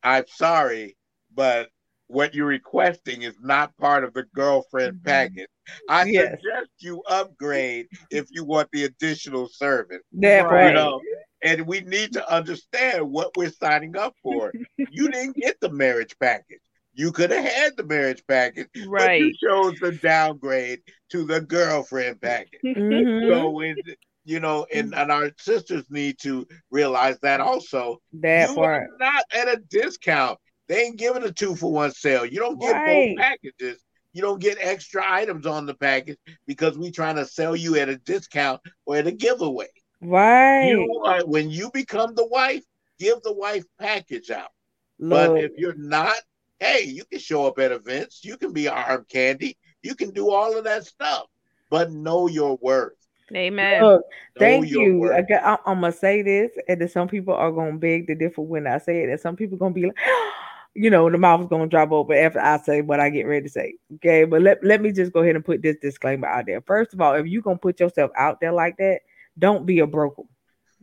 I'm 0.03 0.25
sorry, 0.27 0.97
but 1.33 1.69
what 2.07 2.33
you're 2.35 2.45
requesting 2.47 3.21
is 3.21 3.35
not 3.41 3.75
part 3.77 4.03
of 4.03 4.13
the 4.13 4.23
girlfriend 4.35 5.01
package. 5.03 5.47
I 5.87 6.01
Mm-hmm. 6.03 6.09
Yes. 6.13 6.29
suggest 6.41 6.69
you 6.79 7.01
upgrade 7.09 7.87
if 8.09 8.25
you 8.31 8.43
want 8.43 8.67
the 8.73 8.83
additional 8.83 9.47
service. 9.47 10.01
That 10.13 10.41
Right. 10.49 10.67
You 10.69 10.73
know, 10.73 10.99
and 11.43 11.65
we 11.65 11.81
need 11.81 12.11
to 12.13 12.31
understand 12.33 13.09
what 13.09 13.31
we're 13.37 13.49
signing 13.51 13.95
up 13.95 14.13
for. 14.21 14.51
you 14.91 15.09
didn't 15.09 15.37
get 15.37 15.55
the 15.61 15.69
marriage 15.69 16.15
package. 16.19 16.59
You 16.93 17.11
could 17.11 17.31
have 17.31 17.43
had 17.45 17.77
the 17.77 17.83
marriage 17.83 18.23
package, 18.27 18.67
but 18.73 18.87
Right. 18.87 19.21
you 19.21 19.33
chose 19.33 19.79
the 19.79 19.93
downgrade 19.93 20.81
to 21.11 21.25
the 21.25 21.41
girlfriend 21.41 22.21
package. 22.21 22.61
Mhm. 22.63 23.29
So, 23.29 23.61
it, 23.61 23.77
you 24.25 24.39
know, 24.39 24.65
and, 24.73 24.93
and 24.93 25.11
our 25.11 25.31
sisters 25.39 25.83
need 25.89 26.19
to 26.19 26.47
realize 26.69 27.19
that 27.21 27.39
also. 27.39 28.01
that 28.13 28.49
you 28.49 28.55
part. 28.55 28.89
are 28.89 28.97
not 28.99 29.23
at 29.33 29.47
a 29.47 29.57
discount. 29.69 30.37
They 30.67 30.83
ain't 30.83 30.97
giving 30.97 31.23
a 31.23 31.31
two 31.31 31.55
for 31.55 31.71
one 31.71 31.91
sale. 31.91 32.25
You 32.25 32.39
don't 32.39 32.59
get 32.59 32.73
Right. 32.73 33.15
both 33.15 33.23
packages. 33.23 33.83
You 34.13 34.21
don't 34.21 34.41
get 34.41 34.57
extra 34.59 35.01
items 35.05 35.45
on 35.45 35.65
the 35.65 35.73
package 35.73 36.17
because 36.45 36.77
we 36.77 36.91
trying 36.91 37.15
to 37.15 37.25
sell 37.25 37.55
you 37.55 37.77
at 37.77 37.87
a 37.89 37.95
discount 37.97 38.61
or 38.85 38.97
at 38.97 39.07
a 39.07 39.11
giveaway. 39.11 39.69
Right. 40.01 40.69
You 40.71 41.01
are, 41.05 41.25
when 41.25 41.49
you 41.49 41.71
become 41.73 42.15
the 42.15 42.27
wife, 42.27 42.63
give 42.99 43.21
the 43.21 43.33
wife 43.33 43.63
package 43.79 44.29
out. 44.29 44.51
But 44.99 45.37
if 45.37 45.51
you're 45.57 45.75
not, 45.75 46.15
hey, 46.61 46.83
you 46.83 47.03
can 47.05 47.19
show 47.19 47.47
up 47.47 47.57
at 47.59 47.71
events. 47.71 48.23
You 48.23 48.37
can 48.37 48.53
be 48.53 48.67
arm 48.67 49.05
candy. 49.09 49.57
You 49.81 49.95
can 49.95 50.11
do 50.11 50.29
all 50.29 50.55
of 50.55 50.63
that 50.65 50.85
stuff. 50.85 51.25
But 51.69 51.91
know 51.91 52.27
your 52.27 52.57
worth. 52.61 52.93
Amen. 53.35 53.81
look, 53.81 54.03
thank 54.37 54.69
you. 54.69 54.99
worth. 54.99 55.17
I 55.17 55.21
got, 55.21 55.43
I, 55.43 55.71
I'm 55.71 55.81
gonna 55.81 55.91
say 55.91 56.21
this, 56.21 56.51
and 56.67 56.79
then 56.79 56.89
some 56.89 57.07
people 57.07 57.33
are 57.33 57.51
gonna 57.51 57.77
beg 57.77 58.07
to 58.07 58.15
differ 58.15 58.41
when 58.41 58.67
I 58.67 58.77
say 58.77 59.03
it, 59.03 59.09
and 59.09 59.19
some 59.19 59.35
people 59.35 59.57
gonna 59.57 59.73
be 59.73 59.85
like, 59.85 59.97
you 60.75 60.89
know, 60.89 61.09
the 61.09 61.17
mouth 61.17 61.41
is 61.41 61.47
gonna 61.47 61.67
drop 61.67 61.91
open 61.91 62.17
after 62.17 62.39
I 62.39 62.57
say 62.57 62.81
what 62.81 62.99
I 62.99 63.09
get 63.09 63.25
ready 63.25 63.43
to 63.43 63.49
say. 63.49 63.75
Okay, 63.95 64.25
but 64.25 64.41
let, 64.41 64.63
let 64.63 64.81
me 64.81 64.91
just 64.91 65.13
go 65.13 65.21
ahead 65.21 65.35
and 65.35 65.45
put 65.45 65.61
this 65.61 65.77
disclaimer 65.81 66.27
out 66.27 66.45
there. 66.45 66.61
First 66.61 66.93
of 66.93 67.01
all, 67.01 67.15
if 67.15 67.25
you're 67.25 67.41
gonna 67.41 67.57
put 67.57 67.79
yourself 67.79 68.11
out 68.17 68.39
there 68.39 68.51
like 68.51 68.77
that, 68.77 68.99
don't 69.39 69.65
be 69.65 69.79
a 69.79 69.87
broker. 69.87 70.23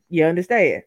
You 0.09 0.25
understand? 0.25 0.83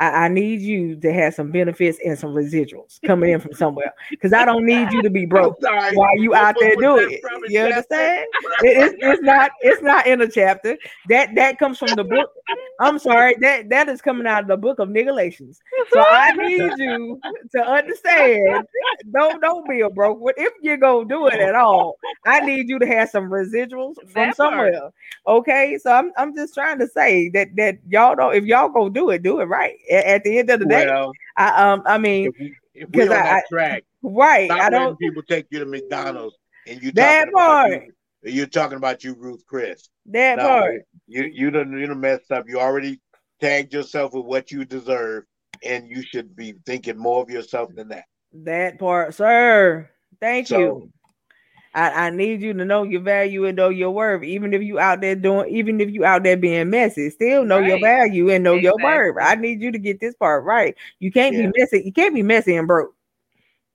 I, 0.00 0.24
I, 0.24 0.28
need 0.28 0.60
you 0.60 0.96
to 0.96 1.12
have 1.12 1.34
some 1.34 1.52
benefits 1.52 1.98
and 2.04 2.18
some 2.18 2.34
residuals 2.34 3.00
coming 3.06 3.30
in 3.30 3.40
from 3.40 3.52
somewhere 3.52 3.94
because 4.10 4.32
I 4.32 4.44
don't 4.44 4.66
need 4.66 4.92
you 4.92 5.02
to 5.02 5.10
be 5.10 5.24
broke 5.34 5.56
while 5.62 6.18
you 6.18 6.34
out 6.34 6.56
there 6.58 6.74
doing 6.76 7.12
it. 7.12 7.20
You 7.48 7.60
understand? 7.60 8.26
It, 8.60 8.76
it's, 8.76 8.94
it's 9.00 9.22
not 9.22 9.50
it's 9.60 9.82
not 9.82 10.06
in 10.06 10.20
a 10.20 10.28
chapter 10.28 10.78
that 11.08 11.34
that 11.34 11.58
comes 11.58 11.78
from 11.78 11.94
the 11.96 12.04
book. 12.04 12.30
I'm 12.80 12.98
sorry 12.98 13.34
that 13.40 13.68
that 13.70 13.88
is 13.88 14.00
coming 14.00 14.26
out 14.26 14.42
of 14.42 14.48
the 14.48 14.56
book 14.56 14.78
of 14.78 14.88
Nigalations. 14.88 15.58
So 15.92 16.00
I 16.00 16.32
need 16.32 16.72
you 16.78 17.20
to 17.52 17.60
understand. 17.60 18.66
Don't 19.12 19.40
don't 19.42 19.68
be 19.68 19.80
a 19.80 19.90
broke. 19.90 20.20
If 20.36 20.52
you're 20.62 20.76
gonna 20.76 21.06
do 21.06 21.26
it 21.26 21.40
at 21.40 21.54
all, 21.54 21.98
I 22.24 22.40
need 22.40 22.68
you 22.68 22.78
to 22.78 22.86
have 22.86 23.10
some 23.10 23.24
residuals 23.24 23.96
from 23.96 24.12
that 24.14 24.36
somewhere. 24.36 24.80
Part. 24.80 24.94
Okay, 25.26 25.78
so 25.82 25.92
I'm 25.92 26.12
I'm 26.16 26.34
just 26.34 26.54
trying 26.54 26.78
to 26.78 26.88
say 26.88 27.28
that 27.30 27.48
that 27.56 27.78
y'all 27.88 28.14
don't 28.14 28.34
if 28.34 28.44
y'all 28.44 28.68
gonna 28.68 28.90
do 28.90 29.10
it, 29.10 29.22
do 29.22 29.40
it 29.40 29.44
right 29.44 29.76
at, 29.90 30.24
the 30.24 30.38
end 30.38 30.50
of 30.50 30.60
the 30.60 30.66
day, 30.66 30.86
well, 30.86 31.12
I 31.36 31.72
um 31.72 31.82
I 31.86 31.98
mean 31.98 32.30
because 32.74 33.10
I, 33.10 33.42
track 33.50 33.84
right. 34.02 34.50
I 34.50 34.70
don't 34.70 34.98
people 34.98 35.22
take 35.22 35.46
you 35.50 35.58
to 35.60 35.66
McDonald's 35.66 36.36
and 36.66 36.82
you 36.82 36.92
that 36.92 37.32
part. 37.32 37.72
You, 38.22 38.32
you're 38.32 38.46
talking 38.46 38.76
about 38.76 39.04
you, 39.04 39.14
Ruth 39.14 39.44
Chris. 39.46 39.88
That 40.06 40.38
no, 40.38 40.48
part. 40.48 40.82
You 41.06 41.24
you 41.24 41.50
done 41.50 41.72
you 41.72 41.86
done 41.86 42.00
messed 42.00 42.30
up. 42.30 42.48
You 42.48 42.60
already 42.60 43.00
tagged 43.40 43.72
yourself 43.72 44.14
with 44.14 44.24
what 44.24 44.50
you 44.50 44.64
deserve, 44.64 45.24
and 45.62 45.88
you 45.88 46.02
should 46.02 46.34
be 46.34 46.54
thinking 46.66 46.98
more 46.98 47.22
of 47.22 47.30
yourself 47.30 47.70
than 47.74 47.88
that. 47.88 48.04
That 48.32 48.78
part, 48.78 49.14
sir. 49.14 49.90
Thank 50.20 50.48
so, 50.48 50.58
you. 50.58 50.92
I, 51.74 52.06
I 52.06 52.10
need 52.10 52.40
you 52.40 52.52
to 52.54 52.64
know 52.64 52.84
your 52.84 53.00
value 53.00 53.46
and 53.46 53.56
know 53.56 53.68
your 53.68 53.90
worth. 53.90 54.22
Even 54.22 54.54
if 54.54 54.62
you 54.62 54.78
out 54.78 55.00
there 55.00 55.16
doing, 55.16 55.48
even 55.54 55.80
if 55.80 55.90
you 55.90 56.04
out 56.04 56.22
there 56.22 56.36
being 56.36 56.70
messy, 56.70 57.10
still 57.10 57.44
know 57.44 57.58
right. 57.58 57.68
your 57.68 57.80
value 57.80 58.30
and 58.30 58.44
know 58.44 58.54
exactly. 58.54 58.82
your 58.82 59.12
worth. 59.12 59.16
I 59.20 59.34
need 59.34 59.60
you 59.60 59.72
to 59.72 59.78
get 59.78 60.00
this 60.00 60.14
part 60.14 60.44
right. 60.44 60.76
You 61.00 61.10
can't 61.10 61.34
yeah. 61.34 61.46
be 61.46 61.52
messy. 61.58 61.82
You 61.84 61.92
can't 61.92 62.14
be 62.14 62.22
messy 62.22 62.54
and 62.54 62.68
broke. 62.68 62.94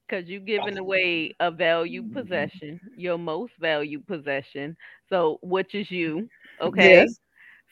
Because 0.08 0.28
you're 0.28 0.40
giving 0.40 0.78
away 0.78 1.36
a 1.40 1.52
valued 1.52 2.14
possession, 2.14 2.80
your 2.96 3.18
most 3.18 3.54
valued 3.60 4.08
possession. 4.08 4.76
So, 5.10 5.40
which 5.44 5.76
is 5.76 5.92
you. 5.92 6.30
Okay. 6.62 7.02
Yes. 7.02 7.20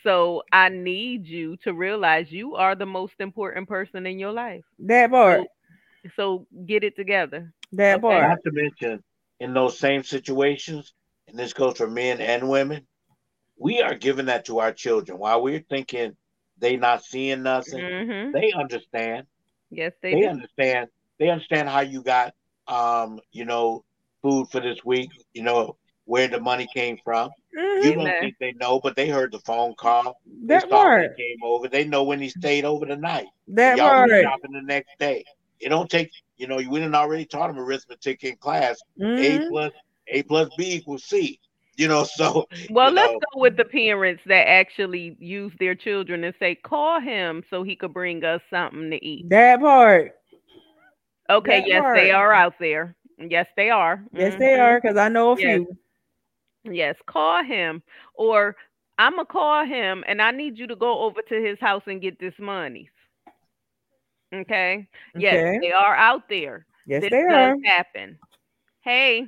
So 0.03 0.43
I 0.51 0.69
need 0.69 1.25
you 1.25 1.57
to 1.63 1.73
realize 1.73 2.31
you 2.31 2.55
are 2.55 2.75
the 2.75 2.85
most 2.85 3.13
important 3.19 3.67
person 3.67 4.05
in 4.05 4.19
your 4.19 4.31
life. 4.31 4.63
That 4.79 5.09
part. 5.09 5.47
So, 6.03 6.09
so 6.15 6.47
get 6.65 6.83
it 6.83 6.95
together. 6.95 7.51
That 7.71 7.95
okay? 7.95 8.01
part. 8.01 8.29
Not 8.29 8.37
to 8.43 8.51
mention 8.51 9.03
in 9.39 9.53
those 9.53 9.77
same 9.79 10.03
situations, 10.03 10.93
and 11.27 11.37
this 11.37 11.53
goes 11.53 11.77
for 11.77 11.87
men 11.87 12.21
and 12.21 12.49
women, 12.49 12.87
we 13.57 13.81
are 13.81 13.95
giving 13.95 14.27
that 14.27 14.45
to 14.45 14.59
our 14.59 14.71
children. 14.71 15.17
While 15.19 15.41
we're 15.41 15.63
thinking 15.69 16.15
they 16.57 16.77
not 16.77 17.03
seeing 17.03 17.43
nothing, 17.43 17.79
mm-hmm. 17.79 18.31
they 18.31 18.51
understand. 18.53 19.27
Yes, 19.69 19.93
they, 20.01 20.13
they 20.13 20.25
understand. 20.25 20.87
They 21.19 21.29
understand 21.29 21.69
how 21.69 21.81
you 21.81 22.03
got 22.03 22.33
um, 22.67 23.19
you 23.31 23.45
know, 23.45 23.83
food 24.21 24.47
for 24.51 24.59
this 24.59 24.83
week, 24.83 25.09
you 25.33 25.43
know, 25.43 25.77
where 26.05 26.27
the 26.27 26.39
money 26.39 26.67
came 26.73 26.97
from. 27.03 27.29
Mm-hmm. 27.57 27.87
You 27.87 27.95
don't 27.95 28.19
think 28.19 28.35
they 28.39 28.53
know, 28.53 28.79
but 28.79 28.95
they 28.95 29.09
heard 29.09 29.31
the 29.31 29.39
phone 29.39 29.73
call. 29.75 30.19
That 30.45 30.69
part. 30.69 31.17
came 31.17 31.37
over. 31.43 31.67
They 31.67 31.85
know 31.85 32.03
when 32.03 32.19
he 32.19 32.29
stayed 32.29 32.65
over 32.65 32.85
the 32.85 32.95
night. 32.95 33.27
That 33.49 33.77
Y'all 33.77 33.89
part. 33.89 34.09
shopping 34.23 34.51
the 34.53 34.61
next 34.61 34.91
day. 34.99 35.23
It 35.59 35.69
don't 35.69 35.89
take 35.89 36.11
you 36.37 36.47
know, 36.47 36.57
we 36.57 36.65
didn't 36.65 36.95
already 36.95 37.25
taught 37.25 37.47
them 37.47 37.59
arithmetic 37.59 38.23
in 38.23 38.35
class. 38.37 38.79
Mm-hmm. 38.99 39.45
A 39.45 39.49
plus 39.49 39.71
A 40.07 40.23
plus 40.23 40.49
B 40.57 40.75
equals 40.75 41.03
C. 41.03 41.39
You 41.75 41.87
know, 41.87 42.03
so 42.15 42.47
well, 42.69 42.91
let's 42.91 43.13
know. 43.13 43.19
go 43.33 43.41
with 43.41 43.57
the 43.57 43.65
parents 43.65 44.21
that 44.25 44.47
actually 44.47 45.15
use 45.19 45.51
their 45.59 45.75
children 45.75 46.23
and 46.23 46.33
say, 46.39 46.55
call 46.55 46.99
him 46.99 47.43
so 47.49 47.63
he 47.63 47.75
could 47.75 47.93
bring 47.93 48.23
us 48.23 48.41
something 48.49 48.89
to 48.91 49.05
eat. 49.05 49.29
That 49.29 49.59
part. 49.59 50.13
Okay, 51.29 51.59
that 51.59 51.67
yes, 51.67 51.81
part. 51.81 51.97
they 51.97 52.11
are 52.11 52.33
out 52.33 52.55
there. 52.59 52.95
Yes, 53.19 53.47
they 53.55 53.69
are. 53.69 54.03
Yes, 54.13 54.33
mm-hmm. 54.33 54.39
they 54.39 54.59
are, 54.59 54.79
because 54.79 54.97
I 54.97 55.09
know 55.09 55.33
a 55.33 55.39
yes. 55.39 55.43
few. 55.43 55.77
Yes, 56.73 56.95
call 57.07 57.43
him. 57.43 57.81
Or 58.13 58.55
I'm 58.97 59.13
gonna 59.13 59.25
call 59.25 59.65
him 59.65 60.03
and 60.07 60.21
I 60.21 60.31
need 60.31 60.57
you 60.57 60.67
to 60.67 60.75
go 60.75 60.99
over 61.01 61.21
to 61.21 61.35
his 61.41 61.59
house 61.59 61.83
and 61.85 62.01
get 62.01 62.19
this 62.19 62.33
money. 62.39 62.89
Okay. 64.33 64.87
Yes, 65.15 65.35
okay. 65.35 65.59
they 65.61 65.71
are 65.71 65.95
out 65.95 66.27
there. 66.29 66.65
Yes, 66.85 67.01
this 67.01 67.11
they 67.11 67.21
are. 67.21 67.55
Happen. 67.63 68.17
Hey, 68.81 69.27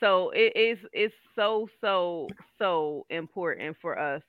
so 0.00 0.30
it 0.30 0.56
is. 0.56 0.78
It's 0.92 1.14
so 1.34 1.68
so 1.80 2.28
so 2.58 3.06
important 3.10 3.76
for 3.80 3.98
us. 3.98 4.22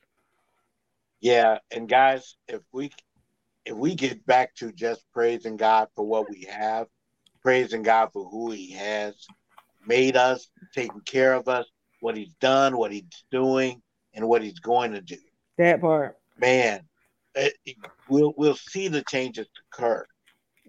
Yeah, 1.21 1.59
and 1.71 1.89
guys, 1.89 2.35
if 2.47 2.61
we 2.71 2.91
if 3.65 3.75
we 3.75 3.95
get 3.95 4.25
back 4.25 4.55
to 4.55 4.71
just 4.71 5.03
praising 5.13 5.57
God 5.57 5.87
for 5.95 6.05
what 6.05 6.29
we 6.29 6.47
have, 6.49 6.87
praising 7.41 7.83
God 7.83 8.09
for 8.13 8.25
who 8.29 8.51
He 8.51 8.71
has 8.71 9.15
made 9.85 10.15
us, 10.15 10.49
taking 10.73 11.01
care 11.01 11.33
of 11.33 11.47
us, 11.47 11.65
what 11.99 12.15
He's 12.17 12.33
done, 12.39 12.77
what 12.77 12.91
He's 12.91 13.03
doing, 13.31 13.81
and 14.13 14.27
what 14.27 14.41
He's 14.41 14.59
going 14.59 14.91
to 14.93 15.01
do. 15.01 15.17
That 15.57 15.81
part. 15.81 16.17
Man, 16.37 16.81
it, 17.35 17.53
we'll 18.09 18.33
we'll 18.37 18.55
see 18.55 18.87
the 18.87 19.03
changes 19.09 19.47
occur. 19.71 20.05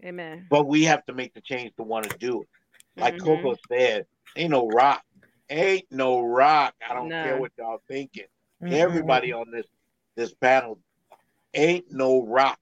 Amen. 0.05 0.47
But 0.51 0.67
we 0.67 0.85
have 0.85 1.05
to 1.07 1.15
make 1.15 1.35
the 1.35 1.41
change 1.41 1.73
to 1.77 1.83
want 1.83 2.09
to 2.09 2.19
do 2.19 2.43
it. 2.43 2.49
Like 2.97 3.15
mm-hmm. 3.17 3.25
Cocoa 3.25 3.57
said, 3.69 4.07
ain't 4.37 4.51
no 4.51 4.69
rock. 4.69 5.03
Ain't 5.49 5.87
no 5.91 6.21
rock. 6.21 6.75
I 6.89 6.95
don't 6.95 7.09
no. 7.09 7.23
care 7.23 7.39
what 7.39 7.53
y'all 7.59 7.83
thinking. 7.89 8.25
Mm-hmm. 8.63 8.75
Everybody 8.75 9.33
on 9.33 9.51
this 9.51 9.67
this 10.17 10.35
panel, 10.35 10.79
ain't 11.55 11.87
no 11.91 12.25
rock 12.25 12.59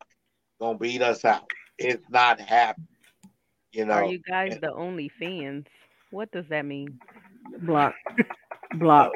gonna 0.61 0.79
beat 0.79 1.03
us 1.03 1.25
out. 1.25 1.51
It's 1.77 2.09
not 2.11 2.41
happening. 2.41 2.89
You 3.73 3.85
know. 3.85 3.95
Are 3.95 4.05
you 4.07 4.21
guys 4.21 4.53
and, 4.53 4.61
the 4.63 4.73
only 4.73 5.11
fans? 5.21 5.67
What 6.11 6.31
does 6.33 6.47
that 6.49 6.65
mean? 6.65 6.99
Block. 7.63 7.95
Block. 8.75 9.13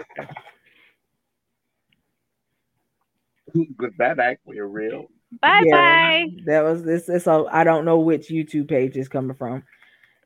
was 3.54 3.92
that 3.98 4.18
actually 4.18 4.60
real? 4.60 5.06
Bye 5.40 5.62
yeah, 5.64 5.72
bye. 5.72 6.26
That 6.46 6.62
was 6.62 6.82
this. 6.82 7.08
It's 7.08 7.26
a. 7.26 7.44
I 7.50 7.64
don't 7.64 7.84
know 7.84 7.98
which 7.98 8.28
YouTube 8.28 8.68
page 8.68 8.96
is 8.96 9.08
coming 9.08 9.36
from. 9.36 9.62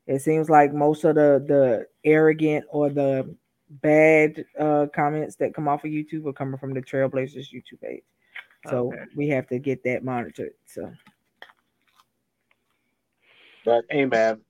It 0.07 0.23
seems 0.23 0.51
like 0.51 0.73
most 0.73 1.05
of 1.05 1.15
the 1.15 1.45
the 1.47 1.87
arrogant 2.05 2.65
or 2.69 2.91
the 2.91 3.35
bad 3.69 4.45
uh 4.61 4.87
comments 4.95 5.37
that 5.37 5.53
come 5.53 5.67
off 5.67 5.85
of 5.85 5.91
YouTube 5.91 6.25
are 6.27 6.33
coming 6.33 6.59
from 6.59 6.73
the 6.73 6.81
Trailblazers 6.81 7.53
YouTube 7.53 7.81
page. 7.83 8.03
So 8.69 8.89
okay. 8.89 9.03
we 9.15 9.29
have 9.29 9.47
to 9.49 9.59
get 9.59 9.85
that 9.85 10.05
monitored. 10.05 10.55
So, 10.67 10.93
but 13.65 13.85
hey, 13.91 14.07
man, 14.07 14.41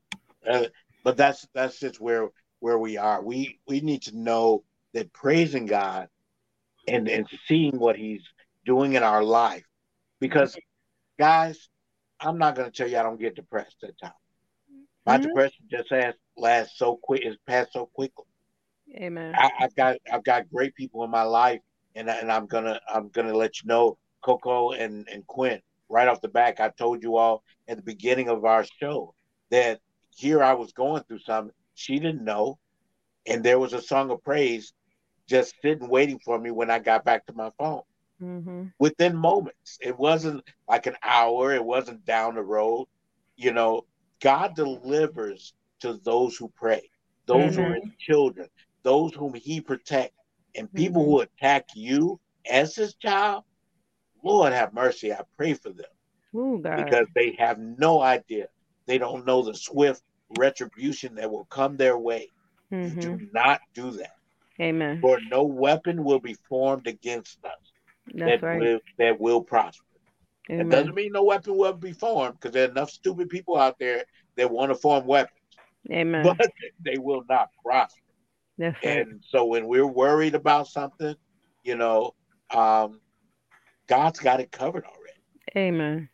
uh, 0.48 0.66
but 1.04 1.16
that's 1.16 1.46
that's 1.54 1.78
just 1.78 2.00
where 2.00 2.28
where 2.60 2.78
we 2.78 2.96
are. 2.96 3.22
We 3.22 3.58
we 3.66 3.80
need 3.80 4.02
to 4.02 4.16
know 4.16 4.64
that 4.94 5.12
praising 5.12 5.66
God 5.66 6.08
and 6.88 7.08
and 7.08 7.26
seeing 7.46 7.78
what 7.78 7.96
He's 7.96 8.22
doing 8.64 8.94
in 8.94 9.02
our 9.02 9.22
life. 9.22 9.64
Because, 10.20 10.56
guys, 11.18 11.68
I'm 12.20 12.38
not 12.38 12.54
going 12.54 12.70
to 12.70 12.76
tell 12.76 12.88
you 12.88 12.98
I 12.98 13.02
don't 13.02 13.20
get 13.20 13.36
depressed 13.36 13.76
at 13.82 13.98
times. 13.98 14.14
My 15.04 15.18
mm-hmm. 15.18 15.28
depression 15.28 15.64
just 15.70 15.90
has 15.90 16.14
lasts 16.36 16.78
so 16.78 16.98
quick. 17.00 17.22
It's 17.24 17.36
passed 17.46 17.72
so 17.72 17.86
quickly. 17.86 18.24
Amen. 18.96 19.34
I, 19.36 19.50
have 19.58 19.74
got 19.74 19.96
I've 20.12 20.24
got 20.24 20.50
great 20.50 20.74
people 20.74 21.04
in 21.04 21.10
my 21.10 21.22
life, 21.22 21.60
and 21.94 22.08
and 22.08 22.30
I'm 22.30 22.46
gonna 22.46 22.80
I'm 22.92 23.08
gonna 23.08 23.34
let 23.34 23.60
you 23.60 23.68
know, 23.68 23.98
Cocoa 24.24 24.72
and 24.72 25.06
and 25.12 25.26
Quint. 25.26 25.62
Right 25.88 26.08
off 26.08 26.20
the 26.20 26.28
back, 26.28 26.58
I 26.60 26.70
told 26.70 27.02
you 27.02 27.16
all 27.16 27.44
at 27.68 27.76
the 27.76 27.82
beginning 27.82 28.28
of 28.28 28.44
our 28.44 28.64
show 28.80 29.14
that 29.50 29.80
here 30.10 30.42
I 30.42 30.54
was 30.54 30.72
going 30.72 31.02
through 31.04 31.20
something 31.20 31.54
she 31.74 31.98
didn't 31.98 32.24
know, 32.24 32.58
and 33.26 33.44
there 33.44 33.58
was 33.58 33.72
a 33.72 33.82
song 33.82 34.10
of 34.10 34.22
praise 34.22 34.72
just 35.28 35.54
sitting 35.62 35.88
waiting 35.88 36.18
for 36.24 36.38
me 36.38 36.50
when 36.50 36.70
I 36.70 36.78
got 36.78 37.04
back 37.04 37.26
to 37.26 37.32
my 37.32 37.50
phone 37.58 37.82
mm-hmm. 38.22 38.64
within 38.78 39.16
moments. 39.16 39.78
It 39.80 39.98
wasn't 39.98 40.42
like 40.68 40.86
an 40.86 40.96
hour, 41.02 41.54
it 41.54 41.64
wasn't 41.64 42.04
down 42.04 42.34
the 42.34 42.42
road. 42.42 42.86
You 43.36 43.52
know, 43.52 43.84
God 44.20 44.54
delivers 44.54 45.54
to 45.80 45.94
those 46.04 46.36
who 46.36 46.48
pray, 46.56 46.88
those 47.26 47.52
mm-hmm. 47.52 47.62
who 47.62 47.70
are 47.70 47.74
his 47.74 47.94
children, 47.98 48.48
those 48.82 49.12
whom 49.14 49.34
He 49.34 49.60
protects. 49.60 50.16
And 50.54 50.72
people 50.72 51.02
mm-hmm. 51.02 51.10
who 51.10 51.20
attack 51.20 51.68
you 51.74 52.18
as 52.50 52.74
His 52.74 52.94
child, 52.94 53.44
Lord 54.22 54.52
have 54.52 54.72
mercy. 54.72 55.12
I 55.12 55.20
pray 55.36 55.52
for 55.54 55.70
them. 55.70 55.86
Ooh, 56.34 56.58
because 56.58 57.06
they 57.14 57.34
have 57.38 57.58
no 57.58 58.00
idea. 58.00 58.48
They 58.86 58.98
don't 58.98 59.26
know 59.26 59.42
the 59.42 59.54
swift 59.54 60.02
retribution 60.38 61.14
that 61.16 61.30
will 61.30 61.46
come 61.46 61.76
their 61.76 61.98
way. 61.98 62.30
Do 62.70 62.76
mm-hmm. 62.76 63.24
not 63.32 63.60
do 63.74 63.90
that. 63.92 64.16
Amen. 64.60 65.00
For 65.00 65.18
no 65.30 65.44
weapon 65.44 66.02
will 66.02 66.18
be 66.18 66.36
formed 66.48 66.86
against 66.86 67.44
us. 67.44 67.72
That's 68.14 68.40
that 68.40 68.46
right. 68.46 68.60
will 68.60 68.80
that 68.98 69.20
will 69.20 69.42
prosper. 69.42 69.84
Amen. 70.50 70.66
It 70.66 70.70
doesn't 70.70 70.94
mean 70.94 71.12
no 71.12 71.24
weapon 71.24 71.56
will 71.56 71.72
be 71.72 71.92
formed 71.92 72.34
because 72.34 72.52
there 72.52 72.66
are 72.66 72.70
enough 72.70 72.90
stupid 72.90 73.28
people 73.28 73.56
out 73.56 73.78
there 73.78 74.04
that 74.36 74.50
want 74.50 74.70
to 74.70 74.76
form 74.76 75.06
weapons, 75.06 75.38
Amen. 75.90 76.22
but 76.22 76.50
they 76.84 76.98
will 76.98 77.24
not 77.28 77.50
prosper. 77.64 78.00
That's 78.58 78.76
right. 78.84 78.98
And 78.98 79.22
so 79.28 79.44
when 79.46 79.66
we're 79.66 79.86
worried 79.86 80.34
about 80.34 80.68
something, 80.68 81.14
you 81.64 81.76
know, 81.76 82.14
um, 82.50 83.00
God's 83.86 84.20
got 84.20 84.40
it 84.40 84.52
covered 84.52 84.84
already. 84.84 85.66
Amen. 85.68 86.08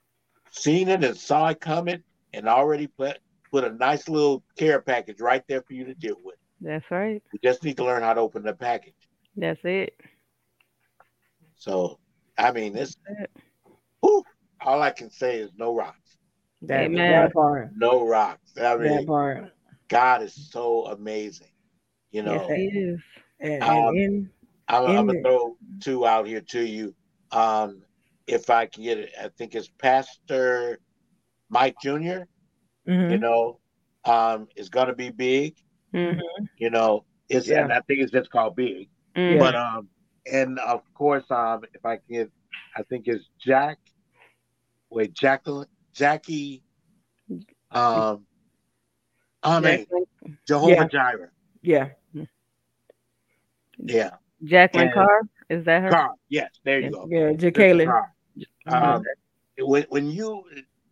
Seen 0.51 0.89
it 0.89 1.05
and 1.05 1.17
saw 1.17 1.49
it 1.49 1.61
coming, 1.61 2.03
and 2.33 2.49
already 2.49 2.87
put 2.87 3.19
put 3.51 3.65
a 3.65 3.71
nice 3.71 4.09
little 4.09 4.43
care 4.57 4.81
package 4.81 5.21
right 5.21 5.43
there 5.49 5.63
for 5.63 5.75
you 5.75 5.85
to 5.85 5.95
deal 5.95 6.17
with. 6.25 6.37
That's 6.61 6.91
right. 6.91 7.23
We 7.33 7.39
just 7.43 7.63
need 7.63 7.77
to 7.77 7.85
learn 7.85 8.03
how 8.03 8.15
to 8.15 8.21
open 8.21 8.43
the 8.43 8.55
package. 8.55 8.95
That's 9.37 9.61
it. 9.65 9.95
So, 11.63 12.01
I 12.37 12.51
mean, 12.51 12.73
this. 12.73 12.97
That's 13.07 13.21
it. 13.21 13.31
Whew, 14.01 14.25
all 14.65 14.83
I 14.83 14.91
can 14.91 15.11
say 15.11 15.39
is 15.39 15.53
no 15.57 15.77
rocks. 15.77 16.19
That, 16.63 16.87
Amen. 16.87 17.13
that 17.13 17.33
part. 17.33 17.71
No 17.77 18.05
rocks. 18.05 18.51
I 18.57 18.63
That 18.63 18.81
mean, 18.81 19.07
part. 19.07 19.53
God 19.87 20.23
is 20.23 20.51
so 20.51 20.87
amazing. 20.87 21.47
You 22.11 22.23
know, 22.25 22.49
Yes, 22.49 22.51
it 22.51 22.77
is. 22.77 23.01
And, 23.39 23.63
Um, 23.63 23.71
and 23.71 23.97
in, 23.97 24.31
I'm, 24.67 24.87
I'm 24.87 25.07
gonna 25.07 25.21
throw 25.23 25.57
two 25.79 26.05
out 26.05 26.27
here 26.27 26.41
to 26.41 26.61
you. 26.67 26.97
Um, 27.31 27.83
if 28.27 28.51
I 28.51 28.67
can 28.67 28.83
get 28.83 28.99
it, 28.99 29.11
I 29.21 29.29
think 29.29 29.55
it's 29.55 29.69
Pastor 29.79 30.81
Mike 31.49 31.77
Jr. 31.81 32.25
mhm. 32.89 33.11
You 33.13 33.19
know, 33.19 33.61
um, 34.05 34.49
is 34.57 34.69
gonna 34.69 34.95
be 34.97 35.11
big. 35.11 35.55
Mhm. 35.95 36.19
You 36.57 36.71
know, 36.71 37.05
it's 37.29 37.47
Yeah. 37.47 37.63
and 37.63 37.73
I 37.73 37.81
think 37.83 38.01
it's 38.01 38.11
just 38.13 38.31
called 38.31 38.57
big. 38.57 38.89
Mhm. 39.15 39.39
But 39.39 39.55
um, 39.55 39.89
and 40.31 40.59
of 40.59 40.83
course, 40.95 41.25
um, 41.31 41.63
if 41.75 41.85
I 41.85 41.99
can 42.09 42.31
I 42.77 42.83
think 42.85 43.07
it's 43.07 43.25
Jack. 43.45 43.79
Wait, 44.91 45.15
Jacqueline, 45.15 45.69
Jackie. 45.95 46.63
Um, 47.71 48.27
I 49.43 49.61
mean 49.61 49.87
Jehovah 50.47 50.73
Yeah. 50.75 50.85
Jireh. 50.89 51.31
yeah. 51.63 51.89
Yeah, 53.79 54.11
Jacqueline 54.45 54.87
And- 54.87 54.95
Carr. 54.95 55.23
Is 55.49 55.65
that 55.65 55.83
her? 55.83 55.91
Carr. 55.91 56.15
Yes, 56.29 56.51
there 56.65 56.81
you 56.81 56.91
go. 56.91 57.07
Yeah, 57.11 57.31
Sister 57.33 57.51
Jacqueline. 57.51 57.91
Um, 58.67 59.03
when 59.59 59.85
when 59.89 60.11
you 60.11 60.45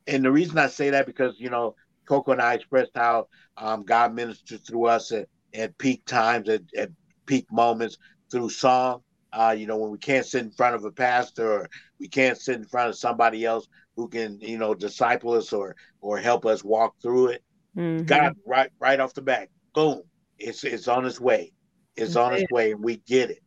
and 0.06 0.24
the 0.24 0.30
reason 0.32 0.58
I 0.58 0.66
say 0.66 0.90
that 0.90 1.06
because 1.06 1.34
you 1.38 1.50
know 1.50 1.76
Cocoa 2.06 2.32
and 2.32 2.42
I 2.42 2.54
expressed 2.54 2.90
how 2.94 3.28
um, 3.56 3.84
God 3.84 4.14
ministered 4.14 4.66
through 4.66 4.86
us 4.86 5.12
at, 5.12 5.28
at 5.54 5.78
peak 5.78 6.04
times 6.04 6.48
at, 6.48 6.62
at 6.76 6.90
peak 7.26 7.46
moments 7.52 7.96
through 8.30 8.50
song. 8.50 9.02
Uh, 9.32 9.54
you 9.56 9.66
know 9.66 9.76
when 9.76 9.90
we 9.90 9.98
can't 9.98 10.26
sit 10.26 10.42
in 10.44 10.50
front 10.50 10.74
of 10.74 10.84
a 10.84 10.90
pastor 10.90 11.52
or 11.52 11.68
we 11.98 12.08
can't 12.08 12.38
sit 12.38 12.56
in 12.56 12.64
front 12.64 12.88
of 12.88 12.96
somebody 12.96 13.44
else 13.44 13.68
who 13.96 14.08
can 14.08 14.38
you 14.40 14.58
know 14.58 14.74
disciple 14.74 15.32
us 15.32 15.52
or 15.52 15.76
or 16.00 16.18
help 16.18 16.46
us 16.46 16.64
walk 16.64 16.94
through 17.00 17.28
it. 17.28 17.42
Mhm. 17.76 18.06
God 18.06 18.34
right 18.46 18.70
right 18.80 18.98
off 19.00 19.14
the 19.14 19.22
bat, 19.22 19.48
boom, 19.74 20.02
it's 20.38 20.64
it's 20.64 20.88
on 20.88 21.06
its 21.06 21.20
way. 21.20 21.52
It's 21.96 22.16
on 22.16 22.34
its 22.34 22.50
way, 22.50 22.72
and 22.72 22.82
we 22.82 22.96
get 22.98 23.30
it. 23.30 23.42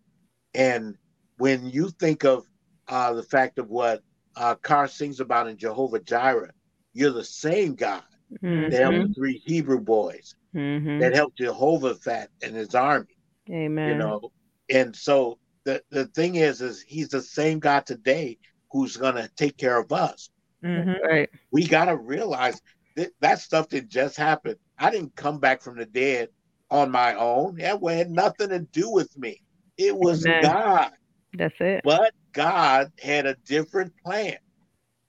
And 0.54 0.96
when 1.38 1.66
you 1.70 1.90
think 1.90 2.24
of 2.24 2.46
uh, 2.88 3.14
the 3.14 3.24
fact 3.24 3.58
of 3.58 3.70
what 3.70 4.02
uh, 4.36 4.56
Carr 4.56 4.88
sings 4.88 5.20
about 5.20 5.48
in 5.48 5.58
Jehovah 5.58 6.00
Jireh, 6.00 6.52
you're 6.94 7.12
the 7.12 7.24
same 7.24 7.76
God 7.76 8.04
that 8.42 8.74
helped 8.74 8.98
Mhm. 8.98 9.08
the 9.10 9.14
three 9.14 9.42
Hebrew 9.46 9.80
boys, 9.80 10.36
Mhm. 10.56 11.00
that 11.00 11.14
helped 11.16 11.38
Jehovah 11.38 11.96
Jehoshaphat 11.96 12.30
and 12.44 12.56
his 12.56 12.76
army. 12.76 13.18
Amen. 13.50 13.90
You 13.90 13.96
know, 13.96 14.32
and 14.70 14.96
so 14.96 15.40
the 15.66 15.82
the 15.90 16.06
thing 16.06 16.36
is, 16.36 16.62
is 16.62 16.82
he's 16.82 17.10
the 17.10 17.22
same 17.22 17.60
God 17.60 17.86
today 17.86 18.38
who's 18.72 18.98
gonna 18.98 19.30
take 19.36 19.58
care 19.58 19.78
of 19.80 19.92
us. 19.92 20.30
Mhm. 20.64 21.00
Right. 21.04 21.30
we 21.52 21.68
got 21.68 21.86
to 21.86 21.98
realize 21.98 22.60
that 22.96 23.12
that 23.20 23.40
stuff 23.40 23.70
that 23.70 23.88
just 23.88 24.18
happened. 24.18 24.58
I 24.78 24.90
didn't 24.90 25.16
come 25.16 25.40
back 25.40 25.62
from 25.62 25.78
the 25.78 25.86
dead 25.86 26.30
on 26.72 26.90
my 26.92 27.16
own. 27.16 27.58
That 27.58 27.80
had 27.84 28.10
nothing 28.10 28.50
to 28.50 28.60
do 28.60 28.90
with 28.90 29.16
me. 29.18 29.42
It 29.78 29.96
was 29.96 30.26
Amen. 30.26 30.42
God. 30.42 30.92
That's 31.38 31.56
it. 31.60 31.82
But 31.84 32.14
God 32.32 32.92
had 33.00 33.26
a 33.26 33.36
different 33.46 33.94
plan. 34.04 34.38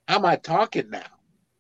How 0.09 0.17
am 0.17 0.27
I 0.27 0.37
talking 0.37 0.91
now? 0.91 1.03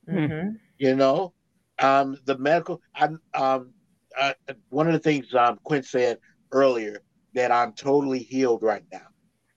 Mhm. 0.09 0.59
You 0.79 0.97
know, 0.97 1.33
um, 1.79 2.19
the 2.25 2.37
medical. 2.37 2.81
I, 2.95 3.09
um, 3.35 3.73
uh, 4.19 4.35
one 4.69 4.87
of 4.87 4.93
the 4.93 4.99
things 4.99 5.33
um, 5.35 5.59
Quint 5.65 5.87
said 5.87 6.19
earlier 6.53 7.03
that 7.35 7.53
I'm 7.53 7.73
totally 7.73 8.21
healed 8.21 8.63
right 8.63 8.85
now. 8.93 9.07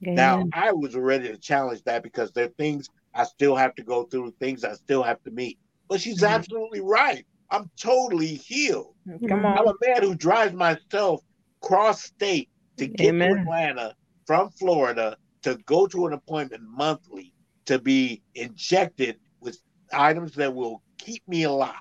Now, 0.02 0.46
I 0.54 0.72
was 0.72 0.96
ready 0.96 1.28
to 1.30 1.38
challenge 1.38 1.84
that 1.84 2.04
because 2.04 2.32
there 2.32 2.46
are 2.46 2.54
things 2.60 2.88
I 3.14 3.24
still 3.24 3.56
have 3.56 3.74
to 3.76 3.84
go 3.84 4.04
through, 4.04 4.32
things 4.40 4.64
I 4.64 4.74
still 4.74 5.04
have 5.04 5.22
to 5.24 5.32
meet. 5.32 5.58
But 5.90 6.02
she's 6.02 6.22
Mhm. 6.22 6.30
absolutely 6.30 6.82
right. 6.82 7.26
I'm 7.50 7.70
totally 7.82 8.36
healed. 8.36 8.96
Come 9.28 9.46
on. 9.46 9.58
I'm 9.58 9.68
a 9.68 9.74
man 9.86 10.04
who 10.04 10.16
drives 10.16 10.54
myself 10.54 11.22
cross 11.62 12.04
state 12.04 12.50
to 12.78 12.86
get 12.86 13.10
Amen. 13.10 13.30
to 13.36 13.42
Atlanta 13.42 13.96
from 14.26 14.50
Florida 14.52 15.18
to 15.44 15.56
go 15.66 15.88
to 15.88 16.06
an 16.08 16.14
appointment 16.14 16.64
monthly 16.64 17.34
to 17.66 17.80
be 17.80 18.22
injected 18.36 19.20
with 19.40 19.60
items 19.92 20.34
that 20.36 20.54
will 20.54 20.84
keep 20.98 21.28
me 21.28 21.44
alive. 21.44 21.74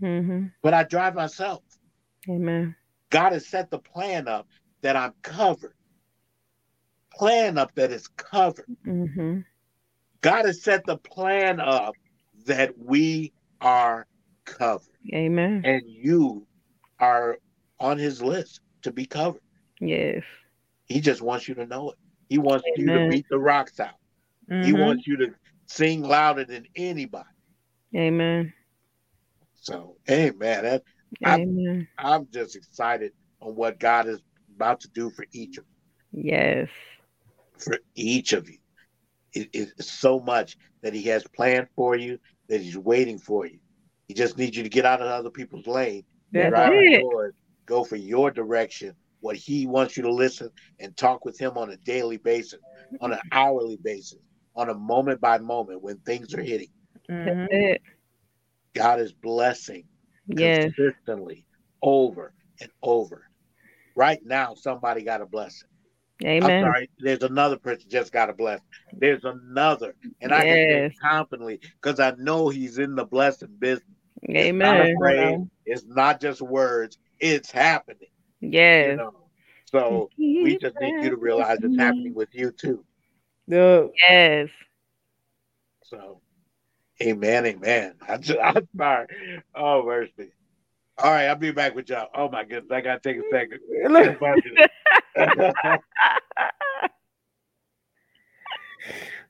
hmm 0.00 0.46
But 0.62 0.74
I 0.74 0.82
drive 0.84 1.14
myself. 1.14 1.62
Amen. 2.28 2.74
God 3.10 3.32
has 3.32 3.46
set 3.46 3.70
the 3.70 3.78
plan 3.78 4.26
up 4.26 4.48
that 4.82 4.96
I'm 4.96 5.14
covered. 5.22 5.74
Plan 7.12 7.58
up 7.58 7.74
that 7.74 7.90
is 7.90 8.08
covered. 8.08 8.66
hmm 8.84 9.40
God 10.20 10.44
has 10.46 10.62
set 10.62 10.84
the 10.86 10.98
plan 10.98 11.58
up 11.58 11.94
that 12.46 12.78
we 12.78 13.32
are 13.60 14.06
covered. 14.44 14.86
Amen. 15.12 15.62
And 15.64 15.82
you 15.86 16.46
are 17.00 17.38
on 17.80 17.98
his 17.98 18.22
list 18.22 18.60
to 18.82 18.92
be 18.92 19.04
covered. 19.04 19.42
Yes. 19.80 20.22
He 20.86 21.00
just 21.00 21.22
wants 21.22 21.48
you 21.48 21.54
to 21.56 21.66
know 21.66 21.90
it. 21.90 21.98
He 22.28 22.38
wants 22.38 22.64
you 22.76 22.86
to 22.92 23.08
beat 23.10 23.26
the 23.28 23.38
rocks 23.38 23.80
out. 23.80 23.96
He 24.48 24.72
Mhm. 24.72 24.78
wants 24.78 25.06
you 25.06 25.16
to 25.18 25.34
sing 25.66 26.02
louder 26.02 26.44
than 26.44 26.66
anybody. 26.76 27.28
Amen. 27.96 28.52
So, 29.54 29.96
hey 30.04 30.30
man, 30.30 30.64
that, 30.64 30.82
I- 31.24 31.40
Amen. 31.40 31.88
I'm 31.98 32.28
just 32.30 32.56
excited 32.56 33.12
on 33.40 33.54
what 33.54 33.78
God 33.78 34.06
is 34.08 34.22
about 34.62 34.80
to 34.80 34.88
do 34.88 35.10
for 35.10 35.26
each 35.32 35.58
of 35.58 35.64
you. 36.12 36.22
Yes. 36.24 36.68
for 37.58 37.78
each 37.94 38.32
of 38.32 38.48
you. 38.48 38.58
It's 39.34 39.90
so 39.90 40.20
much 40.20 40.56
that 40.82 40.94
He 40.94 41.02
has 41.04 41.24
planned 41.26 41.68
for 41.74 41.96
you 41.96 42.18
that 42.48 42.60
He's 42.60 42.76
waiting 42.78 43.18
for 43.18 43.46
you. 43.46 43.58
He 44.08 44.14
just 44.14 44.36
needs 44.38 44.56
you 44.56 44.62
to 44.62 44.68
get 44.68 44.84
out 44.84 45.00
of 45.00 45.06
other 45.06 45.30
people's 45.30 45.66
lane, 45.66 46.04
That's 46.32 46.50
drive 46.50 46.70
right. 46.70 46.92
it. 46.92 47.00
yours, 47.00 47.34
go 47.66 47.82
for 47.82 47.96
your 47.96 48.30
direction. 48.30 48.94
What 49.20 49.36
He 49.36 49.66
wants 49.66 49.96
you 49.96 50.02
to 50.02 50.12
listen 50.12 50.50
and 50.80 50.96
talk 50.96 51.24
with 51.24 51.40
Him 51.40 51.56
on 51.56 51.70
a 51.70 51.76
daily 51.78 52.18
basis, 52.18 52.60
on 53.00 53.12
an 53.12 53.18
mm-hmm. 53.18 53.38
hourly 53.38 53.78
basis, 53.82 54.18
on 54.54 54.68
a 54.68 54.74
moment 54.74 55.20
by 55.20 55.38
moment 55.38 55.82
when 55.82 55.96
things 55.98 56.34
are 56.34 56.42
hitting. 56.42 56.68
That's 57.08 57.28
mm-hmm. 57.28 57.46
it. 57.50 57.82
God 58.74 59.00
is 59.00 59.12
blessing 59.12 59.84
Yes. 60.28 60.72
consistently 60.76 61.44
over 61.82 62.32
and 62.60 62.70
over. 62.82 63.28
Right 63.94 64.20
now, 64.24 64.54
somebody 64.54 65.02
got 65.02 65.20
a 65.22 65.26
blessing. 65.26 65.68
I'm 66.40 66.52
Amen. 66.52 66.62
sorry, 66.62 66.88
there's 67.00 67.22
another 67.22 67.58
person 67.58 67.88
just 67.90 68.12
got 68.12 68.30
a 68.30 68.34
blessing. 68.34 68.64
There's 68.98 69.24
another, 69.24 69.94
and 70.20 70.32
I 70.34 70.44
can 70.44 70.58
say 70.68 70.78
it 70.78 70.86
confidently 71.00 71.60
because 71.80 72.00
I 72.00 72.12
know 72.18 72.48
he's 72.48 72.78
in 72.78 72.94
the 72.96 73.04
blessing 73.04 73.56
business. 73.58 73.84
It's 74.36 74.52
not 74.58 74.80
Amen. 74.80 74.80
afraid. 74.80 75.40
It's 75.66 75.84
not 75.86 76.20
just 76.20 76.40
words. 76.42 76.98
It's 77.20 77.50
happening. 77.50 78.08
You 78.80 78.92
Yes. 78.92 78.94
know. 78.94 79.12
So 79.66 80.10
we 80.40 80.56
just 80.56 80.78
need 80.80 80.96
you 81.00 81.10
to 81.10 81.16
realize 81.16 81.58
it's 81.62 81.76
happening 81.76 82.14
with 82.14 82.28
you 82.34 82.50
too. 82.52 82.84
The 83.48 83.92
Yes. 84.08 84.48
So, 85.84 86.20
amen, 87.02 87.46
amen. 87.46 87.94
I 88.08 88.16
just, 88.18 88.38
I'm 88.44 88.68
sorry. 88.76 89.06
Oh, 89.54 89.84
mercy. 89.84 90.32
All 91.02 91.10
right, 91.10 91.26
I'll 91.26 91.34
be 91.34 91.50
back 91.50 91.74
with 91.74 91.88
y'all. 91.88 92.08
Oh 92.14 92.28
my 92.28 92.44
goodness, 92.44 92.70
I 92.70 92.80
gotta 92.80 93.00
take 93.00 93.16
a 93.16 93.22
second. 93.30 93.58
look, 93.88 94.22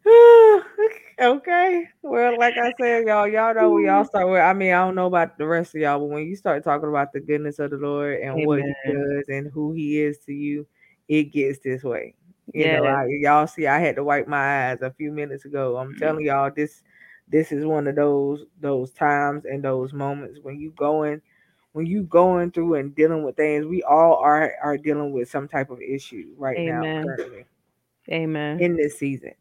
okay. 1.21 1.89
Well, 2.03 2.39
like 2.39 2.55
I 2.59 2.75
said, 2.79 3.07
y'all, 3.07 3.27
y'all 3.27 3.55
know 3.55 3.71
we 3.71 3.89
all 3.89 4.05
start 4.05 4.29
with. 4.29 4.41
I 4.41 4.53
mean, 4.53 4.75
I 4.75 4.85
don't 4.85 4.95
know 4.95 5.07
about 5.07 5.39
the 5.39 5.47
rest 5.47 5.75
of 5.75 5.81
y'all, 5.81 5.99
but 5.99 6.11
when 6.11 6.27
you 6.27 6.37
start 6.37 6.63
talking 6.63 6.91
about 6.91 7.15
the 7.15 7.21
goodness 7.21 7.59
of 7.59 7.71
the 7.71 7.79
Lord 7.79 8.21
and 8.21 8.47
what 8.47 8.61
He 8.61 8.75
does 8.93 9.25
and 9.29 9.51
who 9.51 9.73
He 9.73 9.99
is 10.01 10.19
to 10.27 10.33
you, 10.33 10.67
it 11.09 11.33
gets 11.33 11.61
this 11.61 11.83
way. 11.83 12.15
You 12.53 12.67
know, 12.67 12.85
Yes. 12.85 12.97
I, 12.97 13.07
y'all 13.21 13.47
see, 13.47 13.67
I 13.67 13.79
had 13.79 13.97
to 13.97 14.05
wipe 14.05 14.29
my 14.29 14.69
eyes 14.69 14.83
a 14.83 14.91
few 14.91 15.11
minutes 15.11 15.47
ago. 15.47 15.79
I'm 15.79 15.95
mm. 15.95 15.99
telling 15.99 16.27
y'all, 16.27 16.51
this 16.55 16.83
this 17.29 17.51
is 17.51 17.65
one 17.65 17.87
of 17.87 17.97
those 17.97 18.45
those 18.61 18.91
times 18.93 19.47
and 19.47 19.65
those 19.65 19.95
moments 19.95 20.41
when 20.43 20.61
you 20.61 20.71
go 20.77 21.01
going 21.01 21.23
when 21.73 21.87
you 21.87 22.03
going 22.03 22.51
through 22.51 22.75
and 22.75 22.95
dealing 22.95 23.25
with 23.25 23.37
things. 23.37 23.67
We 23.67 23.83
all 23.83 24.17
are 24.17 24.55
are 24.63 24.77
dealing 24.77 25.13
with 25.13 25.31
some 25.31 25.49
type 25.49 25.71
of 25.71 25.81
issue 25.81 26.35
right 26.37 26.57
now 26.59 26.81
Amen. 26.83 27.05
currently 27.05 27.45
Amen. 28.11 28.61
in 28.61 28.77
this 28.77 28.99
season 28.99 29.33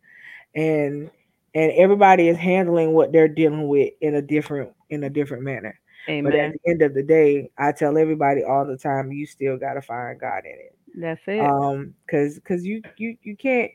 and 0.55 1.09
and 1.53 1.71
everybody 1.73 2.29
is 2.29 2.37
handling 2.37 2.93
what 2.93 3.11
they're 3.11 3.27
dealing 3.27 3.67
with 3.67 3.93
in 4.01 4.15
a 4.15 4.21
different 4.21 4.71
in 4.89 5.03
a 5.03 5.09
different 5.09 5.43
manner 5.43 5.79
But 6.23 6.35
at 6.35 6.53
the 6.53 6.69
end 6.69 6.81
of 6.81 6.93
the 6.93 7.03
day, 7.03 7.51
I 7.57 7.71
tell 7.71 7.97
everybody 7.97 8.43
all 8.43 8.65
the 8.65 8.77
time, 8.77 9.11
you 9.11 9.25
still 9.25 9.57
gotta 9.57 9.81
find 9.81 10.19
God 10.19 10.43
in 10.45 10.51
it. 10.51 10.75
That's 10.95 11.21
it. 11.27 11.39
Um, 11.39 11.93
cause 12.09 12.39
cause 12.43 12.63
you 12.63 12.81
you 12.97 13.17
you 13.21 13.35
can't 13.35 13.71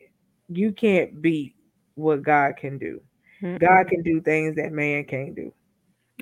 you 0.48 0.72
can't 0.72 1.20
beat 1.22 1.54
what 1.94 2.22
God 2.22 2.56
can 2.56 2.78
do. 2.78 3.00
Mm-mm. 3.42 3.58
God 3.58 3.88
can 3.88 4.02
do 4.02 4.20
things 4.20 4.56
that 4.56 4.72
man 4.72 5.04
can't 5.04 5.34
do. 5.34 5.52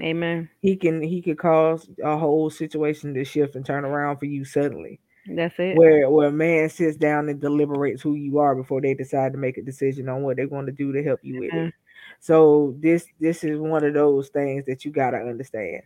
Amen. 0.02 0.48
He 0.60 0.76
can 0.76 1.02
he 1.02 1.20
could 1.22 1.38
cause 1.38 1.88
a 2.02 2.16
whole 2.16 2.50
situation 2.50 3.14
to 3.14 3.24
shift 3.24 3.54
and 3.54 3.64
turn 3.66 3.84
around 3.84 4.18
for 4.18 4.24
you 4.26 4.44
suddenly. 4.44 5.00
That's 5.26 5.58
it. 5.58 5.76
Where 5.76 6.10
where 6.10 6.28
a 6.28 6.32
man 6.32 6.68
sits 6.70 6.96
down 6.96 7.28
and 7.28 7.40
deliberates 7.40 8.02
who 8.02 8.14
you 8.14 8.38
are 8.38 8.54
before 8.54 8.80
they 8.80 8.94
decide 8.94 9.32
to 9.32 9.38
make 9.38 9.58
a 9.58 9.62
decision 9.62 10.08
on 10.08 10.22
what 10.22 10.36
they're 10.36 10.46
going 10.46 10.66
to 10.66 10.72
do 10.72 10.92
to 10.92 11.02
help 11.02 11.20
you 11.22 11.36
with 11.38 11.52
Mhm. 11.52 11.68
it. 11.68 11.74
So 12.20 12.74
this 12.80 13.06
this 13.20 13.44
is 13.44 13.58
one 13.58 13.84
of 13.84 13.94
those 13.94 14.28
things 14.30 14.64
that 14.66 14.84
you 14.84 14.90
gotta 14.90 15.18
understand. 15.18 15.82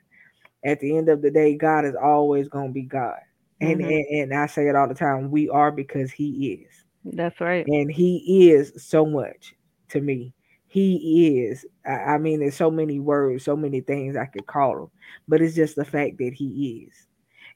At 0.65 0.81
the 0.81 0.97
end 0.97 1.09
of 1.09 1.23
the 1.23 1.31
day, 1.31 1.57
God 1.57 1.85
is 1.85 1.95
always 1.97 2.49
gonna 2.49 2.73
be 2.73 2.83
God. 2.83 3.19
And, 3.61 3.81
Mhm. 3.81 3.91
and 3.91 4.07
and 4.33 4.35
I 4.35 4.47
say 4.47 4.69
it 4.69 4.77
all 4.77 4.89
the 4.89 4.95
time, 4.95 5.31
we 5.31 5.49
are 5.49 5.73
because 5.73 6.13
he 6.13 6.53
is. 6.65 6.85
That's 7.05 7.41
right. 7.41 7.67
And 7.67 7.91
he 7.91 8.51
is 8.51 8.73
so 8.77 9.07
much 9.07 9.55
to 9.91 10.01
me. 10.01 10.33
He 10.69 11.39
is. 11.39 11.65
I, 11.87 11.91
I 12.15 12.19
mean, 12.19 12.41
there's 12.41 12.55
so 12.57 12.71
many 12.71 13.01
words, 13.01 13.45
so 13.45 13.57
many 13.57 13.81
things 13.81 14.17
I 14.17 14.27
could 14.27 14.47
call 14.47 14.85
him, 14.85 14.91
but 15.27 15.41
it's 15.41 15.55
just 15.57 15.77
the 15.77 15.85
fact 15.85 16.19
that 16.19 16.35
he 16.35 16.87
is. 16.89 16.95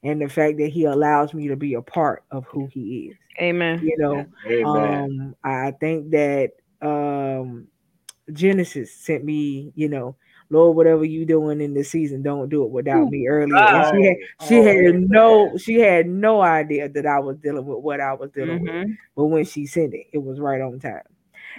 And 0.03 0.21
the 0.21 0.27
fact 0.27 0.57
that 0.57 0.67
he 0.67 0.83
allows 0.85 1.33
me 1.33 1.47
to 1.47 1.55
be 1.55 1.75
a 1.75 1.81
part 1.81 2.23
of 2.31 2.45
who 2.45 2.67
he 2.67 3.07
is. 3.11 3.17
Amen. 3.39 3.79
You 3.81 3.95
know, 3.97 4.25
Amen. 4.49 5.03
um, 5.03 5.35
I 5.43 5.71
think 5.71 6.11
that 6.11 6.51
um, 6.81 7.67
Genesis 8.33 8.93
sent 8.93 9.23
me, 9.23 9.71
you 9.75 9.87
know, 9.87 10.15
Lord, 10.49 10.75
whatever 10.75 11.05
you 11.05 11.25
doing 11.25 11.61
in 11.61 11.73
this 11.73 11.89
season, 11.89 12.21
don't 12.21 12.49
do 12.49 12.63
it 12.63 12.69
without 12.69 13.09
me 13.09 13.27
earlier. 13.27 13.55
And 13.55 13.85
she 13.95 14.05
had, 14.05 14.15
she 14.47 14.55
Oh, 14.59 14.63
had 14.63 14.75
amen. 14.75 15.07
no, 15.09 15.57
she 15.57 15.75
had 15.79 16.07
no 16.07 16.41
idea 16.41 16.89
that 16.89 17.05
I 17.05 17.19
was 17.19 17.37
dealing 17.37 17.65
with 17.65 17.79
what 17.79 18.01
I 18.01 18.13
was 18.13 18.29
dealing 18.31 18.61
with. 18.61 18.71
Mhm. 18.71 18.97
But 19.15 19.25
when 19.25 19.45
she 19.45 19.65
sent 19.65 19.93
it, 19.93 20.07
it 20.11 20.19
was 20.19 20.39
right 20.39 20.61
on 20.61 20.79
time. 20.79 21.01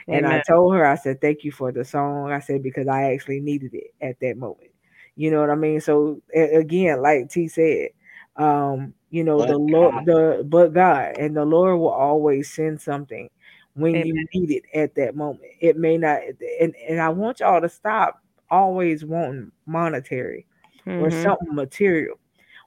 And 0.08 0.26
I 0.26 0.42
told 0.46 0.74
her, 0.74 0.84
I 0.86 0.96
said, 0.96 1.20
thank 1.20 1.44
you 1.44 1.52
for 1.52 1.72
the 1.72 1.84
song. 1.84 2.30
I 2.30 2.40
said, 2.40 2.62
because 2.62 2.88
I 2.88 3.12
actually 3.12 3.40
needed 3.40 3.74
it 3.74 3.94
at 4.00 4.20
that 4.20 4.36
moment. 4.36 4.70
You 5.16 5.30
know 5.30 5.40
what 5.40 5.50
I 5.50 5.54
mean? 5.54 5.80
So 5.80 6.20
again, 6.34 7.00
like 7.02 7.30
T 7.30 7.48
said, 7.48 7.90
um, 8.36 8.94
you 9.10 9.22
know, 9.24 9.38
But 9.38 9.48
the 9.48 9.58
Lord, 9.58 10.04
the 10.06 10.44
but 10.48 10.72
God 10.74 11.16
and 11.18 11.36
the 11.36 11.44
Lord 11.44 11.78
will 11.78 11.88
always 11.88 12.52
send 12.52 12.80
something 12.80 13.30
when 13.74 13.94
you 14.04 14.14
need 14.34 14.50
it 14.50 14.64
at 14.74 14.94
that 14.96 15.14
moment. 15.16 15.44
It 15.60 15.76
may 15.76 15.96
not, 15.98 16.20
and, 16.60 16.74
and 16.88 17.00
I 17.00 17.08
want 17.10 17.40
y'all 17.40 17.60
to 17.60 17.68
stop 17.68 18.20
always 18.50 19.04
wanting 19.04 19.52
monetary 19.66 20.46
or 20.86 21.10
Mhm. 21.10 21.22
something 21.22 21.54
material. 21.54 22.18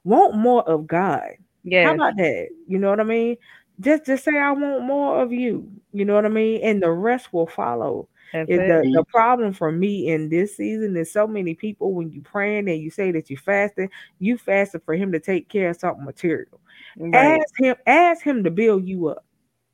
Want 0.04 0.36
more 0.36 0.62
of 0.68 0.86
God. 0.86 1.32
Yeah. 1.64 1.86
How 1.86 1.94
about 1.94 2.16
that? 2.16 2.48
You 2.66 2.78
know 2.78 2.88
what 2.90 3.00
I 3.00 3.04
mean? 3.04 3.36
Just 3.80 4.06
just 4.06 4.24
say 4.24 4.36
I 4.36 4.50
want 4.52 4.84
more 4.84 5.22
of 5.22 5.32
you. 5.32 5.70
You 5.92 6.04
know 6.04 6.14
what 6.14 6.26
I 6.26 6.28
mean? 6.28 6.60
And 6.62 6.82
the 6.82 6.90
rest 6.90 7.32
will 7.32 7.46
follow. 7.46 8.08
That's 8.32 8.50
It, 8.50 8.56
the, 8.56 8.90
the 8.94 9.04
problem 9.04 9.52
for 9.52 9.72
me 9.72 10.08
in 10.08 10.28
this 10.28 10.56
season 10.56 10.96
is 10.96 11.10
so 11.10 11.26
many 11.26 11.54
people 11.54 11.94
when 11.94 12.10
you 12.12 12.20
praying 12.20 12.68
and 12.68 12.80
you 12.80 12.90
say 12.90 13.10
that 13.12 13.30
you 13.30 13.36
fasting, 13.36 13.88
you 14.18 14.36
fasting 14.36 14.82
for 14.84 14.94
him 14.94 15.12
to 15.12 15.20
take 15.20 15.48
care 15.48 15.70
of 15.70 15.78
something 15.78 16.04
material. 16.04 16.60
Right. 16.98 17.40
Ask 17.40 17.54
him, 17.58 17.76
ask 17.86 18.22
him 18.22 18.44
to 18.44 18.50
build 18.50 18.86
you 18.86 19.08
up 19.08 19.24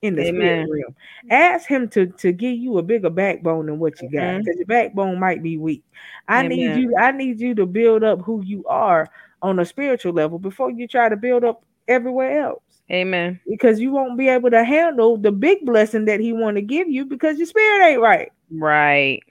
in 0.03 0.17
the 0.17 0.27
spirit 0.27 0.69
realm. 0.71 0.95
Ask 1.31 1.67
him 1.67 1.89
to 1.91 2.07
to 2.07 2.31
give 2.31 2.57
you 2.57 2.79
a 2.79 2.83
bigger 2.83 3.11
backbone 3.11 3.67
than 3.67 3.79
what 3.79 4.01
you 4.01 4.11
got. 4.11 4.21
Mm-hmm. 4.21 4.39
Because 4.41 4.57
your 4.57 4.67
backbone 4.67 5.19
might 5.19 5.43
be 5.43 5.57
weak. 5.57 5.83
I 6.29 6.47
need 6.47 6.77
you, 6.77 6.95
I 6.97 7.11
need 7.11 7.41
you 7.41 7.55
to 7.55 7.67
build 7.67 8.05
up 8.05 8.21
who 8.23 8.43
you 8.45 8.65
are 8.67 9.11
on 9.43 9.59
a 9.59 9.65
spiritual 9.65 10.13
level 10.13 10.39
before 10.39 10.71
you 10.71 10.87
try 10.87 11.09
to 11.09 11.17
build 11.17 11.45
up 11.45 11.65
everywhere 11.89 12.41
else 12.41 12.63
Amen. 12.91 13.41
because 13.49 13.81
you 13.81 13.91
won't 13.93 14.19
be 14.19 14.29
able 14.29 14.51
to 14.51 14.65
handle 14.65 15.17
the 15.17 15.33
big 15.33 15.65
blessing 15.65 16.05
that 16.07 16.21
he 16.21 16.33
want 16.33 16.57
to 16.57 16.63
give 16.63 16.89
you 16.89 17.05
because 17.05 17.39
your 17.39 17.47
spirit 17.47 17.85
ain't 17.87 18.01
right. 18.01 18.31
Right. 18.51 19.23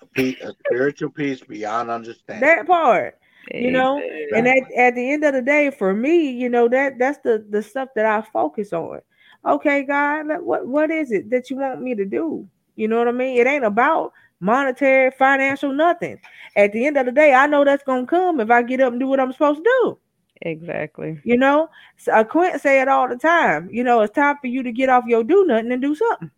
A, 0.00 0.06
peace, 0.06 0.36
a 0.42 0.48
uh, 0.48 0.52
spiritual 0.66 1.10
peace 1.10 1.40
beyond 1.40 1.90
understanding. 1.90 2.48
That 2.48 2.66
part, 2.66 3.18
you 3.52 3.70
know. 3.70 4.00
And 4.34 4.46
at, 4.46 4.72
at 4.76 4.94
the 4.94 5.10
end 5.10 5.24
of 5.24 5.34
the 5.34 5.42
day, 5.42 5.70
for 5.70 5.92
me, 5.92 6.30
you 6.30 6.48
know 6.48 6.68
that 6.68 6.98
that's 6.98 7.18
the 7.24 7.44
the 7.50 7.62
stuff 7.62 7.88
that 7.96 8.06
I 8.06 8.22
focus 8.32 8.72
on. 8.72 9.00
Okay, 9.44 9.82
God, 9.82 10.26
what 10.40 10.66
what 10.66 10.90
is 10.90 11.10
it 11.10 11.30
that 11.30 11.50
you 11.50 11.56
want 11.56 11.82
me 11.82 11.94
to 11.94 12.04
do? 12.04 12.48
You 12.76 12.88
know 12.88 12.98
what 12.98 13.08
I 13.08 13.12
mean? 13.12 13.38
It 13.38 13.46
ain't 13.46 13.64
about 13.64 14.12
monetary, 14.40 15.10
financial, 15.10 15.72
nothing. 15.72 16.20
At 16.56 16.72
the 16.72 16.86
end 16.86 16.96
of 16.96 17.06
the 17.06 17.12
day, 17.12 17.34
I 17.34 17.46
know 17.46 17.64
that's 17.64 17.84
gonna 17.84 18.06
come 18.06 18.40
if 18.40 18.50
I 18.50 18.62
get 18.62 18.80
up 18.80 18.92
and 18.92 19.00
do 19.00 19.08
what 19.08 19.20
I'm 19.20 19.32
supposed 19.32 19.58
to 19.58 19.70
do. 19.82 19.98
Exactly. 20.42 21.20
You 21.24 21.36
know, 21.36 21.70
so 21.96 22.12
uh, 22.12 22.24
Quint 22.24 22.60
say 22.60 22.80
it 22.80 22.88
all 22.88 23.08
the 23.08 23.16
time. 23.16 23.68
You 23.70 23.84
know, 23.84 24.00
it's 24.02 24.14
time 24.14 24.36
for 24.40 24.48
you 24.48 24.62
to 24.62 24.72
get 24.72 24.88
off 24.88 25.04
your 25.06 25.24
do 25.24 25.44
nothing 25.46 25.72
and 25.72 25.82
do 25.82 25.94
something. 25.94 26.30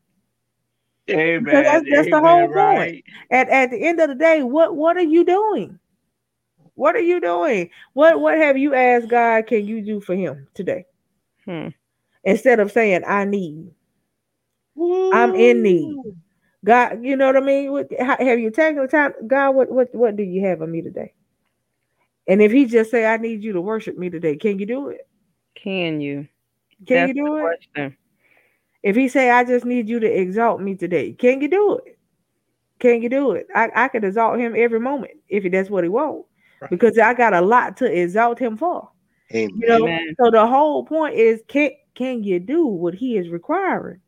Amen. 1.11 1.45
Because 1.45 1.65
that's, 1.65 1.87
that's 1.91 2.11
the 2.11 2.17
Amen, 2.19 2.23
whole 2.25 2.49
point. 2.49 2.55
right? 2.79 3.05
At 3.31 3.49
at 3.49 3.71
the 3.71 3.79
end 3.79 4.01
of 4.01 4.09
the 4.09 4.15
day, 4.15 4.43
what 4.43 4.77
what 4.77 4.97
are 4.97 5.03
you 5.03 5.25
doing? 5.25 5.79
What 6.75 6.95
are 6.95 7.01
you 7.01 7.21
doing? 7.21 7.71
What 7.95 8.21
what 8.21 8.37
have 8.39 8.59
you 8.59 8.75
asked 8.75 9.09
God 9.09 9.47
can 9.47 9.67
you 9.67 9.83
do 9.83 10.01
for 10.01 10.15
him 10.15 10.47
today? 10.55 10.85
Hmm. 11.45 11.69
Instead 12.25 12.61
of 12.61 12.73
saying 12.73 13.03
I 13.07 13.25
need, 13.25 13.71
I'm 14.77 15.35
in 15.35 15.63
need. 15.63 15.97
God, 16.65 17.05
you 17.05 17.17
know 17.17 17.27
what 17.27 17.37
I 17.37 17.41
mean? 17.41 17.71
What, 17.71 17.89
have 17.99 18.41
you 18.41 18.51
taken 18.51 18.83
the 18.83 18.89
time? 18.89 19.15
God, 19.27 19.51
what 19.53 19.71
what 19.71 19.95
what 19.95 20.17
do 20.17 20.25
you 20.25 20.45
have 20.47 20.61
of 20.61 20.69
me 20.69 20.83
today? 20.83 21.15
And 22.29 22.43
if 22.43 22.53
he 22.53 22.67
just 22.67 22.91
say 22.91 23.07
I 23.07 23.17
need 23.17 23.43
you 23.43 23.53
to 23.53 23.61
worship 23.61 23.97
me 23.97 24.11
today, 24.11 24.37
can 24.37 24.59
you 24.59 24.67
do 24.67 24.89
it? 24.89 25.09
Can 25.55 26.01
you? 26.01 26.29
Can 26.87 27.07
That's 27.07 27.09
you 27.09 27.25
do 27.25 27.37
it? 27.37 27.41
question. 27.75 27.97
If 28.83 28.97
he 28.97 29.09
say 29.09 29.31
I 29.31 29.45
just 29.45 29.65
need 29.65 29.89
you 29.89 30.01
to 30.01 30.07
exalt 30.07 30.61
me 30.61 30.75
today, 30.75 31.13
can 31.13 31.41
you 31.41 31.49
do 31.49 31.79
it? 31.85 31.99
Can 32.79 33.03
you 33.03 33.09
do 33.09 33.33
it? 33.33 33.47
I, 33.55 33.71
I 33.75 33.89
could 33.89 34.05
exalt 34.05 34.39
him 34.39 34.55
every 34.57 34.81
moment 34.81 35.13
if 35.29 35.51
that's 35.51 35.71
what 35.71 35.85
he 35.85 35.89
wants. 35.89 36.29
Right. 36.61 36.71
Because 36.71 36.99
I 36.99 37.15
got 37.15 37.35
a 37.35 37.41
lot 37.41 37.77
to 37.79 37.87
exalt 37.87 38.39
him 38.39 38.57
for. 38.57 38.91
Amen. 39.35 39.51
You 39.57 39.69
know, 39.69 39.85
Amen. 39.87 40.15
so 40.23 40.31
the 40.31 40.47
whole 40.47 40.85
point 40.85 41.15
is 41.15 41.43
can 41.49 41.71
can 41.95 42.23
you 42.23 42.39
do 42.39 42.67
what 42.67 42.95
he 42.95 43.17
is 43.17 43.29
requiring? 43.29 44.01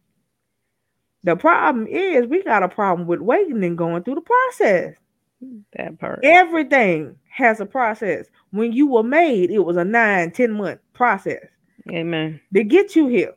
The 1.25 1.35
problem 1.35 1.87
is 1.87 2.27
we 2.27 2.45
got 2.45 2.63
a 2.63 2.69
problem 2.69 3.09
with 3.09 3.21
waiting 3.21 3.65
and 3.65 3.77
going 3.77 4.05
through 4.05 4.17
the 4.17 4.21
process. 4.21 4.95
That 5.77 5.99
part. 5.99 6.21
Everything 6.25 7.17
has 7.31 7.61
a 7.61 7.67
process. 7.67 8.27
When 8.51 8.73
you 8.73 8.87
were 8.89 9.03
made, 9.05 9.51
it 9.51 9.61
was 9.61 9.77
a 9.77 9.85
nine, 9.85 10.31
ten 10.33 10.53
month 10.53 10.81
process 10.95 11.45
Amen. 11.91 12.41
to 12.55 12.65
get 12.65 12.97
you 12.97 13.07
here. 13.09 13.35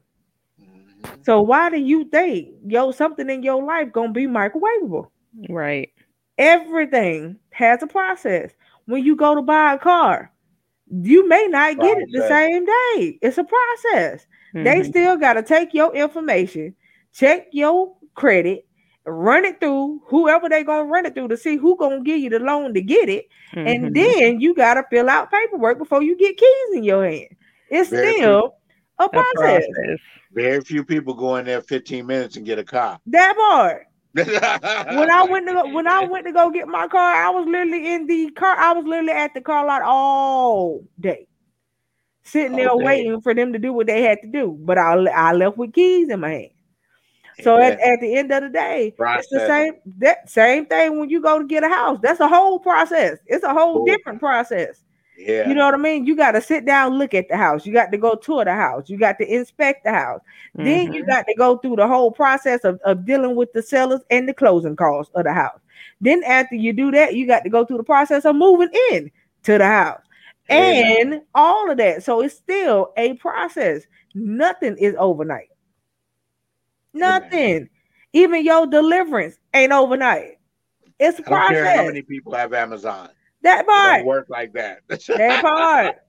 Mhm. 0.60 1.24
So 1.26 1.42
why 1.42 1.70
do 1.70 1.78
you 1.78 2.06
think 2.06 2.50
yo 2.66 2.92
something 2.92 3.30
in 3.30 3.44
your 3.44 3.64
life 3.64 3.92
gonna 3.92 4.12
be 4.12 4.26
microwavable? 4.28 5.10
Right. 5.50 5.90
Everything 6.38 7.38
has 7.52 7.84
a 7.84 7.88
process. 7.88 8.52
When 8.86 9.04
you 9.04 9.16
go 9.16 9.36
to 9.36 9.42
buy 9.42 9.74
a 9.74 9.78
car, 9.80 10.32
you 10.90 11.28
may 11.28 11.48
not 11.48 11.80
get 11.80 11.98
it 12.00 12.10
the 12.12 12.28
same 12.28 12.66
day. 12.66 13.20
It's 13.22 13.38
a 13.38 13.44
process. 13.44 14.26
They 14.54 14.82
Mhm. 14.82 14.86
still 14.86 15.18
got 15.18 15.34
to 15.34 15.44
take 15.44 15.74
your 15.74 15.94
information, 15.96 16.76
check 17.14 17.48
your 17.52 17.96
credit, 18.16 18.66
run 19.06 19.46
it 19.46 19.60
through 19.60 20.02
whoever 20.06 20.48
they 20.50 20.64
gonna 20.64 20.86
run 20.86 21.06
it 21.06 21.16
through 21.16 21.28
to 21.30 21.38
see 21.38 21.56
who 21.58 21.76
gonna 21.78 22.02
give 22.02 22.20
you 22.20 22.30
the 22.30 22.40
loan 22.40 22.74
to 22.74 22.82
get 22.82 23.10
it, 23.10 23.26
and 23.54 23.86
Mhm. 23.86 23.94
then 23.96 24.40
you 24.42 24.54
gotta 24.54 24.84
fill 24.90 25.10
out 25.10 25.32
paperwork 25.32 25.78
before 25.78 26.02
you 26.04 26.16
get 26.18 26.38
keys 26.38 26.76
in 26.76 26.84
your 26.84 27.06
hand. 27.06 27.28
It's 27.70 27.90
Very 27.90 28.14
still 28.16 28.56
a 29.00 29.06
a 29.06 29.10
process. 29.10 29.66
process. 29.66 30.00
Very 30.34 30.62
few 30.62 30.84
people 30.86 31.14
go 31.14 31.36
in 31.38 31.46
there 31.46 31.62
15 31.62 32.06
minutes 32.06 32.38
and 32.38 32.46
get 32.46 32.60
a 32.60 32.64
car. 32.64 33.00
That 33.08 33.36
part. 33.36 33.88
when 34.14 34.26
When 34.98 35.10
I 35.12 35.24
went 35.24 35.48
to 35.48 35.54
go, 35.54 35.68
when 35.74 35.88
I 35.88 36.06
went 36.06 36.26
to 36.26 36.32
go 36.34 36.50
get 36.52 36.68
my 36.68 36.88
car, 36.88 37.16
I 37.16 37.30
was 37.30 37.46
literally 37.48 37.94
in 37.94 38.06
the 38.08 38.30
car. 38.32 38.56
I 38.58 38.74
was 38.74 38.86
literally 38.86 39.12
at 39.14 39.34
the 39.34 39.42
car 39.42 39.66
lot 39.66 39.82
all 39.84 40.84
day, 41.00 41.28
sitting 42.24 42.56
there 42.58 42.68
day. 42.70 42.76
waiting 42.76 43.22
for 43.22 43.34
them 43.34 43.54
to 43.54 43.60
do 43.60 43.74
what 43.74 43.88
they 43.88 44.04
had 44.04 44.22
to 44.22 44.28
do. 44.28 44.58
But 44.60 44.78
I 44.78 44.94
I 45.10 45.34
left 45.34 45.58
with 45.58 45.74
keys 45.74 46.10
in 46.10 46.20
my 46.20 46.30
hand. 46.30 46.52
So 47.44 47.58
at, 47.62 47.80
at 47.80 48.00
the 48.02 48.16
end 48.16 48.32
of 48.32 48.44
the 48.44 48.50
day, 48.50 48.94
it's 48.98 49.30
the 49.30 49.46
same 49.48 49.74
that 50.00 50.30
same 50.30 50.66
thing 50.66 51.00
when 51.00 51.10
you 51.10 51.22
go 51.22 51.40
to 51.40 51.46
get 51.46 51.64
a 51.64 51.70
house. 51.70 52.00
That's 52.02 52.20
a 52.20 52.28
whole 52.28 52.60
process. 52.60 53.20
It's 53.28 53.44
a 53.44 53.54
whole 53.54 53.78
Cool. 53.80 53.86
different 53.86 54.20
process. 54.20 54.84
yeah. 55.18 55.48
You 55.48 55.54
know 55.54 55.66
what 55.66 55.74
I 55.76 55.78
mean? 55.78 56.06
You 56.06 56.16
got 56.16 56.32
to 56.32 56.42
sit 56.42 56.66
down, 56.66 56.98
look 56.98 57.14
at 57.14 57.28
the 57.30 57.38
house. 57.38 57.66
You 57.66 57.74
got 57.74 57.92
to 57.92 57.98
go 57.98 58.16
tour 58.16 58.44
the 58.44 58.54
house. 58.56 58.90
You 58.90 58.98
got 58.98 59.18
to 59.20 59.32
inspect 59.32 59.84
the 59.84 59.92
house. 59.92 60.22
Then 60.56 60.92
you 60.94 61.04
Mhm. 61.04 61.08
got 61.08 61.26
to 61.28 61.36
go 61.38 61.58
through 61.58 61.76
the 61.76 61.88
whole 61.88 62.12
process 62.12 62.64
of, 62.64 62.80
of 62.86 63.06
dealing 63.06 63.36
with 63.36 63.54
the 63.54 63.62
sellers 63.62 64.02
and 64.10 64.28
the 64.28 64.34
closing 64.34 64.76
costs 64.76 65.12
of 65.16 65.26
the 65.26 65.34
house. 65.34 65.60
Then 66.00 66.24
after 66.24 66.56
you 66.56 66.74
do 66.74 66.90
that, 66.92 67.14
you 67.16 67.28
got 67.28 67.44
to 67.44 67.50
go 67.50 67.66
through 67.66 67.78
the 67.78 67.84
process 67.84 68.26
of 68.26 68.36
moving 68.36 68.70
in 68.92 69.12
to 69.44 69.58
the 69.60 69.66
house 69.68 70.02
Amen. 70.50 71.14
and 71.14 71.22
all 71.36 71.70
of 71.70 71.78
that. 71.78 72.02
So 72.04 72.22
it's 72.22 72.36
still 72.36 72.92
a 72.98 73.14
process. 73.14 73.84
Nothing 74.16 74.76
is 74.78 74.96
overnight. 74.98 75.50
Nothing. 76.94 77.70
Even 78.14 78.44
your 78.44 78.68
deliverance 78.68 79.38
ain't 79.54 79.72
overnight. 79.72 80.38
It's 81.00 81.20
a 81.20 81.28
I 81.28 81.30
don't 81.30 81.48
care 81.48 81.66
how 81.78 81.86
many 81.86 82.02
people 82.02 82.34
have 82.34 82.54
Amazon. 82.54 83.10
That 83.44 83.62
It 83.62 83.68
part. 83.68 83.98
don't 83.98 84.06
work 84.06 84.28
like 84.30 84.54
that. 84.54 84.82
That 85.08 85.42
part. 85.42 85.96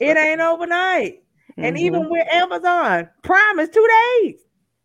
It 0.00 0.16
ain't 0.16 0.40
overnight. 0.40 1.22
And 1.56 1.76
Mhm. 1.76 1.80
even 1.80 2.08
with 2.10 2.26
Amazon, 2.32 3.08
Prime 3.22 3.58
is 3.60 3.68
two 3.70 3.88
days. 4.22 4.40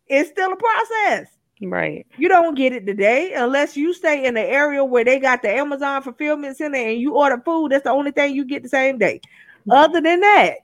It's 0.06 0.30
still 0.30 0.52
a 0.52 0.56
process. 0.56 1.28
right. 1.62 2.06
You 2.16 2.28
don't 2.28 2.54
get 2.56 2.72
it 2.72 2.86
today 2.86 3.34
unless 3.34 3.76
you 3.76 3.92
stay 3.92 4.24
in 4.26 4.34
the 4.34 4.40
area 4.42 4.84
where 4.84 5.04
they 5.04 5.18
got 5.20 5.42
the 5.42 5.50
Amazon 5.50 6.02
fulfillment 6.02 6.56
center 6.56 6.76
and 6.78 7.00
you 7.00 7.16
order 7.16 7.40
food. 7.44 7.70
That's 7.72 7.84
the 7.84 7.90
only 7.90 8.10
thing 8.12 8.34
you 8.34 8.44
get 8.44 8.62
the 8.62 8.68
same 8.68 8.98
day. 8.98 9.20
Other 9.70 10.00
than 10.00 10.20
that, 10.20 10.54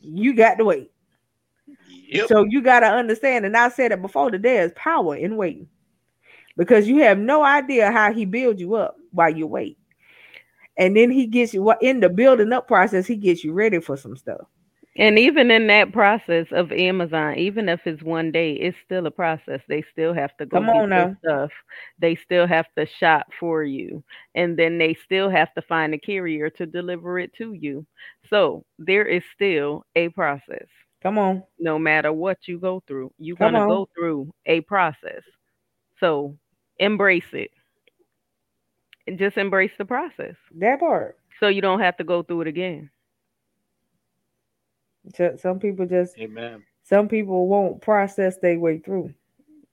you 0.00 0.34
got 0.34 0.54
to 0.56 0.64
wait. 0.64 0.90
Yep. 2.08 2.28
So 2.28 2.44
you 2.44 2.62
got 2.62 2.80
to 2.80 2.86
understand, 2.86 3.44
and 3.46 3.56
I 3.56 3.68
said 3.68 3.92
it 3.92 4.02
before, 4.02 4.30
that 4.30 4.42
there 4.42 4.64
is 4.64 4.72
power 4.76 5.16
in 5.16 5.36
waiting 5.36 5.68
because 6.56 6.86
you 6.86 6.98
have 6.98 7.18
no 7.18 7.42
idea 7.42 7.90
how 7.90 8.12
he 8.12 8.24
builds 8.24 8.60
you 8.60 8.74
up 8.74 8.96
while 9.10 9.34
you 9.34 9.46
wait. 9.46 9.78
And 10.76 10.96
then 10.96 11.10
he 11.10 11.26
gets 11.26 11.54
you 11.54 11.62
what 11.62 11.82
in 11.82 12.00
the 12.00 12.08
building 12.08 12.52
up 12.52 12.66
process, 12.66 13.06
he 13.06 13.16
gets 13.16 13.44
you 13.44 13.52
ready 13.52 13.80
for 13.80 13.96
some 13.96 14.16
stuff. 14.16 14.46
And 14.96 15.18
even 15.18 15.50
in 15.50 15.66
that 15.68 15.92
process 15.92 16.46
of 16.52 16.70
Amazon, 16.70 17.36
even 17.36 17.68
if 17.68 17.80
it's 17.84 18.02
one 18.02 18.30
day, 18.30 18.52
it's 18.52 18.76
still 18.84 19.06
a 19.06 19.10
process. 19.10 19.60
They 19.68 19.82
still 19.90 20.14
have 20.14 20.36
to 20.36 20.46
go 20.46 20.58
Come 20.58 20.66
get 20.66 20.76
on 20.76 20.88
now. 20.88 21.16
stuff. 21.24 21.50
They 21.98 22.14
still 22.14 22.46
have 22.46 22.66
to 22.78 22.86
shop 22.86 23.26
for 23.40 23.64
you. 23.64 24.04
And 24.36 24.56
then 24.56 24.78
they 24.78 24.94
still 24.94 25.28
have 25.30 25.52
to 25.54 25.62
find 25.62 25.94
a 25.94 25.98
carrier 25.98 26.48
to 26.50 26.66
deliver 26.66 27.18
it 27.18 27.32
to 27.34 27.54
you. 27.54 27.84
So 28.30 28.64
there 28.78 29.04
is 29.04 29.24
still 29.34 29.84
a 29.96 30.10
process. 30.10 30.68
Come 31.04 31.18
on. 31.18 31.42
No 31.58 31.78
matter 31.78 32.12
what 32.12 32.48
you 32.48 32.58
go 32.58 32.82
through, 32.86 33.12
you're 33.18 33.36
gonna 33.36 33.66
go 33.66 33.88
through 33.94 34.32
a 34.46 34.62
process. 34.62 35.22
So 36.00 36.36
embrace 36.78 37.32
it. 37.32 37.50
And 39.06 39.18
just 39.18 39.36
embrace 39.36 39.72
the 39.76 39.84
process. 39.84 40.34
That 40.58 40.80
part. 40.80 41.18
So 41.38 41.48
you 41.48 41.60
don't 41.60 41.80
have 41.80 41.98
to 41.98 42.04
go 42.04 42.22
through 42.22 42.42
it 42.42 42.48
again. 42.48 42.90
So- 45.14 45.36
Some 45.36 45.58
people 45.58 45.84
just 45.86 46.18
Amen. 46.18 46.64
some 46.82 47.08
people 47.08 47.48
won't 47.48 47.82
process 47.82 48.38
their 48.38 48.58
way 48.58 48.78
through. 48.78 49.12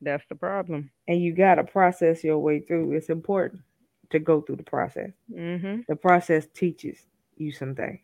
That's 0.01 0.25
the 0.27 0.35
problem. 0.35 0.91
And 1.07 1.21
you 1.21 1.33
gotta 1.33 1.63
process 1.63 2.23
your 2.25 2.39
way 2.39 2.59
through. 2.59 2.91
It's 2.91 3.09
important 3.09 3.61
to 4.09 4.19
go 4.19 4.41
through 4.41 4.57
the 4.57 4.63
process. 4.63 5.11
Mm-hmm. 5.31 5.83
The 5.87 5.95
process 5.95 6.47
teaches 6.47 7.05
you 7.37 7.53
some 7.53 7.73
things. 7.75 8.01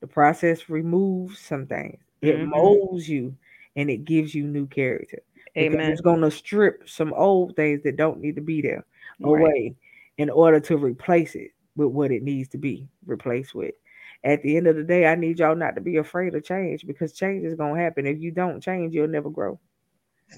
The 0.00 0.08
process 0.08 0.68
removes 0.68 1.38
some 1.38 1.66
things. 1.68 2.00
It 2.22 2.36
Mhm. 2.36 2.48
molds 2.48 3.08
you 3.08 3.36
and 3.76 3.90
it 3.90 4.04
gives 4.04 4.34
you 4.34 4.46
new 4.46 4.66
character. 4.66 5.22
Because 5.56 5.74
Amen. 5.74 5.92
It's 5.92 6.00
gonna 6.00 6.30
strip 6.30 6.88
some 6.88 7.12
old 7.14 7.56
things 7.56 7.82
that 7.82 7.96
don't 7.96 8.20
need 8.20 8.36
to 8.36 8.42
be 8.42 8.62
there 8.62 8.84
Right. 9.20 9.40
away 9.40 9.76
in 10.18 10.30
order 10.30 10.60
to 10.60 10.76
replace 10.76 11.34
it 11.34 11.52
with 11.76 11.88
what 11.88 12.10
it 12.10 12.22
needs 12.22 12.48
to 12.50 12.58
be 12.58 12.88
replaced 13.06 13.54
with. 13.54 13.74
At 14.24 14.42
the 14.42 14.56
end 14.56 14.66
of 14.66 14.76
the 14.76 14.84
day, 14.84 15.06
I 15.06 15.14
need 15.14 15.38
y'all 15.38 15.56
not 15.56 15.74
to 15.76 15.80
be 15.80 15.96
afraid 15.96 16.34
of 16.34 16.44
change 16.44 16.86
because 16.86 17.12
change 17.12 17.44
is 17.46 17.54
gonna 17.54 17.80
happen. 17.80 18.06
If 18.06 18.20
you 18.20 18.30
don't 18.30 18.60
change, 18.60 18.94
you'll 18.94 19.08
never 19.08 19.30
grow. 19.30 19.58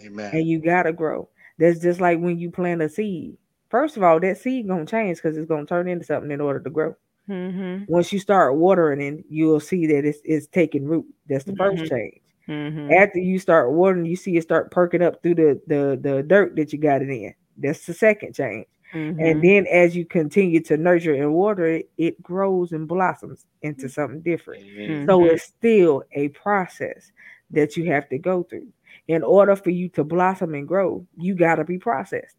Amen. 0.04 0.32
And 0.32 0.46
you 0.46 0.60
gotta 0.60 0.92
grow. 0.92 1.28
That's 1.58 1.80
just 1.80 2.00
like 2.00 2.18
when 2.20 2.38
you 2.38 2.50
plant 2.50 2.82
a 2.82 2.88
seed. 2.88 3.36
First 3.68 3.96
of 3.96 4.02
all, 4.02 4.20
that 4.20 4.38
seed 4.38 4.66
gonna 4.68 4.86
change 4.86 5.18
because 5.18 5.36
it's 5.36 5.48
gonna 5.48 5.66
turn 5.66 5.88
into 5.88 6.04
something 6.04 6.30
in 6.30 6.40
order 6.40 6.60
to 6.60 6.70
grow. 6.70 6.96
Mm-hmm. 7.28 7.84
Once 7.92 8.12
you 8.12 8.18
start 8.18 8.56
watering 8.56 9.00
it, 9.00 9.24
you'll 9.28 9.60
see 9.60 9.86
that 9.86 10.04
it's 10.04 10.18
it's 10.24 10.46
taking 10.48 10.84
root. 10.86 11.06
That's 11.28 11.44
the 11.44 11.54
1st 11.56 11.84
Mhm. 11.84 11.88
change. 11.88 12.20
Mm-hmm. 12.48 12.92
After 12.92 13.18
you 13.20 13.38
start 13.38 13.72
watering, 13.72 14.06
you 14.06 14.16
see 14.16 14.36
it 14.36 14.42
start 14.42 14.70
perking 14.72 15.02
up 15.02 15.22
through 15.22 15.36
the 15.36 15.60
the 15.68 15.98
the 16.00 16.22
dirt 16.24 16.56
that 16.56 16.72
you 16.72 16.78
got 16.78 17.02
it 17.02 17.08
in. 17.10 17.34
That's 17.56 17.86
the 17.86 17.94
second 17.94 18.34
change. 18.34 18.66
Mm-hmm. 18.92 19.20
And 19.24 19.42
then 19.42 19.66
as 19.68 19.96
you 19.96 20.04
continue 20.04 20.60
to 20.64 20.76
nurture 20.76 21.14
and 21.14 21.32
water 21.32 21.64
it, 21.66 21.90
it 21.96 22.22
grows 22.22 22.72
and 22.72 22.86
blossoms 22.88 23.46
into 23.62 23.88
something 23.88 24.20
different. 24.20 24.64
Amen. 24.76 25.06
So 25.06 25.20
Mhm. 25.20 25.32
it's 25.32 25.44
still 25.44 26.02
a 26.12 26.28
process 26.30 27.12
that 27.50 27.76
you 27.76 27.86
have 27.86 28.08
to 28.10 28.18
go 28.18 28.42
through. 28.42 28.68
In 29.08 29.22
order 29.22 29.56
for 29.56 29.70
you 29.70 29.88
to 29.90 30.04
blossom 30.04 30.54
and 30.54 30.68
grow, 30.68 31.06
you 31.16 31.34
got 31.34 31.56
to 31.56 31.64
be 31.64 31.78
processed. 31.78 32.36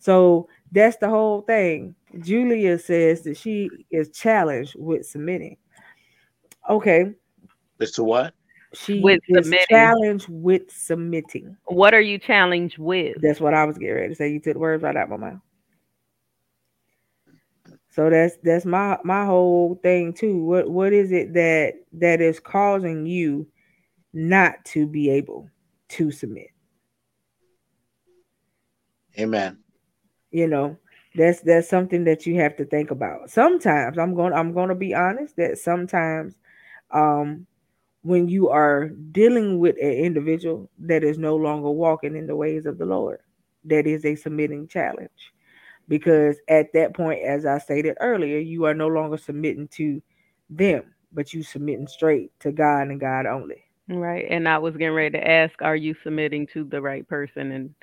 So 0.00 0.48
that's 0.72 0.96
the 0.96 1.08
whole 1.08 1.42
thing. 1.42 1.94
Julia 2.18 2.78
says 2.78 3.22
that 3.22 3.36
she 3.36 3.70
is 3.90 4.10
challenged 4.10 4.74
with 4.76 5.06
submitting. 5.06 5.56
Okay, 6.68 7.12
It's 7.78 7.92
to 7.92 8.04
what? 8.04 8.34
she 8.74 9.00
With 9.00 9.20
is 9.28 9.44
submitting. 9.44 9.66
challenged 9.68 10.26
with 10.28 10.70
submitting. 10.70 11.56
What 11.64 11.94
are 11.94 12.00
you 12.00 12.18
challenged 12.18 12.78
with? 12.78 13.16
That's 13.20 13.40
what 13.40 13.54
I 13.54 13.64
was 13.64 13.78
getting 13.78 13.94
ready 13.94 14.08
to 14.08 14.14
say. 14.14 14.28
You 14.32 14.40
took 14.40 14.54
the 14.54 14.58
words 14.58 14.82
right 14.82 14.96
out 14.96 15.10
of 15.12 15.20
my 15.20 15.30
mouth. 15.30 15.40
So 17.90 18.08
that's 18.08 18.36
that's 18.44 18.64
my 18.64 18.98
my 19.04 19.26
whole 19.26 19.78
thing 19.82 20.12
too. 20.12 20.44
What 20.44 20.70
what 20.70 20.92
is 20.92 21.12
it 21.12 21.34
that 21.34 21.74
that 21.94 22.20
is 22.20 22.38
causing 22.38 23.04
you 23.04 23.48
not 24.12 24.64
to 24.66 24.86
be 24.86 25.10
able 25.10 25.50
to 25.90 26.10
submit? 26.12 26.50
Amen. 29.18 29.58
You 30.30 30.46
know, 30.46 30.76
that's 31.14 31.40
that's 31.40 31.68
something 31.68 32.04
that 32.04 32.26
you 32.26 32.36
have 32.36 32.56
to 32.56 32.64
think 32.64 32.90
about. 32.90 33.30
Sometimes 33.30 33.98
I'm 33.98 34.14
going 34.14 34.32
I'm 34.32 34.52
going 34.52 34.68
to 34.68 34.74
be 34.74 34.94
honest 34.94 35.36
that 35.36 35.58
sometimes 35.58 36.36
um 36.92 37.46
when 38.02 38.28
you 38.28 38.48
are 38.48 38.88
dealing 39.12 39.58
with 39.58 39.76
an 39.76 39.92
individual 39.92 40.70
that 40.78 41.04
is 41.04 41.18
no 41.18 41.36
longer 41.36 41.70
walking 41.70 42.16
in 42.16 42.26
the 42.26 42.36
ways 42.36 42.64
of 42.64 42.78
the 42.78 42.86
Lord, 42.86 43.20
that 43.64 43.86
is 43.86 44.04
a 44.04 44.14
submitting 44.14 44.66
challenge. 44.68 45.32
Because 45.88 46.36
at 46.48 46.72
that 46.72 46.94
point, 46.94 47.22
as 47.22 47.44
I 47.44 47.58
stated 47.58 47.96
earlier, 48.00 48.38
you 48.38 48.64
are 48.64 48.74
no 48.74 48.86
longer 48.86 49.18
submitting 49.18 49.68
to 49.68 50.00
them, 50.48 50.94
but 51.12 51.34
you 51.34 51.42
submitting 51.42 51.88
straight 51.88 52.30
to 52.40 52.52
God 52.52 52.88
and 52.88 53.00
God 53.00 53.26
only. 53.26 53.64
Right. 53.88 54.24
And 54.30 54.48
I 54.48 54.58
was 54.58 54.76
getting 54.76 54.94
ready 54.94 55.18
to 55.18 55.28
ask, 55.28 55.60
are 55.60 55.76
you 55.76 55.94
submitting 56.02 56.46
to 56.54 56.64
the 56.64 56.80
right 56.80 57.06
person? 57.06 57.50
And 57.50 57.74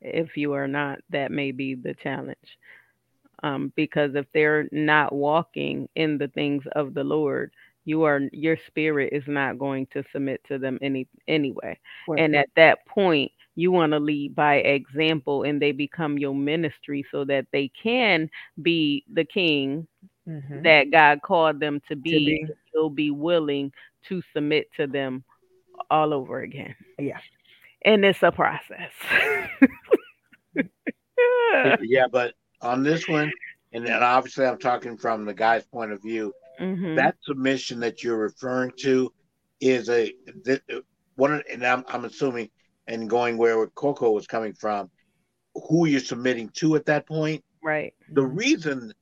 if 0.00 0.36
you 0.36 0.52
are 0.52 0.68
not, 0.68 0.98
that 1.10 1.30
may 1.30 1.50
be 1.52 1.74
the 1.74 1.94
challenge. 2.02 2.58
Um, 3.42 3.72
because 3.76 4.14
if 4.14 4.26
they're 4.32 4.68
not 4.72 5.12
walking 5.12 5.88
in 5.96 6.18
the 6.18 6.28
things 6.28 6.62
of 6.74 6.94
the 6.94 7.04
Lord, 7.04 7.52
you 7.84 8.02
are 8.02 8.20
your 8.32 8.56
spirit 8.66 9.12
is 9.12 9.22
not 9.26 9.58
going 9.58 9.86
to 9.92 10.02
submit 10.12 10.40
to 10.48 10.58
them 10.58 10.78
any 10.82 11.06
anyway. 11.28 11.78
Right. 12.08 12.20
And 12.20 12.34
at 12.34 12.48
that 12.56 12.86
point, 12.86 13.30
you 13.54 13.70
want 13.70 13.92
to 13.92 13.98
lead 13.98 14.34
by 14.34 14.56
example 14.56 15.42
and 15.44 15.60
they 15.60 15.72
become 15.72 16.18
your 16.18 16.34
ministry 16.34 17.04
so 17.10 17.24
that 17.24 17.46
they 17.52 17.70
can 17.82 18.28
be 18.62 19.04
the 19.12 19.24
king 19.24 19.86
Mhm. 20.28 20.62
that 20.62 20.90
God 20.90 21.22
called 21.22 21.60
them 21.60 21.80
to 21.88 21.96
be, 21.96 22.40
be. 22.46 22.48
you'll 22.74 22.90
be 22.90 23.10
willing 23.10 23.72
to 24.08 24.22
submit 24.32 24.68
to 24.76 24.86
them 24.86 25.24
all 25.90 26.12
over 26.12 26.40
again. 26.40 26.74
Yeah. 26.98 27.18
And 27.86 28.04
it's 28.04 28.22
a 28.22 28.32
process. 28.32 28.90
yeah, 31.82 32.06
but 32.10 32.34
on 32.60 32.82
this 32.82 33.08
one, 33.08 33.32
and 33.72 33.88
obviously 33.88 34.44
I'm 34.44 34.58
talking 34.58 34.96
from 34.96 35.24
the 35.24 35.32
guy's 35.34 35.64
point 35.66 35.92
of 35.92 36.02
view. 36.02 36.32
Mhm. 36.60 36.96
That 36.96 37.16
submission 37.22 37.80
that 37.80 38.02
you're 38.02 38.16
referring 38.18 38.72
to 38.80 39.12
is 39.60 39.88
a 39.88 40.12
th- 40.44 40.62
one, 41.14 41.42
and 41.50 41.64
I'm, 41.64 41.84
I'm 41.88 42.04
assuming, 42.04 42.50
and 42.88 43.08
going 43.08 43.36
where 43.38 43.66
Cocoa 43.68 44.10
was 44.10 44.26
coming 44.26 44.52
from, 44.54 44.90
who 45.68 45.86
you're 45.86 46.00
submitting 46.00 46.48
to 46.54 46.76
at 46.76 46.86
that 46.86 47.06
point. 47.06 47.42
right. 47.62 47.94
The 48.12 48.22
reason 48.26 48.92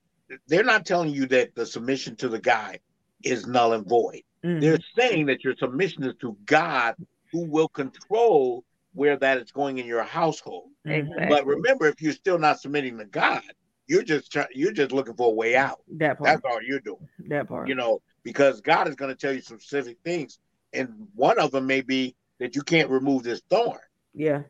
they're 0.49 0.65
not 0.65 0.85
telling 0.87 1.11
you 1.11 1.27
that 1.27 1.55
the 1.55 1.65
submission 1.67 2.17
to 2.17 2.29
the 2.29 2.39
guy 2.41 2.79
is 3.23 3.47
null 3.47 3.73
and 3.75 3.87
void. 3.89 4.23
Mhm. 4.45 4.61
They're 4.61 4.79
saying 4.97 5.27
that 5.27 5.43
your 5.45 5.55
submission 5.57 6.03
is 6.05 6.15
to 6.21 6.37
God, 6.45 6.95
who 7.33 7.45
will 7.47 7.69
control 7.69 8.65
where 8.95 9.17
that 9.17 9.39
is 9.39 9.51
going 9.51 9.79
in 9.79 9.87
your 9.87 10.03
household. 10.03 10.71
Exactly. 10.85 11.27
But 11.29 11.47
remember, 11.47 11.87
if 11.87 12.01
you're 12.01 12.13
still 12.13 12.39
not 12.39 12.61
submitting 12.61 12.97
to 12.99 13.05
God, 13.05 13.43
you're 13.87 14.03
just 14.03 14.33
try- 14.33 14.49
you're 14.55 14.73
just 14.73 14.93
looking 14.93 15.15
for 15.15 15.29
a 15.29 15.35
way 15.35 15.57
out. 15.57 15.81
That 15.97 16.19
part. 16.19 16.25
That's 16.25 16.43
all 16.45 16.63
you're 16.63 16.81
doing, 16.81 17.07
that 17.29 17.49
part. 17.49 17.69
you 17.69 17.75
know, 17.75 18.01
because 18.23 18.61
God 18.61 18.89
is 18.89 18.95
going 18.95 19.11
to 19.11 19.17
tell 19.17 19.33
you 19.33 19.43
some 19.43 19.61
specific 19.61 19.99
things, 20.05 20.39
and 20.73 21.09
one 21.15 21.39
of 21.39 21.51
them 21.51 21.67
may 21.67 21.83
be 21.83 22.15
that 22.39 22.57
you 22.57 22.63
can't 22.63 22.89
remove 22.89 23.23
this 23.23 23.43
thorn, 23.51 23.79
yeah. 24.15 24.43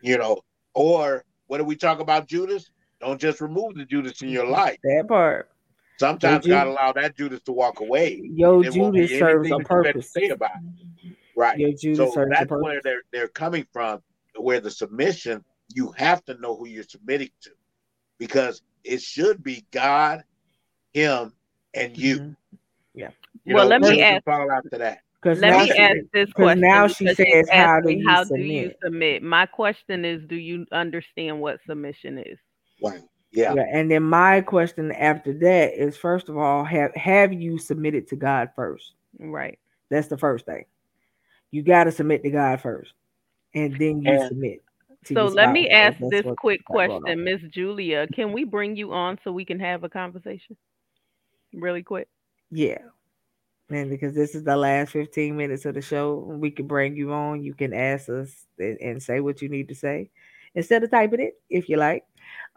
you 0.00 0.18
know, 0.18 0.40
or 0.74 1.24
what 1.48 1.58
do 1.58 1.64
we 1.64 1.76
talk 1.76 2.00
about 2.00 2.28
Judas? 2.28 2.70
Don't 3.00 3.20
just 3.20 3.40
remove 3.40 3.74
the 3.74 3.84
Judas 3.84 4.22
in 4.22 4.28
your 4.28 4.44
mm-hmm. 4.44 4.52
life. 4.52 4.78
That 4.84 5.06
part. 5.08 5.50
Sometimes 5.98 6.44
Ju- 6.44 6.50
God 6.50 6.66
allow 6.66 6.92
that 6.92 7.16
Judas 7.16 7.42
to 7.42 7.52
walk 7.52 7.80
away. 7.80 8.22
Your 8.22 8.62
There 8.62 8.72
won't 8.72 8.94
be 8.94 9.06
Judas 9.06 9.18
serves 9.18 9.50
a 9.50 9.58
purpose. 9.58 10.12
say 10.12 10.28
about 10.28 10.50
it. 11.04 11.16
Right. 11.40 11.58
Your 11.58 11.72
Judas 11.72 11.96
so 11.96 12.10
serves 12.12 12.30
that's 12.30 12.48
purpose. 12.48 12.62
where 12.62 12.80
they're 12.84 13.02
they're 13.12 13.28
coming 13.28 13.66
from. 13.72 14.00
Where 14.36 14.60
the 14.60 14.70
submission, 14.70 15.42
you 15.74 15.90
have 15.96 16.24
to 16.26 16.34
know 16.34 16.54
who 16.54 16.66
you're 16.68 16.82
submitting 16.84 17.30
to, 17.42 17.50
because 18.18 18.62
it 18.84 19.00
should 19.02 19.42
be 19.42 19.64
God, 19.70 20.22
Him, 20.92 21.32
and 21.74 21.96
you. 21.96 22.16
Mhm. 22.18 22.36
You 23.44 23.54
Well, 23.54 23.64
know, 23.64 23.70
let 23.70 23.80
me 23.80 23.88
what 23.88 23.96
can 23.96 24.14
ask- 24.16 24.24
Fall 24.24 24.50
after 24.52 24.78
that. 24.78 25.00
Because 25.22 25.40
Let 25.40 25.58
me 25.58 25.66
she, 25.66 25.78
ask 25.78 25.96
this 26.12 26.26
'cause 26.26 26.34
question. 26.34 26.60
now 26.60 26.86
she 26.88 27.06
says, 27.06 27.16
she's 27.16 27.48
how 27.50 27.80
do 27.80 27.88
asking, 27.88 28.00
you 28.00 28.08
how 28.08 28.24
do 28.24 28.34
you 28.40 28.58
submit? 28.62 28.78
submit? 28.84 29.22
My 29.22 29.46
question 29.46 30.04
is, 30.04 30.22
do 30.26 30.36
you 30.36 30.66
understand 30.72 31.40
what 31.40 31.58
submission 31.66 32.18
is? 32.18 32.38
Right. 32.82 33.00
Yeah. 33.32 33.54
Yeah, 33.54 33.64
and 33.72 33.90
then 33.90 34.02
my 34.02 34.40
question 34.42 34.92
after 34.92 35.32
that 35.38 35.74
is 35.74 35.96
first 35.96 36.28
of 36.28 36.36
all, 36.36 36.64
have 36.64 36.94
have 36.94 37.32
you 37.32 37.58
submitted 37.58 38.08
to 38.08 38.16
God 38.16 38.50
first? 38.56 38.94
Right. 39.18 39.58
That's 39.90 40.08
the 40.08 40.18
first 40.18 40.46
thing. 40.46 40.64
You 41.50 41.62
got 41.62 41.84
to 41.84 41.92
submit 41.92 42.22
to 42.22 42.30
God 42.30 42.60
first, 42.60 42.92
and 43.54 43.72
then 43.78 44.02
you 44.02 44.10
And- 44.12 44.28
submit. 44.28 44.62
To 45.06 45.14
So 45.14 45.20
your 45.28 45.30
let 45.30 45.52
me 45.52 45.66
ask 45.70 45.98
That's 45.98 46.10
this 46.10 46.26
quick 46.36 46.60
got 46.66 46.74
going 46.74 46.90
on. 46.90 47.00
question, 47.02 47.24
Miss 47.24 47.40
Julia. 47.50 48.06
Can 48.08 48.32
we 48.32 48.44
bring 48.44 48.76
you 48.76 48.92
on 48.92 49.18
so 49.24 49.32
we 49.32 49.46
can 49.46 49.58
have 49.58 49.82
a 49.82 49.88
conversation? 49.88 50.58
Really 51.54 51.82
quick. 51.82 52.06
Yeah. 52.50 52.78
And 53.70 53.88
because 53.88 54.14
this 54.14 54.34
is 54.34 54.44
the 54.44 54.56
last 54.56 54.90
15 54.92 55.34
minutes 55.36 55.64
of 55.64 55.74
the 55.74 55.80
show, 55.80 56.16
we 56.16 56.50
can 56.50 56.66
bring 56.66 56.96
you 56.96 57.12
on. 57.14 57.42
You 57.42 57.54
can 57.54 57.72
ask 57.72 58.10
us 58.10 58.46
and, 58.58 58.76
and 58.80 59.02
say 59.02 59.20
what 59.20 59.40
you 59.40 59.48
need 59.48 59.68
to 59.68 59.74
say 59.74 60.10
instead 60.54 60.82
of 60.84 60.90
typing 60.90 61.20
it 61.20 61.40
if 61.48 61.68
you 61.70 61.78
like. 61.78 62.04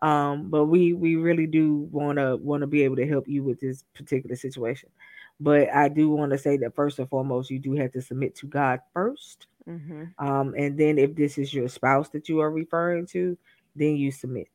Um, 0.02 0.50
but 0.50 0.66
we 0.66 0.92
we 0.92 1.16
really 1.16 1.48
do 1.48 1.88
want 1.92 2.18
to 2.18 2.36
want 2.38 2.60
to 2.62 2.68
be 2.68 2.84
able 2.84 2.98
to 2.98 3.08
help 3.08 3.28
you 3.28 3.42
with 3.44 3.62
this 3.62 3.86
particular 3.94 4.36
situation. 4.36 4.90
But 5.44 5.70
I 5.74 5.90
do 5.90 6.10
want 6.10 6.32
to 6.32 6.38
say 6.40 6.58
that 6.58 6.76
first 6.76 7.00
and 7.00 7.10
foremost, 7.10 7.52
you 7.52 7.60
do 7.60 7.74
have 7.74 7.92
to 7.94 8.02
submit 8.02 8.36
to 8.38 8.48
God 8.48 8.80
first. 8.94 9.48
hmm 9.66 10.06
Um, 10.20 10.56
and 10.58 10.78
then 10.78 10.98
if 10.98 11.16
this 11.16 11.38
is 11.38 11.54
your 11.54 11.70
spouse 11.70 12.10
that 12.12 12.30
you 12.30 12.40
are 12.42 12.52
referring 12.52 13.08
to, 13.08 13.38
then 13.76 13.98
you 13.98 14.12
submit 14.12 14.48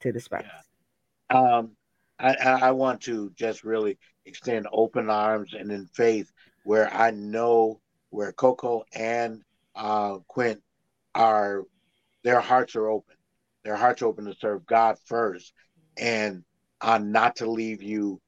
to 0.00 0.12
the 0.12 0.20
spouse. 0.20 0.44
um, 1.30 1.72
I, 2.18 2.34
I 2.34 2.50
I 2.68 2.70
want 2.72 3.02
to 3.02 3.32
just 3.36 3.64
really 3.64 3.98
extend 4.26 4.68
open 4.72 5.10
arms 5.10 5.54
and 5.54 5.72
in 5.72 5.86
faith 5.86 6.30
where 6.64 6.92
I 6.92 7.10
know 7.10 7.80
where 8.10 8.32
Cocoa 8.32 8.84
and 8.94 9.42
uh, 9.74 10.18
Quint 10.28 10.62
are, 11.14 11.64
their 12.24 12.40
hearts 12.40 12.76
are 12.76 12.88
open. 12.88 13.16
Their 13.64 13.76
hearts 13.76 14.02
are 14.02 14.06
open 14.06 14.26
to 14.26 14.34
serve 14.34 14.66
God 14.66 14.98
first, 15.06 15.52
and 15.98 16.44
uh, 16.80 16.98
not 16.98 17.36
to 17.36 17.50
leave 17.50 17.82
you 17.82 18.20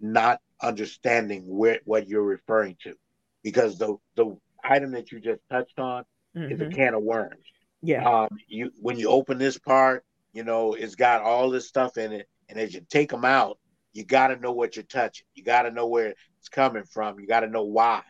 not 0.00 0.40
understanding 0.60 1.42
where 1.46 1.80
what 1.84 2.08
you're 2.08 2.22
referring 2.22 2.76
to, 2.82 2.94
because 3.42 3.78
the 3.78 3.96
the 4.16 4.36
item 4.64 4.92
that 4.92 5.12
you 5.12 5.20
just 5.20 5.40
touched 5.50 5.78
on 5.78 6.04
is 6.34 6.60
a 6.60 6.66
Mhm. 6.66 6.74
can 6.74 6.94
of 6.94 7.02
worms. 7.02 7.44
Yeah. 7.82 8.08
um 8.08 8.28
you 8.48 8.70
when 8.80 8.98
you 8.98 9.08
open 9.08 9.38
this 9.38 9.56
part 9.56 10.04
you 10.32 10.42
know 10.42 10.74
it's 10.74 10.96
got 10.96 11.22
all 11.22 11.48
this 11.50 11.68
stuff 11.68 11.96
in 11.96 12.12
it. 12.12 12.28
And 12.48 12.58
as 12.58 12.74
you 12.74 12.80
take 12.88 13.10
them 13.10 13.24
out 13.24 13.58
you 13.92 14.04
got 14.04 14.28
to 14.28 14.36
know 14.36 14.52
what 14.52 14.76
you're 14.76 14.84
touching. 14.84 15.26
You 15.34 15.42
got 15.42 15.62
to 15.62 15.70
know 15.70 15.86
where 15.86 16.14
it's 16.38 16.48
coming 16.48 16.84
from. 16.84 17.18
You 17.18 17.26
got 17.26 17.40
to 17.40 17.46
know 17.48 17.64
why. 17.64 18.02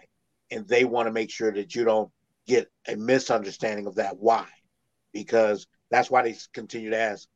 And 0.51 0.67
they 0.67 0.85
want 0.85 1.07
to 1.07 1.13
make 1.13 1.31
sure 1.31 1.53
that 1.53 1.75
you 1.75 1.85
don't 1.85 2.11
get 2.47 2.69
a 2.89 2.97
misunderstanding 2.97 3.87
of 3.87 3.95
that 3.95 4.19
why. 4.19 4.47
Because 5.13 5.67
that's 5.91 6.11
why 6.11 6.23
they 6.23 6.35
continue 6.53 6.91
to 6.91 6.99
ask 6.99 7.29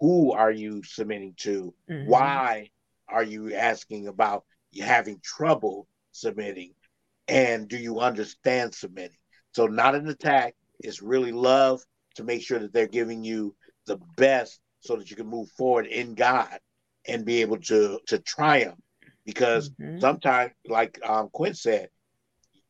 who 0.00 0.32
are 0.32 0.50
you 0.50 0.82
submitting 0.82 1.34
to? 1.38 1.74
Mhm. 1.88 2.06
why 2.06 2.70
are 3.08 3.22
you 3.24 3.54
asking 3.54 4.06
about 4.08 4.44
you 4.72 4.82
having 4.82 5.20
trouble 5.22 5.86
submitting 6.12 6.72
and 7.28 7.68
do 7.68 7.76
you 7.76 8.00
understand 8.00 8.74
submitting 8.74 9.16
so 9.52 9.66
not 9.66 9.94
an 9.94 10.08
attack 10.08 10.54
it's 10.80 11.02
really 11.02 11.32
love 11.32 11.80
to 12.14 12.24
make 12.24 12.42
sure 12.42 12.58
that 12.58 12.72
they're 12.72 12.86
giving 12.88 13.22
you 13.24 13.54
the 13.86 13.96
best 14.16 14.60
so 14.80 14.96
that 14.96 15.10
you 15.10 15.16
can 15.16 15.26
move 15.26 15.48
forward 15.50 15.86
in 15.86 16.14
god 16.14 16.58
and 17.06 17.24
be 17.24 17.40
able 17.40 17.58
to 17.58 17.98
to 18.06 18.18
triumph 18.18 18.78
because 19.24 19.70
Mhm. 19.70 20.00
sometimes 20.00 20.52
like 20.66 20.98
um 21.04 21.28
quint 21.30 21.56
said 21.56 21.88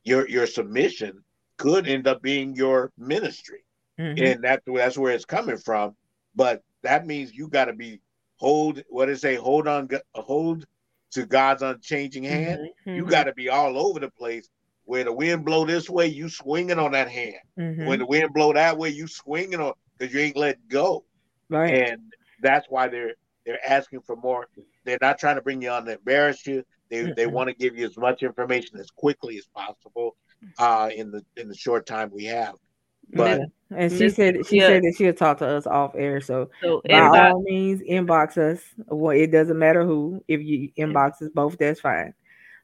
your 0.04 0.28
your 0.28 0.46
submission 0.46 1.22
could 1.56 1.86
end 1.88 2.06
up 2.06 2.22
being 2.22 2.54
your 2.54 2.92
ministry 2.96 3.64
Mhm. 3.98 4.18
and 4.18 4.44
that 4.44 4.62
that's 4.66 4.98
where 4.98 5.12
it's 5.12 5.24
coming 5.24 5.58
from. 5.58 5.94
But 6.34 6.62
that 6.82 7.06
means 7.06 7.34
you 7.34 7.48
got 7.48 7.66
to 7.66 7.72
be 7.72 8.00
hold 8.36 8.82
what 8.88 9.08
it 9.08 9.18
say 9.20 9.34
hold 9.34 9.68
on 9.68 9.88
hold 10.14 10.66
to 11.12 11.26
God's 11.26 11.62
unchanging 11.62 12.24
hand. 12.24 12.60
You 12.92 13.04
Mhm. 13.04 13.10
got 13.10 13.24
to 13.24 13.32
be 13.34 13.48
all 13.48 13.78
over 13.78 14.00
the 14.00 14.10
place. 14.10 14.48
Where 14.84 15.04
the 15.04 15.12
wind 15.12 15.44
blow 15.44 15.64
this 15.66 15.88
way, 15.88 16.06
you 16.06 16.28
swinging 16.28 16.78
on 16.78 16.92
that 16.92 17.08
hand. 17.08 17.36
Mhm. 17.58 17.86
When 17.86 17.98
the 18.00 18.06
wind 18.06 18.32
blow 18.34 18.52
that 18.52 18.76
way, 18.78 18.90
you 18.90 19.06
swinging 19.06 19.60
on 19.60 19.72
because 19.98 20.12
you 20.14 20.20
ain't 20.20 20.36
letting 20.36 20.62
go. 20.68 21.04
right. 21.50 21.72
And 21.72 22.12
that's 22.40 22.66
why 22.68 22.88
they're 22.88 23.14
they're 23.46 23.60
asking 23.66 24.00
for 24.02 24.16
more. 24.16 24.46
They're 24.84 24.98
not 25.00 25.18
trying 25.18 25.36
to 25.36 25.42
bring 25.42 25.62
you 25.62 25.70
on 25.70 25.84
to 25.86 25.92
embarrass 25.94 26.46
you. 26.46 26.64
They 26.90 27.08
they 27.16 27.26
Mm-mm. 27.26 27.32
want 27.32 27.48
to 27.48 27.54
give 27.54 27.76
you 27.76 27.86
as 27.86 27.96
much 27.96 28.22
information 28.22 28.78
as 28.78 28.90
quickly 28.90 29.36
as 29.38 29.46
possible 29.46 30.16
uh, 30.58 30.90
in 30.94 31.10
the 31.10 31.24
in 31.36 31.48
the 31.48 31.54
short 31.54 31.86
time 31.86 32.10
we 32.12 32.24
have. 32.24 32.54
But 33.12 33.42
And 33.70 33.90
she 33.92 34.10
said 34.10 34.46
she 34.46 34.56
yeah. 34.58 34.66
said 34.66 34.82
that 34.82 34.94
she'll 34.96 35.12
talk 35.12 35.38
to 35.38 35.46
us 35.46 35.66
off 35.66 35.94
air. 35.94 36.20
So 36.20 36.50
So 36.62 36.82
by 36.88 36.94
inbox, 36.94 37.32
all 37.32 37.42
means, 37.42 37.82
inbox 37.82 38.36
us. 38.38 38.62
Well, 38.88 39.16
it 39.16 39.30
doesn't 39.30 39.58
matter 39.58 39.84
who. 39.84 40.22
If 40.28 40.42
you 40.42 40.70
inbox 40.78 41.22
us 41.22 41.30
both, 41.34 41.58
that's 41.58 41.80
fine. 41.80 42.14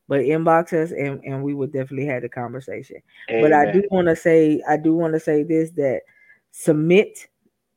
But 0.09 0.21
inbox 0.21 0.73
us, 0.73 0.93
and 0.93 1.21
and 1.25 1.43
we 1.43 1.55
would 1.55 1.73
definitely 1.73 2.07
have 2.07 2.23
the 2.23 2.29
conversation. 2.29 2.97
But 3.29 3.53
I 3.53 3.73
do 3.73 3.83
want 3.91 4.07
to 4.09 4.17
say, 4.17 4.63
I 4.69 4.77
do 4.77 4.95
want 4.95 5.15
to 5.15 5.21
say 5.21 5.43
this 5.43 5.71
that 5.73 6.03
submit 6.53 7.29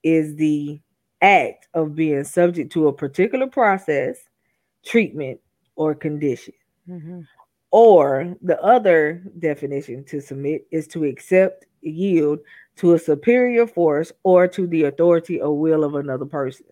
is 0.04 0.36
the 0.36 0.80
act 1.22 1.68
of 1.74 1.96
being 1.96 2.24
subject 2.24 2.72
to 2.74 2.88
a 2.88 2.94
particular 2.94 3.48
process, 3.48 4.18
treatment, 4.86 5.40
or 5.76 5.94
condition. 5.96 6.54
Mhm. 6.88 7.26
Or 7.72 8.36
the 8.42 8.62
other 8.64 9.24
definition 9.40 10.04
to 10.06 10.22
submit 10.22 10.66
is 10.72 10.88
to 10.90 11.04
accept, 11.06 11.66
yield 11.82 12.40
to 12.78 12.94
a 12.94 13.00
superior 13.00 13.68
force 13.68 14.12
or 14.24 14.48
to 14.48 14.68
the 14.68 14.84
authority 14.86 15.42
or 15.42 15.58
will 15.58 15.84
of 15.84 15.96
another 15.96 16.26
person. 16.26 16.66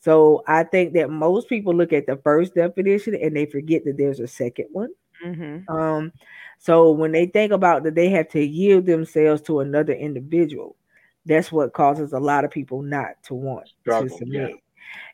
So 0.00 0.42
I 0.46 0.64
think 0.64 0.92
that 0.94 1.10
most 1.10 1.48
people 1.48 1.74
look 1.74 1.92
at 1.92 2.06
the 2.06 2.16
first 2.18 2.54
definition 2.54 3.14
and 3.14 3.34
they 3.36 3.46
forget 3.46 3.84
that 3.84 3.96
there's 3.96 4.20
a 4.20 4.28
second 4.28 4.66
one. 4.72 4.90
Mhm. 5.24 5.68
Um, 5.68 6.12
so 6.58 6.92
when 6.92 7.12
they 7.12 7.26
think 7.26 7.52
about 7.52 7.82
that 7.84 7.94
they 7.94 8.08
have 8.10 8.28
to 8.30 8.44
yield 8.44 8.86
themselves 8.86 9.42
to 9.42 9.60
another 9.60 9.92
individual, 9.94 10.76
that's 11.24 11.50
what 11.50 11.72
causes 11.72 12.12
a 12.12 12.20
lot 12.20 12.44
of 12.44 12.50
people 12.50 12.82
not 12.82 13.22
to 13.24 13.34
want 13.34 13.68
Struggle, 13.80 14.08
to 14.08 14.14
yeah. 14.26 14.48
submit. 14.48 14.56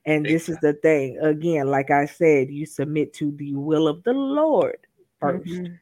And 0.04 0.24
Big 0.24 0.32
this 0.34 0.48
is 0.48 0.58
the 0.58 0.74
thing. 0.74 1.18
Again, 1.20 1.68
like 1.68 1.90
I 1.90 2.06
said, 2.06 2.50
you 2.50 2.66
submit 2.66 3.12
to 3.14 3.32
the 3.32 3.54
will 3.54 3.88
of 3.88 4.02
the 4.04 4.12
Lord 4.12 4.78
1st 5.20 5.46
Mhm. 5.46 5.78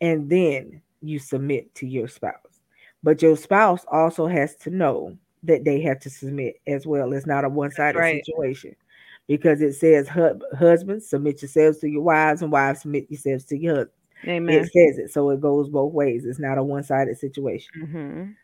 and 0.00 0.28
then 0.30 0.82
you 1.02 1.18
submit 1.18 1.74
to 1.76 1.86
your 1.86 2.08
spouse. 2.08 2.45
But 3.06 3.22
your 3.22 3.36
spouse 3.36 3.84
also 3.86 4.26
has 4.26 4.56
to 4.56 4.70
know 4.70 5.16
that 5.44 5.62
they 5.62 5.80
have 5.82 6.00
to 6.00 6.10
submit 6.10 6.56
as 6.66 6.88
well. 6.88 7.12
It's 7.12 7.24
not 7.24 7.44
a 7.44 7.48
one-sided 7.48 7.96
right. 7.96 8.20
situation 8.26 8.74
because 9.28 9.60
it 9.60 9.74
says, 9.74 10.08
"Husbands 10.08 11.08
submit 11.08 11.40
yourselves 11.40 11.78
to 11.78 11.88
your 11.88 12.02
wives, 12.02 12.42
and 12.42 12.50
wives 12.50 12.80
submit 12.80 13.08
yourselves 13.08 13.44
to 13.44 13.56
your 13.56 13.76
husbands." 13.76 13.94
Amen. 14.26 14.58
It 14.58 14.72
says 14.72 14.98
it, 14.98 15.12
so 15.12 15.30
it 15.30 15.40
goes 15.40 15.68
both 15.68 15.92
ways. 15.92 16.24
It's 16.24 16.40
not 16.40 16.58
a 16.58 16.64
one-sided 16.64 17.16
situation. 17.16 17.86
Mhm. 17.86 18.34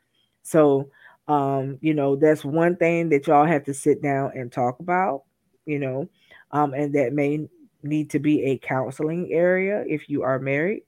So, 0.45 0.89
um, 1.27 1.79
you 1.81 1.93
know, 1.93 2.15
that's 2.15 2.45
one 2.45 2.77
thing 2.77 3.09
that 3.09 3.27
y'all 3.27 3.45
have 3.45 3.65
to 3.65 3.75
sit 3.75 4.01
down 4.01 4.31
and 4.37 4.53
talk 4.53 4.79
about, 4.79 5.25
you 5.67 5.81
know, 5.81 6.09
um, 6.53 6.73
and 6.73 6.95
that 6.95 7.13
may 7.13 7.49
need 7.83 8.11
to 8.11 8.21
be 8.21 8.45
a 8.45 8.59
counseling 8.59 9.33
area 9.33 9.85
if 9.89 10.09
you 10.09 10.23
are 10.23 10.39
married. 10.39 10.85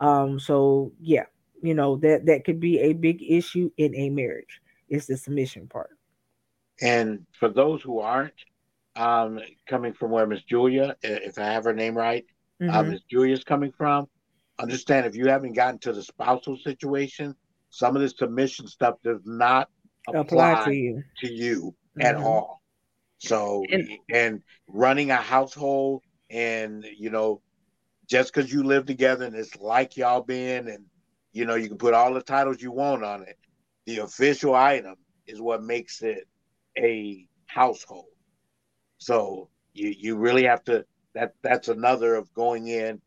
Um, 0.00 0.40
so 0.40 0.90
yeah, 1.00 1.26
you 1.64 1.74
know, 1.74 1.96
that 1.96 2.26
that 2.26 2.44
could 2.44 2.60
be 2.60 2.78
a 2.78 2.92
big 2.92 3.22
issue 3.22 3.70
in 3.78 3.94
a 3.94 4.10
marriage. 4.10 4.60
It's 4.90 5.06
the 5.06 5.16
submission 5.16 5.66
part. 5.66 5.96
And 6.82 7.26
for 7.40 7.48
those 7.48 7.80
who 7.80 8.00
aren't 8.00 8.34
um, 8.96 9.40
coming 9.66 9.94
from 9.94 10.10
where 10.10 10.26
Miss 10.26 10.42
Julia, 10.42 10.94
if 11.02 11.38
I 11.38 11.46
have 11.46 11.64
her 11.64 11.72
name 11.72 11.96
right, 11.96 12.24
uh, 12.60 12.64
Mhm. 12.82 12.90
Miss 12.90 13.00
Julia's 13.10 13.42
coming 13.42 13.72
from, 13.72 14.06
understand 14.58 15.06
if 15.06 15.16
you 15.16 15.26
haven't 15.26 15.54
gotten 15.54 15.80
to 15.80 15.92
the 15.92 16.02
spousal 16.02 16.58
situation, 16.58 17.34
some 17.70 17.96
of 17.96 18.02
this 18.02 18.14
submission 18.18 18.68
stuff 18.68 18.96
does 19.02 19.22
not 19.24 19.70
Apply 20.06 20.52
apply 20.52 20.64
to 20.66 20.74
you. 20.74 21.02
to 21.22 21.32
you 21.32 21.74
at 21.98 22.16
Mhm. 22.16 22.24
all. 22.24 22.62
So, 23.18 23.64
And- 23.70 23.88
and 24.12 24.42
running 24.68 25.10
a 25.10 25.16
household, 25.16 26.02
and 26.28 26.84
you 26.84 27.08
know, 27.08 27.40
just 28.06 28.34
because 28.34 28.52
you 28.52 28.62
live 28.64 28.84
together 28.84 29.24
and 29.24 29.34
it's 29.34 29.56
like 29.56 29.96
y'all 29.96 30.20
being 30.22 30.68
and 30.68 30.84
you 31.34 31.44
know, 31.44 31.56
you 31.56 31.68
can 31.68 31.76
put 31.76 31.94
all 31.94 32.14
the 32.14 32.22
titles 32.22 32.62
you 32.62 32.70
want 32.70 33.04
on 33.04 33.22
it. 33.22 33.36
The 33.86 33.98
official 33.98 34.54
item 34.54 34.94
is 35.26 35.40
what 35.40 35.62
makes 35.62 36.00
it 36.00 36.26
a 36.78 37.26
household. 37.46 38.06
So 38.98 39.50
you 39.74 39.92
you 39.98 40.16
really 40.16 40.44
have 40.44 40.64
to 40.64 40.86
that 41.14 41.34
that's 41.42 41.68
another 41.68 42.14
of 42.14 42.32
going 42.34 42.68
in 42.68 43.00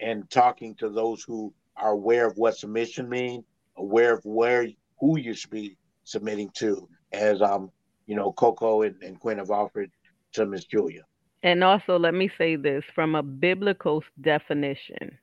and 0.00 0.28
talking 0.30 0.74
to 0.76 0.88
those 0.88 1.22
who 1.22 1.52
are 1.76 1.92
aware 1.92 2.26
of 2.26 2.36
what 2.36 2.56
submission 2.56 3.08
mean, 3.08 3.44
aware 3.76 4.14
of 4.14 4.24
where 4.24 4.66
who 4.98 5.18
you 5.18 5.34
should 5.34 5.50
be 5.50 5.76
submitting 6.04 6.50
to, 6.54 6.88
as 7.12 7.42
um 7.42 7.70
you 8.06 8.16
know 8.16 8.32
Cocoa 8.32 8.82
and, 8.82 9.00
and 9.02 9.20
Quint 9.20 9.38
have 9.38 9.50
offered 9.50 9.90
to 10.32 10.46
Miss 10.46 10.64
Julia. 10.64 11.02
And 11.42 11.62
also, 11.62 11.98
let 11.98 12.14
me 12.14 12.30
say 12.38 12.56
this 12.56 12.82
from 12.94 13.14
a 13.14 13.22
biblical 13.22 14.02
definition 14.22 15.18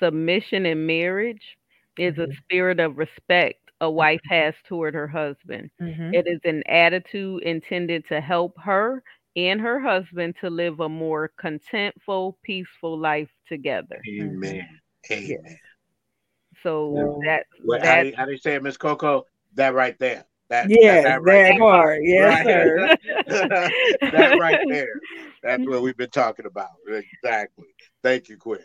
submission 0.00 0.64
in 0.66 0.86
marriage 0.86 1.58
is 1.98 2.18
a 2.18 2.26
Mhm. 2.26 2.36
spirit 2.36 2.80
of 2.80 2.98
respect 2.98 3.58
a 3.80 3.90
wife 3.90 4.20
has 4.28 4.54
toward 4.64 4.94
her 4.94 5.06
husband. 5.06 5.70
Mhm. 5.80 6.12
It 6.14 6.26
is 6.26 6.40
an 6.44 6.62
attitude 6.66 7.42
intended 7.44 8.06
to 8.08 8.20
help 8.20 8.58
her 8.60 9.02
and 9.36 9.60
her 9.60 9.78
husband 9.78 10.34
to 10.40 10.50
live 10.50 10.80
a 10.80 10.88
more 10.88 11.30
contentful, 11.40 12.34
peaceful 12.42 12.98
life 12.98 13.30
together. 13.46 14.00
Amen. 14.20 14.80
Amen. 15.12 15.58
So 16.62 16.88
Well, 16.88 17.20
that 17.24 17.46
What, 17.62 17.80
how, 17.80 17.86
that 17.86 18.02
do, 18.02 18.12
how 18.16 18.24
do 18.24 18.32
you 18.32 18.38
say 18.38 18.54
it, 18.56 18.62
Miss 18.62 18.76
Cocoa? 18.76 19.26
That 19.54 19.74
right 19.74 19.96
there. 19.98 20.24
That, 20.48 20.70
Yes, 20.70 21.04
that, 21.04 21.10
that, 21.10 21.22
right 21.22 21.58
part. 21.58 22.00
Yes, 22.02 22.34
Right. 22.34 22.46
sir. 22.46 22.96
there. 23.26 23.70
that 24.12 24.38
right 24.38 24.58
there. 24.68 25.00
That's 25.42 25.64
what 25.66 25.82
we've 25.82 25.96
been 25.96 26.10
talking 26.10 26.46
about. 26.46 26.70
Exactly. 26.88 27.66
Thank 28.02 28.28
you, 28.28 28.38
Quint. 28.38 28.62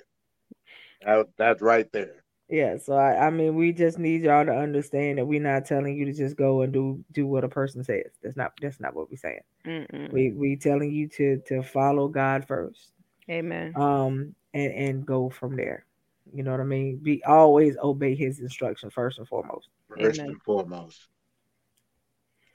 That, 1.05 1.27
that's 1.38 1.61
right 1.61 1.91
there. 1.91 2.23
Yeah, 2.49 2.78
so 2.78 2.94
I, 2.94 3.28
I 3.28 3.30
mean, 3.30 3.56
we 3.56 3.72
just 3.72 3.98
need 3.98 4.22
y'all 4.22 4.45
to 4.45 4.52
understand 4.52 5.18
that 5.18 5.26
we're 5.26 5.41
not 5.41 5.65
telling 5.65 5.98
you 5.98 6.06
to 6.06 6.14
just 6.14 6.36
go 6.36 6.61
and 6.61 6.74
do 6.74 7.03
do 7.11 7.26
what 7.26 7.44
a 7.44 7.49
person 7.49 7.84
says. 7.84 8.11
That's 8.22 8.36
not 8.36 8.52
that's 8.61 8.80
not 8.80 8.95
what 8.95 9.10
we're 9.10 9.18
saying. 9.18 9.40
Mm-mm. 9.65 10.11
We 10.11 10.32
we 10.32 10.56
telling 10.57 10.91
you 10.91 11.07
to 11.10 11.41
to 11.48 11.64
follow 11.64 12.10
God 12.10 12.45
first, 12.45 12.91
Amen. 13.30 13.74
um, 13.76 14.36
and 14.53 14.74
and 14.74 15.06
go 15.06 15.30
from 15.30 15.56
there. 15.56 15.86
You 16.34 16.44
know 16.44 16.52
what 16.52 16.60
I 16.60 16.65
mean? 16.65 16.98
Be 16.98 17.24
always 17.24 17.78
obey 17.82 18.14
His 18.14 18.40
instruction 18.40 18.90
first 18.90 19.20
and 19.20 19.28
foremost. 19.28 19.70
First 19.90 20.20
Amen. 20.20 20.34
and 20.34 20.41
foremost. 20.44 21.07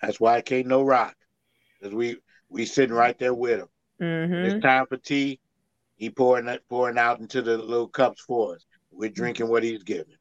That's 0.03 0.21
why 0.21 0.37
it 0.37 0.45
can't 0.45 0.67
no 0.67 0.83
rock. 0.83 1.17
Because 1.81 1.95
we 1.95 2.19
we 2.49 2.67
sitting 2.67 2.95
right 2.95 3.19
there 3.19 3.35
with 3.35 3.61
him. 3.61 3.69
Mm-hmm. 4.01 4.35
It's 4.35 4.63
time 4.63 4.87
for 4.87 4.97
tea. 4.97 5.41
He 5.97 6.11
pouring 6.11 6.47
it 6.47 6.63
pouring 6.69 6.99
out 6.99 7.21
into 7.21 7.43
the 7.43 7.59
little 7.59 7.89
cups 7.89 8.23
for 8.23 8.55
us. 8.55 8.65
We're 8.99 9.11
drinking 9.11 9.49
what 9.49 9.65
he's 9.65 9.85
giving. 9.85 10.17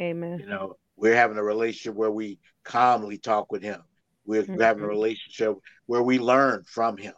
Amen. 0.00 0.38
You 0.38 0.46
know, 0.46 0.76
we're 0.96 1.16
having 1.16 1.38
a 1.38 1.44
relationship 1.44 1.94
where 1.96 2.10
we 2.10 2.40
calmly 2.64 3.18
talk 3.18 3.52
with 3.52 3.62
him. 3.62 3.82
We're 4.26 4.48
having 4.60 4.84
a 4.84 4.88
relationship 4.88 5.56
where 5.86 6.02
we 6.02 6.18
learn 6.20 6.64
from 6.64 6.98
him. 6.98 7.14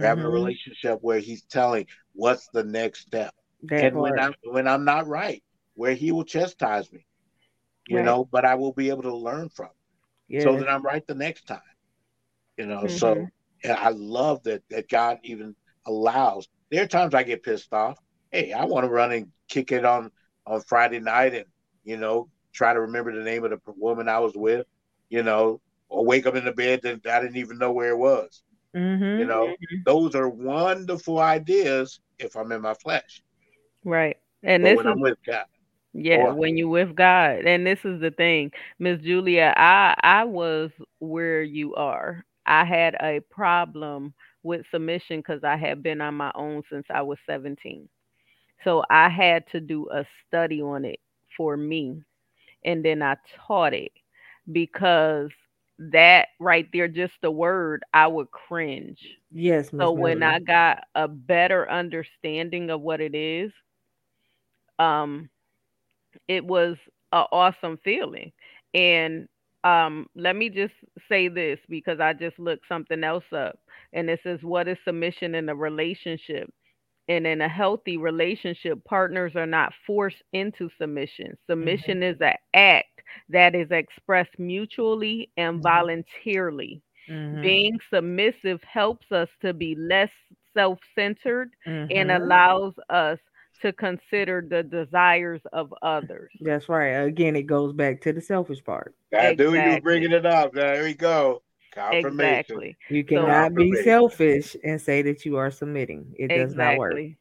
We're 0.00 0.08
having 0.08 0.24
a 0.24 0.28
Mhm. 0.28 0.34
relationship 0.34 0.98
where 1.02 1.20
he's 1.20 1.44
telling 1.44 1.86
what's 2.14 2.48
the 2.48 2.64
next 2.64 3.00
step. 3.02 3.34
That 3.64 3.92
and 3.92 4.00
when. 4.00 4.18
I'm 4.18 4.34
when 4.44 4.68
I'm 4.68 4.84
not 4.84 5.08
right, 5.08 5.42
where 5.74 5.94
he 5.94 6.12
will 6.12 6.24
chastise 6.24 6.92
me. 6.92 7.06
You 7.86 8.00
Right. 8.00 8.04
know, 8.04 8.24
but 8.24 8.44
I 8.44 8.56
will 8.56 8.72
be 8.72 8.90
able 8.90 9.02
to 9.04 9.16
learn 9.16 9.50
from 9.50 9.66
him 9.68 9.72
yeah. 10.28 10.42
so 10.42 10.56
that 10.56 10.68
I'm 10.68 10.82
right 10.82 11.06
the 11.06 11.14
next 11.14 11.44
time. 11.46 11.60
You 12.56 12.66
know, 12.66 12.86
so 12.88 13.14
Mhm. 13.14 13.30
and 13.64 13.72
I 13.72 13.90
love 13.90 14.42
that 14.44 14.62
that 14.70 14.88
God 14.88 15.18
even 15.24 15.56
allows. 15.86 16.48
There 16.70 16.82
are 16.84 16.88
times 16.88 17.14
I 17.14 17.24
get 17.24 17.42
pissed 17.44 17.72
off. 17.72 17.98
Hey, 18.30 18.52
I 18.52 18.64
want 18.66 18.84
to 18.84 18.90
run 18.90 19.12
and 19.12 19.32
kick 19.48 19.72
it 19.72 19.84
on 19.84 20.12
on 20.46 20.60
Friday 20.62 21.00
night 21.00 21.34
and 21.34 21.44
you 21.84 21.96
know 21.96 22.28
try 22.52 22.72
to 22.72 22.80
remember 22.80 23.12
the 23.14 23.22
name 23.24 23.44
of 23.44 23.50
the 23.50 23.58
woman 23.76 24.08
I 24.08 24.18
was 24.18 24.34
with. 24.34 24.66
You 25.08 25.22
know, 25.22 25.60
or 25.88 26.04
wake 26.04 26.26
up 26.26 26.36
in 26.36 26.44
the 26.44 26.52
bed 26.52 26.80
that 26.82 27.06
I 27.06 27.20
didn't 27.20 27.36
even 27.36 27.58
know 27.58 27.72
where 27.72 27.90
it 27.90 27.98
was. 27.98 28.42
Mhm. 28.74 29.18
You 29.18 29.24
know, 29.26 29.54
those 29.84 30.14
are 30.14 30.28
wonderful 30.28 31.18
ideas 31.18 32.00
if 32.18 32.36
I'm 32.36 32.52
in 32.52 32.60
my 32.62 32.74
flesh. 32.74 33.22
Right. 33.84 34.16
And 34.42 34.62
But 34.62 34.68
this 34.70 34.76
when 34.76 34.86
is 34.86 34.92
I'm 34.92 35.00
with 35.00 35.18
God, 35.26 35.44
Yeah, 35.92 36.28
Or- 36.28 36.34
when 36.34 36.56
you're 36.56 36.68
with 36.68 36.94
God. 36.94 37.44
And 37.46 37.66
this 37.66 37.78
is 37.84 38.00
the 38.00 38.10
thing, 38.10 38.52
Miss 38.78 39.00
Julia, 39.00 39.52
I 39.56 39.94
I 40.02 40.24
was 40.24 40.70
where 40.98 41.42
you 41.42 41.74
are. 41.74 42.24
I 42.46 42.64
had 42.64 42.94
a 43.00 43.20
problem 43.30 44.14
with 44.42 44.64
submission 44.70 45.18
because 45.20 45.44
I 45.44 45.56
had 45.56 45.82
been 45.82 46.00
on 46.00 46.14
my 46.14 46.32
own 46.34 46.62
since 46.70 46.86
I 46.90 47.02
was 47.02 47.18
17. 47.26 47.88
So 48.64 48.82
I 48.90 49.08
had 49.08 49.44
to 49.52 49.60
do 49.60 49.88
a 49.90 50.04
study 50.26 50.60
on 50.62 50.84
it 50.84 51.00
for 51.36 51.56
me. 51.56 52.02
And 52.64 52.84
then 52.84 53.02
I 53.02 53.16
taught 53.46 53.74
it 53.74 53.92
because 54.50 55.30
that 55.78 56.28
right 56.40 56.66
there, 56.72 56.88
just 56.88 57.14
the 57.22 57.30
word, 57.30 57.82
I 57.92 58.06
would 58.06 58.30
cringe. 58.30 58.98
Yes, 59.30 59.72
So 59.80 59.92
when 59.92 60.22
I 60.22 60.38
got 60.40 60.84
a 60.94 61.08
better 61.08 61.70
understanding 61.70 62.70
of 62.70 62.80
what 62.80 63.00
it 63.00 63.14
is, 63.14 63.52
um, 64.78 65.28
it 66.28 66.44
was 66.44 66.76
an 67.12 67.24
awesome 67.32 67.78
feeling. 67.84 68.32
And 68.74 69.28
um, 69.64 70.06
let 70.14 70.36
me 70.36 70.48
just 70.50 70.74
say 71.08 71.28
this 71.28 71.58
because 71.68 72.00
I 72.00 72.12
just 72.12 72.38
looked 72.38 72.66
something 72.68 73.02
else 73.04 73.24
up, 73.36 73.58
and 73.92 74.08
it 74.10 74.20
says, 74.22 74.38
"What 74.42 74.68
is 74.68 74.78
submission 74.84 75.34
in 75.34 75.48
a 75.48 75.54
relationship?" 75.54 76.52
And 77.08 77.26
in 77.26 77.40
a 77.40 77.48
healthy 77.48 77.96
relationship, 77.96 78.84
partners 78.84 79.34
are 79.36 79.46
not 79.46 79.72
forced 79.86 80.22
into 80.32 80.70
submission. 80.78 81.36
Submission 81.48 82.02
is 82.02 82.20
an 82.20 82.34
act 82.54 83.02
that 83.28 83.54
is 83.54 83.70
expressed 83.70 84.38
mutually 84.38 85.30
and 85.36 85.60
Mhm. 85.60 85.62
voluntarily. 85.62 86.82
Mhm. 87.08 87.40
Being 87.40 87.78
submissive 87.92 88.62
helps 88.62 89.10
us 89.12 89.28
to 89.40 89.52
be 89.52 89.74
less 89.74 90.10
self 90.54 90.78
centered 90.94 91.50
and 91.90 92.10
Mhm. 92.10 92.16
allows 92.22 92.74
us 92.88 93.18
to 93.62 93.72
consider 93.72 94.44
the 94.48 94.62
desires 94.62 95.42
of 95.52 95.72
others. 95.82 96.32
That's 96.40 96.68
right. 96.68 96.88
Again, 97.06 97.36
it 97.36 97.44
goes 97.46 97.72
back 97.72 98.00
to 98.02 98.12
the 98.12 98.20
selfish 98.20 98.62
part. 98.64 98.94
I 99.14 99.30
do 99.30 99.54
you 99.54 99.78
Exactly. 99.78 99.80
bringing 99.80 100.12
it 100.12 100.26
up. 100.26 100.52
There 100.52 100.82
we 100.84 100.94
go. 100.94 101.42
Confirmation. 101.72 102.10
Exactly. 102.20 102.76
You 102.88 103.02
So- 103.02 103.08
cannot 103.08 103.54
be 103.54 103.72
selfish 103.82 104.56
and 104.64 104.80
say 104.80 105.02
that 105.02 105.24
you 105.24 105.36
are 105.36 105.50
submitting. 105.50 106.14
It 106.18 106.28
does 106.28 106.54
not 106.54 106.76
work. 106.78 106.92
Exactly. 106.94 107.16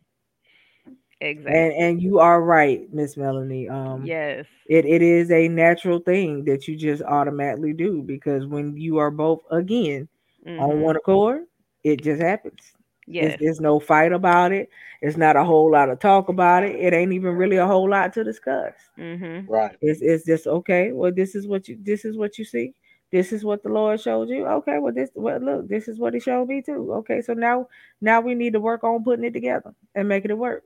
Exactly. 1.22 1.54
And 1.60 1.74
and 1.74 2.02
you 2.02 2.20
are 2.20 2.42
right, 2.42 2.92
Miss 2.94 3.18
Melanie. 3.18 3.68
Um 3.68 4.06
yes. 4.06 4.46
it, 4.68 4.86
it 4.86 5.02
is 5.02 5.32
a 5.32 5.50
natural 5.50 6.00
thing 6.00 6.46
that 6.46 6.68
you 6.68 6.78
just 6.78 7.02
automatically 7.04 7.74
do 7.74 8.02
because 8.04 8.46
when 8.46 8.78
you 8.78 8.98
are 9.00 9.12
both 9.12 9.42
again 9.52 10.08
on 10.48 10.78
Mhm. 10.78 10.80
one 10.82 10.96
accord, 10.96 11.44
it 11.84 12.02
just 12.02 12.22
happens. 12.22 12.74
Yes. 13.06 13.34
It's, 13.34 13.42
there's 13.42 13.60
no 13.60 13.80
fight 13.80 14.14
about 14.14 14.54
it. 14.54 14.70
It's 15.02 15.18
not 15.18 15.36
a 15.36 15.44
whole 15.44 15.70
lot 15.72 15.90
of 15.90 16.00
talk 16.00 16.30
about 16.30 16.64
it. 16.64 16.76
It 16.76 16.94
ain't 16.94 17.12
even 17.12 17.36
really 17.36 17.58
a 17.58 17.68
whole 17.68 17.90
lot 17.90 18.14
to 18.14 18.24
discuss. 18.24 18.74
Mhm. 18.98 19.46
Right. 19.50 19.76
It's 19.82 20.02
it's 20.02 20.26
just 20.26 20.48
okay. 20.48 20.94
Well, 20.94 21.12
this 21.12 21.36
is 21.36 21.48
what 21.48 21.68
you 21.68 21.78
this 21.82 22.06
is 22.06 22.16
what 22.18 22.38
you 22.38 22.46
see. 22.46 22.74
This 23.12 23.32
is 23.34 23.44
what 23.44 23.64
the 23.64 23.70
Lord 23.70 24.00
showed 24.02 24.30
you. 24.30 24.46
Okay, 24.48 24.78
well 24.80 24.94
this 24.94 25.10
well 25.16 25.40
look, 25.40 25.68
this 25.68 25.88
is 25.88 26.00
what 26.00 26.14
he 26.14 26.20
showed 26.20 26.48
me 26.48 26.62
too. 26.62 26.94
Okay, 26.96 27.22
so 27.22 27.34
now 27.34 27.68
now 28.02 28.22
we 28.22 28.36
need 28.36 28.54
to 28.54 28.60
work 28.60 28.84
on 28.84 29.04
putting 29.04 29.26
it 29.26 29.34
together 29.34 29.74
and 29.96 30.08
making 30.08 30.32
it 30.32 30.38
work. 30.38 30.64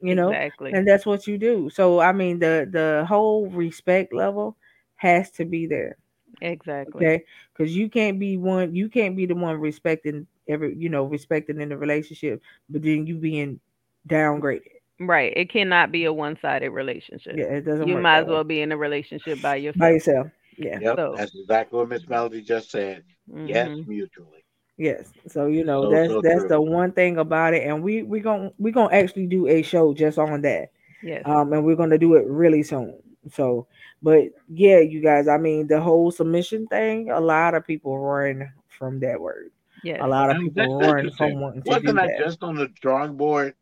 You 0.00 0.14
know, 0.14 0.40
Exactly. 0.40 0.72
and 0.72 0.86
that's 0.86 1.06
what 1.06 1.26
you 1.26 1.38
do. 1.38 1.70
So 1.70 2.00
I 2.00 2.12
mean 2.12 2.38
the 2.38 2.68
the 2.70 3.04
whole 3.08 3.48
respect 3.50 4.12
level 4.14 4.56
has 4.96 5.30
to 5.32 5.44
be 5.44 5.66
there. 5.66 5.96
exactly. 6.40 7.06
Okay, 7.06 7.24
because 7.52 7.74
you 7.76 7.88
can't 7.88 8.18
be 8.18 8.36
one, 8.36 8.74
you 8.74 8.88
can't 8.88 9.16
be 9.16 9.26
the 9.26 9.34
one 9.34 9.56
respecting 9.60 10.26
every, 10.48 10.74
you 10.76 10.88
know, 10.88 11.04
respecting 11.04 11.60
in 11.60 11.68
the 11.70 11.76
relationship, 11.76 12.42
but 12.68 12.82
then 12.82 13.06
you 13.06 13.16
being 13.16 13.60
downgraded. 14.08 14.62
Right. 15.00 15.32
It 15.36 15.50
cannot 15.50 15.92
be 15.92 16.04
a 16.04 16.12
one-sided 16.12 16.70
relationship. 16.70 17.36
Yeah, 17.36 17.44
it 17.46 17.62
doesn't 17.64 17.86
you 17.86 17.96
might 17.96 18.20
as 18.20 18.26
way. 18.26 18.32
well 18.32 18.44
be 18.44 18.60
in 18.60 18.72
a 18.72 18.76
relationship 18.76 19.40
by 19.40 19.56
yourself. 19.56 19.78
by 19.78 19.90
yourself. 19.90 20.28
Yeah. 20.58 20.78
Yep. 20.80 20.96
So- 20.96 21.14
That's 21.16 21.34
exactly 21.34 21.78
what 21.78 21.88
Miss 21.88 22.08
Melody 22.08 22.42
just 22.42 22.70
said. 22.70 23.04
Yes, 23.34 23.68
Mhm. 23.68 23.86
mutually. 23.86 24.44
Yes. 24.76 25.12
So 25.26 25.46
you 25.46 25.64
know 25.64 25.84
So, 25.84 25.90
that's 25.90 26.08
so 26.10 26.20
that's 26.22 26.40
true. 26.40 26.48
the 26.48 26.60
one 26.60 26.92
thing 26.92 27.18
about 27.18 27.52
it, 27.54 27.64
and 27.66 27.82
we 27.82 28.02
we 28.02 28.20
gonna 28.20 28.52
we 28.58 28.70
gonna 28.72 28.94
actually 28.94 29.26
do 29.26 29.46
a 29.48 29.62
show 29.62 29.92
just 29.92 30.18
on 30.18 30.40
that, 30.42 30.70
Yes. 31.02 31.22
um, 31.26 31.52
and 31.52 31.64
we're 31.64 31.76
gonna 31.76 31.98
do 31.98 32.14
it 32.14 32.26
really 32.26 32.62
soon. 32.62 32.94
So, 33.30 33.66
but 34.02 34.24
yeah, 34.48 34.78
you 34.78 35.00
guys, 35.00 35.26
I 35.28 35.36
mean 35.36 35.66
the 35.66 35.80
whole 35.80 36.10
submission 36.10 36.66
thing, 36.68 37.10
a 37.10 37.20
lot 37.20 37.54
of 37.54 37.66
people 37.66 37.98
run 37.98 38.50
from 38.68 39.00
that 39.00 39.20
word. 39.20 39.50
Yeah. 39.84 40.04
A 40.04 40.08
lot 40.08 40.30
of 40.30 40.36
And 40.36 40.54
people 40.54 40.78
run 40.80 41.10
from 41.10 41.40
wanting 41.40 41.62
to 41.62 41.70
do 41.70 41.70
Wasn't 41.74 41.98
I 41.98 42.06
that. 42.06 42.18
just 42.18 42.42
on 42.42 42.54
the 42.56 42.68
drawing 42.80 43.16
board 43.16 43.54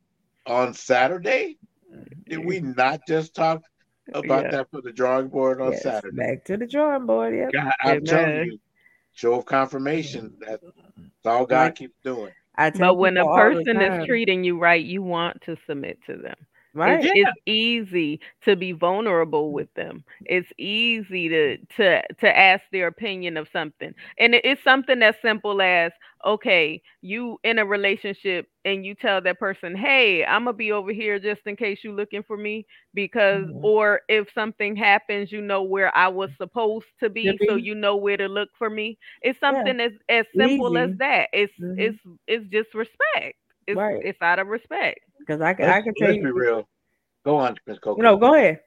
on 0.47 0.75
Saturday? 0.75 1.57
Did 2.29 2.45
we 2.45 2.61
not 2.61 3.01
just 3.09 3.35
talk 3.35 3.63
about 4.15 4.45
Yeah. 4.45 4.51
that 4.53 4.71
for 4.71 4.81
the 4.81 4.93
drawing 4.93 5.29
board 5.29 5.61
on 5.61 5.73
Yes, 5.73 5.83
Saturday? 5.83 6.17
back 6.17 6.45
to 6.45 6.57
the 6.57 6.67
drawing 6.67 7.07
board. 7.07 7.35
Yep. 7.35 7.53
God, 7.53 7.73
I'm 7.83 8.05
telling 8.05 8.53
you, 8.53 8.59
show 9.13 9.35
of 9.35 9.47
confirmation. 9.47 10.35
That's 10.41 10.65
all 11.25 11.47
God 11.47 11.65
Like- 11.65 11.75
keeps 11.77 11.95
doing. 12.03 12.33
I 12.59 12.71
tell 12.71 12.95
But 12.95 12.95
when 12.95 13.17
a 13.19 13.21
people 13.21 13.33
all 13.33 13.37
the 13.51 13.65
person 13.65 13.83
is 13.83 14.07
treating 14.07 14.43
you 14.43 14.59
right, 14.59 14.83
you 14.83 15.03
want 15.03 15.43
to 15.43 15.57
submit 15.67 15.99
to 16.07 16.17
them. 16.17 16.37
Right, 16.77 17.01
It's, 17.01 17.07
it's 17.13 17.33
easy 17.47 18.21
to 18.45 18.57
be 18.57 18.73
vulnerable 18.73 19.53
with 19.53 19.73
them. 19.75 20.05
It's 20.27 20.53
easy 20.59 21.29
to 21.29 21.59
to 21.77 22.03
to 22.21 22.37
ask 22.39 22.65
their 22.73 22.87
opinion 22.89 23.37
of 23.37 23.49
something, 23.49 23.95
and 24.19 24.35
it's 24.35 24.63
something 24.63 25.03
as 25.03 25.17
simple 25.23 25.61
as 25.63 25.93
okay, 26.25 26.83
you 27.03 27.39
in 27.45 27.59
a 27.59 27.67
relationship 27.67 28.47
and 28.65 28.85
you 28.85 28.95
tell 28.95 29.21
that 29.23 29.39
person, 29.41 29.77
"Hey, 29.77 30.25
I'm 30.25 30.45
gonna 30.45 30.53
be 30.55 30.73
over 30.73 30.93
here 30.93 31.19
just 31.19 31.47
in 31.47 31.57
case 31.57 31.85
you 31.85 31.93
looking 31.93 32.23
for 32.23 32.37
me," 32.37 32.67
because 32.95 33.49
Mhm. 33.49 33.63
or 33.63 34.03
if 34.09 34.31
something 34.33 34.77
happens, 34.77 35.33
you 35.33 35.41
know 35.43 35.63
where 35.63 35.97
I 35.97 36.09
was 36.09 36.31
supposed 36.37 36.87
to 37.01 37.11
be, 37.11 37.41
so 37.49 37.57
you 37.57 37.75
know 37.75 37.97
where 37.97 38.17
to 38.17 38.29
look 38.29 38.51
for 38.59 38.71
me. 38.71 38.99
It's 39.23 39.41
something 39.41 39.81
as 39.81 39.93
as 40.09 40.27
simple 40.39 40.77
as 40.79 40.91
that. 40.99 41.29
It's 41.33 41.55
Mhm. 41.59 41.77
it's 41.77 41.99
it's 42.27 42.47
just 42.49 42.75
respect. 42.75 43.37
It's 43.67 43.77
Right. 43.77 44.01
it's 44.05 44.21
out 44.23 44.39
of 44.39 44.49
respect. 44.49 45.01
because 45.19 45.41
I 45.41 45.55
can 45.55 45.69
I 45.69 45.73
Let's, 45.73 45.85
can 45.85 45.95
tell 45.95 46.09
let's 46.09 46.19
be 46.19 46.27
you. 46.29 46.35
real. 46.35 46.69
Go 47.25 47.37
on, 47.37 47.57
Miss 47.67 47.79
Cocoa. 47.79 48.01
No, 48.03 48.17
go 48.17 48.35
ahead. 48.35 48.61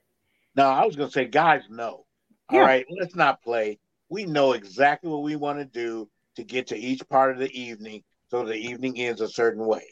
No, 0.56 0.66
I 0.68 0.86
was 0.86 0.96
gonna 0.96 1.12
say, 1.12 1.26
guys, 1.26 1.62
no. 1.70 2.06
All 2.50 2.58
Yeah. 2.58 2.64
right, 2.64 2.86
let's 3.00 3.16
not 3.16 3.42
play. 3.42 3.80
We 4.10 4.26
know 4.26 4.54
exactly 4.54 5.10
what 5.10 5.22
we 5.24 5.36
want 5.36 5.60
to 5.60 5.66
do 5.66 6.10
to 6.36 6.44
get 6.44 6.68
to 6.68 6.78
each 6.78 7.08
part 7.10 7.32
of 7.32 7.40
the 7.40 7.52
evening 7.58 8.04
so 8.30 8.44
the 8.44 8.56
evening 8.56 8.98
ends 9.00 9.22
a 9.22 9.28
certain 9.30 9.66
way. 9.66 9.84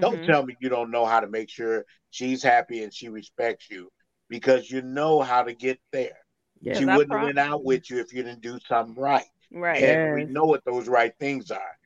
Don't 0.00 0.20
Mhm. 0.20 0.26
tell 0.26 0.44
me 0.44 0.56
you 0.60 0.68
don't 0.68 0.90
know 0.90 1.06
how 1.06 1.20
to 1.20 1.28
make 1.28 1.48
sure 1.50 1.84
she's 2.10 2.42
happy 2.42 2.82
and 2.82 2.92
she 2.92 3.08
respects 3.08 3.70
you 3.70 3.90
because 4.28 4.70
you 4.70 4.82
know 4.82 5.20
how 5.20 5.42
to 5.42 5.54
get 5.54 5.80
there. 5.92 6.18
Yeah. 6.60 6.78
She 6.78 6.84
I 6.84 6.96
wouldn't 6.96 7.12
have 7.16 7.24
went 7.24 7.38
out 7.38 7.64
with 7.64 7.90
you 7.90 7.98
if 7.98 8.12
you 8.12 8.22
didn't 8.22 8.42
do 8.42 8.58
something 8.68 8.94
right. 8.96 9.26
Right. 9.52 9.82
And 9.82 10.14
we 10.14 10.24
know 10.26 10.44
what 10.44 10.64
those 10.64 10.88
right 10.88 11.12
things 11.18 11.50
are, 11.50 11.76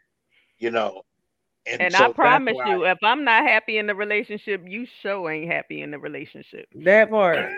you 0.59 0.71
know. 0.71 1.03
And, 1.67 1.81
And 1.81 1.95
so 1.95 2.11
I 2.11 2.13
promise 2.13 2.57
why- 2.57 2.69
you, 2.75 2.85
if 2.85 2.99
I'm 3.03 3.25
not 3.25 3.43
happy 3.45 3.79
in 3.79 3.87
the 3.87 3.95
relationship, 3.95 4.63
you 4.67 4.87
sure 5.01 5.31
ain't 5.31 5.51
happy 5.51 5.81
in 5.81 5.93
the 5.93 5.99
relationship. 5.99 6.69
That 6.75 7.09
part. 7.11 7.39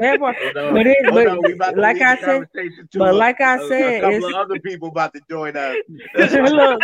That 0.00 0.18
part. 0.20 0.36
Hold 0.38 0.56
on, 0.56 0.74
But 0.74 0.86
it- 0.86 1.04
hold 1.04 1.14
but 1.14 1.26
on, 1.28 1.40
we 1.44 1.52
about 1.52 1.74
to 1.74 1.80
like 1.82 2.00
I 2.00 2.16
said- 2.16 2.48
But 2.94 3.10
a- 3.10 3.12
like 3.12 3.40
I 3.42 3.68
said, 3.68 4.00
couple 4.00 4.16
it's 4.16 4.26
of 4.26 4.34
other 4.34 4.58
people 4.60 4.88
about 4.88 5.12
to 5.14 5.20
join 5.28 5.54
us. 5.54 5.76
look, 6.14 6.80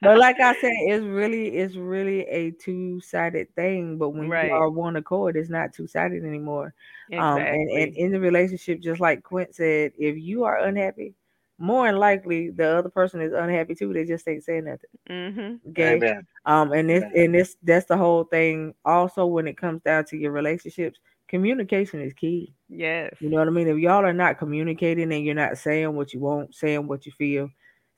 but 0.00 0.16
like 0.18 0.38
I 0.40 0.54
said, 0.60 0.70
it's 0.86 1.04
really 1.04 1.56
it's 1.56 1.74
really 1.74 2.20
a 2.28 2.52
two 2.52 3.00
sided 3.00 3.52
thing. 3.56 3.98
But 3.98 4.10
when 4.10 4.28
Right. 4.28 4.46
you 4.48 4.54
are 4.54 4.70
one 4.70 4.94
accord, 4.96 5.36
it's 5.36 5.50
not 5.50 5.72
two 5.72 5.88
sided 5.88 6.24
anymore. 6.24 6.72
exactly. 7.10 7.42
Um, 7.42 7.48
and, 7.48 7.70
and 7.70 7.96
in 7.96 8.12
the 8.12 8.20
relationship, 8.20 8.80
just 8.80 9.00
like 9.00 9.24
Quint 9.24 9.54
said, 9.56 9.92
if 9.98 10.16
you 10.16 10.44
are 10.44 10.58
unhappy, 10.58 11.14
more 11.58 11.86
than 11.86 11.96
likely 11.96 12.50
the 12.50 12.78
other 12.78 12.90
person 12.90 13.20
is 13.20 13.32
unhappy 13.32 13.74
too. 13.74 13.92
They 13.92 14.04
just 14.04 14.28
ain't 14.28 14.44
saying 14.44 14.64
nothing. 14.64 14.90
mm-hmm. 15.08 15.70
Okay. 15.70 15.96
Amen. 15.96 16.26
Um, 16.44 16.72
and 16.72 16.88
this 16.88 17.04
and 17.14 17.34
this 17.34 17.56
that's 17.62 17.86
the 17.86 17.96
whole 17.96 18.24
thing. 18.24 18.74
Also, 18.84 19.26
when 19.26 19.46
it 19.46 19.56
comes 19.56 19.82
down 19.82 20.04
to 20.06 20.16
your 20.16 20.32
relationships, 20.32 20.98
communication 21.28 22.00
is 22.00 22.12
key. 22.12 22.54
Yes. 22.68 23.14
You 23.20 23.30
know 23.30 23.38
what 23.38 23.48
I 23.48 23.50
mean? 23.50 23.68
If 23.68 23.78
y'all 23.78 24.04
are 24.04 24.12
not 24.12 24.38
communicating 24.38 25.12
and 25.12 25.24
you're 25.24 25.34
not 25.34 25.58
saying 25.58 25.94
what 25.94 26.12
you 26.12 26.20
want, 26.20 26.54
saying 26.54 26.86
what 26.86 27.06
you 27.06 27.12
feel, 27.12 27.48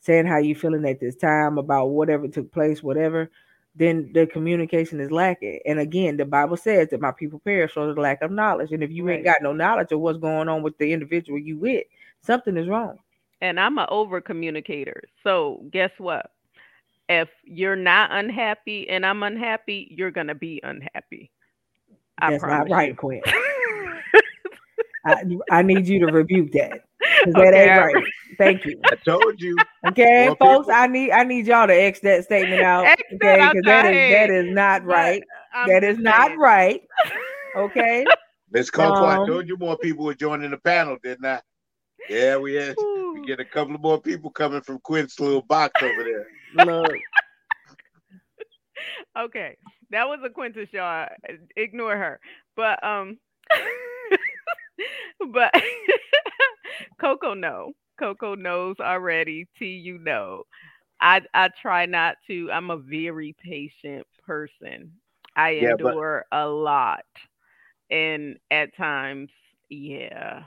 saying 0.00 0.26
how 0.26 0.38
you 0.38 0.54
feeling 0.54 0.86
at 0.86 1.00
this 1.00 1.16
time 1.16 1.58
about 1.58 1.90
whatever 1.90 2.28
took 2.28 2.52
place, 2.52 2.82
whatever, 2.82 3.30
then 3.74 4.10
the 4.12 4.26
communication 4.26 5.00
is 5.00 5.10
lacking. 5.10 5.60
And 5.66 5.78
again, 5.78 6.16
the 6.16 6.24
Bible 6.24 6.56
says 6.56 6.88
that 6.90 7.00
my 7.00 7.12
people 7.12 7.40
perish 7.40 7.72
for 7.72 7.92
the 7.92 8.00
lack 8.00 8.22
of 8.22 8.30
knowledge. 8.30 8.72
And 8.72 8.82
if 8.82 8.90
you 8.90 9.08
ain't 9.08 9.24
got 9.24 9.42
no 9.42 9.52
knowledge 9.52 9.92
of 9.92 10.00
what's 10.00 10.18
going 10.18 10.48
on 10.48 10.62
with 10.62 10.78
the 10.78 10.92
individual 10.92 11.38
you 11.38 11.58
with, 11.58 11.84
something 12.22 12.56
is 12.56 12.68
wrong. 12.68 12.98
And 13.40 13.58
I'm 13.60 13.78
an 13.78 13.86
over 13.88 14.20
communicator. 14.20 15.02
So 15.22 15.64
guess 15.72 15.90
what? 15.98 16.30
If 17.08 17.28
you're 17.44 17.76
not 17.76 18.10
unhappy 18.12 18.88
and 18.88 19.06
I'm 19.06 19.22
unhappy, 19.22 19.88
you're 19.96 20.10
gonna 20.10 20.34
be 20.34 20.60
unhappy. 20.62 21.30
I 22.20 22.32
That's 22.32 22.42
not 22.42 22.68
right, 22.70 22.90
you. 22.90 22.94
Quint. 22.96 23.24
I, 25.06 25.22
I 25.50 25.62
need 25.62 25.86
you 25.86 26.00
to 26.00 26.06
rebuke 26.06 26.52
that. 26.52 26.82
'cause 27.24 27.32
that 27.34 27.54
Okay, 27.54 27.70
ain't 27.70 27.78
right. 27.80 28.04
Thank 28.36 28.64
you. 28.66 28.80
I 28.90 28.96
told 28.96 29.40
you. 29.40 29.56
Okay, 29.86 30.26
Well, 30.26 30.36
folks, 30.36 30.66
people- 30.66 30.72
I 30.80 30.86
need 30.88 31.12
I 31.12 31.22
need 31.22 31.46
y'all 31.46 31.66
to 31.66 31.72
X 31.72 32.00
that 32.00 32.24
statement 32.24 32.60
out. 32.62 32.84
X 32.84 33.02
okay, 33.14 33.38
because 33.40 33.62
that 33.64 33.84
your 33.84 33.92
is 33.94 34.10
head. 34.10 34.30
is 34.30 34.54
not 34.54 34.84
right. 34.84 35.22
I'm 35.54 35.68
that 35.68 35.84
is 35.84 35.96
just 35.96 36.04
not 36.04 36.36
right. 36.36 36.82
Okay. 37.56 38.06
Miss 38.50 38.70
Cocoa, 38.70 39.06
I 39.06 39.16
Um, 39.16 39.26
told 39.26 39.48
you 39.48 39.56
more 39.56 39.76
people 39.78 40.04
were 40.04 40.14
joining 40.14 40.50
the 40.50 40.58
panel, 40.58 40.96
didn't 41.02 41.24
I? 41.24 41.40
Yeah, 42.08 42.36
we 42.36 42.54
had 42.54 42.76
we 43.14 43.26
get 43.26 43.40
a 43.40 43.44
couple 43.44 43.74
of 43.74 43.82
more 43.82 44.00
people 44.00 44.30
coming 44.30 44.60
from 44.62 44.78
Quint's 44.80 45.18
little 45.20 45.42
box 45.42 45.82
over 45.82 46.04
there. 46.04 46.26
Look, 46.54 46.92
okay, 49.18 49.56
that 49.90 50.08
was 50.08 50.20
a 50.24 50.30
Quinta 50.30 50.66
Shaw. 50.72 51.06
Ignore 51.56 51.96
her. 51.96 52.20
But 52.56 52.82
um, 52.84 53.18
but 55.32 55.52
Cocoa 57.00 57.34
no. 57.34 57.72
Cocoa 57.98 58.34
knows 58.34 58.76
already. 58.80 59.46
T, 59.58 59.66
you 59.66 59.98
know. 59.98 60.42
I 61.00 61.22
I 61.34 61.50
try 61.60 61.86
not 61.86 62.16
to. 62.28 62.50
I'm 62.52 62.70
a 62.70 62.76
very 62.76 63.34
patient 63.42 64.06
person. 64.26 64.92
I 65.36 65.50
Yeah, 65.50 65.72
but- 65.78 65.88
endure 65.90 66.24
a 66.32 66.46
lot, 66.46 67.04
and 67.90 68.36
at 68.50 68.76
times, 68.76 69.30
yeah. 69.68 70.42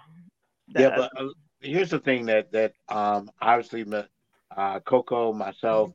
yeah, 0.75 0.93
but 0.95 1.11
uh, 1.17 1.27
here's 1.61 1.89
the 1.91 1.99
thing 1.99 2.25
that 2.27 2.51
that 2.51 2.73
um 2.89 3.29
obviously 3.41 3.83
my- 3.85 4.07
uh 4.55 4.79
Cocoa, 4.81 5.33
myself, 5.33 5.91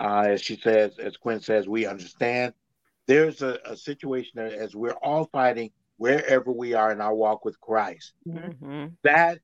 uh 0.00 0.26
as 0.28 0.42
she 0.42 0.56
says, 0.56 0.98
as 0.98 1.16
Quint 1.16 1.44
says, 1.44 1.68
we 1.68 1.86
understand. 1.86 2.54
There's 3.06 3.42
a, 3.42 3.58
a 3.64 3.76
situation 3.76 4.32
that 4.36 4.52
as 4.52 4.74
we're 4.74 4.96
all 5.02 5.26
fighting 5.32 5.72
wherever 5.96 6.50
we 6.52 6.74
are 6.74 6.92
in 6.92 7.00
our 7.00 7.14
walk 7.14 7.44
with 7.44 7.60
Christ, 7.60 8.12
Mhm, 8.26 8.96
that 9.02 9.38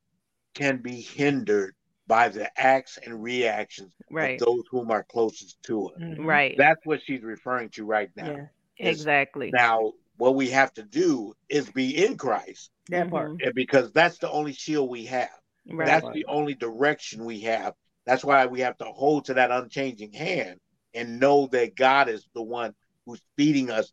can 0.55 0.79
be 0.79 1.01
hindered 1.01 1.75
by 2.07 2.29
the 2.29 2.51
acts 2.61 2.99
and 3.05 3.23
reactions 3.23 3.93
right, 4.11 4.41
of 4.41 4.47
those 4.47 4.65
whom 4.71 4.91
are 4.91 5.05
closest 5.05 5.63
to 5.65 5.89
us. 5.89 6.01
mhm, 6.01 6.27
right, 6.27 6.57
That's 6.57 6.81
what 6.85 7.01
she's 7.03 7.23
referring 7.23 7.71
to 7.71 7.85
right 7.85 8.11
now. 8.17 8.27
Yeah, 8.27 8.47
is- 8.79 9.01
exactly. 9.01 9.51
Now, 9.53 9.93
what 10.17 10.35
we 10.35 10.51
have 10.51 10.73
to 10.75 10.83
do 10.83 11.35
is 11.49 11.71
be 11.71 12.05
in 12.05 12.17
Christ, 12.17 12.71
that 12.91 13.11
part. 13.11 13.33
Mhm, 13.39 13.55
because 13.55 13.93
that's 13.93 14.19
the 14.19 14.31
only 14.31 14.53
shield 14.53 14.89
we 14.91 15.07
have. 15.07 15.38
Right. 15.71 15.87
That's 15.87 16.09
the 16.11 16.27
only 16.29 16.55
direction 16.55 17.25
we 17.25 17.41
have. 17.41 17.75
That's 18.07 18.25
why 18.25 18.47
we 18.47 18.61
have 18.61 18.77
to 18.79 18.87
hold 18.87 19.27
to 19.27 19.35
that 19.35 19.51
unchanging 19.51 20.13
hand 20.13 20.59
and 20.95 21.21
know 21.21 21.47
that 21.49 21.77
God 21.77 22.09
is 22.09 22.27
the 22.35 22.43
one 22.43 22.75
who's 23.07 23.21
feeding 23.37 23.71
us. 23.71 23.93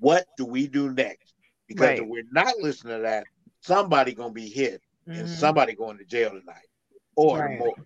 What 0.00 0.26
do 0.36 0.44
we 0.46 0.68
do 0.68 0.92
next? 0.92 1.34
Because 1.68 1.98
if 1.98 2.06
we're 2.06 2.24
not 2.30 2.58
listening 2.58 2.96
to 2.98 3.02
that, 3.02 3.26
somebody 3.60 4.14
gonna 4.14 4.32
be 4.32 4.48
hit 4.48 4.82
and 5.08 5.28
Mhm. 5.28 5.28
somebody 5.28 5.74
going 5.74 5.98
to 5.98 6.04
jail 6.04 6.30
tonight 6.30 6.68
or 7.16 7.38
Right. 7.38 7.58
more. 7.58 7.76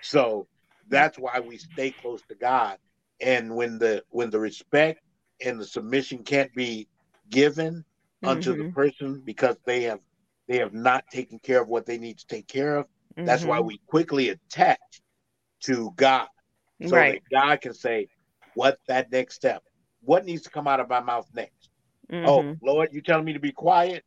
So 0.00 0.48
that's 0.88 1.18
why 1.18 1.40
we 1.40 1.58
stay 1.58 1.92
close 1.92 2.22
to 2.24 2.34
God. 2.34 2.78
And 3.20 3.54
when 3.54 3.78
the 3.78 4.04
when 4.10 4.30
the 4.30 4.40
respect 4.40 5.00
and 5.44 5.60
the 5.60 5.64
submission 5.64 6.24
can't 6.24 6.52
be 6.54 6.88
given 7.30 7.84
unto 8.24 8.54
the 8.54 8.64
Mhm, 8.64 8.74
person 8.74 9.20
because 9.24 9.56
they 9.66 9.82
have 9.82 10.00
they 10.52 10.58
have 10.58 10.74
not 10.74 11.02
taken 11.10 11.38
care 11.38 11.62
of 11.62 11.68
what 11.68 11.86
they 11.86 11.96
need 11.96 12.18
to 12.18 12.26
take 12.26 12.46
care 12.46 12.76
of, 12.76 12.86
that's 13.16 13.42
why 13.42 13.58
mhm. 13.58 13.64
we 13.64 13.80
quickly 13.86 14.28
attach 14.28 14.78
to 15.62 15.90
God. 15.96 16.28
So 16.86 16.94
right. 16.96 17.22
that 17.30 17.34
God 17.34 17.60
can 17.62 17.72
say, 17.72 18.08
What 18.54 18.78
that 18.86 19.10
next 19.10 19.36
step? 19.36 19.62
What 20.02 20.26
needs 20.26 20.42
to 20.42 20.50
come 20.50 20.68
out 20.68 20.78
of 20.78 20.90
my 20.90 21.00
mouth 21.00 21.26
next? 21.32 21.70
Oh 22.12 22.42
Mhm. 22.42 22.58
Lord, 22.62 22.90
you 22.92 23.00
telling 23.00 23.24
me 23.24 23.32
to 23.32 23.40
be 23.40 23.50
quiet? 23.52 24.04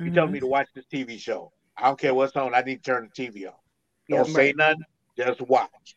You 0.00 0.10
telling 0.10 0.32
me 0.32 0.40
to 0.40 0.48
watch 0.48 0.66
this 0.74 0.86
TV 0.86 1.16
show. 1.16 1.52
I 1.76 1.84
don't 1.84 1.98
care 1.98 2.12
what's 2.12 2.34
on, 2.34 2.54
I 2.56 2.62
need 2.62 2.82
to 2.82 2.90
turn 2.90 3.08
the 3.14 3.22
TV 3.22 3.46
off. 3.46 3.60
Yeah, 4.08 4.16
Don't 4.16 4.26
say 4.26 4.46
right. 4.46 4.56
nothing, 4.56 4.82
just 5.16 5.40
watch. 5.42 5.96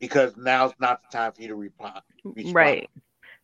Because 0.00 0.38
now's 0.38 0.72
not 0.80 1.02
the 1.02 1.18
time 1.18 1.32
for 1.32 1.42
you 1.42 1.48
to 1.48 1.54
respond. 1.54 2.00
respond. 2.24 2.54
right 2.54 2.88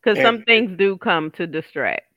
because 0.03 0.23
some 0.23 0.43
things 0.45 0.77
do 0.79 0.97
come 0.97 1.31
to 1.33 1.47
distract 1.47 2.10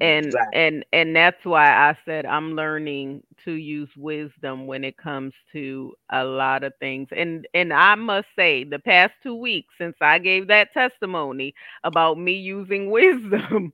and 0.00 0.36
Exactly. 0.36 0.52
and 0.52 0.84
and 0.92 1.14
that's 1.14 1.44
why 1.44 1.68
i 1.70 1.96
said 2.04 2.24
i'm 2.26 2.54
learning 2.54 3.22
to 3.44 3.52
use 3.52 3.88
wisdom 3.96 4.66
when 4.66 4.84
it 4.84 4.96
comes 4.96 5.32
to 5.52 5.92
a 6.12 6.24
lot 6.24 6.62
of 6.64 6.72
things 6.80 7.08
and 7.16 7.46
and 7.54 7.72
i 7.72 7.94
must 7.94 8.26
say 8.36 8.64
the 8.64 8.78
past 8.78 9.12
two 9.22 9.34
weeks 9.34 9.72
since 9.78 9.96
i 10.00 10.18
gave 10.18 10.48
that 10.48 10.72
testimony 10.72 11.54
about 11.84 12.18
me 12.18 12.32
using 12.32 12.90
wisdom 12.90 13.72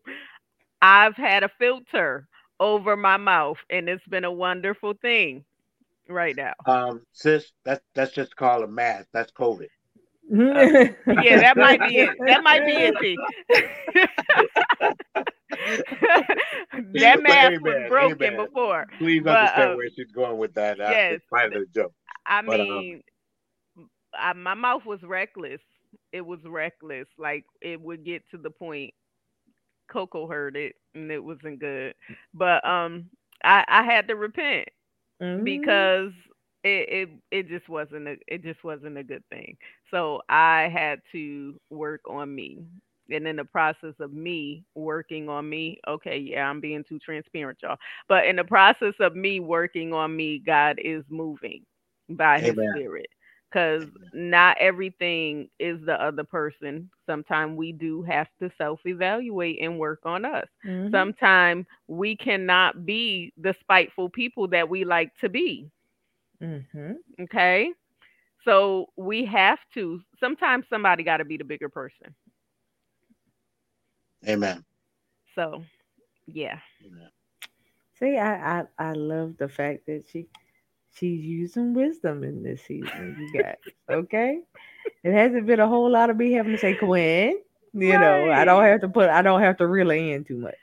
i've 0.83 1.17
had 1.17 1.43
a 1.45 1.51
filter 1.59 2.27
over 2.61 2.97
my 2.97 3.17
mouth 3.17 3.59
and 3.71 3.89
it's 3.89 4.07
been 4.09 4.25
a 4.25 4.33
wonderful 4.33 4.95
thing 5.01 5.45
right 6.09 6.37
now 6.37 6.53
Um, 6.67 7.07
sis, 7.13 7.53
that's 7.65 7.83
that's 7.95 8.13
just 8.13 8.37
called 8.37 8.63
a 8.65 8.69
mask. 8.69 9.09
That's 9.13 9.33
COVID. 9.33 9.69
yeah 10.31 11.39
that 11.39 11.57
might 11.59 11.83
be 11.83 11.99
it 11.99 12.11
that 12.27 12.43
might 12.43 12.65
be 12.65 12.73
it 12.85 12.97
T. 16.95 16.99
that 16.99 17.21
mask 17.23 17.61
was 17.61 17.77
Amen, 17.77 17.89
broken 17.89 18.35
amen. 18.35 18.37
before 18.37 18.87
Please 18.99 19.27
But, 19.27 19.29
understand 19.29 19.73
uh, 19.73 19.77
where 19.77 19.89
she's 19.95 20.11
going 20.13 20.39
with 20.39 20.55
that. 20.55 20.79
Yes. 20.81 21.21
it's 21.21 21.25
part 21.31 21.53
of 21.53 21.61
the 21.61 21.67
joke. 21.75 21.95
I 22.27 22.43
But, 22.47 22.61
um, 22.61 22.83
mean, 22.83 23.03
I, 24.15 24.33
my 24.33 24.55
mouth 24.55 24.85
was 24.85 25.01
reckless. 25.03 25.61
It 26.13 26.23
was 26.23 26.41
reckless. 26.45 27.07
Like 27.19 27.45
it 27.61 27.81
would 27.81 28.05
get 28.05 28.23
to 28.31 28.39
the 28.39 28.51
point. 28.51 28.95
Cocoa 29.91 30.27
heard 30.29 30.57
it, 30.57 30.75
and 30.95 31.11
it 31.11 31.23
wasn't 31.23 31.61
good. 31.61 31.95
But 32.35 32.67
um, 32.67 33.11
I 33.45 33.65
I 33.69 33.83
had 33.83 34.09
to 34.09 34.15
repent 34.17 34.69
Mhm. 35.21 35.59
because 35.59 36.13
it 36.65 36.89
it 36.91 37.09
it 37.31 37.49
just 37.49 37.69
wasn't 37.69 38.09
a 38.09 38.17
it 38.27 38.43
just 38.43 38.63
wasn't 38.65 38.99
a 38.99 39.05
good 39.05 39.25
thing. 39.31 39.57
So 39.91 40.21
I 40.29 40.71
had 40.73 41.01
to 41.13 41.61
work 41.71 42.03
on 42.09 42.35
me. 42.35 42.61
And 43.11 43.27
in 43.27 43.37
the 43.37 43.45
process 43.45 43.95
of 44.01 44.13
me 44.13 44.65
working 44.75 45.29
on 45.29 45.49
me, 45.49 45.81
okay, 45.87 46.19
yeah, 46.19 46.49
I'm 46.49 46.61
being 46.61 46.85
too 46.85 46.99
transparent, 46.99 47.59
y'all. 47.63 47.77
But 48.09 48.27
in 48.27 48.37
the 48.37 48.45
process 48.45 48.95
of 49.01 49.15
me 49.17 49.41
working 49.41 49.93
on 49.93 50.15
me, 50.17 50.39
God 50.45 50.79
is 50.83 51.05
moving 51.11 51.65
by 52.11 52.41
his 52.41 52.57
spirit. 52.69 53.07
Because 53.51 53.89
not 54.13 54.57
everything 54.61 55.49
is 55.59 55.81
the 55.85 55.95
other 56.03 56.25
person. 56.25 56.91
Sometimes 57.07 57.57
we 57.57 57.73
do 57.73 58.03
have 58.03 58.29
to 58.41 58.51
self 58.59 58.81
evaluate 58.87 59.59
and 59.63 59.79
work 59.79 60.01
on 60.05 60.25
us 60.25 60.47
Mhm. 60.65 60.93
sometimes 60.93 61.67
we 61.89 62.17
cannot 62.17 62.85
be 62.87 63.33
the 63.37 63.55
spiteful 63.61 64.09
people 64.09 64.49
that 64.49 64.69
we 64.69 64.85
like 64.85 65.11
to 65.21 65.29
be. 65.29 65.69
Mhm. 66.41 66.99
Okay. 67.21 67.73
So 68.45 68.87
we 68.97 69.25
have 69.27 69.59
to. 69.75 70.01
Sometimes 70.21 70.67
somebody 70.69 71.03
got 71.05 71.19
to 71.19 71.25
be 71.25 71.37
the 71.37 71.45
bigger 71.45 71.69
person. 71.69 72.15
Amen. 74.27 74.65
So, 75.35 75.63
yeah. 76.27 76.59
Amen. 76.85 77.11
See, 77.99 78.17
I, 78.17 78.61
I 78.61 78.65
I 78.79 78.93
love 78.93 79.37
the 79.39 79.49
fact 79.49 79.87
that 79.87 80.05
she 80.11 80.27
she's 80.95 81.25
using 81.25 81.75
wisdom 81.75 82.23
in 82.23 82.43
this 82.43 82.63
season, 82.63 83.17
you 83.19 83.33
guys. 83.43 83.57
Okay, 83.91 84.41
it 85.03 85.13
hasn't 85.13 85.47
been 85.47 85.61
a 85.61 85.69
whole 85.69 85.91
lot 85.91 86.11
of 86.11 86.17
me 86.17 86.33
having 86.33 86.53
to 86.53 86.59
say 86.59 86.75
Quint. 86.75 87.41
You 87.75 87.99
know, 87.99 88.31
I 88.31 88.45
don't 88.45 88.65
have 88.65 88.81
to 88.83 88.89
put 88.89 89.11
I 89.11 89.23
don't 89.23 89.41
have 89.43 89.57
to 89.59 89.67
reel 89.67 89.91
in 89.91 90.25
too 90.25 90.37
much. 90.39 90.55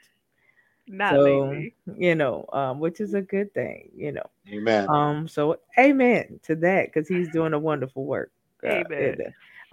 Not 0.88 1.14
so 1.14 1.22
lately. 1.22 1.74
you 1.96 2.14
know, 2.14 2.46
um, 2.52 2.78
which 2.80 3.00
is 3.00 3.14
a 3.14 3.22
good 3.22 3.52
thing. 3.52 3.90
You 3.94 4.12
know, 4.12 4.30
Amen. 4.52 4.88
um, 4.88 5.28
so 5.28 5.58
amen 5.78 6.40
to 6.44 6.54
that 6.56 6.86
because 6.86 7.08
he's 7.08 7.28
doing 7.30 7.52
a 7.52 7.58
wonderful 7.58 8.04
work. 8.04 8.32
Uh, 8.64 8.82
Amen. 8.82 9.18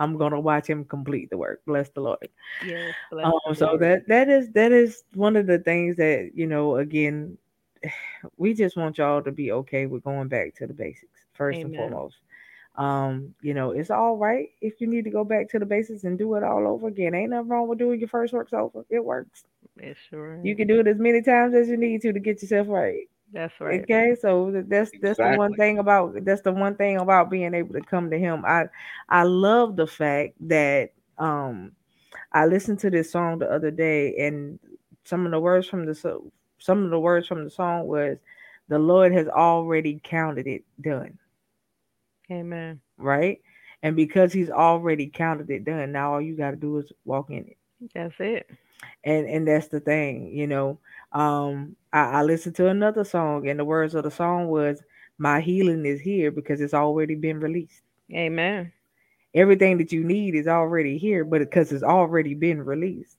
I'm 0.04 0.18
gonna 0.18 0.40
watch 0.40 0.68
him 0.68 0.84
complete 0.86 1.30
the 1.30 1.38
work. 1.38 1.62
Bless 1.66 1.90
the 1.90 2.02
Lord. 2.02 2.30
Yes. 2.66 2.94
bless 3.10 3.26
Um, 3.26 3.56
so 3.56 3.68
Lord. 3.68 3.82
that 3.82 4.08
that 4.08 4.30
is 4.30 4.52
that 4.52 4.72
is 4.72 5.04
one 5.14 5.36
of 5.36 5.48
the 5.48 5.60
things 5.60 5.96
that 5.98 6.32
you 6.36 6.46
know. 6.46 6.76
Again, 6.76 7.38
we 8.38 8.54
just 8.54 8.76
want 8.78 8.98
y'all 8.98 9.22
to 9.22 9.32
be 9.32 9.52
okay 9.52 9.86
with 9.86 10.04
going 10.04 10.28
back 10.28 10.56
to 10.56 10.68
the 10.68 10.74
basics 10.74 11.26
first 11.34 11.60
and 11.60 11.76
foremost. 11.76 12.18
Um, 12.76 13.36
you 13.42 13.54
know, 13.54 13.72
it's 13.72 13.92
all 13.92 14.18
right 14.18 14.50
if 14.60 14.82
you 14.82 14.88
need 14.88 15.04
to 15.04 15.12
go 15.12 15.24
back 15.24 15.50
to 15.52 15.60
the 15.60 15.66
basics 15.66 16.04
and 16.04 16.18
do 16.18 16.34
it 16.36 16.44
all 16.44 16.68
over 16.68 16.88
again. 16.88 17.14
Ain't 17.14 17.30
nothing 17.30 17.50
wrong 17.50 17.68
with 17.68 17.80
doing 17.80 18.00
your 18.00 18.10
first 18.10 18.34
works 18.34 18.52
over. 18.52 18.84
It 18.90 19.04
works. 19.04 19.44
It 19.78 19.96
sure 20.10 20.40
You 20.44 20.56
can 20.56 20.68
do 20.68 20.80
it 20.80 20.88
as 20.88 20.98
many 20.98 21.22
times 21.22 21.54
as 21.54 21.70
you 21.70 21.78
need 21.78 22.02
to 22.02 22.12
to 22.12 22.20
get 22.20 22.42
yourself 22.42 22.68
right. 22.68 23.08
That's 23.34 23.60
right. 23.62 23.88
Okay, 23.88 24.16
so 24.20 24.52
th- 24.52 24.66
that's 24.68 24.92
that's 25.02 25.20
the 25.20 25.30
one 25.30 25.56
thing 25.56 25.80
about 25.80 26.24
that's 26.26 26.42
the 26.42 26.52
one 26.52 26.76
thing 26.76 26.98
about 26.98 27.32
being 27.32 27.54
able 27.54 27.74
to 27.74 27.82
come 27.82 28.10
to 28.12 28.20
him. 28.20 28.44
I 28.46 28.66
I 29.10 29.24
love 29.24 29.78
the 29.78 29.88
fact 29.88 30.36
that 30.50 30.92
um 31.18 31.74
I 32.34 32.46
listened 32.48 32.80
to 32.82 32.90
this 32.92 33.12
song 33.12 33.40
the 33.40 33.52
other 33.52 33.72
day 33.72 34.16
and 34.28 34.60
some 35.06 35.26
of 35.26 35.32
the 35.32 35.40
words 35.40 35.68
from 35.70 35.86
the 35.86 35.96
so- 35.96 36.32
some 36.60 36.84
of 36.86 36.92
the 36.92 37.00
words 37.00 37.28
from 37.28 37.44
the 37.46 37.50
song 37.52 37.88
was 37.88 38.18
the 38.70 38.80
Lord 38.80 39.14
has 39.14 39.28
already 39.30 40.00
counted 40.04 40.48
it 40.48 40.64
done, 40.82 41.20
Amen. 42.32 42.82
right? 42.98 43.42
And 43.84 43.96
because 43.96 44.34
he's 44.34 44.50
already 44.50 45.08
counted 45.08 45.50
it 45.50 45.66
done, 45.66 45.92
now 45.92 46.14
all 46.14 46.22
you 46.22 46.36
got 46.36 46.52
to 46.52 46.58
do 46.58 46.78
is 46.80 46.92
walk 47.06 47.30
in 47.30 47.46
it. 47.48 47.58
That's 47.94 48.20
it. 48.20 48.50
and 49.04 49.28
and 49.28 49.48
that's 49.48 49.68
the 49.68 49.80
thing 49.80 50.28
you 50.34 50.48
know 50.48 50.78
um 51.12 51.76
I, 51.92 52.20
I 52.20 52.24
listened 52.24 52.56
to 52.56 52.68
another 52.68 53.04
song 53.04 53.48
and 53.48 53.60
the 53.60 53.66
words 53.66 53.96
of 53.96 54.04
the 54.04 54.12
song 54.12 54.48
was 54.48 54.82
my 55.18 55.42
healing 55.42 55.86
is 55.86 56.00
here 56.02 56.32
because 56.32 56.60
it's 56.62 56.74
already 56.74 57.16
been 57.16 57.40
released. 57.40 57.82
Amen. 58.14 58.72
everything 59.34 59.78
that 59.78 59.92
you 59.92 60.04
need 60.04 60.36
is 60.36 60.48
already 60.48 60.98
here 60.98 61.24
but 61.26 61.40
because 61.40 61.72
it's 61.72 61.84
already 61.84 62.34
been 62.36 62.64
released. 62.64 63.18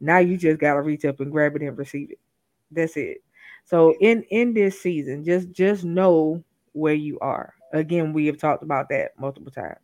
Now 0.00 0.18
you 0.18 0.36
just 0.36 0.60
got 0.60 0.74
to 0.74 0.82
reach 0.82 1.04
up 1.04 1.20
and 1.20 1.32
grab 1.32 1.56
it 1.56 1.62
and 1.62 1.76
receive 1.78 2.10
it. 2.10 2.18
That's 2.70 2.96
it. 2.96 3.18
So 3.64 3.94
in 4.00 4.22
in 4.30 4.54
this 4.54 4.80
season 4.80 5.24
just 5.24 5.50
just 5.52 5.84
know 5.84 6.42
where 6.72 6.94
you 6.94 7.18
are. 7.20 7.54
Again 7.72 8.12
we 8.12 8.26
have 8.26 8.38
talked 8.38 8.62
about 8.62 8.88
that 8.90 9.18
multiple 9.18 9.52
times 9.52 9.78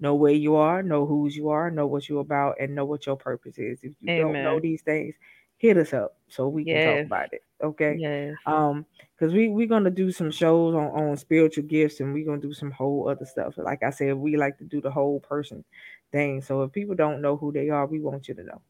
know 0.00 0.14
where 0.14 0.32
you 0.32 0.56
are, 0.56 0.82
know 0.82 1.06
whose 1.06 1.36
you 1.36 1.48
are, 1.48 1.70
know 1.70 1.86
what 1.86 2.08
you're 2.08 2.20
about, 2.20 2.56
and 2.60 2.74
know 2.74 2.84
what 2.84 3.06
your 3.06 3.16
purpose 3.16 3.58
is. 3.58 3.80
If 3.82 3.92
you 4.00 4.08
don't 4.22 4.32
know 4.44 4.60
these 4.60 4.82
things, 4.82 5.14
hit 5.56 5.76
us 5.76 5.92
up 5.92 6.16
so 6.28 6.48
we 6.48 6.64
can 6.64 6.74
talk 6.98 7.06
about 7.06 7.32
it. 7.32 7.42
Okay. 7.62 7.96
Yes. 7.98 8.34
Um, 8.46 8.84
because 9.16 9.32
we 9.32 9.48
we're 9.48 9.68
gonna 9.68 9.90
do 9.90 10.10
some 10.10 10.30
shows 10.30 10.74
on, 10.74 10.86
on 10.88 11.16
spiritual 11.16 11.64
gifts 11.64 12.00
and 12.00 12.12
we're 12.12 12.26
gonna 12.26 12.40
do 12.40 12.52
some 12.52 12.70
whole 12.70 13.08
other 13.08 13.24
stuff. 13.24 13.54
Like 13.56 13.82
I 13.82 13.90
said, 13.90 14.14
we 14.16 14.36
like 14.36 14.58
to 14.58 14.64
do 14.64 14.80
the 14.80 14.90
whole 14.90 15.20
person 15.20 15.64
thing. 16.12 16.42
So 16.42 16.62
if 16.62 16.72
people 16.72 16.94
don't 16.94 17.22
know 17.22 17.36
who 17.36 17.52
they 17.52 17.70
are, 17.70 17.86
we 17.86 18.00
want 18.00 18.28
you 18.28 18.34
to 18.34 18.42
know. 18.42 18.60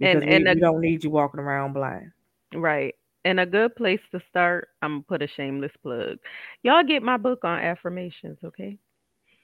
And- 0.00 0.20
Because 0.20 0.24
we, 0.26 0.34
and 0.36 0.44
we 0.44 0.50
a- 0.50 0.54
don't 0.54 0.80
need 0.80 1.02
you 1.02 1.10
walking 1.10 1.40
around 1.40 1.72
blind. 1.72 2.12
Right. 2.54 2.94
And 3.24 3.40
a 3.40 3.46
good 3.46 3.74
place 3.76 4.00
to 4.12 4.20
start, 4.28 4.68
I'm 4.82 4.92
gonna 4.96 5.04
put 5.04 5.22
a 5.22 5.26
shameless 5.28 5.72
plug. 5.82 6.18
Y'all 6.62 6.84
get 6.84 7.02
my 7.02 7.16
book 7.16 7.44
on 7.44 7.58
affirmations, 7.60 8.38
okay? 8.44 8.78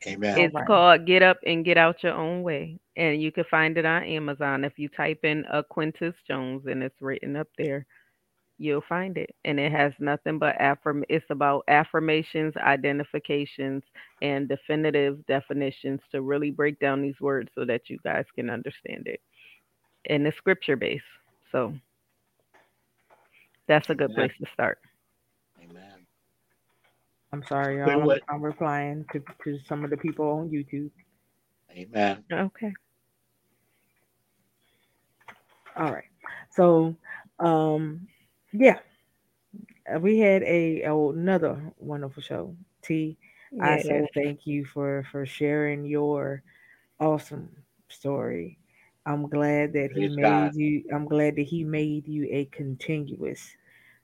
Amen. 0.07 0.37
It's 0.37 0.55
Alright. 0.55 0.67
called 0.67 1.07
Get 1.07 1.23
Up 1.23 1.39
and 1.47 1.65
Get 1.65 1.77
Out 1.77 2.03
Your 2.03 2.15
Own 2.15 2.43
Way. 2.43 2.79
And 2.97 3.21
you 3.23 3.33
can 3.33 3.45
find 3.51 3.77
it 3.79 3.85
on 3.85 4.05
Amazon. 4.05 4.65
If 4.65 4.79
you 4.79 4.89
type 4.89 5.21
in 5.25 5.45
uh, 5.53 5.63
Quintus 5.69 6.15
Jones 6.27 6.65
and 6.67 6.83
it's 6.83 7.01
written 7.01 7.37
up 7.37 7.49
there, 7.59 7.87
you'll 8.59 8.85
find 8.89 9.17
it. 9.17 9.35
And 9.45 9.59
it 9.59 9.73
has 9.73 9.93
nothing 9.99 10.39
but 10.39 10.57
affirm 10.61 11.05
it's 11.09 11.27
about 11.31 11.65
affirmations, 11.69 12.55
identifications, 12.57 13.83
and 14.23 14.49
definitive 14.49 15.25
definitions 15.27 16.01
to 16.13 16.23
really 16.23 16.51
break 16.51 16.79
down 16.81 17.03
these 17.03 17.21
words 17.21 17.51
so 17.55 17.65
that 17.65 17.89
you 17.89 17.99
guys 18.05 18.25
can 18.35 18.51
understand 18.51 19.07
it. 19.07 19.21
And 20.09 20.27
it's 20.27 20.37
scripture 20.37 20.77
based. 20.77 21.05
So 21.53 21.75
that's 23.69 23.91
a 23.91 23.95
good 23.95 24.13
Amen. 24.13 24.15
place 24.15 24.33
to 24.41 24.47
start. 24.53 24.79
Amen. 27.33 27.43
I'm 27.43 27.45
sorry, 27.49 27.79
y'all. 27.79 28.11
I'm, 28.11 28.21
I'm 28.29 28.43
replying 28.43 29.05
to, 29.13 29.23
to 29.45 29.59
some 29.67 29.85
of 29.85 29.91
the 29.91 29.97
people 29.97 30.27
on 30.31 30.51
YouTube. 30.51 30.91
Amen. 31.73 32.25
Okay. 32.33 32.73
All 35.77 35.93
right. 35.93 36.05
So, 36.51 36.97
um, 37.41 38.09
yeah, 38.53 38.79
Uh, 39.93 40.01
we 40.01 40.19
had 40.19 40.43
a 40.45 40.83
another 40.83 41.61
wonderful 41.79 42.23
show. 42.23 42.57
T, 42.83 43.19
T, 43.51 43.59
I 43.61 43.79
so 43.79 43.95
Yes. 43.95 44.11
thank 44.15 44.47
you 44.47 44.65
for 44.65 45.05
for 45.11 45.27
sharing 45.27 45.85
your 45.85 46.43
awesome 47.01 47.51
story. 47.89 48.59
I'm 49.07 49.29
glad 49.29 49.73
that 49.75 49.93
he 49.93 50.09
made 50.09 50.23
God. 50.23 50.55
you. 50.55 50.85
I'm 50.95 51.07
glad 51.07 51.37
that 51.37 51.43
he 51.47 51.65
made 51.65 52.07
you 52.09 52.27
a 52.31 52.47
continuous 52.47 53.57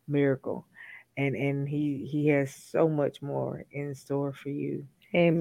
miracle, 0.09 0.67
and 1.17 1.35
and 1.37 1.69
he 1.69 2.07
he 2.11 2.29
has 2.29 2.55
so 2.55 2.89
much 2.89 3.23
more 3.23 3.65
in 3.71 3.95
store 3.95 4.33
for 4.33 4.51
you. 4.51 4.87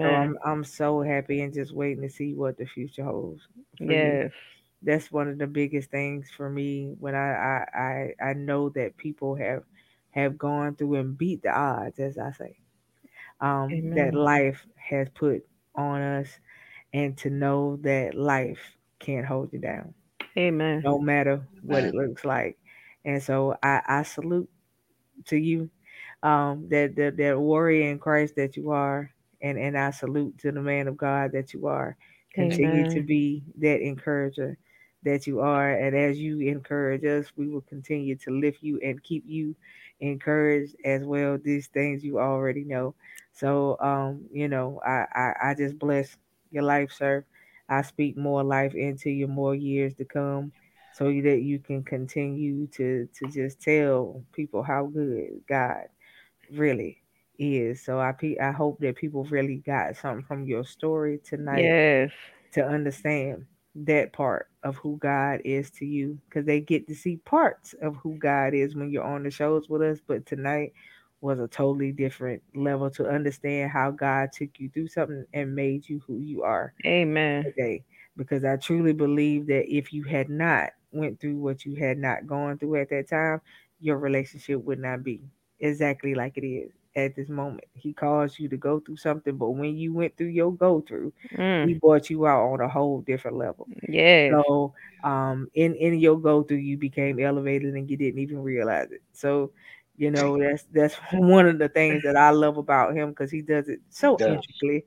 So 0.02 0.14
Amen. 0.14 0.16
I'm 0.16 0.38
I'm 0.46 0.64
so 0.64 1.02
happy 1.02 1.42
and 1.42 1.54
just 1.54 1.74
waiting 1.74 2.04
to 2.04 2.10
see 2.10 2.34
what 2.34 2.58
the 2.58 2.66
future 2.66 3.04
holds. 3.06 3.48
Yes. 3.80 4.32
that's 4.82 5.12
one 5.12 5.28
of 5.28 5.38
the 5.38 5.48
biggest 5.48 5.90
things 5.92 6.30
for 6.36 6.50
me 6.50 6.96
when 7.00 7.16
I, 7.16 7.32
I 7.34 7.66
I 8.22 8.30
I 8.30 8.34
know 8.34 8.70
that 8.70 8.98
people 8.98 9.36
have 9.36 9.64
have 10.12 10.38
gone 10.38 10.76
through 10.76 10.96
and 10.96 11.18
beat 11.18 11.44
the 11.44 11.50
odds, 11.52 12.00
as 12.00 12.18
I 12.18 12.32
say. 12.32 12.58
Um, 13.42 13.80
that 13.96 14.14
life 14.14 14.66
has 14.76 15.10
put 15.10 15.46
on 15.76 16.02
us, 16.02 16.40
and 16.94 17.18
to 17.20 17.30
know 17.30 17.78
that 17.78 18.16
life 18.16 18.78
can't 19.00 19.26
hold 19.26 19.54
you 19.54 19.60
down, 19.60 19.94
Amen. 20.38 20.84
no 20.84 21.00
matter 21.00 21.48
what 21.62 21.84
it 21.86 21.94
looks 21.94 22.26
like. 22.26 22.58
And 23.06 23.22
so 23.22 23.56
I 23.64 23.82
I 23.88 24.04
salute 24.04 24.50
to 25.26 25.38
you, 25.38 25.70
um, 26.24 26.68
that 26.70 26.96
that 26.96 27.18
that 27.18 27.40
warrior 27.40 27.90
in 27.90 28.00
Christ 28.00 28.36
that 28.36 28.56
you 28.58 28.72
are, 28.72 29.12
and 29.42 29.58
and 29.58 29.78
I 29.78 29.92
salute 29.92 30.38
to 30.40 30.52
the 30.52 30.62
man 30.62 30.88
of 30.88 30.98
God 30.98 31.32
that 31.34 31.54
you 31.54 31.68
are. 31.68 31.96
Continue 32.34 32.86
to 32.86 33.02
be 33.02 33.44
that 33.60 33.82
encourager 33.82 34.58
that 35.04 35.28
you 35.28 35.40
are, 35.40 35.70
and 35.72 35.96
as 35.96 36.18
you 36.20 36.40
encourage 36.42 37.04
us, 37.06 37.32
we 37.36 37.48
will 37.48 37.62
continue 37.62 38.16
to 38.16 38.32
lift 38.32 38.62
you 38.62 38.80
and 38.84 39.02
keep 39.04 39.24
you 39.28 39.56
encouraged 40.00 40.76
as 40.86 41.04
well. 41.04 41.38
These 41.44 41.68
things 41.68 42.04
you 42.04 42.20
already 42.20 42.64
know. 42.64 42.96
So, 43.32 43.78
um, 43.80 44.26
you 44.32 44.48
know, 44.48 44.80
I 44.86 45.06
I, 45.14 45.50
I 45.50 45.54
just 45.56 45.78
bless 45.80 46.18
your 46.52 46.64
life, 46.64 46.92
sir. 46.92 47.26
I 47.70 47.82
speak 47.82 48.18
more 48.18 48.44
life 48.44 48.74
into 48.76 49.10
you, 49.10 49.28
more 49.28 49.56
years 49.56 49.94
to 49.96 50.06
come, 50.06 50.52
so 50.94 51.06
that 51.06 51.42
you 51.44 51.60
can 51.60 51.84
continue 51.84 52.68
to 52.68 53.08
to 53.16 53.28
just 53.28 53.62
tell 53.62 54.24
people 54.34 54.64
how 54.64 54.86
good 54.88 55.42
God 55.48 55.88
really 56.52 57.04
is. 57.38 57.84
So 57.84 58.00
I 58.00 58.12
pe- 58.14 58.38
I 58.40 58.52
hope 58.52 58.80
that 58.80 58.96
people 58.98 59.24
really 59.26 59.58
got 59.58 59.98
something 59.98 60.26
from 60.26 60.46
your 60.46 60.64
story 60.66 61.20
tonight 61.24 61.76
Yes. 61.76 62.12
to 62.54 62.66
understand 62.66 63.46
that 63.76 64.14
part 64.14 64.50
of 64.64 64.76
who 64.78 64.98
God 64.98 65.42
is 65.46 65.72
to 65.72 65.86
you 65.86 66.20
because 66.30 66.46
they 66.46 66.62
get 66.62 66.88
to 66.88 66.96
see 66.96 67.18
parts 67.18 67.74
of 67.82 67.96
who 67.98 68.16
God 68.18 68.54
is 68.54 68.76
when 68.76 68.92
you're 68.92 69.04
on 69.04 69.24
the 69.24 69.32
shows 69.32 69.70
with 69.70 69.82
us. 69.82 70.00
But 70.06 70.26
tonight 70.26 70.74
was 71.22 71.40
a 71.40 71.48
totally 71.48 71.92
different 71.92 72.44
level 72.56 72.90
to 72.92 73.08
understand 73.10 73.72
how 73.72 73.92
God 73.92 74.32
took 74.32 74.60
you 74.60 74.70
through 74.70 74.90
something 74.90 75.26
and 75.34 75.56
made 75.56 75.90
you 75.90 76.02
who 76.06 76.20
you 76.20 76.44
are 76.44 76.74
Amen. 76.86 77.46
today. 77.46 77.84
Because 78.18 78.46
I 78.46 78.58
truly 78.58 78.94
believe 78.94 79.48
that 79.48 79.74
if 79.74 79.94
you 79.94 80.04
had 80.04 80.30
not 80.30 80.72
went 80.94 81.20
through 81.20 81.38
what 81.38 81.66
you 81.66 81.76
had 81.76 81.98
not 81.98 82.28
gone 82.28 82.58
through 82.58 82.78
at 82.82 82.90
that 82.90 83.10
time, 83.10 83.42
your 83.80 83.98
relationship 83.98 84.62
would 84.64 84.80
not 84.80 85.04
be 85.04 85.22
exactly 85.60 86.16
like 86.16 86.38
it 86.38 86.46
is 86.48 86.72
at 86.96 87.16
this 87.16 87.30
moment. 87.30 87.66
He 87.74 87.94
caused 87.94 88.40
you 88.40 88.50
to 88.50 88.58
go 88.58 88.80
through 88.80 88.98
something, 88.98 89.38
but 89.38 89.52
when 89.52 89.76
you 89.78 89.94
went 89.94 90.18
through 90.18 90.28
your 90.28 90.54
go 90.54 90.82
through, 90.82 91.14
he 91.62 91.74
Mm. 91.74 91.82
brought 91.82 92.10
you 92.10 92.26
out 92.28 92.46
on 92.54 92.62
a 92.62 92.70
whole 92.70 93.02
different 93.02 93.38
level. 93.38 93.70
Yeah. 93.88 94.32
So 94.32 94.74
um 95.04 95.50
in 95.54 95.76
in 95.76 96.00
your 96.00 96.20
go 96.20 96.44
through 96.44 96.58
you 96.58 96.78
became 96.78 97.20
elevated 97.20 97.74
and 97.76 97.90
you 97.90 97.98
didn't 97.98 98.20
even 98.20 98.40
realize 98.44 98.92
it. 98.92 99.02
So 99.14 99.52
you 99.98 100.12
know 100.12 100.38
that's 100.40 100.64
that's 100.74 100.96
one 101.14 101.48
of 101.48 101.60
the 101.60 101.70
things 101.70 102.04
that 102.04 102.16
I 102.18 102.32
love 102.32 102.58
about 102.58 102.96
him 102.96 103.10
because 103.10 103.32
he 103.32 103.42
does 103.42 103.70
it 103.70 103.82
so 103.90 104.20
Does. 104.20 104.26
intricately 104.26 104.86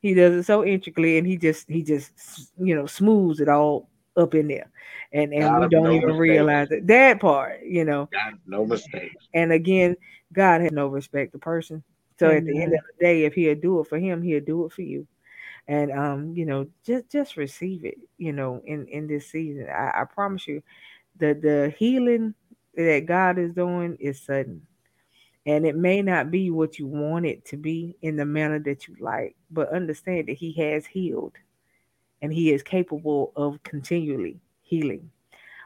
He 0.00 0.14
does 0.14 0.34
it 0.34 0.44
so 0.44 0.64
intricately, 0.64 1.18
and 1.18 1.26
he 1.26 1.36
just 1.36 1.68
he 1.68 1.82
just 1.82 2.12
you 2.58 2.74
know 2.74 2.86
smooths 2.86 3.40
it 3.40 3.48
all 3.48 3.88
up 4.18 4.34
in 4.34 4.48
there, 4.48 4.70
and 5.12 5.32
and 5.32 5.44
God 5.44 5.60
we 5.60 5.68
don't 5.68 5.84
no 5.84 5.92
even 5.92 6.08
mistakes. 6.08 6.20
realize 6.20 6.70
it. 6.70 6.86
That 6.86 7.20
part, 7.20 7.62
you 7.62 7.84
know. 7.84 8.08
God, 8.12 8.38
no 8.46 8.66
mistakes. 8.66 9.28
And 9.34 9.52
again, 9.52 9.96
God 10.32 10.60
has 10.60 10.72
no 10.72 10.88
respect 10.88 11.32
to 11.32 11.38
person. 11.38 11.82
So 12.18 12.30
at 12.30 12.44
the 12.44 12.62
end 12.62 12.74
of 12.74 12.80
the 12.98 13.04
day, 13.04 13.24
if 13.24 13.34
He'll 13.34 13.54
do 13.54 13.80
it 13.80 13.88
for 13.88 13.98
him, 13.98 14.22
He'll 14.22 14.40
do 14.44 14.64
it 14.66 14.72
for 14.72 14.82
you. 14.82 15.06
And 15.68 15.92
um, 15.92 16.34
you 16.34 16.44
know, 16.46 16.66
just 16.84 17.08
just 17.10 17.36
receive 17.36 17.84
it. 17.84 17.98
You 18.18 18.32
know, 18.32 18.60
in 18.66 18.86
in 18.88 19.06
this 19.06 19.30
season, 19.30 19.68
I, 19.68 20.02
I 20.02 20.04
promise 20.04 20.46
you, 20.46 20.62
the 21.16 21.34
the 21.34 21.74
healing 21.78 22.34
that 22.74 23.06
God 23.06 23.38
is 23.38 23.52
doing 23.54 23.96
is 24.00 24.20
sudden. 24.20 24.62
And 25.46 25.64
it 25.66 25.76
may 25.76 26.02
not 26.02 26.30
be 26.30 26.50
what 26.50 26.78
you 26.78 26.86
want 26.86 27.24
it 27.24 27.44
to 27.46 27.56
be 27.56 27.96
in 28.02 28.16
the 28.16 28.26
manner 28.26 28.58
that 28.60 28.86
you 28.86 28.96
like, 29.00 29.34
but 29.50 29.72
understand 29.72 30.28
that 30.28 30.36
He 30.36 30.52
has 30.52 30.84
healed 30.84 31.32
and 32.22 32.32
He 32.32 32.52
is 32.52 32.62
capable 32.62 33.32
of 33.36 33.62
continually 33.62 34.40
healing. 34.62 35.10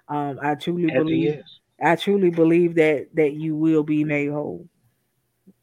Um, 0.09 0.39
I 0.43 0.55
truly 0.55 0.91
As 0.91 0.93
he 0.93 0.99
believe, 0.99 1.35
is. 1.39 1.61
I 1.83 1.97
truly 1.97 2.31
believe 2.31 2.75
that 2.77 3.09
that 3.15 3.33
you 3.35 3.57
will 3.57 3.83
be 3.83 4.05
made 4.05 4.31
whole. 4.31 4.69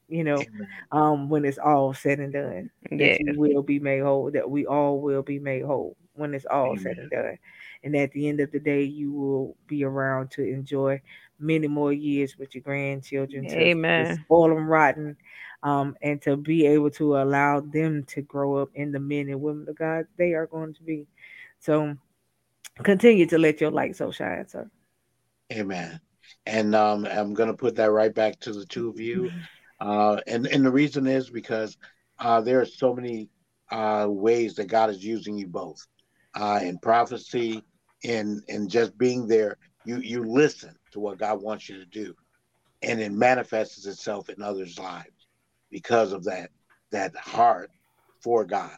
You 0.07 0.23
know, 0.23 0.43
um, 0.91 1.29
when 1.29 1.45
it's 1.45 1.59
all 1.59 1.93
said 1.93 2.19
and 2.19 2.33
done, 2.33 2.71
that 2.97 2.99
Yes. 2.99 3.19
you 3.19 3.37
will 3.37 3.61
be 3.61 3.79
made 3.79 4.01
whole. 4.01 4.31
That 4.31 4.49
we 4.49 4.65
all 4.65 4.99
will 5.01 5.21
be 5.21 5.37
made 5.39 5.63
whole 5.63 5.95
when 6.13 6.33
it's 6.33 6.45
all 6.45 6.75
said 6.77 6.97
and 6.97 7.11
done. 7.11 7.37
And 7.83 7.95
at 7.95 8.11
the 8.11 8.27
end 8.27 8.39
of 8.39 8.51
the 8.51 8.59
day, 8.59 8.83
you 8.83 9.11
will 9.13 9.55
be 9.67 9.83
around 9.83 10.31
to 10.31 10.43
enjoy 10.43 11.01
many 11.39 11.67
more 11.67 11.93
years 11.93 12.37
with 12.37 12.53
your 12.55 12.63
grandchildren 12.63 13.45
to, 13.47 13.69
to 13.95 14.05
Amen. 14.05 14.25
spoil 14.25 14.49
them 14.49 14.67
rotten, 14.67 15.15
um, 15.63 15.95
and 16.01 16.21
to 16.21 16.37
be 16.37 16.65
able 16.65 16.89
to 16.91 17.17
allow 17.17 17.59
them 17.59 18.03
to 18.05 18.21
grow 18.21 18.57
up 18.57 18.69
in 18.75 18.91
the 18.91 18.99
men 18.99 19.29
and 19.29 19.41
women 19.41 19.67
of 19.67 19.77
God 19.77 20.05
they 20.17 20.33
are 20.33 20.47
going 20.47 20.73
to 20.73 20.83
be. 20.83 21.07
So 21.59 21.95
continue 22.83 23.25
to 23.27 23.37
let 23.37 23.59
your 23.59 23.71
light 23.71 23.95
so 23.95 24.11
shine, 24.11 24.47
sir. 24.47 24.69
Amen. 25.51 25.99
And 26.45 26.75
um, 26.75 27.05
I'm 27.05 27.33
going 27.33 27.49
to 27.49 27.57
put 27.57 27.75
that 27.75 27.91
right 27.91 28.13
back 28.13 28.39
to 28.41 28.53
the 28.53 28.65
two 28.65 28.89
of 28.89 28.99
you. 28.99 29.31
Uh, 29.79 30.19
and, 30.27 30.45
and 30.47 30.65
the 30.65 30.71
reason 30.71 31.07
is 31.07 31.29
because 31.29 31.77
uh, 32.19 32.41
there 32.41 32.61
are 32.61 32.65
so 32.65 32.93
many 32.93 33.29
uh, 33.71 34.07
ways 34.09 34.55
that 34.55 34.67
God 34.67 34.89
is 34.89 35.03
using 35.03 35.37
you 35.37 35.47
both 35.47 35.85
uh, 36.35 36.59
in 36.61 36.77
prophecy, 36.77 37.63
in, 38.03 38.41
in 38.47 38.69
just 38.69 38.97
being 38.97 39.27
there. 39.27 39.57
You, 39.85 39.97
you 39.97 40.23
listen 40.23 40.75
to 40.91 40.99
what 40.99 41.17
God 41.17 41.41
wants 41.41 41.67
you 41.67 41.77
to 41.79 41.85
do, 41.85 42.13
and 42.81 42.99
it 42.99 43.11
manifests 43.11 43.85
itself 43.85 44.29
in 44.29 44.41
others' 44.41 44.77
lives 44.77 45.18
because 45.71 46.13
of 46.13 46.23
that, 46.25 46.49
that 46.91 47.15
heart 47.15 47.71
for 48.21 48.45
God. 48.45 48.75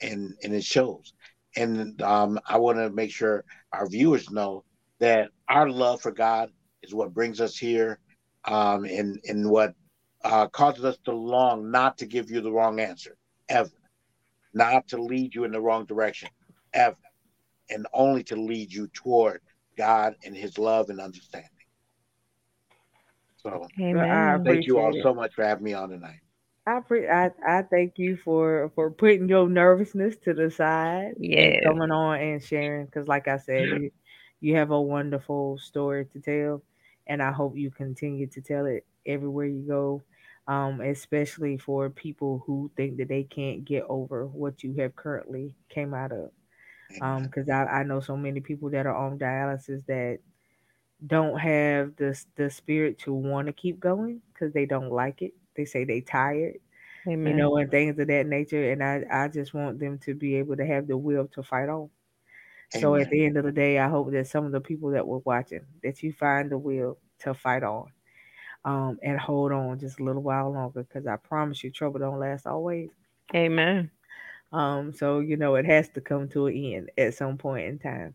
And, 0.00 0.34
and 0.42 0.54
it 0.54 0.64
shows. 0.64 1.14
And 1.56 2.00
um, 2.02 2.38
I 2.46 2.58
want 2.58 2.78
to 2.78 2.90
make 2.90 3.12
sure 3.12 3.44
our 3.72 3.88
viewers 3.88 4.30
know 4.30 4.64
that 4.98 5.30
our 5.48 5.68
love 5.68 6.00
for 6.00 6.10
God 6.10 6.50
is 6.82 6.94
what 6.94 7.14
brings 7.14 7.40
us 7.40 7.56
here, 7.56 7.98
um, 8.44 8.84
and 8.84 9.20
and 9.28 9.48
what 9.50 9.74
uh, 10.24 10.48
causes 10.48 10.84
us 10.84 10.98
to 11.04 11.12
long 11.12 11.70
not 11.70 11.98
to 11.98 12.06
give 12.06 12.30
you 12.30 12.40
the 12.40 12.52
wrong 12.52 12.80
answer 12.80 13.16
ever, 13.48 13.70
not 14.52 14.88
to 14.88 15.02
lead 15.02 15.34
you 15.34 15.44
in 15.44 15.52
the 15.52 15.60
wrong 15.60 15.84
direction 15.84 16.28
ever, 16.72 16.96
and 17.70 17.86
only 17.92 18.22
to 18.24 18.36
lead 18.36 18.72
you 18.72 18.88
toward 18.88 19.40
God 19.76 20.14
and 20.24 20.36
His 20.36 20.58
love 20.58 20.90
and 20.90 21.00
understanding. 21.00 21.50
So 23.36 23.66
Amen. 23.80 24.42
thank 24.44 24.66
you 24.66 24.78
all 24.78 24.94
so 25.02 25.14
much 25.14 25.34
for 25.34 25.44
having 25.44 25.64
me 25.64 25.74
on 25.74 25.90
tonight. 25.90 26.20
I, 26.66 26.80
pre- 26.80 27.08
I 27.08 27.30
I 27.46 27.62
thank 27.62 27.98
you 27.98 28.16
for 28.16 28.70
for 28.74 28.90
putting 28.90 29.28
your 29.28 29.48
nervousness 29.48 30.16
to 30.24 30.34
the 30.34 30.50
side 30.50 31.14
Yes. 31.16 31.62
coming 31.62 31.90
on 31.90 32.20
and 32.20 32.42
sharing 32.42 32.86
because 32.86 33.08
like 33.08 33.28
I 33.28 33.38
said 33.38 33.70
you, 33.70 33.90
you 34.40 34.56
have 34.56 34.70
a 34.70 34.80
wonderful 34.80 35.58
story 35.58 36.06
to 36.12 36.20
tell 36.20 36.62
and 37.06 37.22
I 37.22 37.32
hope 37.32 37.56
you 37.56 37.70
continue 37.70 38.26
to 38.28 38.40
tell 38.40 38.66
it 38.66 38.86
everywhere 39.06 39.46
you 39.46 39.66
go 39.66 40.02
um 40.46 40.80
especially 40.80 41.58
for 41.58 41.90
people 41.90 42.42
who 42.46 42.70
think 42.76 42.96
that 42.98 43.08
they 43.08 43.24
can't 43.24 43.64
get 43.64 43.84
over 43.88 44.26
what 44.26 44.62
you 44.62 44.74
have 44.78 44.96
currently 44.96 45.54
came 45.70 45.94
out 45.94 46.12
of 46.12 46.30
um 47.00 47.24
because 47.24 47.48
I, 47.50 47.64
I 47.64 47.84
know 47.84 48.00
so 48.00 48.16
many 48.16 48.40
people 48.40 48.70
that 48.70 48.86
are 48.86 48.96
on 48.96 49.18
dialysis 49.18 49.84
that 49.86 50.20
don't 51.06 51.38
have 51.38 51.96
the 51.96 52.18
the 52.36 52.50
spirit 52.50 52.98
to 53.00 53.12
want 53.12 53.46
to 53.46 53.52
keep 53.52 53.80
going 53.80 54.20
because 54.32 54.52
they 54.52 54.66
don't 54.66 54.90
like 54.90 55.22
it 55.22 55.32
they 55.56 55.64
say 55.64 55.84
they 55.84 56.00
tired 56.00 56.56
you 57.24 57.34
know, 57.34 57.56
and 57.56 57.70
things 57.70 57.98
of 57.98 58.06
that 58.08 58.26
nature. 58.26 58.70
And 58.72 58.82
I, 58.82 59.04
I 59.10 59.28
just 59.28 59.54
want 59.54 59.78
them 59.80 59.98
to 60.00 60.14
be 60.14 60.36
able 60.36 60.56
to 60.56 60.66
have 60.66 60.86
the 60.86 60.96
will 60.96 61.26
to 61.28 61.42
fight 61.42 61.68
on. 61.68 61.90
So 62.68 62.96
at 62.96 63.10
the 63.10 63.24
end 63.24 63.36
of 63.36 63.44
the 63.44 63.52
day, 63.52 63.78
I 63.78 63.88
hope 63.88 64.10
that 64.12 64.26
some 64.26 64.44
of 64.46 64.52
the 64.52 64.60
people 64.60 64.90
that 64.90 65.06
were 65.06 65.18
watching, 65.18 65.64
that 65.82 66.02
you 66.02 66.12
find 66.12 66.50
the 66.50 66.58
will 66.58 66.98
to 67.20 67.34
fight 67.34 67.62
on, 67.62 67.86
um, 68.64 68.98
and 69.02 69.18
hold 69.18 69.52
on 69.52 69.78
just 69.78 70.00
a 70.00 70.04
little 70.04 70.22
while 70.22 70.52
longer, 70.52 70.82
because 70.84 71.06
I 71.06 71.16
promise 71.16 71.62
you, 71.64 71.70
trouble 71.70 72.00
don't 72.00 72.20
last 72.20 72.46
always. 72.46 72.90
Amen. 73.34 73.90
Um, 74.52 74.92
so 74.92 75.20
you 75.20 75.36
know, 75.36 75.56
it 75.56 75.66
has 75.66 75.88
to 75.90 76.00
come 76.00 76.28
to 76.30 76.46
an 76.46 76.54
end 76.54 76.90
at 76.96 77.14
some 77.14 77.36
point 77.38 77.66
in 77.66 77.78
time. 77.78 78.14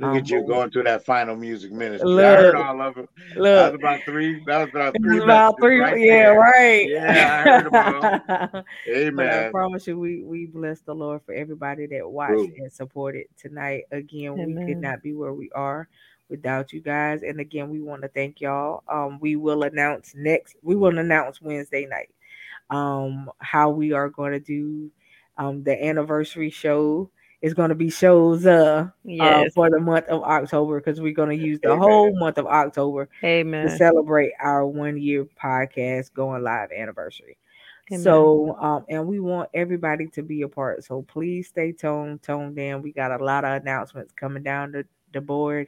Look 0.00 0.08
Um, 0.12 0.16
at 0.16 0.30
you 0.30 0.40
but 0.40 0.46
going 0.48 0.70
through 0.70 0.84
that 0.84 1.04
final 1.04 1.36
music 1.36 1.72
ministry. 1.72 2.10
I 2.24 2.34
heard 2.36 2.54
all 2.54 2.80
of 2.80 2.96
it. 2.96 3.06
That 3.34 3.72
was 3.72 3.74
about 3.74 4.00
three. 4.06 4.42
That 4.46 4.58
was 4.60 4.68
about 4.70 4.96
three 4.96 5.14
was 5.16 5.24
about 5.24 5.60
three. 5.60 5.78
right 5.78 6.00
yeah, 6.00 6.22
there. 6.22 6.38
right. 6.40 6.88
Yeah, 6.88 7.44
I 7.44 7.50
heard 7.50 7.66
about 7.66 8.54
'em. 8.56 8.64
but 9.16 9.26
I 9.28 9.50
promise 9.50 9.86
you, 9.86 9.98
we 9.98 10.22
we 10.22 10.46
bless 10.46 10.80
the 10.80 10.94
Lord 10.94 11.20
for 11.26 11.34
everybody 11.34 11.84
that 11.88 12.08
watched 12.10 12.32
True. 12.32 12.52
and 12.56 12.72
supported 12.72 13.26
tonight. 13.36 13.84
Again, 13.92 14.36
we 14.46 14.54
could 14.54 14.78
not 14.78 15.02
be 15.02 15.12
where 15.12 15.34
we 15.34 15.50
are 15.54 15.86
without 16.30 16.72
you 16.72 16.80
guys. 16.80 17.22
And 17.22 17.38
again, 17.38 17.68
we 17.68 17.82
want 17.82 18.00
to 18.00 18.08
thank 18.08 18.40
y'all. 18.40 18.82
Um, 18.88 19.18
we 19.20 19.36
will 19.36 19.64
announce 19.64 20.14
next. 20.16 20.56
We 20.62 20.76
will 20.76 20.96
announce 20.98 21.42
Wednesday 21.42 21.84
night. 21.84 22.08
Um, 22.70 23.30
how 23.38 23.68
we 23.68 23.92
are 23.92 24.08
going 24.08 24.32
to 24.32 24.40
do 24.40 24.90
um 25.36 25.62
the 25.62 25.84
anniversary 25.84 26.48
show. 26.48 27.10
Is 27.42 27.54
going 27.54 27.70
to 27.70 27.74
be 27.74 27.90
shows 27.90 28.44
uh, 28.44 28.88
uh 29.20 29.44
for 29.54 29.70
the 29.70 29.80
month 29.80 30.06
of 30.06 30.22
October 30.22 30.78
because 30.80 31.00
we're 31.00 31.14
going 31.14 31.36
to 31.36 31.44
use 31.44 31.58
the 31.62 31.76
whole 31.76 32.14
month 32.18 32.38
of 32.38 32.46
October 32.46 33.08
to 33.22 33.76
celebrate 33.76 34.32
our 34.40 34.66
one 34.66 34.98
year 34.98 35.26
podcast 35.42 36.12
going 36.12 36.42
live 36.42 36.70
anniversary. 36.72 37.38
Amen. 37.92 38.04
So, 38.04 38.56
um, 38.60 38.84
and 38.88 39.06
we 39.06 39.18
want 39.18 39.50
everybody 39.52 40.06
to 40.08 40.22
be 40.22 40.42
a 40.42 40.48
part. 40.48 40.84
So 40.84 41.02
please 41.02 41.48
stay 41.48 41.72
tuned, 41.72 42.22
tuned 42.22 42.56
in. 42.58 42.82
We 42.82 42.92
got 42.92 43.10
a 43.10 43.24
lot 43.24 43.44
of 43.44 43.60
announcements 43.60 44.12
coming 44.12 44.44
down 44.44 44.72
the, 44.72 44.84
the 45.12 45.20
board. 45.20 45.66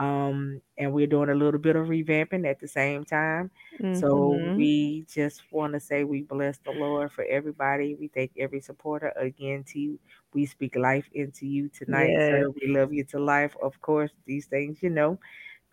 Um, 0.00 0.62
and 0.78 0.92
we're 0.92 1.06
doing 1.06 1.30
a 1.30 1.34
little 1.36 1.60
bit 1.60 1.76
of 1.76 1.88
revamping 1.88 2.48
at 2.48 2.60
the 2.60 2.68
same 2.68 3.04
time. 3.04 3.50
So 3.92 4.42
Mhm. 4.42 4.56
we 4.56 5.06
just 5.08 5.42
want 5.52 5.74
to 5.74 5.80
say 5.80 6.04
we 6.04 6.22
bless 6.22 6.58
the 6.58 6.72
Lord 6.72 7.12
for 7.12 7.24
everybody. 7.24 7.94
We 7.96 8.08
thank 8.08 8.32
every 8.38 8.60
supporter 8.60 9.12
again 9.16 9.64
to 9.68 9.80
you. 9.80 10.00
We 10.34 10.46
speak 10.46 10.76
life 10.76 11.08
into 11.14 11.46
you 11.46 11.68
tonight, 11.70 12.22
Yes. 12.22 12.30
sir. 12.30 12.50
We 12.50 12.68
love 12.74 12.92
you 12.92 13.04
to 13.06 13.20
life. 13.20 13.56
Of 13.62 13.80
course, 13.82 14.12
these 14.26 14.46
things, 14.46 14.82
you 14.82 14.90
know. 14.90 15.18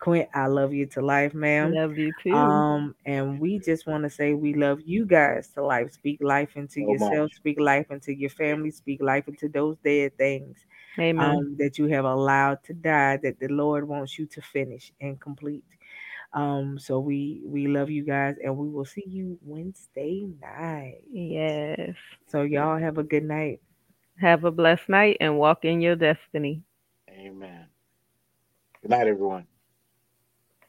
Quint, 0.00 0.28
I 0.34 0.46
love 0.46 0.72
you 0.74 0.86
to 0.88 1.02
life, 1.02 1.34
ma'am. 1.34 1.78
Love 1.78 1.98
you 1.98 2.12
too. 2.12 2.64
Um, 2.70 2.94
and 3.06 3.40
we 3.40 3.58
just 3.58 3.86
want 3.86 4.04
to 4.04 4.10
say 4.10 4.34
we 4.34 4.54
love 4.54 4.80
you 4.84 5.06
guys 5.06 5.48
to 5.54 5.62
life. 5.62 5.92
Speak 5.92 6.18
life 6.22 6.56
into 6.56 6.80
So 6.80 6.94
much. 6.94 7.20
yourself, 7.20 7.32
speak 7.34 7.60
life 7.60 7.90
into 7.90 8.14
your 8.14 8.30
family, 8.30 8.70
speak 8.70 9.02
life 9.02 9.28
into 9.28 9.48
those 9.48 9.76
dead 9.84 10.16
things 10.18 10.66
Amen. 10.98 11.38
um, 11.38 11.56
that 11.58 11.78
you 11.78 11.86
have 11.86 12.04
allowed 12.04 12.62
to 12.64 12.74
die 12.74 13.16
that 13.18 13.38
the 13.40 13.48
Lord 13.48 13.86
wants 13.88 14.18
you 14.18 14.26
to 14.26 14.40
finish 14.42 14.92
and 15.00 15.20
complete. 15.20 15.64
Um, 16.32 16.78
so 16.78 17.00
we 17.00 17.42
we 17.44 17.66
love 17.68 17.90
you 17.90 18.04
guys 18.04 18.36
and 18.42 18.56
we 18.56 18.68
will 18.68 18.84
see 18.84 19.04
you 19.06 19.38
Wednesday 19.42 20.26
night. 20.40 21.02
yes. 21.10 21.96
So 22.26 22.42
y'all 22.42 22.78
have 22.78 22.98
a 22.98 23.04
good 23.04 23.24
night. 23.24 23.60
Have 24.20 24.44
a 24.44 24.50
blessed 24.50 24.88
night 24.88 25.16
and 25.20 25.38
walk 25.38 25.64
in 25.64 25.80
your 25.80 25.96
destiny. 25.96 26.62
Amen. 27.10 27.66
Good 28.82 28.90
night, 28.90 29.06
everyone. 29.08 29.46